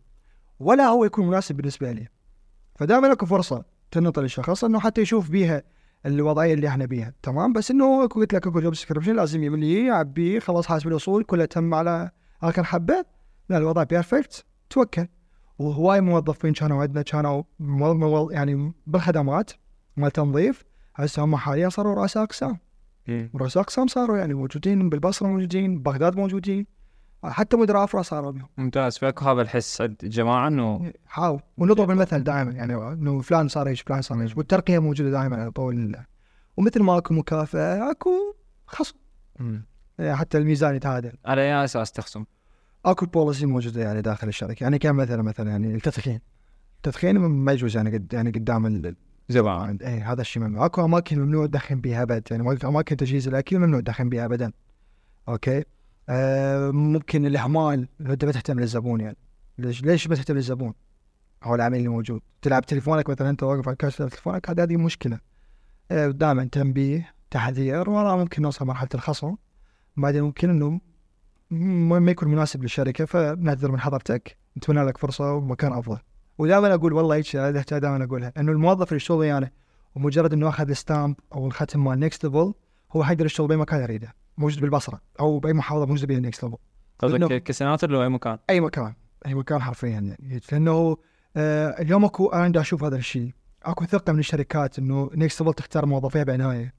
ولا 0.61 0.87
هو 0.87 1.05
يكون 1.05 1.27
مناسب 1.29 1.55
بالنسبة 1.55 1.93
لي. 1.93 2.09
فدائما 2.77 3.13
أكو 3.13 3.27
فرصة. 3.27 3.65
تنطي 3.91 4.21
للشخص 4.21 4.65
إنه 4.65 4.81
حتى 4.81 5.01
يشوف 5.01 5.31
بيها 5.31 5.63
الوضعية 6.07 6.55
اللي 6.55 6.69
إحنا 6.69 6.85
بيها. 6.85 7.15
تمام؟ 7.23 7.53
بس 7.53 7.71
إنه 7.71 8.07
قلت 8.07 8.35
لك 8.35 8.47
أكو 8.47 8.61
job 8.61 8.73
description 8.73 9.17
لازم 9.17 9.43
يمليه 9.43 9.87
يعبيه 9.87 10.39
خلاص 10.39 10.67
حاسب 10.67 10.89
الوصول 10.89 11.25
كله 11.25 11.45
تم 11.45 11.75
على 11.75 12.11
اخر 12.43 12.65
حبة. 12.65 13.05
لا 13.49 13.59
الوضع 13.59 13.83
perfect 13.83 14.45
توكل. 14.71 15.07
وهواي 15.59 16.01
موظفين 16.01 16.53
كانوا 16.53 16.83
عندنا؟ 16.83 17.03
كانوا 17.03 17.43
يعني 18.33 18.73
بالخدمات 18.87 19.51
مال 19.97 20.11
تنظيف. 20.11 20.65
هسه 20.97 21.25
هم 21.25 21.37
حاليا 21.37 21.69
صاروا 21.69 21.95
رؤساء 21.95 22.23
أقسام. 22.23 22.59
رؤساء 23.09 23.63
أقسام 23.63 23.87
صاروا 23.87 24.19
يعني 24.19 24.35
موجودين 24.35 24.89
بالبصرة 24.89 25.27
موجودين 25.27 25.83
بغداد 25.83 26.17
موجودين. 26.17 26.67
حتى 27.25 27.57
مدراء 27.57 27.85
أفرع 27.85 28.03
صاروا 28.03 28.31
بهم 28.31 28.49
ممتاز. 28.57 28.99
فاكو 28.99 29.25
هذا 29.25 29.43
الحس 29.43 29.81
عند 29.81 29.97
الجماعه 30.03 30.49
إنه 30.49 30.93
حاول 31.07 31.41
ونضرب 31.59 31.91
المثل 31.91 32.25
دائما 32.25 32.53
يعني 32.53 32.75
إنه 32.75 33.21
فلان 33.21 33.49
صار 33.49 33.67
إيش 33.69 33.81
فلان 33.83 34.03
صار 34.03 34.21
إيش 34.21 34.37
والترقية 34.37 34.79
موجودة 34.79 35.11
دائما 35.11 35.37
على 35.37 35.51
طول. 35.51 35.75
ال- 35.75 36.05
ومثل 36.57 36.83
ما 36.83 36.99
أكو 36.99 37.15
مكافأة 37.15 37.91
أكو 37.91 38.11
خصم. 38.67 38.95
يعني 39.99 40.17
حتى 40.17 40.39
الميزان 40.39 40.75
يتعادل. 40.75 41.13
على 41.27 41.41
أي 41.43 41.65
أساس 41.65 41.93
تخصم؟ 41.93 42.25
أكو 42.85 43.07
بوليسي 43.07 43.47
موجودة 43.47 43.81
يعني 43.83 44.03
داخل 44.03 44.29
الشركة. 44.29 44.65
يعني 44.65 44.79
كان 44.79 44.95
مثلا 44.95 45.23
مثلا 45.23 45.51
يعني 45.51 45.75
التدخين. 45.75 46.21
التدخين 46.77 47.19
ما 47.19 47.53
يجوز 47.53 47.77
يعني 47.77 47.91
قد 47.91 48.13
يعني 48.13 48.31
قدام 48.31 48.67
ال- 48.67 48.97
زبائن 49.29 49.79
اي 49.83 50.01
هذا 50.01 50.21
الشيء 50.21 50.43
ممنوع. 50.43 50.67
أكو 50.67 50.85
أماكن 50.85 51.19
ممنوع 51.21 51.47
تدخن 51.47 51.81
بها 51.81 52.03
ابد 52.03 52.23
يعني 52.31 52.43
ما- 52.43 52.59
أماكن 52.65 52.97
تجهيز 52.97 53.29
الاكل 53.29 53.59
ممنوع 53.59 53.81
تدخن 53.81 54.09
بها 54.09 54.25
ابدا. 54.25 54.53
okay؟ 55.29 55.65
ممكن 56.73 57.27
الاهمال 57.27 57.89
انت 58.01 58.25
ما 58.25 58.33
تهتم 58.33 58.61
للزبون 58.61 59.01
يعني. 59.01 59.17
ليش 59.59 59.83
ليش 59.83 60.09
ما 60.09 60.15
تهتم 60.15 60.35
للزبون؟ 60.35 60.75
أو 61.47 61.55
العميل 61.55 61.79
اللي 61.79 61.89
موجود 61.89 62.21
تلعب 62.43 62.67
تليفونك 62.67 63.11
مثلا 63.11 63.31
أنت 63.31 63.43
واقف 63.43 63.69
على 63.69 63.73
الكاش 63.73 63.97
تلعب 63.97 64.11
تليفونك 64.11 64.51
هذه 64.51 64.77
مشكلة. 64.77 65.21
آه 65.91 66.09
دائما 66.09 66.45
تنبيه 66.45 67.15
تحذير 67.31 67.91
ولا 67.91 68.17
ممكن 68.17 68.43
نوصل 68.43 68.67
مرحلة 68.67 68.89
الخصم. 68.95 69.37
بعدين 69.97 70.23
ممكن 70.23 70.51
إنه 70.51 70.81
ما 71.99 72.11
يكون 72.11 72.29
مناسب 72.29 72.63
للشركة 72.63 73.05
فنعتذر 73.05 73.73
من 73.73 73.81
حضرتك. 73.81 74.37
نتمنى 74.57 74.85
لك 74.85 74.99
فرصة 74.99 75.33
ومكان 75.35 75.73
أفضل. 75.73 75.99
ودائما 76.39 76.75
أقول 76.75 76.93
والله 76.93 77.17
هيك 77.17 77.37
دائما 77.37 78.05
أقولها. 78.05 78.33
إنه 78.39 78.53
الموظف 78.53 78.89
اللي 78.89 78.97
يشتغل 78.97 79.19
ويانا 79.19 79.51
ومجرد 79.95 80.33
إنه 80.33 80.49
أخذ 80.49 80.71
ال 80.71 80.79
stamp 80.79 81.17
أو 81.35 81.47
الختم 81.47 81.85
مال 81.85 82.01
Next 82.01 82.25
Level 82.25 82.55
هو 82.93 83.05
حيقدر 83.05 83.27
يشتغل 83.27 83.47
بأي 83.47 83.57
مكان 83.57 83.83
يريده. 83.83 84.20
موجود 84.41 84.61
بالبصرة 84.61 85.01
أو 85.21 85.39
بأي 85.39 85.53
محافظة 85.53 85.87
موجودة 85.87 86.07
بها 86.07 86.21
Next 86.21 86.45
Level 86.45 86.57
قصدك 86.99 87.43
كسنتر 87.43 87.91
لو 87.91 88.03
أي 88.03 88.09
مكان؟ 88.09 88.39
أي 88.51 88.61
مكان 88.61 88.95
أي 89.27 89.35
مكان 89.35 89.63
حرفيا 89.63 89.89
يعني. 89.89 90.41
لأنه 90.53 90.97
آه 91.37 91.69
اليوم 91.69 92.05
أكو 92.05 92.29
أنا 92.29 92.49
دا 92.49 92.61
أشوف 92.61 92.85
هذا 92.85 92.97
الشيء. 92.97 93.33
أكو 93.63 93.85
ثقة 93.85 94.13
من 94.13 94.19
الشركات 94.19 94.79
إنه 94.79 95.11
Next 95.15 95.41
Level 95.41 95.55
تختار 95.55 95.87
موظفيها 95.87 96.23
بعناية. 96.23 96.75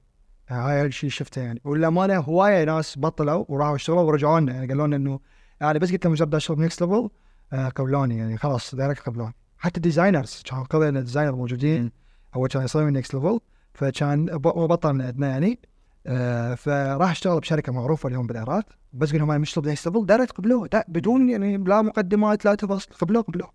آه 0.50 0.54
هاي 0.54 0.86
الشيء 0.86 1.10
شفته 1.10 1.42
يعني. 1.42 1.60
وللأمانة 1.64 2.18
هواية 2.18 2.64
ناس 2.64 2.98
بطلوا 2.98 3.44
وراحوا 3.48 3.74
اشتغلوا 3.74 4.02
ورجعوا 4.02 4.40
لنا 4.40 4.52
يعني. 4.52 4.66
قالوا 4.66 4.86
لنا 4.86 4.96
إنه 4.96 5.20
يعني 5.60 5.78
بس 5.78 5.92
قلت 5.92 6.04
لهم 6.04 6.12
مجرد 6.12 6.34
اشتغل 6.34 6.60
Next 6.60 6.82
Level 6.82 7.08
آه 7.52 7.68
قبلوني 7.68 8.18
يعني. 8.18 8.38
خلاص 8.38 8.74
direct 8.74 9.00
قبلوني. 9.00 9.34
حتى 9.58 9.80
designers 9.80 10.42
كان 10.46 10.64
قبل 10.64 11.02
designer 11.02 11.34
موجودين. 11.36 11.92
هو 12.34 12.48
كان 12.48 12.64
يصمم 12.64 12.88
Next 12.88 13.14
Level 13.14 13.40
فكان 13.74 14.26
بطل 14.38 14.92
من 14.92 15.02
عندنا 15.02 15.28
يعني. 15.28 15.60
آه 16.06 16.54
فراح 16.54 17.10
اشتغل 17.10 17.40
بشركة 17.40 17.72
معروفة 17.72 18.08
اليوم 18.08 18.26
بالامارات 18.26 18.64
بس 18.92 19.08
قلنا 19.10 19.18
لهم 19.18 19.30
أنا 19.30 19.38
مشتغل 19.38 19.64
ب 19.64 19.68
Next 19.68 19.86
Level 19.86 20.06
direct 20.06 20.32
قبلوه 20.32 20.66
دا 20.66 20.84
بدون 20.88 21.30
يعني 21.30 21.56
لا 21.56 21.82
مقدمات 21.82 22.44
لا 22.44 22.54
تفاصيل 22.54 22.94
قبلوه 22.94 23.22
قبلوه 23.22 23.50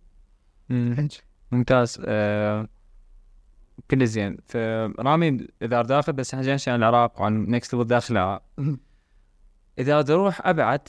مم. 0.70 1.08
ممتاز 1.52 2.02
آه 2.06 2.68
كل 3.92 4.08
زين 4.08 4.38
فرامي 4.46 5.48
إذا 5.62 5.82
داخل 5.82 6.14
بس 6.14 6.34
إحنا 6.34 6.46
جايين 6.46 6.60
عن 6.68 6.76
العراق 6.76 7.22
وعن 7.22 7.46
Next 7.46 7.74
Level 7.74 7.88
داخل 7.88 8.14
العراق. 8.14 8.42
إذا 9.80 10.02
بدي 10.02 10.14
أروح 10.14 10.48
أبعد 10.48 10.88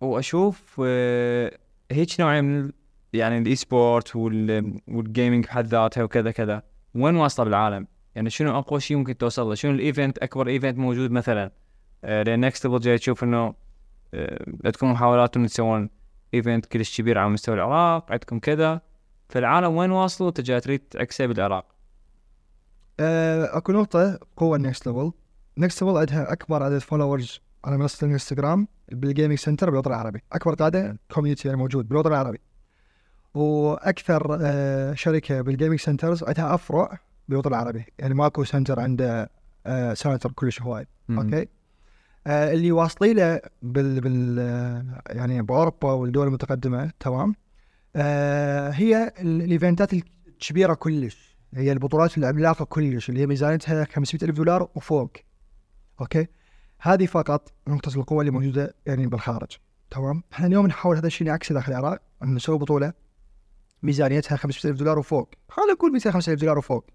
وأشوف 0.00 0.80
آه 0.84 1.58
هيك 1.90 2.20
نوعيه 2.20 2.40
من 2.40 2.72
يعني 3.12 3.38
ال 3.38 3.54
e-sport 3.56 4.16
وال 4.16 4.80
وال 4.88 5.02
gaming 5.02 5.44
بحد 5.44 5.66
ذاتها 5.66 6.02
وكذا 6.02 6.30
كذا 6.30 6.62
وين 6.94 7.16
واصلة 7.16 7.44
بالعالم؟ 7.44 7.86
يعني 8.16 8.30
شنو 8.30 8.58
أقوى 8.58 8.80
شيء 8.80 8.96
ممكن 8.96 9.18
توصل 9.18 9.48
له؟ 9.48 9.54
شنو 9.54 9.72
ال 9.72 9.80
event 9.80 10.18
أكبر 10.18 10.48
event 10.48 10.78
موجود 10.78 11.10
مثلا؟ 11.10 11.50
آه 12.04 12.22
لأن 12.22 12.40
Next 12.40 12.66
Level 12.66 12.80
جاي 12.80 12.98
تشوف 12.98 13.24
إنه 13.24 13.54
آه 14.14 14.70
تكون 14.70 14.88
محاولات 14.88 15.36
انه 15.36 15.46
تسوون 15.46 15.90
event 16.34 16.66
كلش 16.66 17.00
كبير 17.00 17.18
على 17.18 17.30
مستوى 17.30 17.54
العراق 17.54 18.12
عندكم 18.12 18.38
كذا. 18.38 18.80
فالعالم 19.28 19.76
وين 19.76 19.90
واصلوا؟ 19.90 20.28
أنت 20.28 20.40
جاي 20.40 20.60
تريد 20.60 20.80
تعكسه 20.80 21.26
بالعراق 21.26 21.66
آه، 23.00 23.56
أكو 23.56 23.72
نقطة 23.72 24.18
قوة 24.36 24.58
Next 24.58 24.86
Level 24.86 25.12
Next 25.58 25.82
Level 25.82 25.96
عندها 25.96 26.32
أكبر 26.32 26.62
عدد 26.62 26.78
followers 26.78 27.40
على 27.64 27.78
منصة 27.78 28.06
الانستغرام 28.06 28.68
بال 28.92 29.04
gaming 29.04 29.38
center 29.38 29.70
بالوطن 29.70 29.90
العربي. 29.90 30.22
أكبر 30.32 30.54
قاعدة 30.54 30.98
community 31.14 31.54
موجود 31.54 31.88
بالوطن 31.88 32.10
العربي. 32.10 32.40
وأكثر 33.34 34.38
آه، 34.40 34.94
شركة 34.94 35.40
بال 35.40 35.50
gaming 35.50 35.80
centers 35.80 36.24
عندها 36.24 36.54
أفرع 36.54 36.98
بالوطن 37.28 37.50
العربي. 37.50 37.84
يعني 37.98 38.14
ماكو 38.14 38.44
center 38.44 38.80
عنده 38.80 39.30
آه، 39.66 39.94
center 39.94 40.32
كلش 40.32 40.62
هواي. 40.62 40.86
okay؟ 41.18 41.48
آه 42.26 42.52
اللي 42.52 42.72
واصلين 42.72 43.16
له 43.16 43.40
بال, 43.62 44.00
بال 44.00 44.36
آه، 44.38 45.02
يعني 45.10 45.42
بأوروبا 45.42 45.92
والدول 45.92 46.26
المتقدمة 46.26 46.90
تمام؟ 47.00 47.34
آه 47.96 48.70
هي 48.70 49.12
ال- 49.20 49.42
ال 49.42 49.49
eventات 49.49 49.92
الكبيرة 50.28 50.74
كلش. 50.74 51.36
هي 51.54 51.72
البطولات 51.72 52.18
العملاقة 52.18 52.64
كلش 52.64 53.08
اللي 53.08 53.20
هي 53.20 53.26
ميزانيتها 53.26 53.84
500 53.84 54.24
ألف 54.24 54.36
دولار 54.36 54.68
وفوق. 54.74 55.10
okay؟ 56.00 56.26
هذه 56.80 57.06
فقط 57.06 57.52
نقطة 57.68 57.96
القوة 57.96 58.20
اللي 58.20 58.30
موجودة 58.32 58.74
يعني 58.86 59.06
بالخارج 59.06 59.56
تمام؟ 59.90 60.22
إحنا 60.32 60.46
اليوم 60.46 60.66
نحاول 60.66 60.96
هذا 60.96 61.06
الشيء 61.06 61.26
نعكسه 61.26 61.52
داخل 61.54 61.72
العراق 61.72 62.02
نسوي 62.22 62.58
بطولة 62.58 62.92
ميزانيتها 63.82 64.36
500 64.36 64.72
ألف 64.72 64.78
دولار 64.80 64.98
وفوق. 64.98 65.30
خلينا 65.48 65.72
نقول 65.72 65.92
250 65.92 66.34
ألف 66.34 66.40
دولار 66.40 66.58
وفوق. 66.58 66.86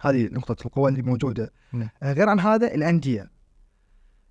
هذه 0.00 0.28
نقطة 0.32 0.66
القوة 0.66 0.88
اللي 0.88 1.02
موجودة. 1.02 1.52
نعم. 1.72 1.88
آه 2.02 2.12
غير 2.12 2.28
عن 2.28 2.40
هذا 2.40 2.74
الأندية. 2.74 3.30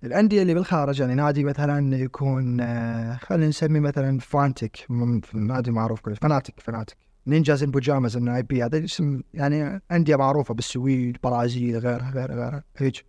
الأندية 0.04 0.42
اللي 0.42 0.54
بالخارج 0.54 1.00
يعني 1.00 1.14
نادي 1.14 1.44
مثلا 1.44 1.96
يكون 1.96 2.60
آه، 2.60 3.16
خلينا 3.16 3.48
نسمي 3.48 3.80
مثلا 3.80 4.18
فانتك 4.18 4.86
نادي 5.34 5.70
معروف 5.70 6.00
كله 6.00 6.14
فناتك 6.14 6.60
فناتك 6.60 6.96
نينجاز 7.26 7.62
ان 7.62 7.70
بوجامز 7.70 8.16
ان 8.16 8.28
اي 8.28 8.42
بي 8.42 8.64
هذا 8.64 8.84
اسم 8.84 9.22
يعني 9.34 9.82
أندية 9.92 10.16
معروفة 10.16 10.54
بالسويد 10.54 11.18
برازيل 11.22 11.78
غيرها 11.78 12.10
غيرها 12.10 12.34
غيرها 12.34 12.64
هيك 12.76 13.04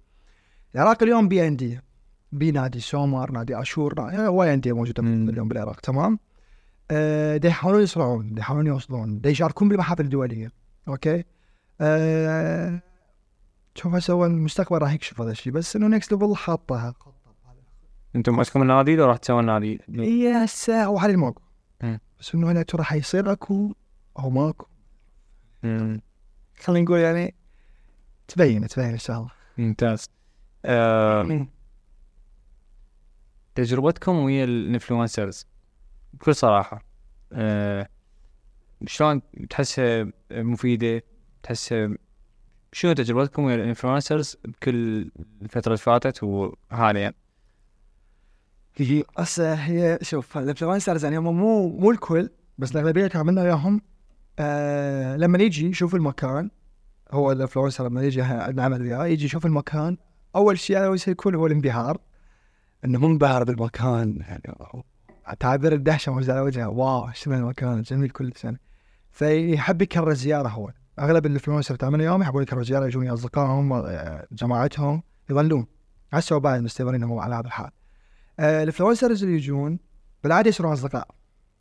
العراق 0.76 1.04
اليوم 1.04 1.28
بي 1.28 1.48
أندية. 1.48 1.84
بي 2.32 2.52
نادي 2.52 2.80
سومر 2.80 3.32
نادي 3.32 3.62
أشور 3.62 4.02
نادي 4.02 4.18
هواي 4.18 4.54
أندية 4.54 4.74
موجودة 4.74 5.04
مم. 5.04 5.30
اليوم 5.30 5.48
بالعراق 5.48 5.80
تمام؟ 5.80 6.20
آه، 6.92 7.38
دا 7.38 7.50
يحاولون 7.50 7.82
يصنعون 7.82 8.38
يحاولون 8.38 8.68
يوصلون. 8.68 9.22
يشاركون 9.26 9.70
بالمحافل 9.70 10.04
الدولية 10.04 10.52
okay؟ 10.88 11.24
آه، 11.82 12.82
شوف 13.76 13.96
هسه 13.96 14.14
هو 14.14 14.26
المستقبل 14.26 14.78
راح 14.78 14.94
يكشف 14.94 15.22
هذا 15.22 15.32
الشيء 15.32 15.54
بس 15.54 15.76
إنه 15.76 15.88
Next 15.88 16.12
Level 16.12 16.36
حاطها. 16.36 16.94
أنتم 18.16 18.36
ماسكم 18.36 18.62
النادي 18.62 18.96
لو 18.96 19.06
راح 19.06 19.18
تسوون 19.18 19.46
نادي؟ 19.46 19.80
هي 19.90 20.44
هسه 20.46 20.86
هو 20.86 21.00
حاليا 21.00 21.18
ماكو. 21.18 21.42
بس 22.20 22.36
إنه 22.36 22.52
هنا 22.52 22.62
ترى 22.62 22.84
حيصير 22.84 23.32
أكو 23.32 23.74
أو 24.20 24.30
ماكو. 24.30 24.66
خلينا 26.60 26.86
نقول 26.86 27.00
يعني 27.00 27.36
تبين 28.28 28.68
تبين 28.68 28.86
إن 28.86 28.98
شاء 28.98 29.18
الله. 29.18 29.32
ممتاز. 29.58 30.10
آه، 30.66 31.48
تجربتكم 33.56 34.16
ويا 34.16 34.44
ال 34.44 34.52
influencers 34.52 35.46
بكل 36.14 36.36
صراحة 36.36 36.84
آه، 37.34 37.90
شلون 38.86 39.22
تحسها 39.50 40.12
مفيدة؟ 40.32 41.04
تحسها 41.44 41.90
شنو 42.72 42.94
تجربتكم 42.94 43.44
ويا 43.44 43.56
ال 43.56 43.63
influencers 43.63 44.38
بكل 44.46 45.12
الفترة 45.42 45.68
اللي 45.68 45.78
فاتت 45.78 46.24
وحاليا 46.24 47.14
هي 48.76 49.04
هسه 49.18 49.54
هي 49.54 50.00
شوف 50.02 50.38
ال 50.38 50.43
influencers 50.43 51.04
يعني 51.04 51.18
هم 51.18 51.38
مو 51.38 51.70
مو 51.70 51.92
الكل 51.92 52.30
بس 52.58 52.72
الأغلبية 52.72 53.06
اللي 53.06 53.20
عملنا 53.20 53.42
وياهم 53.42 53.82
آه 54.40 55.16
لما 55.18 55.38
يجي 55.40 55.70
يشوف 55.70 55.96
المكان 55.96 56.50
هو 57.12 57.32
ال 57.32 57.37
influencer 57.37 57.88
لما 57.88 58.04
يجي 58.04 58.22
نعمل 58.54 58.82
وياه 58.82 59.06
يجي 59.06 59.26
يشوف 59.26 59.46
المكان 59.46 59.98
أول 60.36 60.60
شيء 60.60 60.86
اول 60.86 61.00
شيء 61.00 61.12
يكون 61.12 61.36
هو 61.36 61.48
الانبهار. 61.48 62.02
إنه 62.86 63.00
منبهر 63.00 63.44
بالمكان 63.44 64.18
يعني 64.20 64.44
تعابير 65.40 65.74
الدهشة 65.74 66.12
موجوده 66.12 66.34
على 66.34 66.42
وجهه 66.42 66.70
wow 66.70 67.12
شنو 67.14 67.36
المكان؟ 67.36 67.82
جميل 67.82 68.10
كل 68.10 68.32
سنه 68.36 68.58
فيحب 69.12 69.82
يكرر 69.82 70.14
زيارة 70.14 70.48
هو. 70.48 70.72
أغلب 71.00 71.26
ال 71.26 71.30
influencer 71.30 71.76
تعمل 71.76 72.00
وياهم 72.00 72.22
يحبون 72.22 72.44
يكرروا 72.44 72.64
زياره 72.64 72.86
يجون 72.86 73.10
أصدقائهم 73.10 73.74
آه، 73.74 74.28
جماعتهم 74.32 75.04
يظلون. 75.30 75.66
هسه 76.14 76.38
بعد 76.38 76.62
مستمرين 76.62 77.04
هو 77.04 77.20
على 77.20 77.36
هذا 77.36 77.48
الحال. 77.48 77.70
آه، 78.40 78.64
الانفلونسرز 78.64 79.24
اللي 79.24 79.36
يجون 79.36 79.80
بالعادة 80.24 80.50
يصيرون 80.50 80.72
أصدقاء. 80.72 81.08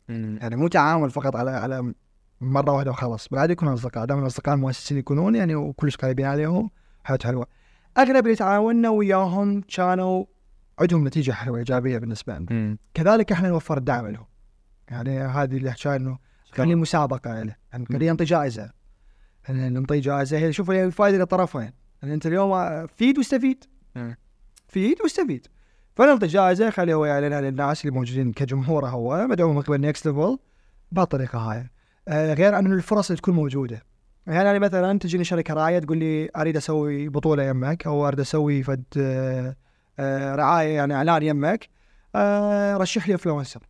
يعني 0.09 0.55
مو 0.55 0.67
تعامل 0.67 1.09
فقط 1.09 1.35
على 1.35 1.51
على 1.51 1.93
مرة 2.41 2.71
واحدة 2.71 2.91
وخلاص. 2.91 3.27
بالعادة 3.27 3.51
يكونوا 3.51 3.73
أصدقاء. 3.73 4.05
دائما 4.05 4.21
الأصدقاء 4.21 4.55
المؤسسين 4.55 4.97
يكونون 4.97 5.35
يعني 5.35 5.55
وكلش 5.55 5.95
قريبين 5.95 6.25
عليهم 6.25 6.69
حياته 7.03 7.27
حلوة. 7.27 7.47
أغلب 7.97 8.25
اللي 8.25 8.35
تعاوننا 8.35 8.89
وياهم 8.89 9.61
كانوا 9.61 10.25
عندهم 10.79 11.07
نتيجة 11.07 11.31
حلوة 11.31 11.57
إيجابية 11.57 11.97
بالنسبة 11.97 12.37
لنا. 12.37 12.77
كذلك 12.93 13.31
إحنا 13.31 13.49
نوفر 13.49 13.77
الدعم 13.77 14.07
لهم. 14.07 14.25
يعني 14.91 15.19
هذه 15.19 15.57
اللي 15.57 15.71
حكايه 15.71 15.95
انه 15.95 16.17
خلي 16.51 16.75
مسابقة 16.75 17.43
له. 17.43 17.55
يعني 17.73 17.85
خلي 17.85 18.07
ينطي 18.07 18.23
جائزة. 18.23 18.78
يعني 19.49 19.69
نعطي 19.69 19.99
جائزه 19.99 20.37
هي 20.37 20.53
شوف 20.53 20.71
الفائدة 20.71 21.17
للطرفين 21.17 21.71
يعني 22.01 22.13
أنت 22.13 22.25
اليوم 22.25 22.87
فيد 22.87 23.17
واستفيد. 23.17 23.63
مم. 23.95 24.17
فيد 24.67 25.01
واستفيد. 25.01 25.47
فنعطي 25.95 26.27
جائزة 26.27 26.69
خلي 26.69 26.93
هو 26.93 27.05
يعلنها 27.05 27.41
للناس 27.41 27.85
اللي 27.85 27.95
موجودين 27.95 28.31
كجمهوره 28.31 28.87
هو. 28.87 29.27
مدعوم 29.27 29.55
من 29.55 29.61
قبل 29.61 29.81
Next 29.81 30.07
Level 30.07 30.37
بهالطريقه 30.91 31.39
هاي. 31.39 31.69
آه 32.07 32.33
غير 32.33 32.55
عن 32.55 32.73
الفرص 32.73 33.09
اللي 33.09 33.21
تكون 33.21 33.33
موجودة. 33.33 33.83
يعني 34.27 34.51
أنا 34.51 34.59
مثلا 34.59 34.99
تجيني 34.99 35.23
شركة 35.23 35.53
راعيه 35.53 35.79
تقول 35.79 35.97
لي 35.97 36.29
أريد 36.37 36.57
أسوي 36.57 37.09
بطولة 37.09 37.43
يمك 37.43 37.87
أو 37.87 38.07
أريد 38.07 38.19
أسوي 38.19 38.63
فد 38.63 38.83
آه 38.97 39.55
آه 39.99 40.35
رعاية 40.35 40.75
يعني 40.75 40.93
إعلان 40.93 41.23
يمك. 41.23 41.69
رشح 42.81 43.07
لي 43.07 43.13
influencer 43.13 43.63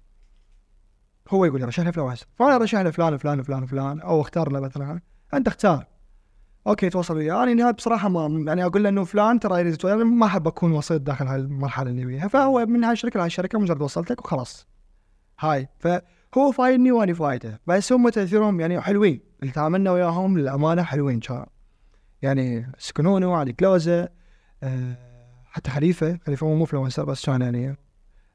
هو 1.29 1.45
يقول 1.45 1.59
لي 1.59 1.65
رشح 1.65 1.79
لي 1.83 1.87
influencer 1.87 2.27
فأنا 2.35 2.55
ارشح 2.55 2.79
له 2.79 2.91
فلان 2.91 3.17
فلان 3.17 3.43
فلان 3.43 3.65
فلان 3.65 3.99
أو 4.01 4.21
اختار 4.21 4.51
له 4.51 4.59
مثلا. 4.59 5.01
أنت 5.33 5.47
اختار. 5.47 5.85
أوكي 6.67 6.89
تواصل 6.89 7.15
وياه 7.17 7.43
أنا 7.43 7.51
يعني 7.51 7.73
بصراحة 7.73 8.09
ما 8.09 8.43
يعني 8.47 8.65
أقول 8.65 8.83
له 8.83 8.89
انه 8.89 9.03
فلان 9.03 9.39
ترى 9.39 9.61
يتواصل، 9.69 10.03
ما 10.03 10.25
أحب 10.25 10.47
أكون 10.47 10.71
وسيط 10.71 11.01
داخل 11.01 11.27
هاي 11.27 11.35
المرحلة 11.39 11.89
اللي 11.89 12.05
فيها 12.05 12.27
فهو 12.27 12.65
من 12.65 12.83
هاي 12.83 12.93
الشركة 12.93 13.17
لهاي 13.17 13.27
الشركة 13.27 13.59
مجرد 13.59 13.81
وصلتك 13.81 14.25
وخلاص. 14.25 14.67
هاي. 15.39 15.69
فهو 15.79 16.51
فايدني 16.51 16.91
وأنا 16.91 17.13
فايدة. 17.13 17.61
بس 17.67 17.93
هم 17.93 18.09
تأثيرهم 18.09 18.59
يعني 18.59 18.81
حلوين. 18.81 19.21
اللي 19.41 19.53
تعاملنا 19.53 19.91
وياهم 19.91 20.37
للأمانة 20.37 20.83
حلوين. 20.83 21.19
كان 21.19 21.45
يعني 22.21 22.71
سكنونو 22.77 23.33
علي 23.33 23.53
كلوزه 23.53 24.09
آه 24.63 24.95
حتى 25.45 25.69
خليفة. 25.69 26.19
خليفة 26.25 26.47
مو 26.47 26.65
influencer 26.65 27.05
بس 27.05 27.25
كان 27.25 27.41
يعني 27.41 27.77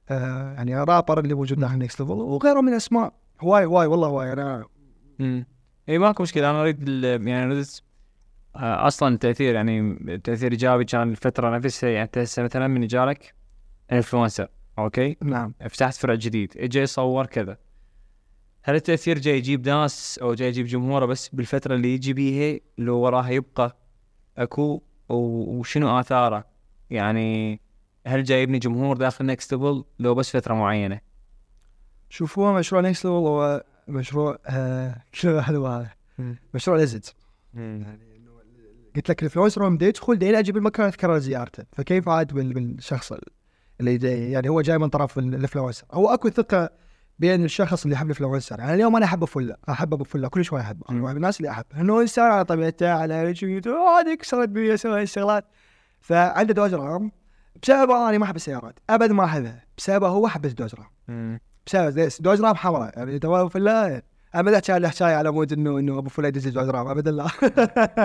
آه 0.08 0.52
يعني 0.54 0.76
رابر 0.76 1.20
اللي 1.20 1.34
موجود 1.34 1.60
داخل 1.60 1.78
Next 1.78 2.00
Level 2.00 2.12
وغيره 2.12 2.60
من 2.60 2.68
الأسماء. 2.68 3.12
هواي 3.40 3.64
هواي 3.64 3.86
والله 3.86 4.08
هواي. 4.08 4.32
أنا. 4.32 4.64
اي 5.88 5.98
ماكو 5.98 6.22
مشكلة. 6.22 6.50
أنا 6.50 6.62
أريد 6.62 6.88
يعني 6.88 7.44
أريد 7.44 7.66
آه، 8.56 8.86
أصلا 8.86 9.14
التأثير 9.14 9.54
يعني 9.54 9.98
تاثير 10.24 10.52
إيجابي 10.52 10.84
كان 10.84 11.10
الفترة 11.10 11.56
نفسها 11.58 11.90
يعني 11.90 12.04
أنت 12.04 12.18
هسه 12.18 12.42
مثلا 12.42 12.68
من 12.68 12.86
جالك 12.86 13.34
influencer 13.92 14.48
أوكي؟ 14.78 15.16
نعم. 15.22 15.54
فتحت 15.68 15.94
فرع 15.94 16.14
جديد 16.14 16.54
اجى 16.56 16.80
يصور 16.80 17.26
كذا. 17.26 17.58
هل 18.62 18.74
التأثير 18.74 19.18
جاي 19.18 19.38
يجيب 19.38 19.68
ناس 19.68 20.18
أو 20.22 20.34
جاي 20.34 20.48
يجيب 20.48 20.66
جمهوره 20.66 21.06
بس 21.06 21.28
بالفترة 21.28 21.74
اللي 21.74 21.94
يجي 21.94 22.12
بيها 22.12 22.60
لو 22.78 22.98
وراها 22.98 23.30
يبقى 23.30 23.76
أكو؟ 24.38 24.82
وشنو 25.08 26.00
آثاره؟ 26.00 26.44
يعني 26.90 27.60
هل 28.06 28.24
جاي 28.24 28.42
يبني 28.42 28.58
جمهور 28.58 28.96
داخل 28.96 29.26
Next 29.26 29.54
Level 29.54 29.84
لو 29.98 30.14
بس 30.14 30.36
فترة 30.36 30.54
معينة؟ 30.54 31.00
شوف 32.08 32.38
هو 32.38 32.52
مشروع 32.52 32.82
نيكست 32.82 33.04
ليفل 33.04 33.16
هو 33.16 33.64
مشروع 33.88 34.38
آه 34.46 34.96
شنو 35.12 35.40
حلو 35.40 35.66
هذا. 35.66 35.90
مشروع 36.54 36.76
ليزد 36.76 37.04
قلت 38.96 39.08
لك 39.10 39.18
الانفلونسر 39.22 39.66
لما 39.66 39.76
بده 39.76 39.86
يدخل 39.86 40.18
داير 40.18 40.38
أجيب 40.38 40.56
المكان 40.56 40.90
تكرر 40.90 41.18
زيارته 41.18 41.64
فكيف 41.72 42.08
عاد 42.08 42.32
بال- 42.32 42.52
بالشخص 42.52 43.12
اللي 43.80 43.96
يعني 44.32 44.48
هو 44.48 44.60
جاي 44.60 44.78
من 44.78 44.88
طرف 44.88 45.18
ال- 45.18 45.34
الانفلونسر 45.34 45.84
هو 45.92 46.14
أكو 46.14 46.28
ثقة 46.30 46.70
بين 47.18 47.44
الشخص 47.44 47.82
اللي 47.82 47.94
يحب 47.94 48.04
الانفلونسر 48.06 48.58
يعني 48.60 48.74
اليوم 48.74 48.96
أنا 48.96 49.04
أحب 49.06 49.24
فله 49.24 49.56
أحب 49.68 49.94
أبو 49.94 50.04
فله 50.04 50.28
كل 50.28 50.44
شوي 50.44 50.60
أحبه. 50.60 50.86
أنا. 50.90 51.02
واحد 51.02 51.12
من 51.14 51.16
الناس 51.16 51.36
اللي 51.40 51.50
أحبه. 51.50 51.80
إنه 51.80 52.00
انسان 52.00 52.24
على 52.30 52.44
طبيعته 52.44 52.90
على 52.92 53.14
هيك 53.14 53.44
هذيك 53.68 54.24
صارت 54.24 54.48
بي 54.48 54.68
يسوي 54.68 55.02
الشغلات 55.02 55.44
فعنده 56.00 56.54
دوجرام 56.54 57.12
بسببه 57.62 58.08
أنا 58.08 58.18
ما 58.18 58.24
أحب 58.24 58.36
السيارات. 58.36 58.78
أبد 58.90 59.10
ما 59.12 59.24
أحبها. 59.24 59.64
بسببه 59.78 60.08
هو 60.08 60.26
أحب 60.26 60.44
الدوجرام 60.44 60.86
مم. 61.08 61.40
بسبب 61.66 61.98
ليش؟ 61.98 62.20
دوجرام 62.20 62.54
حمراء 62.54 62.98
يعني 62.98 63.16
ابو 63.16 63.48
فله 63.48 64.02
أبدا 64.34 64.58
كان 64.60 64.82
له 64.82 64.88
حكايه 64.88 65.14
على 65.14 65.30
مود 65.30 65.52
انه 65.52 65.78
إنه 65.78 65.98
أبو 65.98 66.08
فله 66.08 66.28
يدز 66.28 66.48
دوجرام 66.48 66.88
أبدا 66.88 67.10
لا. 67.10 67.26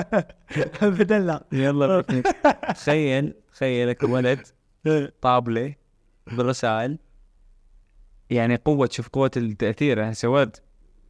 أبدا 0.87 1.19
لا. 1.19 1.43
يلا 1.51 2.01
تخيل 2.75 3.33
تخيلك 3.53 4.03
ولد 4.03 4.47
طابلة 5.21 5.75
بالرسائل. 6.27 6.97
يعني 8.29 8.55
قوة 8.55 8.89
شوف 8.91 9.07
قوة 9.07 9.31
التأثير. 9.37 9.97
يعني 9.97 10.15
ولد 10.23 10.57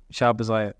شاب 0.09 0.43
صغير. 0.43 0.73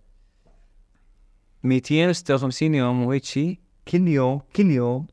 256 1.63 2.75
يوم 2.75 3.05
وهيك 3.05 3.23
شيء 3.23 3.59
كل 3.87 4.07
يوم 4.07 4.41
كل 4.55 4.71
يوم 4.71 5.07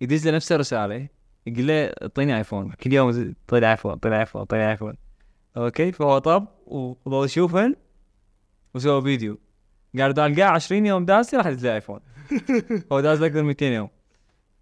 يدز 0.00 0.28
له 0.28 0.36
نفس 0.36 0.52
الرسالة 0.52 1.08
يقول 1.46 1.66
له 1.66 1.84
اعطيني 1.84 2.36
iPhone. 2.36 2.72
كل 2.72 2.92
يوم 2.92 3.34
اعطيني 3.52 3.70
iPhone 3.70 3.90
اعطيني 3.90 4.20
iPhone 4.20 4.40
اعطيني 4.40 4.70
iPhone. 4.70 4.94
أوكي 5.56 5.92
فهو 5.92 6.18
طب 6.18 6.46
وظل 6.66 7.24
يشوفهن 7.24 7.76
وسوى 8.74 9.02
فيديو. 9.02 9.38
قال 9.98 10.12
دال 10.14 10.36
قاع 10.36 10.50
20 10.50 10.86
يوم 10.86 11.04
داز 11.04 11.34
راح 11.34 11.46
يدز 11.46 11.64
iPhone 11.66 12.00
هو 12.92 13.00
داز 13.00 13.22
أكثر 13.22 13.42
من 13.42 13.48
200 13.48 13.66
يوم. 13.66 13.88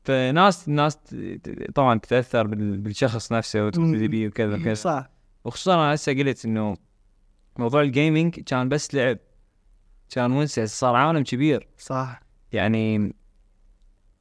فناس 0.05 0.69
ناس 0.69 0.97
ت- 0.97 1.15
ت- 1.15 1.71
طبعا 1.75 1.99
تتأثر 1.99 2.47
بال- 2.47 2.79
بالشخص 2.79 3.33
نفسه 3.33 3.67
وتقتدي 3.67 4.09
بيه 4.09 4.29
وكذا 4.29 4.57
وكذا. 4.57 4.75
صح. 4.75 5.11
وخصوصا 5.45 5.75
أنا 5.75 5.95
هسه 5.95 6.13
قلت 6.13 6.45
إنه 6.45 6.77
موضوع 7.59 7.81
ال 7.83 7.91
gaming 7.91 8.41
كان 8.41 8.69
بس 8.69 8.95
لعب. 8.95 9.19
كان 10.11 10.33
ونسه 10.33 10.65
صار 10.65 10.95
عالم 10.97 11.23
كبير. 11.23 11.69
صح. 11.79 12.23
يعني 12.53 12.99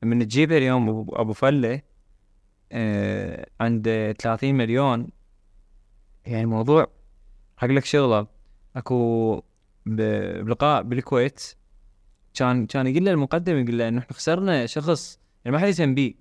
من 0.04 0.20
تجيبه 0.28 0.58
اليوم 0.58 0.90
أبو 1.14 1.34
فلة 1.34 1.82
آه 2.72 3.48
عنده 3.60 4.12
30 4.12 4.56
مليون 4.56 5.08
يعني 6.26 6.46
موضوع 6.46 6.88
حق 7.58 7.68
لك 7.68 7.86
شغلة 7.86 8.28
اكو 8.76 9.42
بلقاء 9.86 10.84
بالكويت 10.84 11.54
كان 12.34 12.66
كان 12.66 12.88
يقول 12.88 13.06
له 13.06 13.12
المقدم 13.12 13.58
يقول 13.58 13.78
له 13.78 13.88
انه 13.88 14.00
إحنا 14.00 14.14
خسرنا 14.14 14.66
شخص 14.66 15.20
يعني 15.46 15.58
ما 15.58 15.62
حد 15.64 15.68
يهتم 15.68 15.96
بيه 15.96 16.14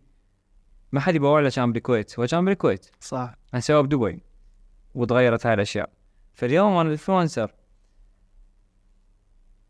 ما 0.92 1.00
حد 1.00 1.14
يبوع 1.14 1.40
له 1.40 1.50
كان 1.50 1.72
بالكويت 1.72 2.18
هو 2.18 2.26
كان 2.26 2.44
بالكويت. 2.44 2.86
صح. 3.00 3.34
أنا 3.54 3.60
سواه 3.60 3.80
بدبي 3.80 4.22
وتغيرت 4.94 5.46
هاي 5.46 5.54
الأشياء. 5.54 5.90
فاليوم 6.34 6.72
أنا 6.72 6.82
ال 6.82 6.89
influencer 6.89 7.54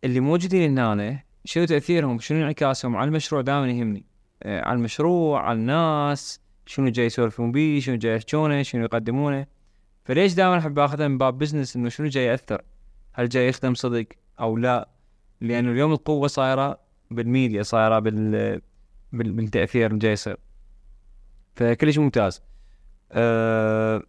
اللي 0.05 0.21
موجودين 0.21 0.79
هنا 0.79 1.23
شنو 1.45 1.65
تأثيرهم؟ 1.65 2.19
شنو 2.19 2.39
انعكاسهم؟ 2.39 2.97
على 2.97 3.09
المشروع 3.09 3.41
دائما 3.41 3.71
يهمني. 3.71 4.05
آه 4.43 4.61
على 4.61 4.77
المشروع 4.77 5.41
على 5.41 5.59
الناس 5.59 6.41
شنو 6.67 6.89
جاي 6.89 7.07
يسولفون 7.07 7.53
بيه 7.53 7.81
شنو 7.81 7.97
جاي 7.97 8.17
يحجونه 8.17 8.63
شنو 8.63 8.85
يقدمونه. 8.85 9.47
فليش 10.09 10.35
دائما 10.35 10.59
أحب 10.59 10.79
أخذها 10.79 11.09
من 11.09 11.19
باب 11.19 11.39
business 11.39 11.77
إنه 11.77 11.89
شنو 11.89 12.07
جاي 12.07 12.25
يأثر؟ 12.25 12.63
هل 13.13 13.29
جاي 13.29 13.49
يخدم 13.49 13.75
صدق 13.75 14.07
أو 14.41 14.57
لا؟ 14.57 14.89
لأنه 15.41 15.71
اليوم 15.73 15.93
القوة 15.93 16.29
صايرة 16.29 16.79
بالميديا 17.11 17.63
صايرة 17.63 17.99
بال 17.99 18.61
بال- 19.13 19.33
بالتأثير 19.33 19.87
اللي 19.87 19.99
جاي 19.99 20.13
يصير. 20.13 20.37
فكلش 21.57 21.99
ممتاز. 21.99 22.43
أه 23.13 24.03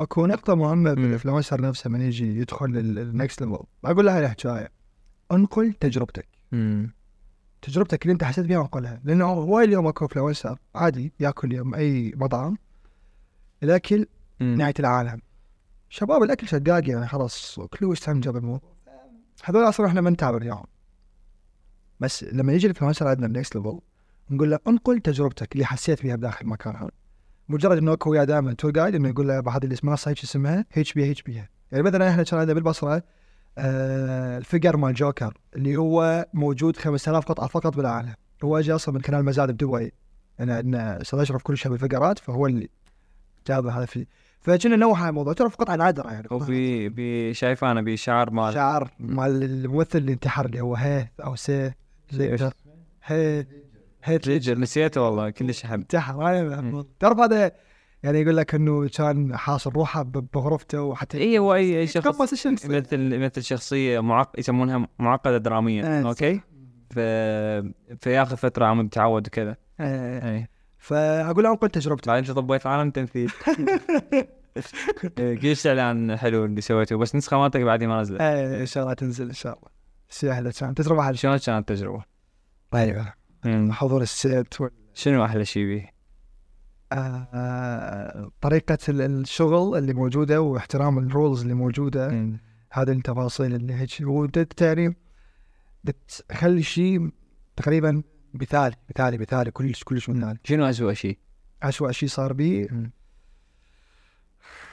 أكو 0.00 0.26
نقطة 0.26 0.54
مهمة 0.54 0.90
مم. 0.90 1.02
بال 1.02 1.12
influencer 1.12 1.60
نفسه 1.60 1.90
من 1.90 2.00
يجي 2.00 2.38
يدخل 2.40 2.66
ال 2.66 2.81
Next 2.81 3.42
Level 3.42 3.58
أقول 3.84 4.06
له 4.06 4.16
هاي 4.16 4.24
الحكاية 4.24 4.68
انقل 5.32 5.72
تجربتك. 5.72 6.28
تجربتك 7.62 8.02
اللي 8.02 8.12
أنت 8.12 8.24
حسيت 8.24 8.46
بها 8.46 8.60
انقلها. 8.60 9.00
لأنه 9.04 9.24
هواي 9.24 9.64
اليوم 9.64 9.86
أكو 9.86 10.04
influencer 10.04 10.58
عادي 10.74 11.12
ياكل 11.20 11.52
يوم 11.52 11.74
أي 11.74 12.12
مطعم 12.16 12.56
الاكل 13.62 14.06
نهاية 14.40 14.74
العالم. 14.80 15.20
شباب 15.94 16.22
الأكل 16.22 16.48
شقاق 16.48 16.88
يعني 16.88 17.08
خلاص 17.08 17.60
كله 17.60 17.92
يستمتع 17.92 18.30
بالموضوع 18.30 18.74
هذول 19.44 19.68
أصلا 19.68 19.86
إحنا 19.86 20.00
ما 20.00 20.10
نتابع 20.10 20.36
اليوم. 20.36 20.64
بس 22.00 22.24
لما 22.24 22.52
يجي 22.52 22.66
ال 22.66 22.70
influencer 22.70 23.08
عندنا 23.08 23.26
ال 23.26 23.32
Next 23.32 23.56
Level 23.56 23.80
نقول 24.30 24.50
له 24.50 24.58
انقل 24.68 25.00
تجربتك 25.00 25.52
اللي 25.52 25.64
حسيت 25.64 25.98
فيها 25.98 26.16
بداخل 26.16 26.44
المكان 26.44 26.76
هذا. 26.76 26.90
مجرد 27.48 27.78
إنه 27.78 27.96
وياه 28.06 28.24
دائما 28.24 28.52
تور 28.52 28.70
جايد 28.70 28.94
إنه 28.94 29.08
يقول 29.08 29.28
له 29.28 29.38
هذه 29.38 29.64
اللي 29.64 29.72
اسمها 29.72 29.96
هيك 30.06 30.22
اسمها؟ 30.22 30.64
هيك 30.72 30.94
بيها 30.94 31.06
هيك 31.06 31.26
بيها 31.26 31.48
يعني 31.72 31.84
مثلا 31.84 32.10
إحنا 32.10 32.22
كان 32.22 32.38
عندنا 32.38 32.54
بالبصرة 32.54 33.02
آه 33.58 34.38
الفيجر 34.38 34.76
مال 34.76 34.94
جوكر 34.94 35.38
اللي 35.56 35.76
هو 35.76 36.26
موجود 36.34 36.76
5000 36.76 37.24
قطعة 37.24 37.46
فقط 37.46 37.76
بالعالم. 37.76 38.14
هو 38.44 38.58
اجى 38.58 38.72
أصلا 38.72 38.94
من 38.94 39.02
خلال 39.02 39.24
مزاد 39.24 39.50
بدبي. 39.50 39.92
انا 40.40 40.56
عندنا 40.56 41.00
أستاذ 41.00 41.18
أشرف 41.18 41.42
كل 41.42 41.56
شيء 41.56 41.70
بالفقرات 41.72 42.18
فهو 42.18 42.46
اللي 42.46 42.68
جاب 43.46 43.66
هذا 43.66 43.86
فيه 43.86 44.06
فكنا 44.44 44.76
نوع 44.76 45.00
هذا 45.00 45.08
الموضوع. 45.08 45.32
تعرف 45.32 45.56
قطعه 45.56 45.76
نادره 45.76 46.10
يعني. 46.12 46.28
هو 46.32 46.38
في 46.38 46.90
في 46.90 47.34
شايف 47.34 47.64
أنا 47.64 47.82
بشعر 47.82 48.30
مال 48.30 48.54
شعر 48.54 48.90
مال 48.98 49.42
الممثل 49.42 49.98
اللي 49.98 50.12
انتحر 50.12 50.46
اللي 50.46 50.60
هو 50.60 50.74
هيث 50.74 51.06
أو 51.24 51.36
سي؟ 51.36 51.72
كذا. 52.10 52.52
هيث. 53.04 53.46
هيث. 54.04 54.28
ريجر 54.28 54.58
نسيته 54.58 55.02
والله 55.02 55.30
كلش 55.30 55.64
أحب. 55.64 55.80
انتحر. 55.80 56.44
مم. 56.62 56.84
تعرف 57.00 57.18
هذا 57.18 57.52
يعني 58.02 58.20
يقول 58.20 58.36
لك 58.36 58.54
إنه 58.54 58.88
كان 58.88 59.36
حاصر 59.36 59.72
روحه 59.72 60.02
بغرفته 60.02 60.82
وحتى 60.82 61.18
اي 61.18 61.38
هو 61.38 61.54
اي 61.54 61.86
شخص 61.86 62.46
يمثل 62.46 63.12
يمثل 63.12 63.42
شخصية 63.42 64.00
معق... 64.00 64.32
يسمونها 64.38 64.88
معقدة 64.98 65.38
دراميا 65.38 66.00
آه، 66.00 66.08
أوكي؟ 66.08 66.40
ف... 66.90 66.98
فياخذ 68.04 68.36
فترة 68.36 68.64
عم 68.66 68.80
يتعود 68.80 69.26
وكذا. 69.26 69.56
اي 69.80 70.48
فأقول 70.84 71.44
له 71.44 71.50
انقل 71.50 71.68
تجربتك 71.70 72.08
بعدين 72.08 72.34
طبيت 72.34 72.66
عالم 72.66 72.90
تمثيل 72.90 73.30
إيه، 75.18 75.38
كلش 75.38 75.66
إعلان 75.66 76.16
حلو 76.16 76.44
اللي 76.44 76.60
سويته 76.60 76.96
بس 76.96 77.14
نسخة 77.16 77.38
مالتك 77.38 77.60
بعدين 77.60 77.88
ما 77.88 78.00
نزلت. 78.00 78.20
آه، 78.20 78.60
إن 78.60 78.66
شاء 78.66 78.82
الله 78.82 78.94
تنزل 78.94 79.26
إن 79.28 79.32
شاء 79.34 79.58
الله. 79.58 79.68
سهلة 80.08 80.52
كان 80.60 80.74
تجربة 80.74 81.02
حلوة. 81.02 81.16
شلون 81.16 81.36
كانت 81.36 81.70
التجربة؟ 81.70 82.04
طيب 82.70 83.04
مم. 83.44 83.72
حضور 83.72 84.02
السيت 84.02 84.60
وال- 84.60 84.70
شنو 84.94 85.24
أحلى 85.24 85.44
شيء 85.44 85.64
بيه؟ 85.64 85.90
آه، 86.92 88.30
طريقة 88.40 88.78
ال- 88.88 89.00
الشغل 89.00 89.78
اللي 89.78 89.92
موجودة 89.94 90.40
واحترام 90.40 90.98
ال 90.98 91.05
rules 91.05 91.42
اللي 91.42 91.54
موجودة. 91.54 92.08
مم. 92.08 92.40
هذه 92.72 92.90
التفاصيل 92.92 93.54
اللي 93.54 93.74
هيك. 93.74 94.00
يعني 94.60 94.96
تخلي 96.28 96.62
شيء 96.62 97.10
تقريبا 97.56 98.02
مثالي 98.34 98.76
مثالي 98.90 99.18
مثالي 99.18 99.50
كلش 99.50 99.84
كلش 99.84 100.08
مثالي 100.10 100.38
شنو 100.44 100.64
اسوء 100.64 100.92
شيء؟ 100.92 101.18
أسوأ 101.62 101.92
شيء 101.92 102.08
صار 102.08 102.32
بي 102.32 102.68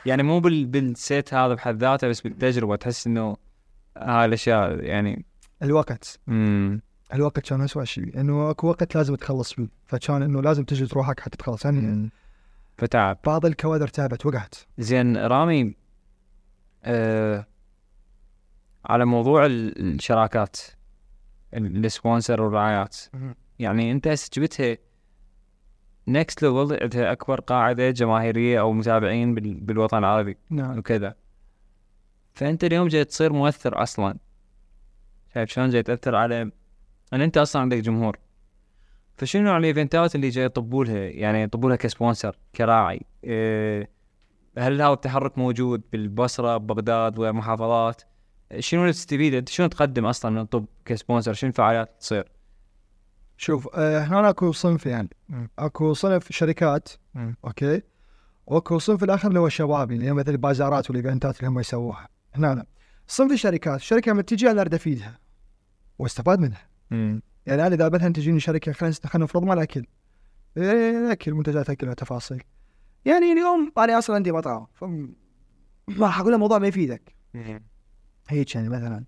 يعني 0.06 0.24
مو 0.24 0.40
بال... 0.40 0.66
بال 0.66 0.93
set 0.93 1.34
هذا 1.34 1.54
بحد 1.54 1.78
ذاته 1.78 2.08
بس 2.08 2.22
بالتجربة 2.22 2.76
تحس 2.76 3.08
إنه 3.08 3.38
هاي 3.98 4.26
الاشياء 4.26 4.84
يعني 4.84 5.26
الوقت. 5.64 6.20
امم 6.30 6.82
الوقت 7.14 7.40
كان 7.40 7.62
أسوأ 7.62 7.84
شيء 7.84 8.20
إنه 8.22 8.50
أكو 8.52 8.68
وقت 8.68 8.96
لازم 8.96 9.16
تخلص 9.16 9.54
فيه. 9.54 9.68
فكان 9.88 10.22
إنه 10.22 10.42
لازم 10.42 10.64
تجلد 10.64 10.94
روحك 10.94 11.20
حتى 11.20 11.38
تخلص 11.38 11.66
يعني 11.66 12.10
فتعب. 12.78 13.18
بعض 13.26 13.46
الكوادر 13.46 13.88
تعبت 13.88 14.26
وقعت. 14.26 14.56
زين 14.78 15.18
رامي 15.18 15.76
آه 16.84 17.48
على 18.86 19.06
موضوع 19.06 19.46
ال- 19.46 19.94
الشراكات 19.96 20.58
ال- 21.54 21.86
ال 21.86 21.93
sponsor 21.93 22.42
والرعايات. 22.42 22.98
يعني 23.62 23.92
انت 23.92 24.08
هسه 24.08 24.30
جبتها 24.34 24.78
Next 26.08 26.44
Level 26.44 26.78
عندها 26.82 27.12
اكبر 27.12 27.40
قاعدة 27.40 27.90
جماهيرية 27.92 28.60
أو 28.60 28.74
متابعين 28.74 29.36
بال- 29.36 29.60
بالوطن 29.60 29.98
العربي 29.98 30.38
نعم. 30.50 30.78
وكذا. 30.78 31.16
فانت 32.34 32.64
اليوم 32.64 32.88
جاي 32.88 33.06
تصير 33.06 33.34
مؤثر 33.34 33.84
أصلا. 33.84 34.18
شايف 35.34 35.50
شلون 35.50 35.70
جاي 35.70 35.84
تأثر 35.84 36.16
على 36.16 36.42
أن 37.14 37.22
انت 37.22 37.38
أصلا 37.38 37.62
عندك 37.62 37.78
جمهور. 37.78 38.18
فشنو 39.18 39.44
نوع 39.44 39.58
الايفنتات 39.58 40.16
اللي 40.16 40.30
جاي 40.30 40.46
يطبوا 40.46 40.86
لها؟ 40.86 40.98
يعني 41.10 41.42
يطبوا 41.42 41.70
لها 41.70 41.78
ك 41.78 41.85
sponsor 41.85 42.38
كراعي. 42.56 43.02
إيه 43.24 43.90
هل 44.58 44.82
هذا 44.82 44.94
التحرك 44.94 45.38
موجود 45.38 45.82
بالبصرة 45.92 46.58
ببغداد 46.58 47.20
ومحافظات؟ 47.20 48.02
شنو 48.60 48.82
اللي 48.82 48.94
تستفيد 48.94 49.34
انت 49.34 49.50
شنو 49.50 49.68
تقدم 49.68 50.06
أصلا 50.06 50.32
من 50.32 50.38
الطب 50.38 50.66
ك 50.86 50.91
sponsor؟ 50.91 51.34
شنو 51.34 51.48
الفعاليات 51.50 51.96
تصير؟ 52.00 52.32
شوف 53.42 53.70
آه، 53.76 54.00
هنا 54.00 54.30
أكو 54.30 54.52
صنف 54.52 54.86
يعني. 54.86 55.10
مم. 55.30 55.50
أكو 55.60 55.94
صنف 55.94 56.32
شركات 56.32 56.90
مم. 57.14 57.36
okay؟ 57.46 57.82
وأكو 58.48 58.80
صنف 58.80 59.04
الآخر 59.04 59.28
اللي 59.28 59.40
هو 59.40 59.48
الشباب 59.48 59.92
اللي 59.92 60.06
هي 60.06 60.14
مثل 60.14 60.32
البازارات 60.32 60.90
والإيفنتات 60.90 61.40
اللي 61.40 61.48
هم 61.48 61.60
يسووها. 61.60 62.08
هنا 62.36 62.66
صنف 63.08 63.32
الشركات 63.32 63.76
الشركة 63.76 64.12
لما 64.12 64.22
تجي 64.22 64.52
أنا 64.52 64.62
أريد 64.62 64.74
أفيدها 64.74 65.20
وأستفاد 66.00 66.40
منها. 66.40 66.68
يعني 67.46 67.68
أنا 67.68 67.68
إذا 67.68 67.90
مثلا 67.90 68.14
تجيني 68.14 68.40
شركة 68.40 68.72
خلينا 68.72 68.96
خلينا 69.06 69.24
نفرض 69.24 69.44
مال 69.44 69.60
أكل. 69.60 69.86
إيه، 70.58 71.12
أكل 71.12 71.34
منتجات 71.34 71.70
أكل 71.70 71.90
وتفاصيل 71.90 72.44
يعني 73.06 73.32
اليوم 73.32 73.72
أنا 73.78 73.98
أصلا 73.98 74.16
عندي 74.16 74.32
مطعم 74.32 74.68
ما 75.88 76.10
حقول 76.10 76.32
له 76.32 76.38
موضوع 76.38 76.60
ما 76.60 76.68
يفيدك. 76.68 77.16
هيك 78.28 78.56
يعني 78.56 78.70
مثلا. 78.70 79.04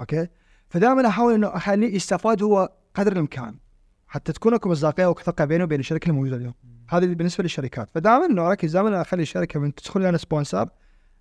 okay؟ 0.00 0.28
فدائما 0.68 1.08
أحاول 1.08 1.34
إنه 1.34 1.56
أخليه 1.56 1.94
يستفاد 1.94 2.42
هو 2.42 2.68
قدر 2.94 3.12
الامكان. 3.12 3.58
حتى 4.06 4.32
تكون 4.32 4.54
اكو 4.54 4.68
مصداقية 4.68 5.06
وثقه 5.06 5.44
بينه 5.44 5.64
وبين 5.64 5.80
الشركة 5.80 6.08
الموجوده 6.08 6.36
اليوم. 6.36 6.54
هذا 6.88 7.04
اللي 7.04 7.14
بالنسبة 7.14 7.42
للشركات. 7.42 7.90
فدائما 7.90 8.26
إنه 8.26 8.48
أركز 8.48 8.72
دائما 8.72 9.00
أخلي 9.00 9.22
الشركة 9.22 9.60
من 9.60 9.74
تدخل 9.74 10.00
لنا 10.00 10.18
sponsor 10.18 10.68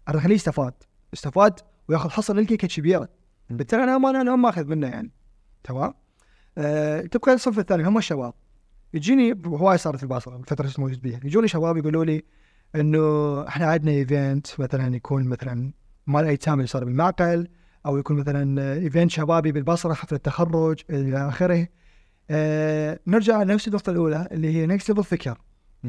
أخليه 0.07 0.35
يستفاد. 0.35 0.73
يستفاد 1.13 1.59
ويأخذ 1.87 2.09
حصه 2.09 2.33
للكيكه 2.33 2.67
كبيره. 2.67 3.09
بالتالي 3.49 3.83
أنا 3.83 3.97
ما 3.97 4.09
أنا 4.09 4.35
ما 4.35 4.49
اخذ 4.49 4.65
منه 4.65 4.87
يعني. 4.87 5.11
تمام؟ 5.63 5.93
أه 6.57 7.01
تبقى 7.01 7.33
الصف 7.33 7.59
الثاني 7.59 7.87
هم 7.87 7.97
الشباب. 7.97 8.33
يجيني 8.93 9.41
هواي 9.45 9.77
صارت 9.77 9.97
في 9.97 10.03
البصره 10.03 10.37
الفترة 10.37 10.65
اللي 10.65 10.75
موجود 10.77 11.01
بيها. 11.01 11.19
يجوني 11.23 11.47
شباب 11.47 11.77
يقولوا 11.77 12.05
لي 12.05 12.23
إنه 12.75 13.47
إحنا 13.47 13.65
عندنا 13.65 13.91
event 13.91 14.59
مثلا 14.59 14.95
يكون 14.95 15.23
مثلا 15.23 15.73
مال 16.07 16.25
ايتام 16.25 16.53
اللي 16.53 16.67
صار 16.67 16.85
بالمعقل. 16.85 17.47
أو 17.85 17.97
يكون 17.97 18.17
مثلا 18.17 18.73
event 18.73 19.11
شبابي 19.11 19.51
بالبصرة 19.51 19.93
حفله 19.93 20.19
تخرج 20.19 20.81
إلى 20.89 21.27
آخره. 21.27 21.67
آه 22.29 22.99
نرجع 23.07 23.43
لنفس 23.43 23.67
النقطة 23.67 23.89
الأولى 23.89 24.27
اللي 24.31 24.55
هي 24.55 24.65
Next 24.65 24.89
Level 24.89 25.03
فكر. 25.03 25.37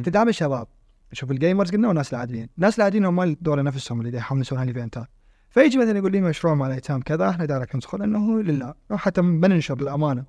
تدعم 0.05 0.29
الشباب. 0.29 0.67
شوف 1.13 1.31
ال 1.31 1.36
gamers 1.36 1.71
قلنا 1.71 1.89
والناس 1.89 2.15
العاديين. 2.15 2.49
الناس 2.57 2.79
العاديين 2.79 3.05
هم 3.05 3.37
دور 3.41 3.63
نفسهم 3.63 4.01
اللي 4.01 4.19
يحاولون 4.19 4.41
يسوون 4.41 4.61
هالايفنتات 4.61 5.07
فيجي 5.51 5.79
مثلا 5.79 5.99
يقول 5.99 6.13
لي 6.13 6.21
مشروع 6.21 6.55
مال 6.55 6.71
ايتام 6.71 7.01
كذا 7.01 7.31
إحنا 7.31 7.45
دارك 7.45 7.77
ندخل 7.77 8.03
إنه 8.03 8.43
لله. 8.43 8.75
حتى 8.93 9.21
ما 9.21 9.49
ننشر 9.49 9.81
للامانه. 9.81 10.25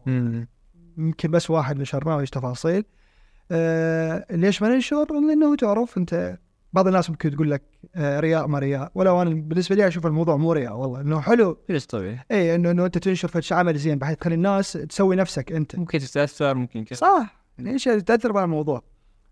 يمكن 0.98 1.32
بس 1.32 1.50
واحد 1.50 1.80
نشرناه 1.80 2.18
وايش 2.18 2.30
تفاصيل. 2.30 2.84
آه 3.52 4.26
ليش 4.32 4.62
ما 4.62 4.70
ننشر؟ 4.70 5.06
لأنه 5.14 5.56
تعرف 5.56 5.98
أنت 5.98 6.38
بعض 6.76 6.88
الناس 6.88 7.10
ممكن 7.10 7.32
تقول 7.32 7.52
لك 7.52 7.64
آه 7.96 8.20
رياء 8.20 8.48
ما 8.48 8.60
رياء. 8.60 8.92
ولو 8.96 9.22
أنا 9.22 9.30
بالنسبة 9.30 9.76
لي 9.76 9.88
أشوف 9.88 10.06
الموضوع 10.06 10.36
مو 10.36 10.54
رياء 10.54 10.78
والله 10.78 11.02
إنه 11.02 11.22
حلو. 11.22 11.58
ليش 11.70 11.86
طبيعي؟ 11.86 12.20
اي 12.32 12.56
إنه 12.56 12.72
إنه 12.72 12.86
أنت 12.86 12.98
تنشر 12.98 13.28
في 13.28 13.54
عمل 13.54 13.78
زين 13.78 13.98
بحيث 13.98 14.18
تخلي 14.18 14.36
الناس 14.36 14.74
تسوي 14.74 15.16
نفسك 15.16 15.52
أنت. 15.52 15.76
ممكن 15.76 16.00
تتأثر 16.00 16.56
ممكن 16.56 16.84
كذا. 16.84 16.98
صح. 16.98 17.42
إيش 17.60 17.84
تاثر 17.84 18.38
على 18.38 18.46
الموضوع؟ 18.46 18.84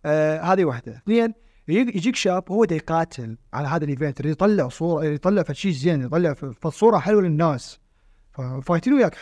آه 0.05 0.41
هذه 0.41 0.65
واحدة. 0.65 0.97
اثنين 0.97 1.33
يجيك 1.67 2.15
شاب 2.15 2.51
هو 2.51 2.65
دا 2.65 2.75
يقاتل 2.75 3.37
على 3.53 3.67
هذا 3.67 3.83
ال 3.83 3.90
event 3.90 4.25
يطلع 4.25 4.69
صورة 4.69 5.05
يطلع 5.05 5.43
في 5.43 5.53
شيء 5.53 5.71
زين 5.71 6.01
يطلع 6.01 6.33
في 6.33 6.69
صوره 6.69 6.97
حلوة 6.97 7.21
للناس. 7.21 7.79
ففايتين 8.31 8.93
وياك. 8.93 9.17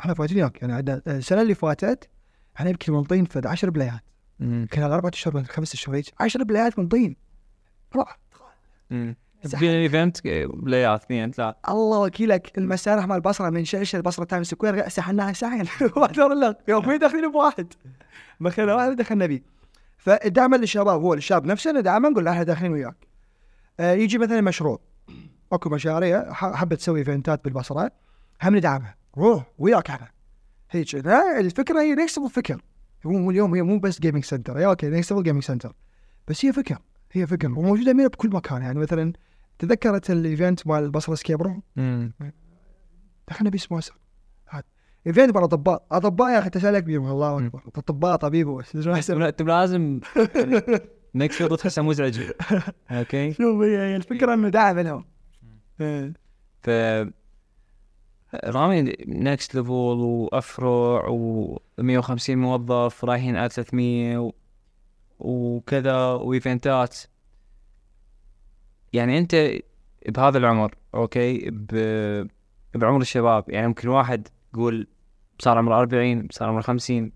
إحنا 0.00 0.14
فايتين 0.14 0.36
وياك. 0.36 0.62
يعني 0.62 0.72
عندنا 0.72 1.02
السنة 1.06 1.42
اللي 1.42 1.54
فاتت 1.54 2.08
إحنا 2.56 2.70
يمكن 2.70 2.92
منطين 2.92 3.24
في 3.24 3.40
10 3.44 3.70
بلايات. 3.70 4.02
على 4.76 4.94
أربع 4.94 5.08
أشهر 5.08 5.44
خمس 5.44 5.74
أشهر 5.74 5.96
هيك 5.96 6.04
10 6.20 6.42
بلايات 6.44 6.78
منطين. 6.78 7.27
راح 7.96 8.18
مم. 8.90 9.16
زحمة. 9.44 9.58
في 9.60 9.70
الايفنت 9.70 10.18
بلايات 10.54 11.02
اثنين 11.02 11.32
ثلاث 11.32 11.54
الله 11.68 11.98
وكيلك 11.98 12.58
المسارح 12.58 13.06
مال 13.06 13.16
البصره 13.16 13.50
من 13.50 13.64
شاشه 13.64 13.96
البصرة 13.96 14.24
تايم 14.24 14.42
سكوير 14.42 14.88
سحناها 14.88 15.32
سحن 15.32 15.66
واحد 15.96 16.18
ورا 16.18 16.54
يومين 16.68 16.98
داخلين 16.98 17.32
بواحد 17.32 17.72
دخلنا 18.40 18.74
واحد. 18.74 18.96
دخلنا 18.96 19.26
بيه 19.26 19.42
فدعما 19.96 20.56
للشباب 20.56 21.02
هو 21.02 21.14
الشاب 21.14 21.46
نفسه 21.46 21.72
ندعمه 21.72 22.08
نقول 22.08 22.24
له 22.24 22.30
إحنا 22.30 22.42
داخلين 22.42 22.72
وياك. 22.72 22.96
آه 23.80 23.92
يجي 23.92 24.18
مثلا 24.18 24.40
مشروع. 24.40 24.80
أكو 25.52 25.70
مشاريع 25.70 26.32
حابه 26.32 26.76
تسوي 26.76 26.98
ايفنتات 26.98 27.44
بالبصرة. 27.44 27.90
هم 28.42 28.56
ندعمها. 28.56 28.94
روح 29.18 29.42
وياك 29.58 29.90
إحنا 29.90 30.08
هيك. 30.70 30.94
الفكرة 31.38 31.80
هي 31.80 31.94
Next 31.94 32.20
فكر. 32.20 32.60
هو 33.06 33.30
اليوم 33.30 33.54
هي 33.54 33.62
مو 33.62 33.78
بس 33.78 34.00
gaming 34.00 34.24
center 34.24 34.58
يا 34.58 34.66
okay 34.66 34.86
Next 34.86 35.12
gaming 35.12 35.42
center 35.42 35.72
بس 36.28 36.44
هي 36.44 36.52
فكر. 36.52 36.78
هي 37.12 37.26
فكر 37.26 37.48
وموجودة 37.48 37.92
مين 37.92 38.08
بكل 38.08 38.28
مكان. 38.28 38.62
يعني 38.62 38.78
مثلا 38.78 39.12
تذكرت 39.58 40.10
ال 40.10 40.19
event 40.19 40.66
مال 40.66 40.84
البصره 40.84 41.14
escape 41.14 41.42
room. 41.42 41.62
دخلنا 43.28 43.50
باسمه 43.50 43.78
هسه 43.78 43.92
هذا 44.48 44.64
event 45.06 45.34
مال 45.34 45.44
أطباء. 45.44 45.86
أطباء 45.92 46.30
يا 46.30 46.38
أخي 46.38 46.50
تسالك 46.50 46.82
بيهم 46.82 47.06
الله 47.06 47.46
أكبر. 47.46 47.62
أطباء 47.76 48.16
طبيب؟ 48.16 48.62
أنتم 49.10 49.48
لازم 49.48 50.00
Next 51.14 51.42
Level 51.42 51.56
تحسها 51.56 51.84
مزعجه 51.84 52.34
okay 52.90 53.32
شوف 53.32 53.62
هي 53.62 53.96
الفكرة 53.96 54.34
إنه 54.34 54.48
دعم 54.48 54.78
لهم. 54.78 55.04
ف 56.62 56.70
رامي 58.44 58.82
Next 59.06 59.54
Level 59.54 59.70
وأفرع 59.72 61.02
و150 61.02 62.30
موظف 62.30 63.04
رايحين 63.04 63.36
على 63.36 63.48
300 63.48 64.18
و... 64.18 64.32
وكذا 65.18 66.04
وإيفنتات. 66.04 66.96
يعني 68.92 69.18
أنت 69.18 69.52
بهذا 70.08 70.38
العمر 70.38 70.74
okay. 70.94 71.50
بعمر 72.74 73.00
الشباب 73.00 73.44
يعني 73.50 73.66
ممكن 73.68 73.88
واحد 73.88 74.28
يقول 74.54 74.86
صار 75.38 75.58
عمره 75.58 75.78
40 75.78 76.28
صار 76.30 76.48
عمره 76.48 76.60
50 76.60 77.12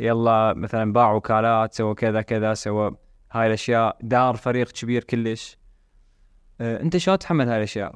يلا 0.00 0.54
مثلا 0.54 0.92
باع 0.92 1.12
وكالات 1.12 1.74
سوى 1.74 1.94
كذا 1.94 2.22
كذا 2.22 2.54
سوى 2.54 2.96
هاي 3.32 3.46
الأشياء 3.46 3.98
دار 4.02 4.36
فريق 4.36 4.72
كبير 4.72 5.04
كلش. 5.04 5.58
آه، 6.60 6.80
أنت 6.82 6.96
شلون 6.96 7.18
تتحمل 7.18 7.48
هاي 7.48 7.56
الأشياء؟ 7.56 7.94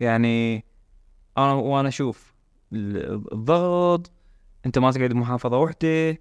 يعني 0.00 0.64
أنا 1.38 1.52
وأنا 1.52 1.88
أشوف 1.88 2.34
ال- 2.72 3.32
الضغط 3.32 4.10
أنت 4.66 4.78
ما 4.78 4.90
تقعد 4.90 5.10
بمحافظة 5.12 5.58
وحدة. 5.58 6.18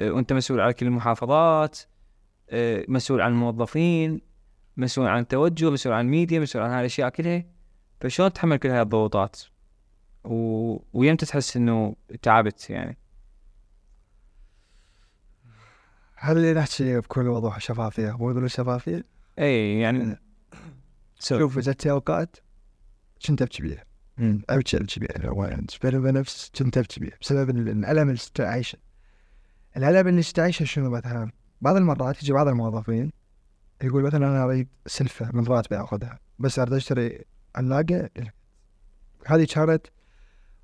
وانت 0.00 0.32
مسؤول 0.32 0.60
على 0.60 0.72
كل 0.72 0.86
المحافظات 0.86 1.78
آه، 2.50 2.84
مسؤول 2.88 3.20
عن 3.20 3.30
الموظفين 3.32 4.20
مسؤول 4.76 5.06
عن 5.06 5.20
التوجه 5.20 5.70
مسؤول 5.70 5.94
عن 5.94 6.04
الميديا 6.04 6.40
مسؤول 6.40 6.64
عن 6.64 6.70
هاي 6.70 6.80
الاشياء 6.80 7.08
كلها. 7.08 7.44
فشلون 8.00 8.32
تتحمل 8.32 8.56
كل 8.56 8.68
هاي 8.68 8.82
الضغوطات؟ 8.82 9.40
و... 10.24 10.76
ويمتى 10.92 11.26
تحس 11.26 11.56
إنه 11.56 11.96
تعبت 12.22 12.70
يعني؟ 12.70 12.98
خلينا 16.18 16.60
نحكي 16.60 17.00
بكل 17.00 17.28
وضوح 17.28 17.56
وشفافيه 17.56 18.16
مو 18.16 18.30
يقولوا 18.30 18.48
شفافيه 18.48 19.04
إي 19.38 19.80
يعني 19.80 20.18
سو 21.18 21.38
شوف 21.38 21.58
جت 21.58 21.86
أوقات 21.86 22.36
كنت 23.26 23.42
أبكي 23.42 23.62
بيها. 23.62 23.84
أبكي 24.50 24.76
أبكي 24.76 25.00
بيها. 25.00 25.30
بيني 25.82 25.98
وبين 25.98 26.14
نفسي 26.14 26.50
كنت 26.58 26.78
أبكي 26.78 27.00
بيها. 27.00 27.16
بسبب 27.20 27.50
ال- 27.50 27.68
الألم 27.68 28.08
اللي 28.08 28.20
تعيشه. 28.34 28.78
الالم 29.76 30.08
اللي 30.08 30.22
تعيشه 30.22 30.64
شنو 30.64 30.90
مثلا؟ 30.90 31.30
بعض 31.60 31.76
المرات 31.76 32.22
يجي 32.22 32.32
بعض 32.32 32.48
الموظفين 32.48 33.12
يقول 33.82 34.02
مثلا 34.02 34.26
أنا 34.26 34.44
أريد 34.44 34.68
سلفة 34.86 35.30
من 35.32 35.44
راتبي 35.46 35.76
اخذها 35.76 36.18
بس 36.38 36.58
أريد 36.58 36.72
أشتري 36.72 37.24
علاقة 37.56 38.10
هذه 39.26 39.46
كانت 39.54 39.86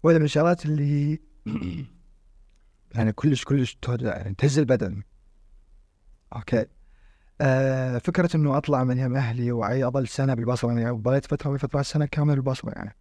واحدة 0.02 0.18
من 0.18 0.24
الشغلات 0.24 0.66
اللي 0.66 1.20
يعني 2.94 3.12
كلش 3.12 3.44
كلش 3.44 3.78
يعني 3.88 4.34
تهز 4.34 4.58
البدن. 4.58 5.02
أوكي؟ 6.36 6.66
آه 7.40 7.98
فكرة 7.98 8.36
إنه 8.36 8.56
أطلع 8.56 8.84
من 8.84 8.98
يم 8.98 9.16
أهلي 9.16 9.52
وعي 9.52 9.86
أظل 9.86 10.08
سنة 10.08 10.34
بالبصرة 10.34 10.72
يعني 10.72 10.90
ضليت 10.90 11.26
فترة 11.26 11.50
من 11.50 11.56
فترات 11.56 11.84
سنة 11.84 12.06
كاملة 12.06 12.34
بالبصرة 12.34 12.70
يعني. 12.70 12.96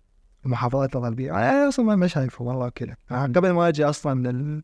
المحافظات 0.46 0.96
اظل 0.96 1.16
بيها 1.16 1.34
أنا 1.34 1.68
أصلا 1.68 1.96
ما- 1.96 2.08
شايفه 2.08 2.44
والله 2.46 2.70
كذا. 2.70 2.96
يعني 3.12 3.34
قبل 3.34 3.52
ما 3.52 3.68
أجي 3.68 3.86
أصلا 3.86 4.14
من 4.14 4.62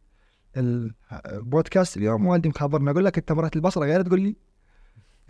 البودكاست 0.57 1.97
اليوم 1.97 2.27
والدي 2.27 2.49
مخبرني 2.49 2.91
أقول 2.91 3.05
لك 3.05 3.17
أنت 3.17 3.31
مرات 3.31 3.55
البصرة 3.55 3.85
غير 3.85 4.01
تقول 4.01 4.21
لي. 4.21 4.35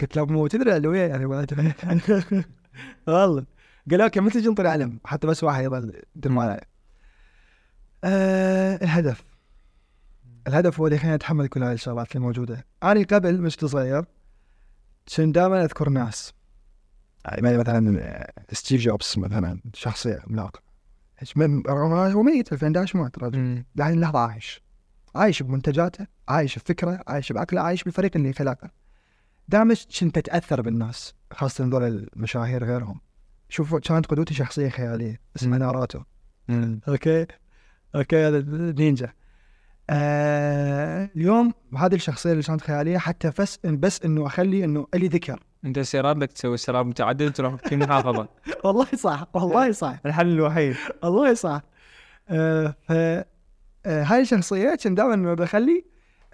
قلت 0.02 0.16
له 0.16 0.26
مو 0.26 0.48
تدري 0.48 0.80
لو 0.80 0.94
يعني 0.94 1.26
والله. 3.08 3.46
قال 3.92 4.02
okay 4.02 4.20
مثل 4.20 4.42
جنطر 4.42 4.68
علم 4.68 5.00
حتى 5.06 5.28
بس 5.28 5.44
واحد 5.44 5.64
يظل 5.64 6.02
يدير 6.16 6.32
معي 6.32 6.60
آه 8.04 8.76
الهدف. 8.76 9.24
الهدف 10.48 10.80
هو 10.80 10.88
اللي 10.88 10.96
يخليني 10.96 11.16
أتحمل 11.16 11.48
كل 11.48 11.64
هاي 11.64 11.74
الشغلات 11.74 12.16
اللي 12.16 12.26
موجودة. 12.28 12.66
أنا 12.84 13.04
قبل 13.04 13.42
مش 13.42 13.56
صغير 13.56 14.06
كنت 15.16 15.36
دائما 15.36 15.64
أذكر 15.64 15.90
ناس. 15.90 16.34
يعني 17.26 17.58
مثلا 17.58 18.00
آه، 18.00 18.34
ستيف 18.52 18.82
جوبز 18.82 19.14
مثلا 19.18 19.60
شخصية 19.74 20.20
عملاقه 20.28 20.62
هو 22.14 22.24
ميت 22.24 22.54
2011 22.54 23.00
مات 23.00 23.20
رجل 23.20 23.64
لحد 23.76 23.92
اللحظة 23.92 24.20
عايش. 24.20 24.62
عايش 25.18 25.44
بمنتجاته 25.44 26.08
عايش 26.28 26.60
بفكره 26.60 27.00
عايش 27.08 27.32
بعقله 27.32 27.62
عايش 27.62 27.84
بالفريق 27.84 28.12
اللي 28.16 28.34
خلقه. 28.34 28.70
دائما 29.48 29.76
كنت 30.00 30.18
أتأثر 30.18 30.62
بالناس 30.62 31.14
خاصة 31.34 31.66
هذول 31.66 31.84
المشاهير 32.16 32.64
غيرهم. 32.64 33.00
شوفوا 33.50 33.80
كانت 33.80 34.06
قدوتي 34.06 34.34
شخصية 34.34 34.70
خيالية 34.70 35.20
اسمها 35.36 35.60
ناروتو. 35.60 36.00
أوكي؟ 36.50 37.26
أوكي 37.96 38.28
هذا 38.28 38.44
نينجا. 38.72 39.14
آه 39.90 41.10
اليوم 41.16 41.54
هذه 41.78 41.96
الشخصية 41.96 42.32
اللي 42.32 42.44
كانت 42.44 42.62
خيالية 42.62 42.98
حتى 42.98 43.32
بس 43.40 43.60
بس 43.66 44.02
إنه 44.06 44.28
أخلي 44.28 44.64
إنه 44.64 44.88
لي 44.96 45.08
ذكر. 45.08 45.44
أنت 45.66 45.80
سيران 45.80 46.20
لك 46.20 46.32
تسوي 46.32 46.58
سيارات 46.58 46.86
متعدده 46.86 47.30
تروح 47.30 47.56
في 47.56 47.78
محافظه 47.78 48.28
والله 48.66 48.86
صح 48.86 49.28
والله 49.34 49.72
صح. 49.72 50.00
الحل 50.06 50.28
الوحيد. 50.28 50.76
والله 51.04 51.34
صح. 51.34 51.62
آه 52.30 52.76
ف 52.88 52.92
آه 52.92 53.26
هاي 53.88 54.22
الشخصيه 54.22 54.76
كان 54.76 54.96
دائما 54.96 55.34
بخلي 55.34 55.86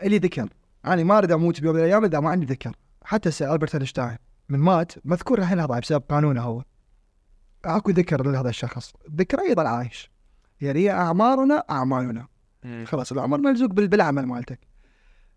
لي 0.04 0.18
ذكر. 0.18 0.50
أنا 0.86 1.04
ما 1.04 1.18
أريد 1.18 1.32
أموت 1.32 1.62
بيوم 1.62 1.76
من 1.76 1.82
الأيام 1.82 2.06
إذا 2.06 2.20
ما 2.20 2.30
عندي 2.30 2.46
ذكر. 2.46 2.76
حتى 3.04 3.32
سير 3.32 3.54
ألبرت 3.54 3.76
أينشتاين. 3.76 4.18
من 4.50 4.60
مات 4.60 4.92
مذكور 5.06 5.40
الحين 5.40 5.60
هذا 5.60 5.80
بسبب 5.80 6.04
قانونه 6.10 6.42
هو. 6.42 6.64
أكو 7.66 7.92
ذكر 7.92 8.28
لهذا 8.32 8.50
الشخص. 8.50 8.94
ذكره 9.16 9.42
يظل 9.42 9.68
عايش. 9.68 10.12
يعني 10.62 10.80
هي 10.80 10.92
أعمارنا 10.92 11.64
أعمالنا. 11.70 12.28
خلاص 12.84 13.12
العمر 13.12 13.38
ملزوق 13.38 13.70
بال- 13.70 13.88
بالعمل 13.88 14.26
مالتك. 14.26 14.60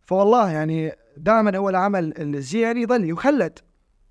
فوالله 0.00 0.50
يعني 0.50 0.92
دائما 1.16 1.56
أول 1.56 1.76
عمل 1.76 2.34
الزين 2.34 2.76
يظل 2.76 3.10
يخلد. 3.10 3.58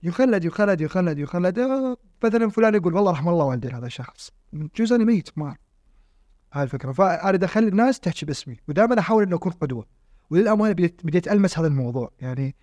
يخلد 0.03 0.45
يخلد 0.45 0.81
يخلد 0.81 1.19
يخلد. 1.19 1.59
آه، 1.59 1.97
مثلا 2.23 2.49
فلان 2.49 2.75
يقول 2.75 2.93
والله 2.93 3.11
رحم 3.11 3.29
الله 3.29 3.45
والدي 3.45 3.69
هذا 3.69 3.85
الشخص. 3.85 4.31
أنا 4.91 5.05
ميت 5.05 5.29
ما 5.37 5.55
هاي 6.55 6.63
الفكرة. 6.63 6.91
فاريد 6.91 7.43
اخلي 7.43 7.67
الناس 7.67 7.99
تحكي 7.99 8.25
باسمي 8.25 8.57
ودائما 8.67 8.99
أحاول 8.99 9.23
انه 9.23 9.35
أكون 9.35 9.51
قدوة. 9.51 9.85
وللأمانة 10.29 10.73
بديت 10.73 11.01
بديت 11.03 11.27
ألمس 11.27 11.59
هذا 11.59 11.67
الموضوع. 11.67 12.11
يعني 12.19 12.55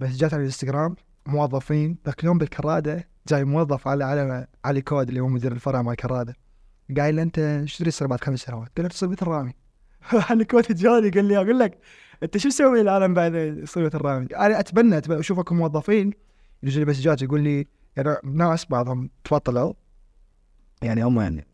بس 0.00 0.16
جات 0.16 0.34
على 0.34 0.40
الإنستغرام 0.40 0.96
موظفين 1.26 1.96
ذاك 2.06 2.20
اليوم 2.20 2.38
بالكرادة 2.38 3.08
جاي 3.28 3.44
موظف 3.44 3.88
على 3.88 4.04
على 4.04 4.46
علي 4.64 4.80
كود 4.82 5.08
اللي 5.08 5.20
هو 5.20 5.28
مدير 5.28 5.52
الفرع 5.52 5.82
مال 5.82 5.96
كرادة. 5.96 6.36
قايل 6.96 7.16
له 7.16 7.22
أنت 7.22 7.38
إيش 7.38 7.78
تدري 7.78 7.90
صار 7.90 8.08
بعد 8.08 8.20
خمس 8.20 8.40
سنوات؟ 8.40 8.68
قال 8.76 8.82
له 8.82 8.88
تصير 8.88 9.08
مثل 9.08 9.26
رامي 9.26 9.54
أنا 10.30 10.44
كنت 10.44 10.72
جاني؟ 10.72 11.10
قال 11.10 11.24
لي 11.24 11.36
أقول 11.36 11.58
لك 11.58 11.78
أنت 12.22 12.36
شو 12.36 12.48
تسوي 12.48 12.80
العالم 12.80 13.14
بعد 13.14 13.62
صيغه 13.64 13.90
الرامي؟ 13.94 14.26
أنا 14.26 14.60
أتبنى 14.60 14.98
أتبنى 14.98 15.20
اشوفكم 15.20 15.56
موظفين 15.56 16.12
يجي 16.62 16.78
لي 16.78 16.84
مسجات 16.84 17.22
يقول 17.22 17.40
لي 17.40 17.66
يعني 17.96 18.16
ناس 18.24 18.64
بعضهم 18.64 19.10
تبطلوا. 19.24 19.72
يعني 20.82 21.04
هم 21.04 21.20
يعني 21.20 21.46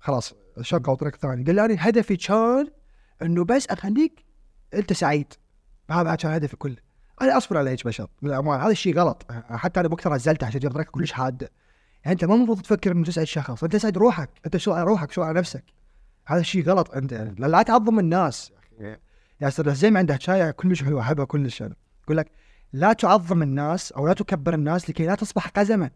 خلاص 0.00 0.34
شقوا 0.60 0.94
طريق 0.94 1.16
ثاني. 1.16 1.44
قال 1.44 1.54
لي 1.54 1.64
أنا 1.64 1.76
هدفي 1.78 2.16
كان 2.16 2.68
إنه 3.22 3.44
بس 3.44 3.66
أخليك 3.66 4.24
أنت 4.74 4.92
سعيد. 4.92 5.32
هذا 5.90 6.14
كان 6.14 6.32
هدفي 6.32 6.56
كله. 6.56 6.76
أنا 7.22 7.36
أصبر 7.36 7.58
على 7.58 7.70
هيك 7.70 7.86
بشر 7.86 8.06
بالامانه 8.22 8.64
هذا 8.64 8.70
الشيء 8.70 8.98
غلط. 8.98 9.26
حتى 9.30 9.80
أنا 9.80 9.88
بوقتها 9.88 10.16
نزلت 10.16 10.44
عشان 10.44 10.60
طريق 10.60 10.90
كلش 10.90 11.12
حاده 11.12 11.50
يعني 12.04 12.12
أنت 12.12 12.24
ما 12.24 12.34
المفروض 12.34 12.60
تفكر 12.60 12.92
إنه 12.92 13.04
تسعد 13.04 13.24
شخص. 13.24 13.64
أنت 13.64 13.72
تسعد 13.72 13.98
روحك. 13.98 14.30
أنت 14.46 14.56
شو 14.56 14.72
على 14.72 14.84
روحك؟ 14.84 15.12
شو 15.12 15.22
على 15.22 15.38
نفسك؟ 15.38 15.64
هذا 16.26 16.40
الشيء 16.40 16.64
غلط. 16.64 16.94
أنت 16.94 17.12
لا, 17.38 17.62
تعظم 17.62 17.98
الناس. 17.98 18.52
يا 19.40 19.48
أستاذ 19.48 19.68
الزيم 19.68 19.96
عنده 19.96 20.18
شاي؟ 20.18 20.52
كلش 20.52 20.82
حلوة 20.82 21.00
احبها 21.00 21.24
كلش 21.24 21.62
أنا. 21.62 21.76
يقول 22.04 22.16
لك 22.16 22.30
لا 22.72 22.92
تعظم 22.92 23.42
الناس 23.42 23.92
أو 23.92 24.06
لا 24.06 24.12
تكبر 24.12 24.54
الناس 24.54 24.90
لكي 24.90 25.06
لا 25.06 25.14
تصبح 25.14 25.48
قزما. 25.48 25.90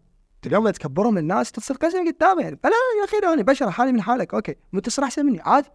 اذا 0.47 0.71
تكبرهم 0.71 1.19
الناس 1.19 1.53
تصير 1.53 1.77
قزم 1.77 2.09
قدامي 2.09 2.43
يعني. 2.43 2.59
فلا 2.63 2.73
يا 3.01 3.05
أخي 3.05 3.35
أنا 3.35 3.43
بشر 3.43 3.71
حالي 3.71 3.93
من 3.93 4.03
حالك. 4.03 4.35
أوكي. 4.35 4.55
أنت 4.75 4.87
تصير 4.87 5.05
أحسن 5.05 5.27
مني؟ 5.27 5.41
عادي 5.41 5.69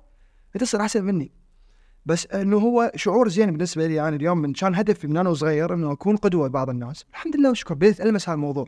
أنت 0.56 0.64
تصير 0.64 0.82
أحسن 0.82 1.04
مني. 1.04 1.32
بس 2.06 2.28
إنه 2.28 2.58
هو 2.58 2.92
شعور 2.96 3.30
زين 3.30 3.52
بالنسبة 3.52 3.88
لي 3.88 3.94
يعني 3.94 4.16
اليوم 4.16 4.38
من 4.38 4.54
كان 4.54 4.76
هدفي 4.76 5.08
من 5.08 5.18
أنا 5.18 5.30
وصغير 5.30 5.74
إنه 5.74 5.92
أكون 5.92 6.16
قدوة 6.16 6.48
لبعض 6.48 6.70
الناس. 6.70 7.06
الحمد 7.10 7.36
لله 7.36 7.50
وشكر. 7.50 7.74
بديت 7.74 8.02
ألمس 8.02 8.30
هذا 8.30 8.36
الموضوع. 8.36 8.66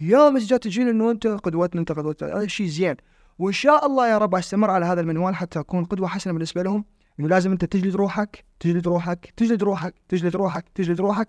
يا 0.00 0.30
مسجات 0.30 0.64
تجيني 0.64 0.90
إنه 0.90 1.10
أنت 1.10 1.26
قدوتنا 1.26 1.80
أنت 1.80 1.92
قدوتنا. 1.92 2.36
هذا 2.36 2.46
شيء 2.46 2.66
زين. 2.66 2.96
وإن 3.38 3.52
شاء 3.52 3.86
الله 3.86 4.08
يا 4.08 4.18
رب 4.18 4.34
أستمر 4.34 4.70
على 4.70 4.86
هذا 4.86 5.00
المنوال 5.00 5.34
حتى 5.34 5.60
أكون 5.60 5.84
قدوة 5.84 6.08
حسنة 6.08 6.32
بالنسبة 6.32 6.62
لهم. 6.62 6.84
إنه 7.20 7.28
لازم 7.28 7.52
أنت 7.52 7.64
تجلد 7.64 7.96
روحك 7.96 8.44
تجلد 8.60 8.88
روحك 8.88 9.32
تجلد 9.36 9.62
روحك 9.62 9.94
تجلد 10.08 10.36
روحك 10.36 10.68
تجلد 10.74 11.00
روحك 11.00 11.28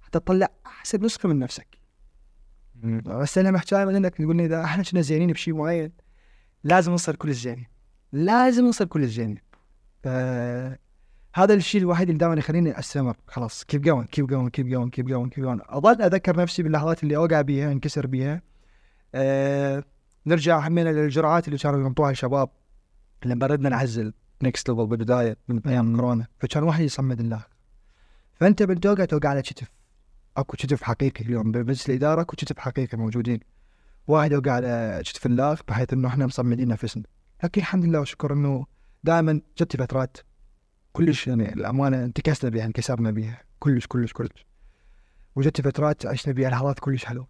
حتى 0.00 0.18
تطلع 0.18 0.48
أحسن 0.66 1.04
نسخة 1.04 1.28
من 1.28 1.38
نفسك. 1.38 1.81
بس 2.82 3.38
أنا 3.38 3.50
محتاج 3.50 3.86
منك 3.86 4.14
تقول 4.14 4.36
لي 4.36 4.44
إذا 4.44 4.64
إحنا 4.64 4.82
كنا 4.82 5.00
زينين 5.00 5.32
بشيء 5.32 5.54
معين 5.54 5.92
لازم 6.64 6.92
نصير 6.92 7.16
كل 7.16 7.28
الزينين 7.28 7.66
لازم 8.12 8.66
نصير 8.66 8.86
كل 8.86 9.02
الزينين 9.02 9.38
هذا 11.34 11.54
الشيء 11.54 11.80
الوحيد 11.80 12.08
اللي 12.08 12.18
دائما 12.18 12.34
يخليني 12.34 12.78
أستمر. 12.78 13.16
خلاص 13.26 13.64
keep 13.64 13.82
going 13.82 14.04
keep 14.04 14.26
going 14.26 14.48
keep 14.48 14.68
going 14.68 14.90
keep 14.90 15.06
going 15.06 15.28
keep 15.28 15.44
going 15.44 15.60
اظل 15.68 16.02
أذكر 16.02 16.36
نفسي 16.36 16.62
باللحظات 16.62 17.02
اللي 17.02 17.16
أوقع 17.16 17.40
بيها 17.40 17.72
انكسر 17.72 18.06
بيها. 18.06 18.42
أه 19.14 19.84
نرجع 20.26 20.68
همينا 20.68 20.88
للجرعات 20.88 21.48
اللي 21.48 21.58
كانوا 21.58 21.86
ينطوها 21.86 22.10
الشباب 22.10 22.50
لما 23.24 23.46
ردنا 23.46 23.68
نعزل 23.68 24.12
Next 24.42 24.68
Level 24.70 24.86
بالبداية 24.86 25.36
من 25.48 25.60
أيام 25.66 25.96
كورونا. 25.96 26.26
فكان 26.38 26.62
واحد 26.62 26.84
يصمد 26.84 27.20
الله. 27.20 27.44
فأنت 28.34 28.62
بالتوقع 28.62 29.04
توقع 29.04 29.28
على 29.28 29.42
كتف 29.42 29.70
اكو 30.36 30.56
كتف 30.56 30.82
حقيقي 30.82 31.24
اليوم 31.24 31.52
بمجلس 31.52 31.88
الإدارة 31.90 32.20
اكو 32.20 32.36
كتف 32.36 32.58
حقيقي 32.58 32.98
موجودين. 32.98 33.40
واحد 34.06 34.32
يوقع 34.32 34.52
على 34.52 35.00
كتف 35.04 35.26
الله 35.26 35.58
بحيث 35.68 35.92
إنه 35.92 36.08
إحنا 36.08 36.26
مصمدين 36.26 36.68
نفسنا. 36.68 37.04
لكن 37.44 37.60
الحمد 37.60 37.84
لله 37.84 38.00
وشكر 38.00 38.32
إنه 38.32 38.66
دائما 39.04 39.40
جت 39.58 39.76
فترات 39.76 40.16
كلش 40.92 41.26
يعني 41.26 41.52
الأمانة 41.52 42.04
انتكسنا 42.04 42.50
بها 42.50 42.64
انكسرنا 42.64 43.10
بها 43.10 43.42
كلش 43.58 43.86
كلش 43.86 44.12
كلش. 44.12 44.46
وجت 45.36 45.60
فترات 45.60 46.06
عشنا 46.06 46.32
بها 46.34 46.50
لحظات 46.50 46.78
كلش 46.78 47.04
حلوة. 47.04 47.28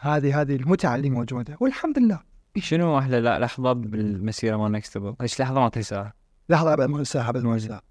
هذه 0.00 0.40
هذه 0.40 0.56
المتعة 0.56 0.94
اللي 0.96 1.10
موجودة. 1.10 1.56
والحمد 1.60 1.98
لله. 1.98 2.20
شنو 2.58 2.98
أحلى 2.98 3.20
لحظة 3.20 3.72
بالمسيرة 3.72 4.56
مال 4.56 4.72
Next 4.72 5.14
إيش 5.20 5.40
لحظة 5.40 5.60
ما 5.60 5.68
تنساها؟ 5.68 6.12
لحظة 6.48 6.74
بعد 6.74 6.88
ما 6.88 6.98
انساها 6.98 7.30
بعد 7.30 7.42
ما 7.42 7.54
انساها 7.54 7.82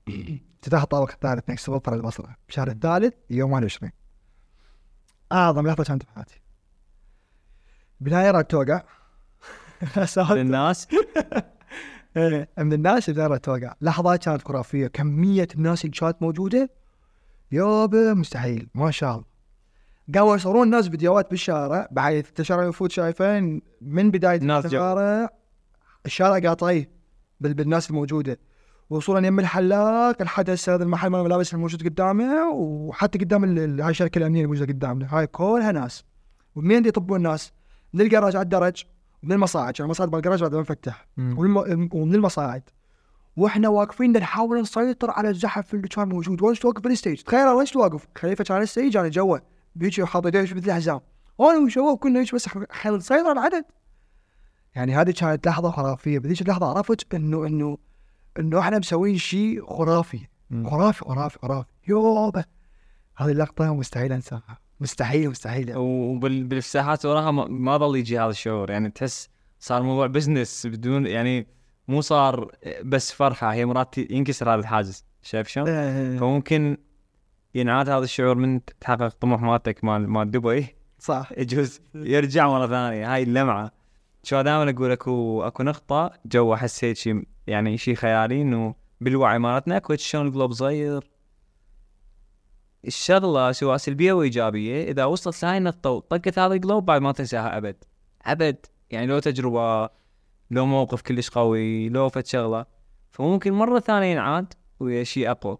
افتتاح 0.57 0.81
الطابق 0.81 1.11
الثالث 1.11 1.49
نكست 1.49 1.69
فرع 1.69 1.95
البصرة. 1.95 2.35
بشهر 2.49 2.68
الثالث 2.68 3.13
يوم 3.30 3.51
21 3.51 3.91
أعظم 5.32 5.68
لحظة 5.68 5.84
كانت 5.84 6.03
في 6.03 6.10
حياتي. 6.16 6.41
بدايه 7.99 8.41
توقع؟ 8.41 8.84
الناس. 10.32 10.88
إيه، 12.18 12.49
من 12.58 12.74
الناس 12.74 13.10
اللي 13.10 13.40
توقع. 13.40 13.74
لحظه 13.82 14.16
كانت 14.16 14.48
خرافية. 14.48 14.88
كمية 14.88 15.48
الناس 15.56 15.86
اللي 15.86 15.95
كانت 15.99 16.22
موجودة؟ 16.22 16.70
يابا 17.52 18.14
مستحيل. 18.14 18.70
ما 18.76 18.91
شاء 18.91 19.12
الله. 19.12 19.26
قاموا 20.16 20.36
يصورون 20.36 20.64
الناس 20.64 20.90
فيديوهات 20.90 21.30
بالشارع 21.30 21.88
بحيث 21.91 22.30
التشارع 22.30 22.64
المفروض 22.64 22.90
شايفين 22.90 23.62
من 23.82 24.12
بداية 24.12 24.60
الشارع. 24.60 25.30
الشارع 26.06 26.40
قاطعيه 26.49 26.91
بالناس 27.40 27.90
الموجودة. 27.90 28.40
وصولا 28.91 29.27
يم 29.27 29.39
الحلاق 29.39 30.22
الحدث 30.22 30.69
هذا 30.69 30.84
المحل 30.84 31.09
مال 31.09 31.19
الملابس 31.19 31.53
الموجود 31.53 31.84
قدامه 31.84 32.49
وحتى 32.49 33.19
قدام 33.19 33.57
هاي 33.81 33.89
الشركة 33.89 34.19
الأمنية 34.19 34.41
الموجوده 34.41 34.73
قدامنا. 34.73 35.07
هاي 35.09 35.27
كلها 35.27 35.72
ناس. 35.72 36.03
ومين 36.55 36.85
يطبون 36.85 37.18
الناس؟ 37.18 37.53
من 37.93 38.01
الجراج 38.01 38.35
على 38.35 38.43
الدرج 38.43 38.84
ومن 39.23 39.31
المصاعد. 39.31 39.73
عشان 39.73 39.85
المصاعد 39.85 40.11
بالجراج 40.11 40.41
بعد 40.41 40.55
ما 40.55 40.61
نفتح. 40.61 41.07
ومن 41.18 42.15
المصاعد. 42.15 42.63
وإحنا 43.35 43.69
واقفين 43.69 44.11
نحاول 44.11 44.61
نسيطر 44.61 45.11
على 45.11 45.30
الزحف 45.30 45.73
اللي 45.73 45.88
كان 45.88 46.09
موجود. 46.09 46.41
وين 46.41 46.55
توقف 46.55 46.81
بال 46.82 46.93
stage 46.93 47.22
تخيل 47.22 47.47
وين 47.47 47.65
توقف؟ 47.65 48.07
خليفة 48.18 48.43
كان 48.43 48.61
ال 48.61 48.68
stage 48.68 48.98
أنا 48.97 49.07
جوا 49.07 49.38
بيجي 49.76 50.03
وحاط 50.03 50.26
يديه 50.26 50.41
مثل 50.41 50.57
الحزام. 50.57 50.99
وأنا 51.38 51.59
والشباب 51.59 51.97
كنا 51.97 52.19
هيك 52.19 52.35
بس 52.35 52.49
حاول 52.69 52.97
نسيطر 52.97 53.30
على 53.30 53.31
العدد. 53.31 53.65
يعني 54.76 54.95
هذه 54.95 55.11
كانت 55.11 55.47
لحظة 55.47 55.72
خرافية. 55.72 56.19
بذيك 56.19 56.41
اللحظة 56.41 56.65
عرفت 56.65 57.13
انه 57.13 57.47
إنه 57.47 57.77
إنه 58.40 58.60
إحنا 58.60 58.80
مسوين 58.80 59.18
شيء 59.18 59.66
خرافي. 59.66 60.20
خرافي 60.66 61.06
خرافي 61.06 61.40
خرافي. 61.40 61.70
يوبا 61.88 62.44
هذه 63.18 63.32
اللقطة 63.32 63.74
مستحيل 63.76 64.14
أنساها. 64.14 64.60
مستحيل 64.80 65.30
مستحيل. 65.30 65.74
وبالساحات 65.76 67.06
وراها 67.06 67.32
ما 67.32 67.78
ظل 67.78 67.95
يجي 67.95 68.20
هذا 68.20 68.30
الشعور. 68.30 68.72
يعني 68.72 68.90
تحس 68.90 69.30
صار 69.60 69.84
موضوع 69.84 70.08
بزنس 70.08 70.68
بدون 70.68 71.08
يعني 71.08 71.48
مو 71.88 72.02
صار 72.02 72.52
بس 72.84 73.12
فرحة. 73.12 73.53
هي 73.53 73.66
مرات 73.66 73.98
ينكسر 73.98 74.49
هذا 74.53 74.60
الحاجز. 74.60 75.06
شايف 75.22 75.48
شلون؟ 75.48 75.68
إيه. 75.68 76.18
فممكن 76.18 76.78
ينعاد 77.56 77.90
هذا 77.90 78.03
الشعور 78.03 78.36
من 78.36 78.66
تحقق 78.66 79.08
طموح 79.08 79.41
مالتك 79.41 79.84
مال 79.84 80.10
مال 80.10 80.32
دبي. 80.32 80.68
صح. 80.99 81.32
يجوز 81.38 81.82
يرجع 81.95 82.48
مرة 82.48 82.68
ثانية. 82.68 83.14
هاي 83.14 83.24
اللمعة. 83.24 83.72
شو 84.24 84.41
دائما 84.41 84.70
أقول 84.70 84.91
اكو 84.91 85.44
أكو 85.44 85.64
نقطة 85.64 86.12
جو 86.26 86.53
أحس 86.53 86.84
هيك 86.84 86.98
شيء 86.98 87.24
يعني 87.52 87.78
شيء 87.78 87.95
خيالي 87.95 88.41
إنه 88.41 88.76
بالوعي 89.02 89.40
مالتنا 89.40 89.78
اكو 89.78 89.95
شلون 89.95 90.28
القلوب 90.28 90.53
صغير 90.53 91.11
الشغلة 92.88 93.52
سواء 93.52 93.78
سلبية 93.78 94.14
وايجابيه 94.14 94.91
إذا 94.91 95.06
وصلت 95.06 95.44
لهاي 95.44 95.57
النقطة 95.57 95.90
وطقت 95.90 96.40
هذا 96.40 96.53
القلوب 96.53 96.86
بعد 96.86 97.02
ما 97.02 97.11
تنساها 97.11 97.57
أبد. 97.57 97.84
أبد 98.22 98.65
يعني 98.90 99.07
لو 99.07 99.19
تجربة 99.19 99.90
لو 100.52 100.65
موقف 100.65 101.02
كلش 101.02 101.30
قوي 101.30 101.90
لو 101.90 102.10
فت 102.10 102.28
شغلة 102.28 102.65
فممكن 103.11 103.53
مرة 103.53 103.80
ثانية 103.80 104.11
ينعاد 104.11 104.53
ويا 104.80 105.03
شيء 105.03 105.32
أقوى. 105.32 105.57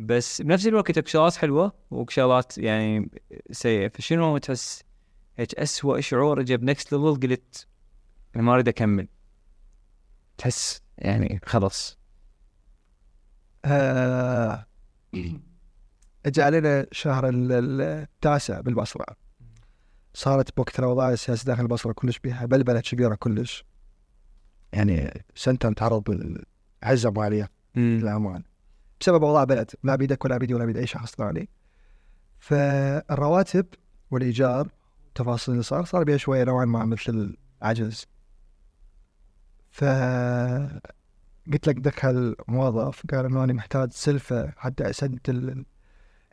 بس 0.00 0.42
بنفس 0.42 0.66
الوقت 0.66 0.98
اكو 0.98 1.08
شغلات 1.08 1.36
حلوة 1.36 1.72
واكو 1.90 2.10
شغلات 2.10 2.58
يعني 2.58 3.10
سيئة. 3.50 3.88
فشنو 3.88 4.38
تحس؟ 4.38 4.84
هيك 5.36 5.54
اسوء 5.54 6.00
شعور 6.00 6.40
اجى 6.40 6.56
ب 6.56 6.63
Next 6.63 6.92
Level 6.92 7.20
قلت 7.20 7.66
أنا 8.36 8.42
ما 8.42 8.54
أريد 8.54 8.68
أكمل. 8.68 9.08
تحس 10.38 10.83
يعني 10.98 11.40
خلص 11.44 11.98
آه 13.64 14.66
اجى 16.26 16.42
علينا 16.42 16.86
شهر 16.92 17.30
التاسع 17.34 18.60
بالبصرة. 18.60 19.06
صارت 20.14 20.56
بوقت 20.56 20.78
الاوضاع 20.78 21.10
السياسيه 21.10 21.46
داخل 21.46 21.62
البصرة 21.62 21.92
كلش 21.92 22.18
بها 22.18 22.46
بلبله 22.46 22.80
كبيره 22.80 23.14
كلش. 23.14 23.64
يعني 24.72 25.24
سنتر 25.34 25.72
تعرض 25.72 26.10
لعزه 26.82 27.10
ماليه 27.10 27.50
للامانه 27.76 28.44
بسبب 29.00 29.24
اوضاع 29.24 29.44
بلد 29.44 29.70
لا 29.82 29.96
بيدك 29.96 30.24
ولا 30.24 30.38
بيدي 30.38 30.54
ولا 30.54 30.64
بيد 30.64 30.76
أي 30.76 30.86
شخص 30.86 31.14
ثاني. 31.14 31.48
فالرواتب 32.38 33.66
والإيجار 34.10 34.68
التفاصيل 35.08 35.52
اللي 35.52 35.62
صار 35.62 35.84
صار 35.84 36.04
بها 36.04 36.16
شوية 36.16 36.44
نوعا 36.44 36.64
ما 36.64 36.84
مثل 36.84 37.36
العجز. 37.62 38.06
ف 39.74 39.84
قلت 41.52 41.68
لك 41.68 41.76
دخل 41.76 42.36
موظف 42.48 43.02
قال 43.10 43.24
إنه 43.24 43.44
أنا 43.44 43.52
محتاج 43.52 43.92
سلفة 43.92 44.52
حتى 44.56 44.90
اسدد 44.90 45.20
ال... 45.28 45.64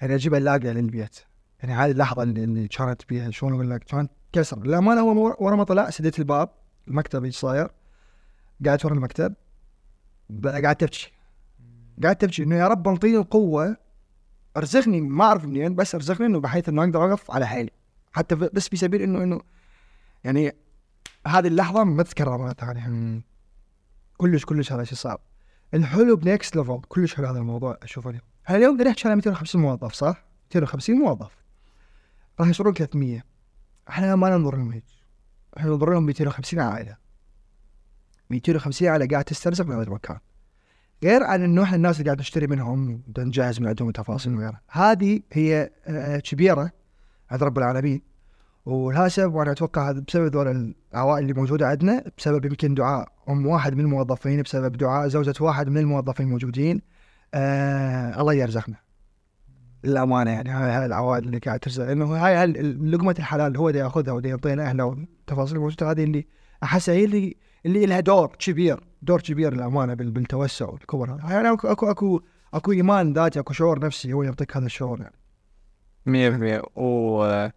يعني 0.02 0.16
أجيب 0.16 0.36
اللاقه 0.36 0.58
للبيت 0.58 1.20
يعني 1.60 1.74
هذه 1.74 1.92
اللحظة 1.92 2.24
اللي, 2.24 2.44
اللي 2.44 2.68
كانت 2.68 3.02
بيها. 3.10 3.32
شلون 3.32 3.54
أقول 3.54 3.70
لك؟ 3.70 3.84
كانت 3.84 4.12
كسر. 4.34 4.60
للامانه 4.60 5.02
هو 5.02 5.36
ورا 5.40 5.56
ما 5.56 5.64
طلع. 5.64 5.90
سديت 5.90 6.20
الباب 6.20 6.50
المكتب 6.88 7.26
إيش 7.26 7.36
صاير؟ 7.36 7.72
قاعد 8.66 8.86
ورا 8.86 8.94
المكتب. 8.94 9.34
قاعد 10.44 10.76
تبكي 10.76 11.12
قاعد 12.04 12.16
تبكي 12.16 12.44
إنه 12.44 12.56
يا 12.56 12.68
رب 12.68 12.88
انطيني 12.88 13.18
القوة. 13.18 13.78
أرزقني. 14.58 15.02
ما 15.02 15.26
أعرف 15.26 15.46
منين 15.46 15.76
بس 15.76 15.96
أرزقني 15.96 16.28
إنه 16.28 16.40
بحيث 16.40 16.70
إنه 16.70 16.84
أقدر 16.84 17.04
أوقف 17.04 17.32
على 17.32 17.48
حيلي 17.48 17.72
حتى 18.12 18.36
بس 18.36 18.70
في 18.70 18.78
سبيل 18.78 19.02
انه 19.02 19.24
إنه 19.24 19.42
يعني 20.24 20.52
هذه 21.28 21.48
اللحظة 21.48 21.84
ما 21.84 22.04
تتكرر 22.04 22.38
مرة 22.38 22.54
ثانية. 22.54 23.31
كلش 24.22 24.46
كلش 24.46 24.72
هذا 24.72 24.82
الشيء 24.82 24.98
صعب. 24.98 25.20
الحلو 25.74 26.16
ب 26.16 26.24
Next 26.24 26.56
Level 26.56 26.82
كلش 26.88 27.16
حلو 27.16 27.28
هذا 27.28 27.40
الموضوع. 27.40 27.78
اشوفه 27.84 28.10
اليوم 28.10 28.24
إحنا 28.46 28.58
اليوم 28.58 28.78
بدنا 28.78 28.90
نحكي 28.90 29.08
على 29.08 29.16
250 29.16 29.62
موظف 29.62 29.94
صح؟ 29.94 30.26
250 30.46 30.96
موظف. 30.96 31.38
راح 32.40 32.48
يصيرون 32.48 32.74
300 32.74 33.24
إحنا 33.90 34.16
ما 34.16 34.30
ننظر 34.30 34.56
لهم 34.56 34.72
هيك. 34.72 34.84
إحنا 35.58 35.70
ننظر 35.70 35.90
لهم 35.90 36.04
250 36.06 36.60
عائلة. 36.60 36.98
250 38.30 38.88
عائلة 38.88 39.08
قاعد 39.08 39.24
تسترزق 39.24 39.66
من 39.66 39.76
هذا 39.76 39.84
المكان. 39.84 40.18
غير 41.04 41.24
عن 41.24 41.44
إنه 41.44 41.64
إحنا 41.64 41.76
الناس 41.76 42.00
اللي 42.00 42.06
قاعد 42.06 42.20
نشتري 42.20 42.48
منهم 42.48 43.04
نجهز 43.18 43.60
من 43.60 43.68
عندهم 43.68 43.92
تفاصيل 43.92 44.36
وغيرها. 44.36 44.62
هذه 44.70 45.20
هي 45.34 45.72
آه، 45.86 46.20
كبيرة 46.20 46.72
عند 47.32 47.44
رب 47.44 47.58
العالمين. 47.58 48.02
وللاسف 48.66 49.24
وأنا 49.34 49.52
أتوقع 49.52 49.90
هذا 49.90 50.00
بسبب 50.08 50.26
ذول 50.36 50.74
العوائل 50.94 51.24
اللي 51.24 51.34
موجودة 51.34 51.68
عندنا 51.68 52.04
بسبب 52.18 52.46
يمكن 52.46 52.74
دعاء 52.74 53.08
أم 53.30 53.46
واحد 53.46 53.74
من 53.74 53.80
الموظفين 53.80 54.42
بسبب 54.42 54.78
دعاء 54.78 55.08
زوجة 55.08 55.34
واحد 55.44 55.70
من 55.70 55.78
الموظفين 55.78 56.26
الموجودين. 56.26 56.82
آه 57.34 58.22
الله 58.22 58.34
يرزقنا. 58.34 58.76
للأمانة 59.84 60.32
يعني 60.32 60.50
هاي 60.50 60.72
هاي 60.72 60.86
العوائل 60.86 61.24
اللي 61.24 61.38
قاعد 61.38 61.60
ترزق. 61.60 61.84
لأنه 61.86 62.06
هاي 62.06 62.46
لقمة 62.74 63.16
الحلال 63.20 63.48
اللي 63.48 63.60
هو 63.60 63.70
دا 63.70 63.80
يأخذها 63.80 64.12
ودا 64.14 64.30
يعطينا 64.30 64.68
إحنا 64.68 64.84
والتفاصيل 64.84 65.56
الموجودة 65.58 65.92
هذه 65.92 66.04
اللي 66.04 66.28
احسها 66.64 66.96
هي 66.96 67.06
اللي 67.06 67.36
اللي 67.66 67.86
لها 67.86 68.00
دور 68.00 68.28
كبير 68.40 68.80
دور 69.02 69.22
كبير 69.22 69.54
للأمانة 69.54 69.94
بال- 69.94 70.12
بالتوسع 70.12 70.66
والكبر. 70.70 71.12
هذا 71.14 71.34
يعني 71.34 71.50
اكو 71.52 71.68
اكو 71.68 71.92
اكو 71.92 72.22
أكو 72.54 72.72
إيمان 72.72 73.14
ذاتي 73.14 73.40
أكو 73.40 73.54
شعور 73.54 73.80
نفسي 73.86 74.14
هو 74.14 74.24
يعطيك 74.24 74.58
هذا 74.58 74.66
الشعور 74.66 75.00
يعني. 75.02 75.16
100% 76.62 76.62
و... 76.76 77.48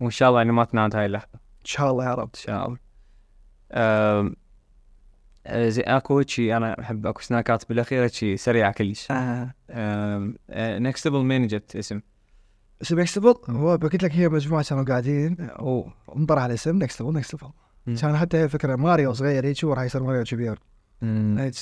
وان 0.00 0.10
شاء 0.10 0.28
الله 0.28 0.40
يعني 0.40 0.52
ما 0.52 0.64
تناد 0.64 0.96
هاي 0.96 1.06
اللحظة. 1.06 1.34
إن 1.34 1.64
شاء 1.64 1.90
الله 1.90 2.04
يا 2.04 2.14
رب. 2.14 2.30
إن 2.34 2.40
شاء 2.40 2.66
الله. 2.66 2.78
آه، 3.72 4.32
زي 5.68 5.82
أكو 5.82 6.22
شي 6.22 6.56
أنا 6.56 6.80
أحب 6.80 7.06
أكو 7.06 7.22
سناكات 7.22 7.68
بالأخير 7.68 8.08
شي 8.08 8.36
سريعه 8.36 8.72
كلش. 8.72 9.08
آه. 9.10 9.54
Next 10.78 11.06
Level 11.06 11.18
مين 11.18 11.46
جت 11.46 11.76
اسم؟ 11.76 12.00
اسم 12.82 13.00
Next 13.00 13.18
Level 13.18 13.34
هو 13.50 13.76
قلت 13.76 14.02
لك 14.02 14.12
هي 14.12 14.28
مجموعة 14.28 14.64
كانوا 14.68 14.84
قاعدين. 14.84 15.48
وانطرح 15.58 16.42
على 16.42 16.54
اسم 16.54 16.78
Next 16.78 17.00
Level 17.00 17.14
Next 17.14 17.34
Level 17.34 17.50
مم. 17.86 17.96
كان 17.96 18.16
حتى 18.16 18.36
هي 18.36 18.48
فكرة 18.48 18.76
ماريو 18.76 19.12
صغير 19.12 19.46
هيك 19.46 19.64
وراح 19.64 19.84
يصير 19.84 20.02
ماريو 20.02 20.24
كبير. 20.24 20.58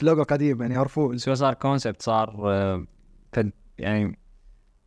لوجو 0.03 0.23
قديم 0.23 0.63
يعني 0.63 0.75
يعرفوه 0.75 1.09
بس 1.09 1.29
هو 1.29 1.35
صار؟ 1.35 1.55
concept 1.55 2.03
صار 2.03 2.51
آه، 2.51 2.87
يعني 3.79 4.19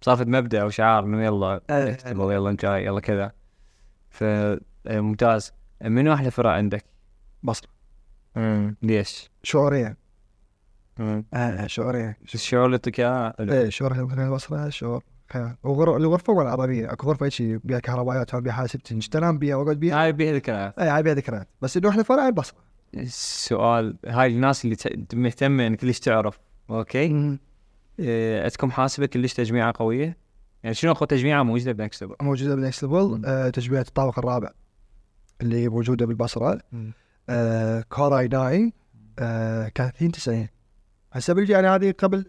صار 0.06 0.16
فد 0.18 0.28
مبدا 0.28 0.62
أو 0.62 0.70
شعار 0.70 1.04
إنه 1.04 1.24
يلا 1.24 1.62
آه. 1.70 1.94
next 1.96 2.00
level، 2.02 2.08
يلا 2.32 2.50
انت 2.50 2.62
جاي 2.66 2.86
يلا 2.86 3.00
كذا. 3.00 3.32
ف 4.10 4.24
آه، 4.24 4.60
ممتاز. 4.88 5.52
منو 5.84 6.14
أحلى 6.14 6.32
فرع 6.32 6.50
عندك؟ 6.50 6.86
بصره 7.44 7.70
ليش؟ 8.82 9.30
شعوريا. 9.44 9.98
آه 11.34 11.68
شعوريا. 11.68 12.16
الشعور 12.34 12.66
اللي 12.66 12.76
يعطيك 12.76 13.00
اياه 13.00 13.34
حلو. 13.38 13.54
إيه 13.54 13.70
شعور 13.70 14.04
مثلا 14.04 14.26
البصره 14.28 14.70
شعور 14.70 15.04
وغر- 15.64 15.98
الغرفة 15.98 16.34
ولا 16.34 16.48
العربيه 16.48 16.92
أكو 16.92 17.08
غرفة 17.08 17.26
هيك 17.26 17.62
بيها 17.66 17.80
كهربائيات 17.80 18.30
ست 18.66 18.92
إنش. 18.92 19.10
تنام 19.10 19.40
بيها 19.40 19.56
وأقعد 19.56 19.80
بيها؟ 19.80 20.04
هاي 20.04 20.12
بيها 20.12 20.34
ذكريات. 20.34 20.80
اي 20.80 20.88
هاي 20.90 21.04
بيها 21.04 21.14
ذكريات. 21.14 21.48
بس 21.62 21.78
إنه 21.78 21.90
إحنا 21.90 22.04
فرع 22.04 22.28
البصره 22.28 22.58
السؤال 22.94 23.98
هاي 24.08 24.28
الناس 24.36 24.66
اللي 24.66 24.76
ت- 24.76 25.16
مهتمه 25.16 25.68
انك 25.68 25.84
ليش 25.84 26.00
تعرف. 26.00 26.40
أوكي؟ 26.70 27.00
إيه، 27.00 27.40
عندكم 28.00 28.72
حاسبه 28.72 29.06
كلش 29.06 29.34
تجميعة 29.34 29.74
قوية؟ 29.76 30.18
يعني 30.64 30.76
شنو 30.76 30.92
اخو 30.92 31.06
تجميعة 31.06 31.44
موجودة 31.44 31.72
بنكست 31.72 32.04
ليفل 32.04 32.16
موجودة 32.22 32.56
بالنكست 32.56 32.84
ليفل 32.84 33.22
آه 33.26 33.50
تجميع 33.50 33.82
الطابق 33.82 34.20
الرابع 34.20 34.52
اللي 35.42 35.70
موجودة 35.70 36.06
بالبصرة. 36.06 36.62
آه 37.30 37.82
Core 37.82 38.19
i 38.19 38.28
9 38.28 38.72
آه 39.20 39.72
30 39.76 40.12
90 40.12 40.48
هسه 41.14 41.34
بالجي 41.34 41.54
يعني 41.54 41.68
هذه 41.68 41.92
قبل 41.98 42.26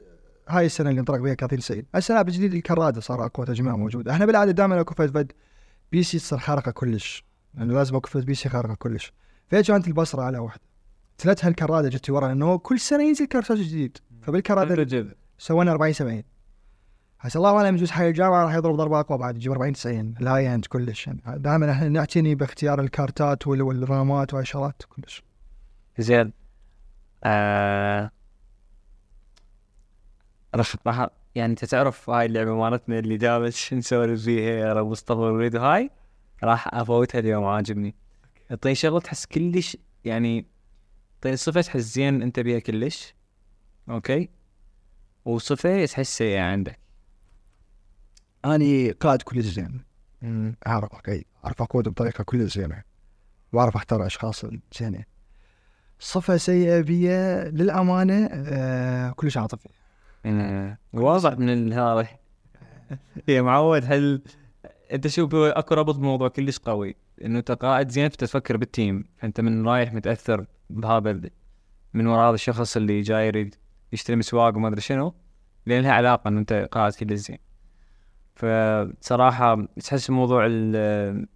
هاي 0.49 0.67
السنة 0.67 0.91
اللي 0.91 1.01
انطلق 1.01 1.19
بها 1.19 1.35
30 1.35 1.59
90 1.59 1.83
هسه 1.95 2.23
بالجديد 2.23 2.55
الكرادة 2.55 3.01
صار 3.01 3.27
أقوى 3.27 3.47
تجميع 3.47 3.77
موجودة. 3.77 4.13
إحنا 4.13 4.27
بالعادة 4.27 4.51
دائما 4.51 4.81
اكو 4.81 4.95
فد 4.95 5.11
فد 5.11 5.33
PC 5.93 6.19
تصير 6.19 6.39
خارقة 6.39 6.71
كلش. 6.71 7.25
يعني 7.55 7.75
لازم 7.75 7.97
أكو 7.97 8.09
فد 8.09 8.25
PC 8.25 8.49
خارقة 8.49 8.75
كلش. 8.75 9.13
فهي 9.49 9.63
كانت 9.63 9.89
البصرة 9.89 10.23
على 10.23 10.39
واحدة 10.39 10.63
ثلاثها 11.19 11.49
الكراده 11.49 11.89
جت 11.89 12.11
ورا 12.11 12.29
لأنه 12.29 12.59
كل 12.59 12.81
سنة 12.81 13.03
ينزل 13.03 13.27
كرت 13.27 13.59
جديد. 13.59 13.99
فبالكرادة 14.23 15.17
سوينا 15.39 15.73
40 15.73 15.93
70 15.93 16.23
هسه 17.21 17.39
الله 17.39 17.57
أعلم 17.57 17.75
يجوز 17.77 17.91
حي 17.91 18.09
الجامعة 18.09 18.45
راح 18.45 18.55
يضرب 18.55 18.77
ضربة 18.77 19.01
أقوى 19.01 19.19
بعد 19.19 19.37
يجيب 19.37 19.53
40 19.53 19.73
90 19.73 20.15
ال 20.21 20.55
high 20.55 20.61
end 20.61 20.65
كلش. 20.67 21.07
يعني 21.07 21.21
دائما 21.27 21.73
إحنا 21.73 21.89
نعتني 21.89 22.35
باختيار 22.35 22.81
الكارتات 22.81 23.47
وال- 23.47 23.63
والرامات 23.63 24.33
وهاي 24.35 24.43
الشغلات 24.43 24.83
كلش. 24.89 25.23
زين. 25.99 26.33
آه... 27.25 28.11
راح 30.55 31.09
يعني 31.35 31.51
أنت 31.51 31.65
تعرف 31.65 32.11
هاي 32.11 32.27
اللعبة 32.27 32.55
مالتنا 32.55 32.99
اللي 32.99 33.17
دائما 33.17 33.51
نسولف 33.73 34.25
فيها 34.25 34.73
أنا 34.73 34.81
ومصطفى 34.81 35.19
وريد 35.19 35.57
هاي 35.57 35.91
راح 36.45 36.75
أفوتها 36.75 37.19
اليوم 37.19 37.45
عاجبني. 37.45 37.95
اعطيني 38.51 38.75
شغله 38.75 39.01
تحس 39.01 39.27
كلش 39.27 39.77
يعني 40.05 40.47
اعطيني 41.17 41.37
صفة 41.37 41.61
تحس 41.61 41.81
زين 41.81 42.23
أنت 42.23 42.41
بيها 42.41 42.59
كلش. 42.59 43.15
أوكي؟ 43.91 44.29
وصفة 45.27 45.85
تحس 45.85 46.19
سيئه 46.19 46.41
عندك؟ 46.41 46.79
أني 48.45 48.91
قائد 48.91 49.23
كلش 49.23 49.45
زين. 49.45 49.85
أعرف 50.67 50.95
أوكي 50.95 51.25
أعرف 51.45 51.63
أقود 51.63 51.89
بطريقة 51.89 52.25
كلش 52.25 52.59
زينة. 52.59 52.83
وأعرف 53.53 53.77
أختار 53.77 54.07
أشخاص 54.07 54.47
زينة. 54.79 55.05
صفة 55.99 56.37
سيئة 56.37 56.81
بي 56.81 57.09
للأمانة 57.51 58.29
آه 58.33 59.11
كلش 59.11 59.37
عاطفي 59.37 59.69
آه، 60.27 60.79
واضح 60.93 61.39
من 61.39 61.73
هذا 61.73 62.09
يا 63.29 63.43
معود 63.43 63.83
هل 63.85 64.23
أنت 64.93 65.07
شوف 65.07 65.35
أكو 65.35 65.75
ربط 65.75 65.95
بموضوع 65.95 66.29
كلش 66.29 66.59
قوي؟ 66.59 66.97
إنه 67.25 67.39
أنت 67.39 67.51
قائد 67.51 67.89
زين 67.89 68.09
فتفكر 68.09 68.57
بال 68.57 68.73
team 68.73 69.05
فأنت 69.17 69.41
من 69.41 69.69
رايح 69.69 69.95
متأثر 69.95 70.47
بهذا 70.71 71.21
من 71.95 72.07
وراء 72.07 72.29
هذا 72.29 72.35
الشخص 72.35 72.77
اللي 72.77 73.03
جاي 73.03 73.27
يريد 73.27 73.55
يشتري 73.97 74.17
مسواق 74.17 74.57
وما 74.57 74.69
أدري 74.69 74.81
شنو 74.81 75.15
لأن 75.67 75.83
لها 75.83 75.93
علاقة 75.93 76.29
إنه 76.29 76.41
أنت 76.41 76.69
قائد 76.73 76.95
كلش 76.95 77.19
زين 77.19 77.39
فصراحة 78.35 79.67
تحس 79.85 80.11
موضوع 80.11 80.47
ال- 80.47 81.27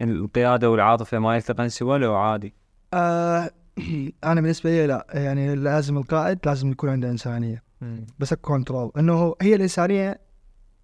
القيادة 0.00 0.70
والعاطفة 0.70 1.18
ما 1.18 1.36
يلتقن 1.36 1.68
سوا 1.68 1.98
لو 1.98 2.14
عادي. 2.14 2.54
آه 2.94 3.50
أنا 4.24 4.40
بالنسبة 4.40 4.70
لي 4.70 4.86
لا 4.86 5.06
يعني 5.10 5.54
لازم 5.54 5.98
القائد 5.98 6.38
لازم 6.46 6.70
يكون 6.70 6.90
عنده 6.90 7.10
إنسانية. 7.10 7.62
بس 8.18 8.34
كنترول 8.34 8.92
إنه 8.98 9.34
هي 9.42 9.54
الإنسانية 9.54 10.20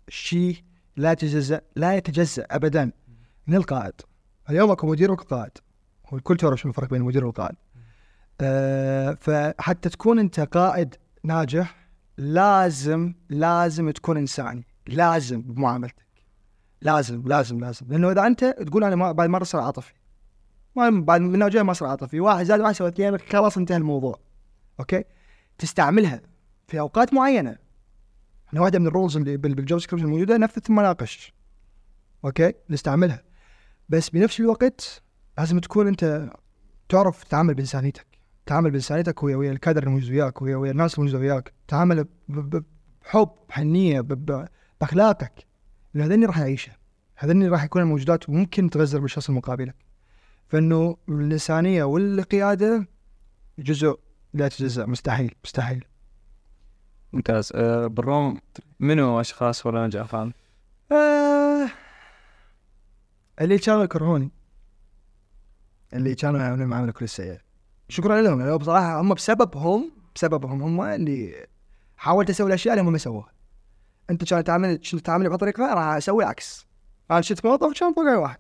شيء 0.09 0.57
لا 0.97 1.13
يتجزا 1.13 1.61
لا 1.77 1.97
يتجزأ 1.97 2.47
ابدا 2.51 2.93
من 3.47 3.55
القائد. 3.55 3.95
اليوم 4.51 4.71
أكو 4.71 4.87
مدير 4.87 5.13
وقائد 5.13 5.53
والكل 6.13 6.37
تعرف 6.37 6.61
شنو 6.61 6.71
الفرق 6.71 6.91
بين 6.91 7.01
المدير 7.01 7.25
والقائد 7.25 7.57
أه 8.41 9.19
فحتى 9.21 9.89
تكون 9.89 10.19
أنت 10.19 10.41
قائد 10.41 10.95
ناجح 11.25 11.89
لازم 12.19 13.15
لازم 13.29 13.91
تكون 13.91 14.17
إنساني. 14.17 14.67
لازم 14.87 15.43
بمعاملتك. 15.43 16.07
لازم 16.81 17.23
لازم 17.29 17.61
لازم. 17.61 17.87
لأنه 17.89 18.11
إذا 18.11 18.27
أنت 18.27 18.45
تقول 18.45 18.85
أنا 18.85 18.97
ما 18.97 19.13
بعد 19.13 19.29
مره 19.29 19.45
صار 19.45 19.61
عاطفي. 19.61 19.93
ما 20.77 20.91
بعد 20.91 21.21
من 21.21 21.35
النوع 21.35 21.63
ما 21.63 21.73
صار 21.73 21.89
عاطفي. 21.89 22.21
واحد 22.21 22.45
زائد 22.45 22.61
واحد 22.61 22.75
يساوي 22.75 22.91
اثنين 22.91 23.19
خلاص 23.19 23.57
انتهى 23.57 23.77
الموضوع. 23.77 24.19
أوكي؟ 24.81 25.05
تستعملها 25.59 26.21
في 26.67 26.81
أوقات 26.81 27.15
معينة. 27.15 27.57
إحنا 28.49 28.61
واحدة 28.61 28.79
من 28.79 28.87
ال 28.87 28.92
rules 28.92 29.17
اللي 29.17 29.37
بال- 29.37 29.55
بال 29.55 29.64
job 29.64 29.79
description 29.79 30.05
الموجودة 30.07 30.37
نفذ 30.37 30.61
ثم 30.63 30.81
ناقش. 30.81 31.35
أوكي؟ 32.25 32.53
نستعملها. 32.71 33.23
بس 33.89 34.11
بنفس 34.11 34.41
الوقت 34.41 35.03
لازم 35.39 35.59
تكون 35.59 35.87
أنت 35.87 36.31
تعرف 36.89 37.25
تتعامل 37.25 37.55
بإنسانيتك. 37.55 38.07
تعامل 38.47 38.71
بانسانيتك 38.71 39.23
ويا 39.23 39.37
ويا 39.37 39.53
الكادر 39.53 39.83
الموجود 39.83 40.11
وياك 40.11 40.43
ويا 40.43 40.57
ويا 40.57 40.71
الناس 40.71 40.95
الموجوده 40.99 41.19
وياك. 41.19 41.53
تعامل 41.69 42.07
بحب 42.29 43.31
بحنية 43.49 44.01
بأخلاقك. 44.81 45.47
لأن 45.95 46.13
هذني 46.13 46.27
راح 46.27 46.39
يعيشها 46.39 46.77
هذني 47.17 47.49
راح 47.49 47.65
يكون 47.65 47.85
موجودات 47.85 48.29
وممكن 48.29 48.71
تغزر 48.71 49.01
بالشخص 49.01 49.29
المقابلك. 49.29 49.75
فإنه 50.49 50.97
الانسانيه 51.09 51.85
والقيادة 51.85 52.89
جزء 53.59 53.99
لا 54.35 54.47
يتجزا 54.47 54.87
مستحيل 54.87 55.35
مستحيل. 55.45 55.85
ممتاز. 57.13 57.53
أه 57.55 57.87
بالروم 57.87 58.41
منو 58.81 59.21
أشخاص 59.21 59.67
ولا 59.67 59.87
نجاح 59.87 60.15
آه 60.15 61.71
اللي 63.41 63.59
كانوا 63.59 63.85
يكرهوني. 63.85 64.31
اللي 65.93 66.15
كانوا 66.15 66.41
يعملون 66.41 66.69
معاملة 66.69 66.93
كل 66.93 67.09
سيئه 67.09 67.39
شكرا 67.89 68.23
لهم. 68.23 68.43
لأنه 68.43 68.57
بصراحة 68.57 69.01
هم 69.01 69.15
بسببهم 69.15 69.91
بسببهم 70.15 70.63
هم 70.63 70.81
اللي 70.83 71.47
حاولت 71.97 72.31
أسوي 72.31 72.47
الأشياء 72.47 72.75
اللي 72.75 72.89
هم 72.89 72.93
ما 72.93 72.99
سووها 72.99 73.33
أنت 74.11 74.25
كان 74.25 74.45
تعمل 74.45 74.79
شنو 74.83 75.01
تعمل 75.01 75.31
بطريقة 75.31 75.75
راح 75.75 75.85
أسوي 75.85 76.25
العكس. 76.25 76.67
أنا 77.11 77.21
شفت 77.21 77.47
موظف 77.47 77.81
كان 77.81 77.95
فوق 77.95 78.05
واحد. 78.05 78.39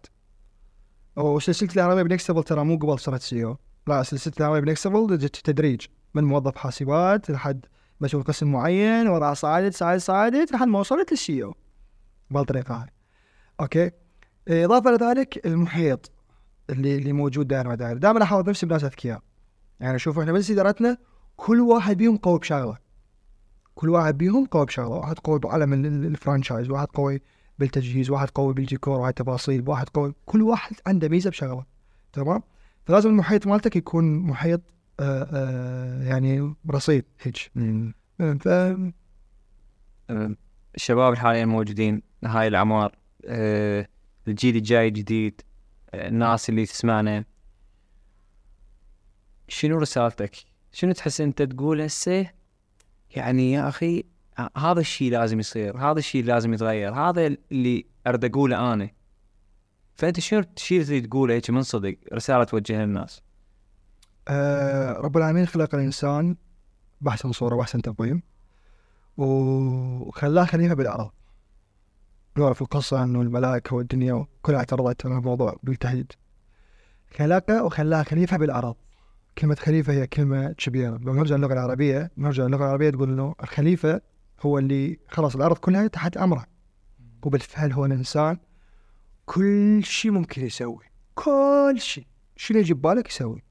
وسلسلة 1.16 1.70
العربيه 1.76 2.02
ب 2.02 2.06
Next 2.06 2.22
Level 2.22 2.42
ترى 2.42 2.64
مو 2.64 2.76
قبل 2.76 2.98
صرت 2.98 3.20
CEO. 3.20 3.56
لا 3.86 4.02
سلسلة 4.02 4.34
العربيه 4.40 4.60
ب 4.60 4.66
Next 4.66 4.89
Level 4.89 5.18
جت 5.18 5.36
تدريج. 5.36 5.86
من 6.14 6.24
موظف 6.24 6.56
حاسبات 6.56 7.30
لحد 7.30 7.66
مسؤول 8.00 8.22
قسم 8.22 8.52
معين 8.52 9.08
وراه 9.08 9.34
صعدت 9.34 9.74
صعدت 9.74 10.00
صعدت 10.00 10.52
لحد 10.52 10.66
ما 10.66 10.78
وصلت 10.78 11.12
لل 11.12 11.42
CEO. 11.42 11.54
بهالطريقه 12.30 12.74
هاي. 12.74 12.88
أوكي. 13.60 13.90
إضافة 14.48 14.90
لذلك 14.90 15.46
المحيط 15.46 16.12
اللي 16.70 16.98
اللي 16.98 17.12
موجود 17.12 17.48
دائما 17.48 17.74
دائما. 17.74 18.00
دائما 18.00 18.22
أحاوط 18.22 18.48
نفسي 18.48 18.66
بناس 18.66 18.84
أذكياء. 18.84 19.22
يعني 19.80 19.98
شوفوا 19.98 20.22
إحنا 20.22 20.32
بس 20.32 20.50
إدارتنا 20.50 20.98
كل 21.36 21.60
واحد 21.60 21.96
بيهم 21.96 22.16
قوي 22.16 22.38
بشغله. 22.38 22.78
كل 23.74 23.88
واحد 23.90 24.18
بيهم 24.18 24.46
قوي 24.46 24.66
بشغله. 24.66 24.88
واحد 24.88 25.18
قوي 25.18 25.38
بعالم 25.38 25.72
ال- 25.72 26.06
ال 26.06 26.12
franchise 26.12 26.70
واحد 26.70 26.86
قوي 26.86 27.20
بالتجهيز 27.58 28.10
واحد 28.10 28.28
قوي 28.30 28.54
بالديكور 28.54 29.00
واحد 29.00 29.12
تفاصيل 29.14 29.68
واحد 29.68 29.88
قوي 29.88 30.14
كل 30.26 30.42
واحد 30.42 30.76
عنده 30.86 31.08
ميزة 31.08 31.30
بشغله. 31.30 31.64
تمام؟ 32.12 32.42
فلازم 32.86 33.10
المحيط 33.10 33.46
مالتك 33.46 33.76
يكون 33.76 34.18
محيط 34.18 34.60
آه 35.00 35.28
آه 35.32 36.02
يعني 36.04 36.54
رصيد 36.70 37.04
هيك. 37.22 37.36
ف 38.40 38.48
الشباب 40.74 41.14
حاليا 41.14 41.44
موجودين 41.44 42.02
هاي 42.24 42.48
الأعمار 42.48 42.92
أه، 43.24 43.88
الجيل 44.28 44.56
الجاي 44.56 44.88
الجديد 44.88 45.40
أه، 45.94 46.08
الناس 46.08 46.48
اللي 46.48 46.66
تسمعنا. 46.66 47.24
شنو 49.48 49.78
رسالتك؟ 49.78 50.36
شنو 50.72 50.92
تحس 50.92 51.20
أنت 51.20 51.42
تقول 51.42 51.80
هسه؟ 51.80 52.30
يعني 53.16 53.52
يا 53.52 53.68
أخي 53.68 54.04
هذا 54.56 54.80
الشيء 54.80 55.12
لازم 55.12 55.40
يصير 55.40 55.78
هذا 55.78 55.98
الشيء 55.98 56.24
لازم 56.24 56.54
يتغير 56.54 56.94
هذا 56.94 57.26
اللي 57.26 57.86
أريد 58.06 58.24
أقوله 58.24 58.72
أنا. 58.72 58.90
فأنت 59.94 60.20
شنو 60.20 60.44
الشيء 60.56 60.80
اللي 60.80 61.00
تقوله 61.00 61.34
هيك 61.34 61.50
من 61.50 61.62
صدق؟ 61.62 61.96
رسالة 62.12 62.44
توجهها 62.44 62.86
للناس. 62.86 63.22
آه 64.28 64.92
رب 64.92 65.16
العالمين 65.16 65.46
خلق 65.46 65.74
الإنسان 65.74 66.36
بأحسن 67.00 67.32
صورة 67.32 67.54
وأحسن 67.54 67.82
تقويم 67.82 68.22
وخلاه 69.16 70.44
خليفة 70.44 70.74
بالأرض. 70.74 71.10
نعرف 72.36 72.62
القصة 72.62 73.04
انه 73.04 73.20
الملائكة 73.22 73.76
والدنيا 73.76 74.26
كلها 74.42 74.58
اعترضت 74.58 75.06
على 75.06 75.18
الموضوع 75.18 75.56
بالتحديد. 75.62 76.12
خلقه 77.16 77.64
وخلاه 77.64 78.02
خليفة 78.02 78.36
بالأرض. 78.36 78.76
كلمة 79.38 79.54
خليفة 79.54 79.92
هي 79.92 80.06
كلمة 80.06 80.52
كبيرة 80.52 80.98
لو 81.02 81.14
نرجع 81.14 81.36
للغة 81.36 81.52
العربية 81.52 82.10
نرجع 82.18 82.46
للغة 82.46 82.64
العربية 82.64 82.90
تقول 82.90 83.12
إنه 83.12 83.34
الخليفة 83.42 84.00
هو 84.40 84.58
اللي 84.58 84.98
خلاص 85.08 85.36
الأرض 85.36 85.58
كلها 85.58 85.86
تحت 85.86 86.16
أمره. 86.16 86.46
وبالفعل 87.22 87.72
هو 87.72 87.84
الإنسان 87.84 88.38
كل 89.26 89.80
شيء 89.84 90.10
ممكن 90.10 90.46
يسوي. 90.46 90.84
كل 91.14 91.76
شيء. 91.78 92.06
شنو 92.36 92.58
يجي 92.58 92.74
ببالك 92.74 93.08
يسوي. 93.08 93.42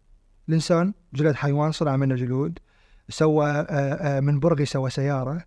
الإنسان 0.49 0.93
جلد 1.13 1.35
حيوان 1.35 1.71
صنع 1.71 1.97
منه 1.97 2.15
جلود 2.15 2.59
سوى 3.09 3.45
آه، 3.49 3.63
آه، 3.69 4.19
من 4.19 4.39
برغي 4.39 4.65
سوى 4.65 4.89
سيارة 4.89 5.45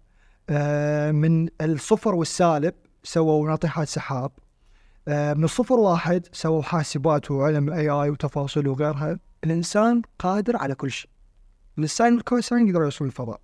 آه، 0.50 1.12
من 1.12 1.48
الصفر 1.60 2.14
والسالب 2.14 2.74
سووا 3.02 3.48
ناطحات 3.48 3.88
سحاب 3.88 4.30
من 5.08 5.44
الصفر 5.44 5.74
واحد 5.74 6.26
سووا 6.32 6.62
حاسبات 6.62 7.30
وعلم 7.30 7.72
اي 7.72 7.88
اي 7.88 8.10
وتفاصيل 8.10 8.68
وغيرها. 8.68 9.18
الإنسان 9.50 10.02
قادر 10.18 10.56
على 10.56 10.74
كل 10.74 10.90
شيء. 10.90 11.10
الانسان 11.78 12.20
الانسان 12.28 12.68
يقدر 12.68 12.82
يوصل 12.82 13.04
للفضاء. 13.04 13.40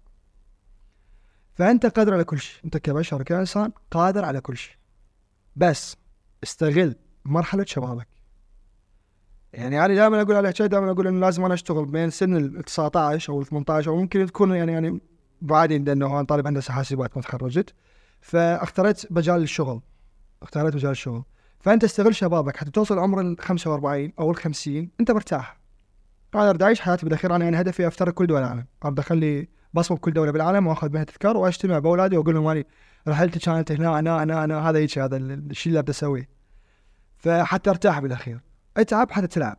فأنت 1.54 1.86
قادر 1.86 2.14
على 2.14 2.24
كل 2.24 2.38
شيء. 2.38 2.64
أنت 2.64 2.76
كبشر 2.76 3.22
كانسان 3.22 3.72
قادر 3.90 4.24
على 4.24 4.40
كل 4.40 4.56
شيء. 4.56 4.74
بس 5.56 5.96
استغل 6.42 6.96
مرحلة 7.24 7.64
شبابك. 7.64 8.08
يعني 9.52 9.84
أنا 9.84 9.94
دائما 9.94 10.22
أقول 10.22 10.36
على 10.36 10.54
شيء 10.54 10.66
دائما 10.66 10.90
أقول 10.90 11.06
إنه 11.06 11.20
لازم 11.20 11.44
أنا 11.44 11.54
أشتغل 11.54 11.84
بين 11.84 12.10
سن 12.10 12.36
ال 12.36 12.62
19 12.62 13.32
أو 13.32 13.40
ال 13.40 13.46
18 13.46 13.90
أو 13.90 13.96
ممكن 13.96 14.26
تكون 14.26 14.54
يعني 14.54 14.72
يعني 14.72 15.00
بعدين 15.42 15.84
لأنه 15.84 16.06
أنا 16.06 16.22
طالب 16.22 16.46
هندسة 16.46 16.72
حاسبات 16.72 17.16
ما 17.16 17.22
تخرجت 17.22 17.74
فاخترت 18.20 19.12
مجال 19.12 19.42
الشغل. 19.42 19.80
اختاريت 20.42 20.74
مجال 20.74 20.90
الشغل. 20.90 21.22
فأنت 21.60 21.84
استغل 21.84 22.14
شبابك. 22.14 22.56
حتى 22.56 22.70
توصل 22.70 22.98
عمر 22.98 23.20
ال 23.20 23.36
45 23.40 24.12
أو 24.18 24.30
ال 24.30 24.36
50 24.36 24.90
أنت 25.00 25.10
مرتاح. 25.10 25.61
أنا 26.34 26.50
اريد 26.50 26.62
أعيش 26.62 26.80
حياتي 26.80 27.06
بالأخير 27.06 27.36
أنا 27.36 27.44
يعني 27.44 27.60
هدفي 27.60 27.86
افترق 27.86 28.14
كل 28.14 28.26
دول 28.26 28.38
العالم. 28.38 28.66
اريد 28.84 28.98
اخلي 28.98 29.48
بصمة 29.74 29.96
بكل 29.96 30.12
دولة 30.12 30.32
بالعالم 30.32 30.66
وأخذ 30.66 30.88
بها 30.88 31.04
تذكار 31.04 31.36
وأجتمع 31.36 31.78
بأولادي 31.78 32.16
وأقول 32.16 32.34
لهم 32.34 32.46
اني 32.46 32.66
رحلتي 33.08 33.38
كانت 33.38 33.72
هنا 33.72 33.98
أنا 33.98 34.22
أنا 34.22 34.44
أنا. 34.44 34.70
هذا 34.70 34.78
هيك 34.78 34.98
هذا 34.98 35.16
الشيء 35.16 35.70
اللي 35.70 35.78
أبدأ 35.78 35.90
أسويه. 35.90 36.28
فحتى 37.16 37.70
أرتاح 37.70 38.00
بالأخير. 38.00 38.40
أتعب 38.76 39.10
حتى 39.10 39.26
تلعب. 39.26 39.56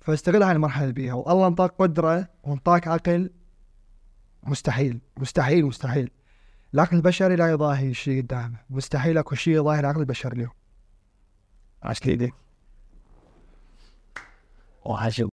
فاستغل 0.00 0.42
هاي 0.42 0.52
المرحلة 0.52 0.82
اللي 0.82 0.94
بيها. 0.94 1.14
والله 1.14 1.46
انطاك 1.46 1.70
قدرة 1.78 2.28
وانطاك 2.42 2.88
عقل 2.88 3.30
مستحيل. 4.42 5.00
مستحيل 5.16 5.64
مستحيل. 5.64 6.10
العقل 6.74 6.96
البشري 6.96 7.36
لا 7.36 7.50
يضاهي 7.50 7.94
شيء 7.94 8.22
قدامه. 8.22 8.56
مستحيل 8.70 9.18
أكو 9.18 9.34
شيء 9.34 9.54
يضاهي 9.54 9.80
العقل 9.80 10.00
البشري 10.00 10.32
اليوم. 10.32 10.52
عاش 11.82 12.06
إيدك 12.06 12.34
وحشو. 14.84 15.33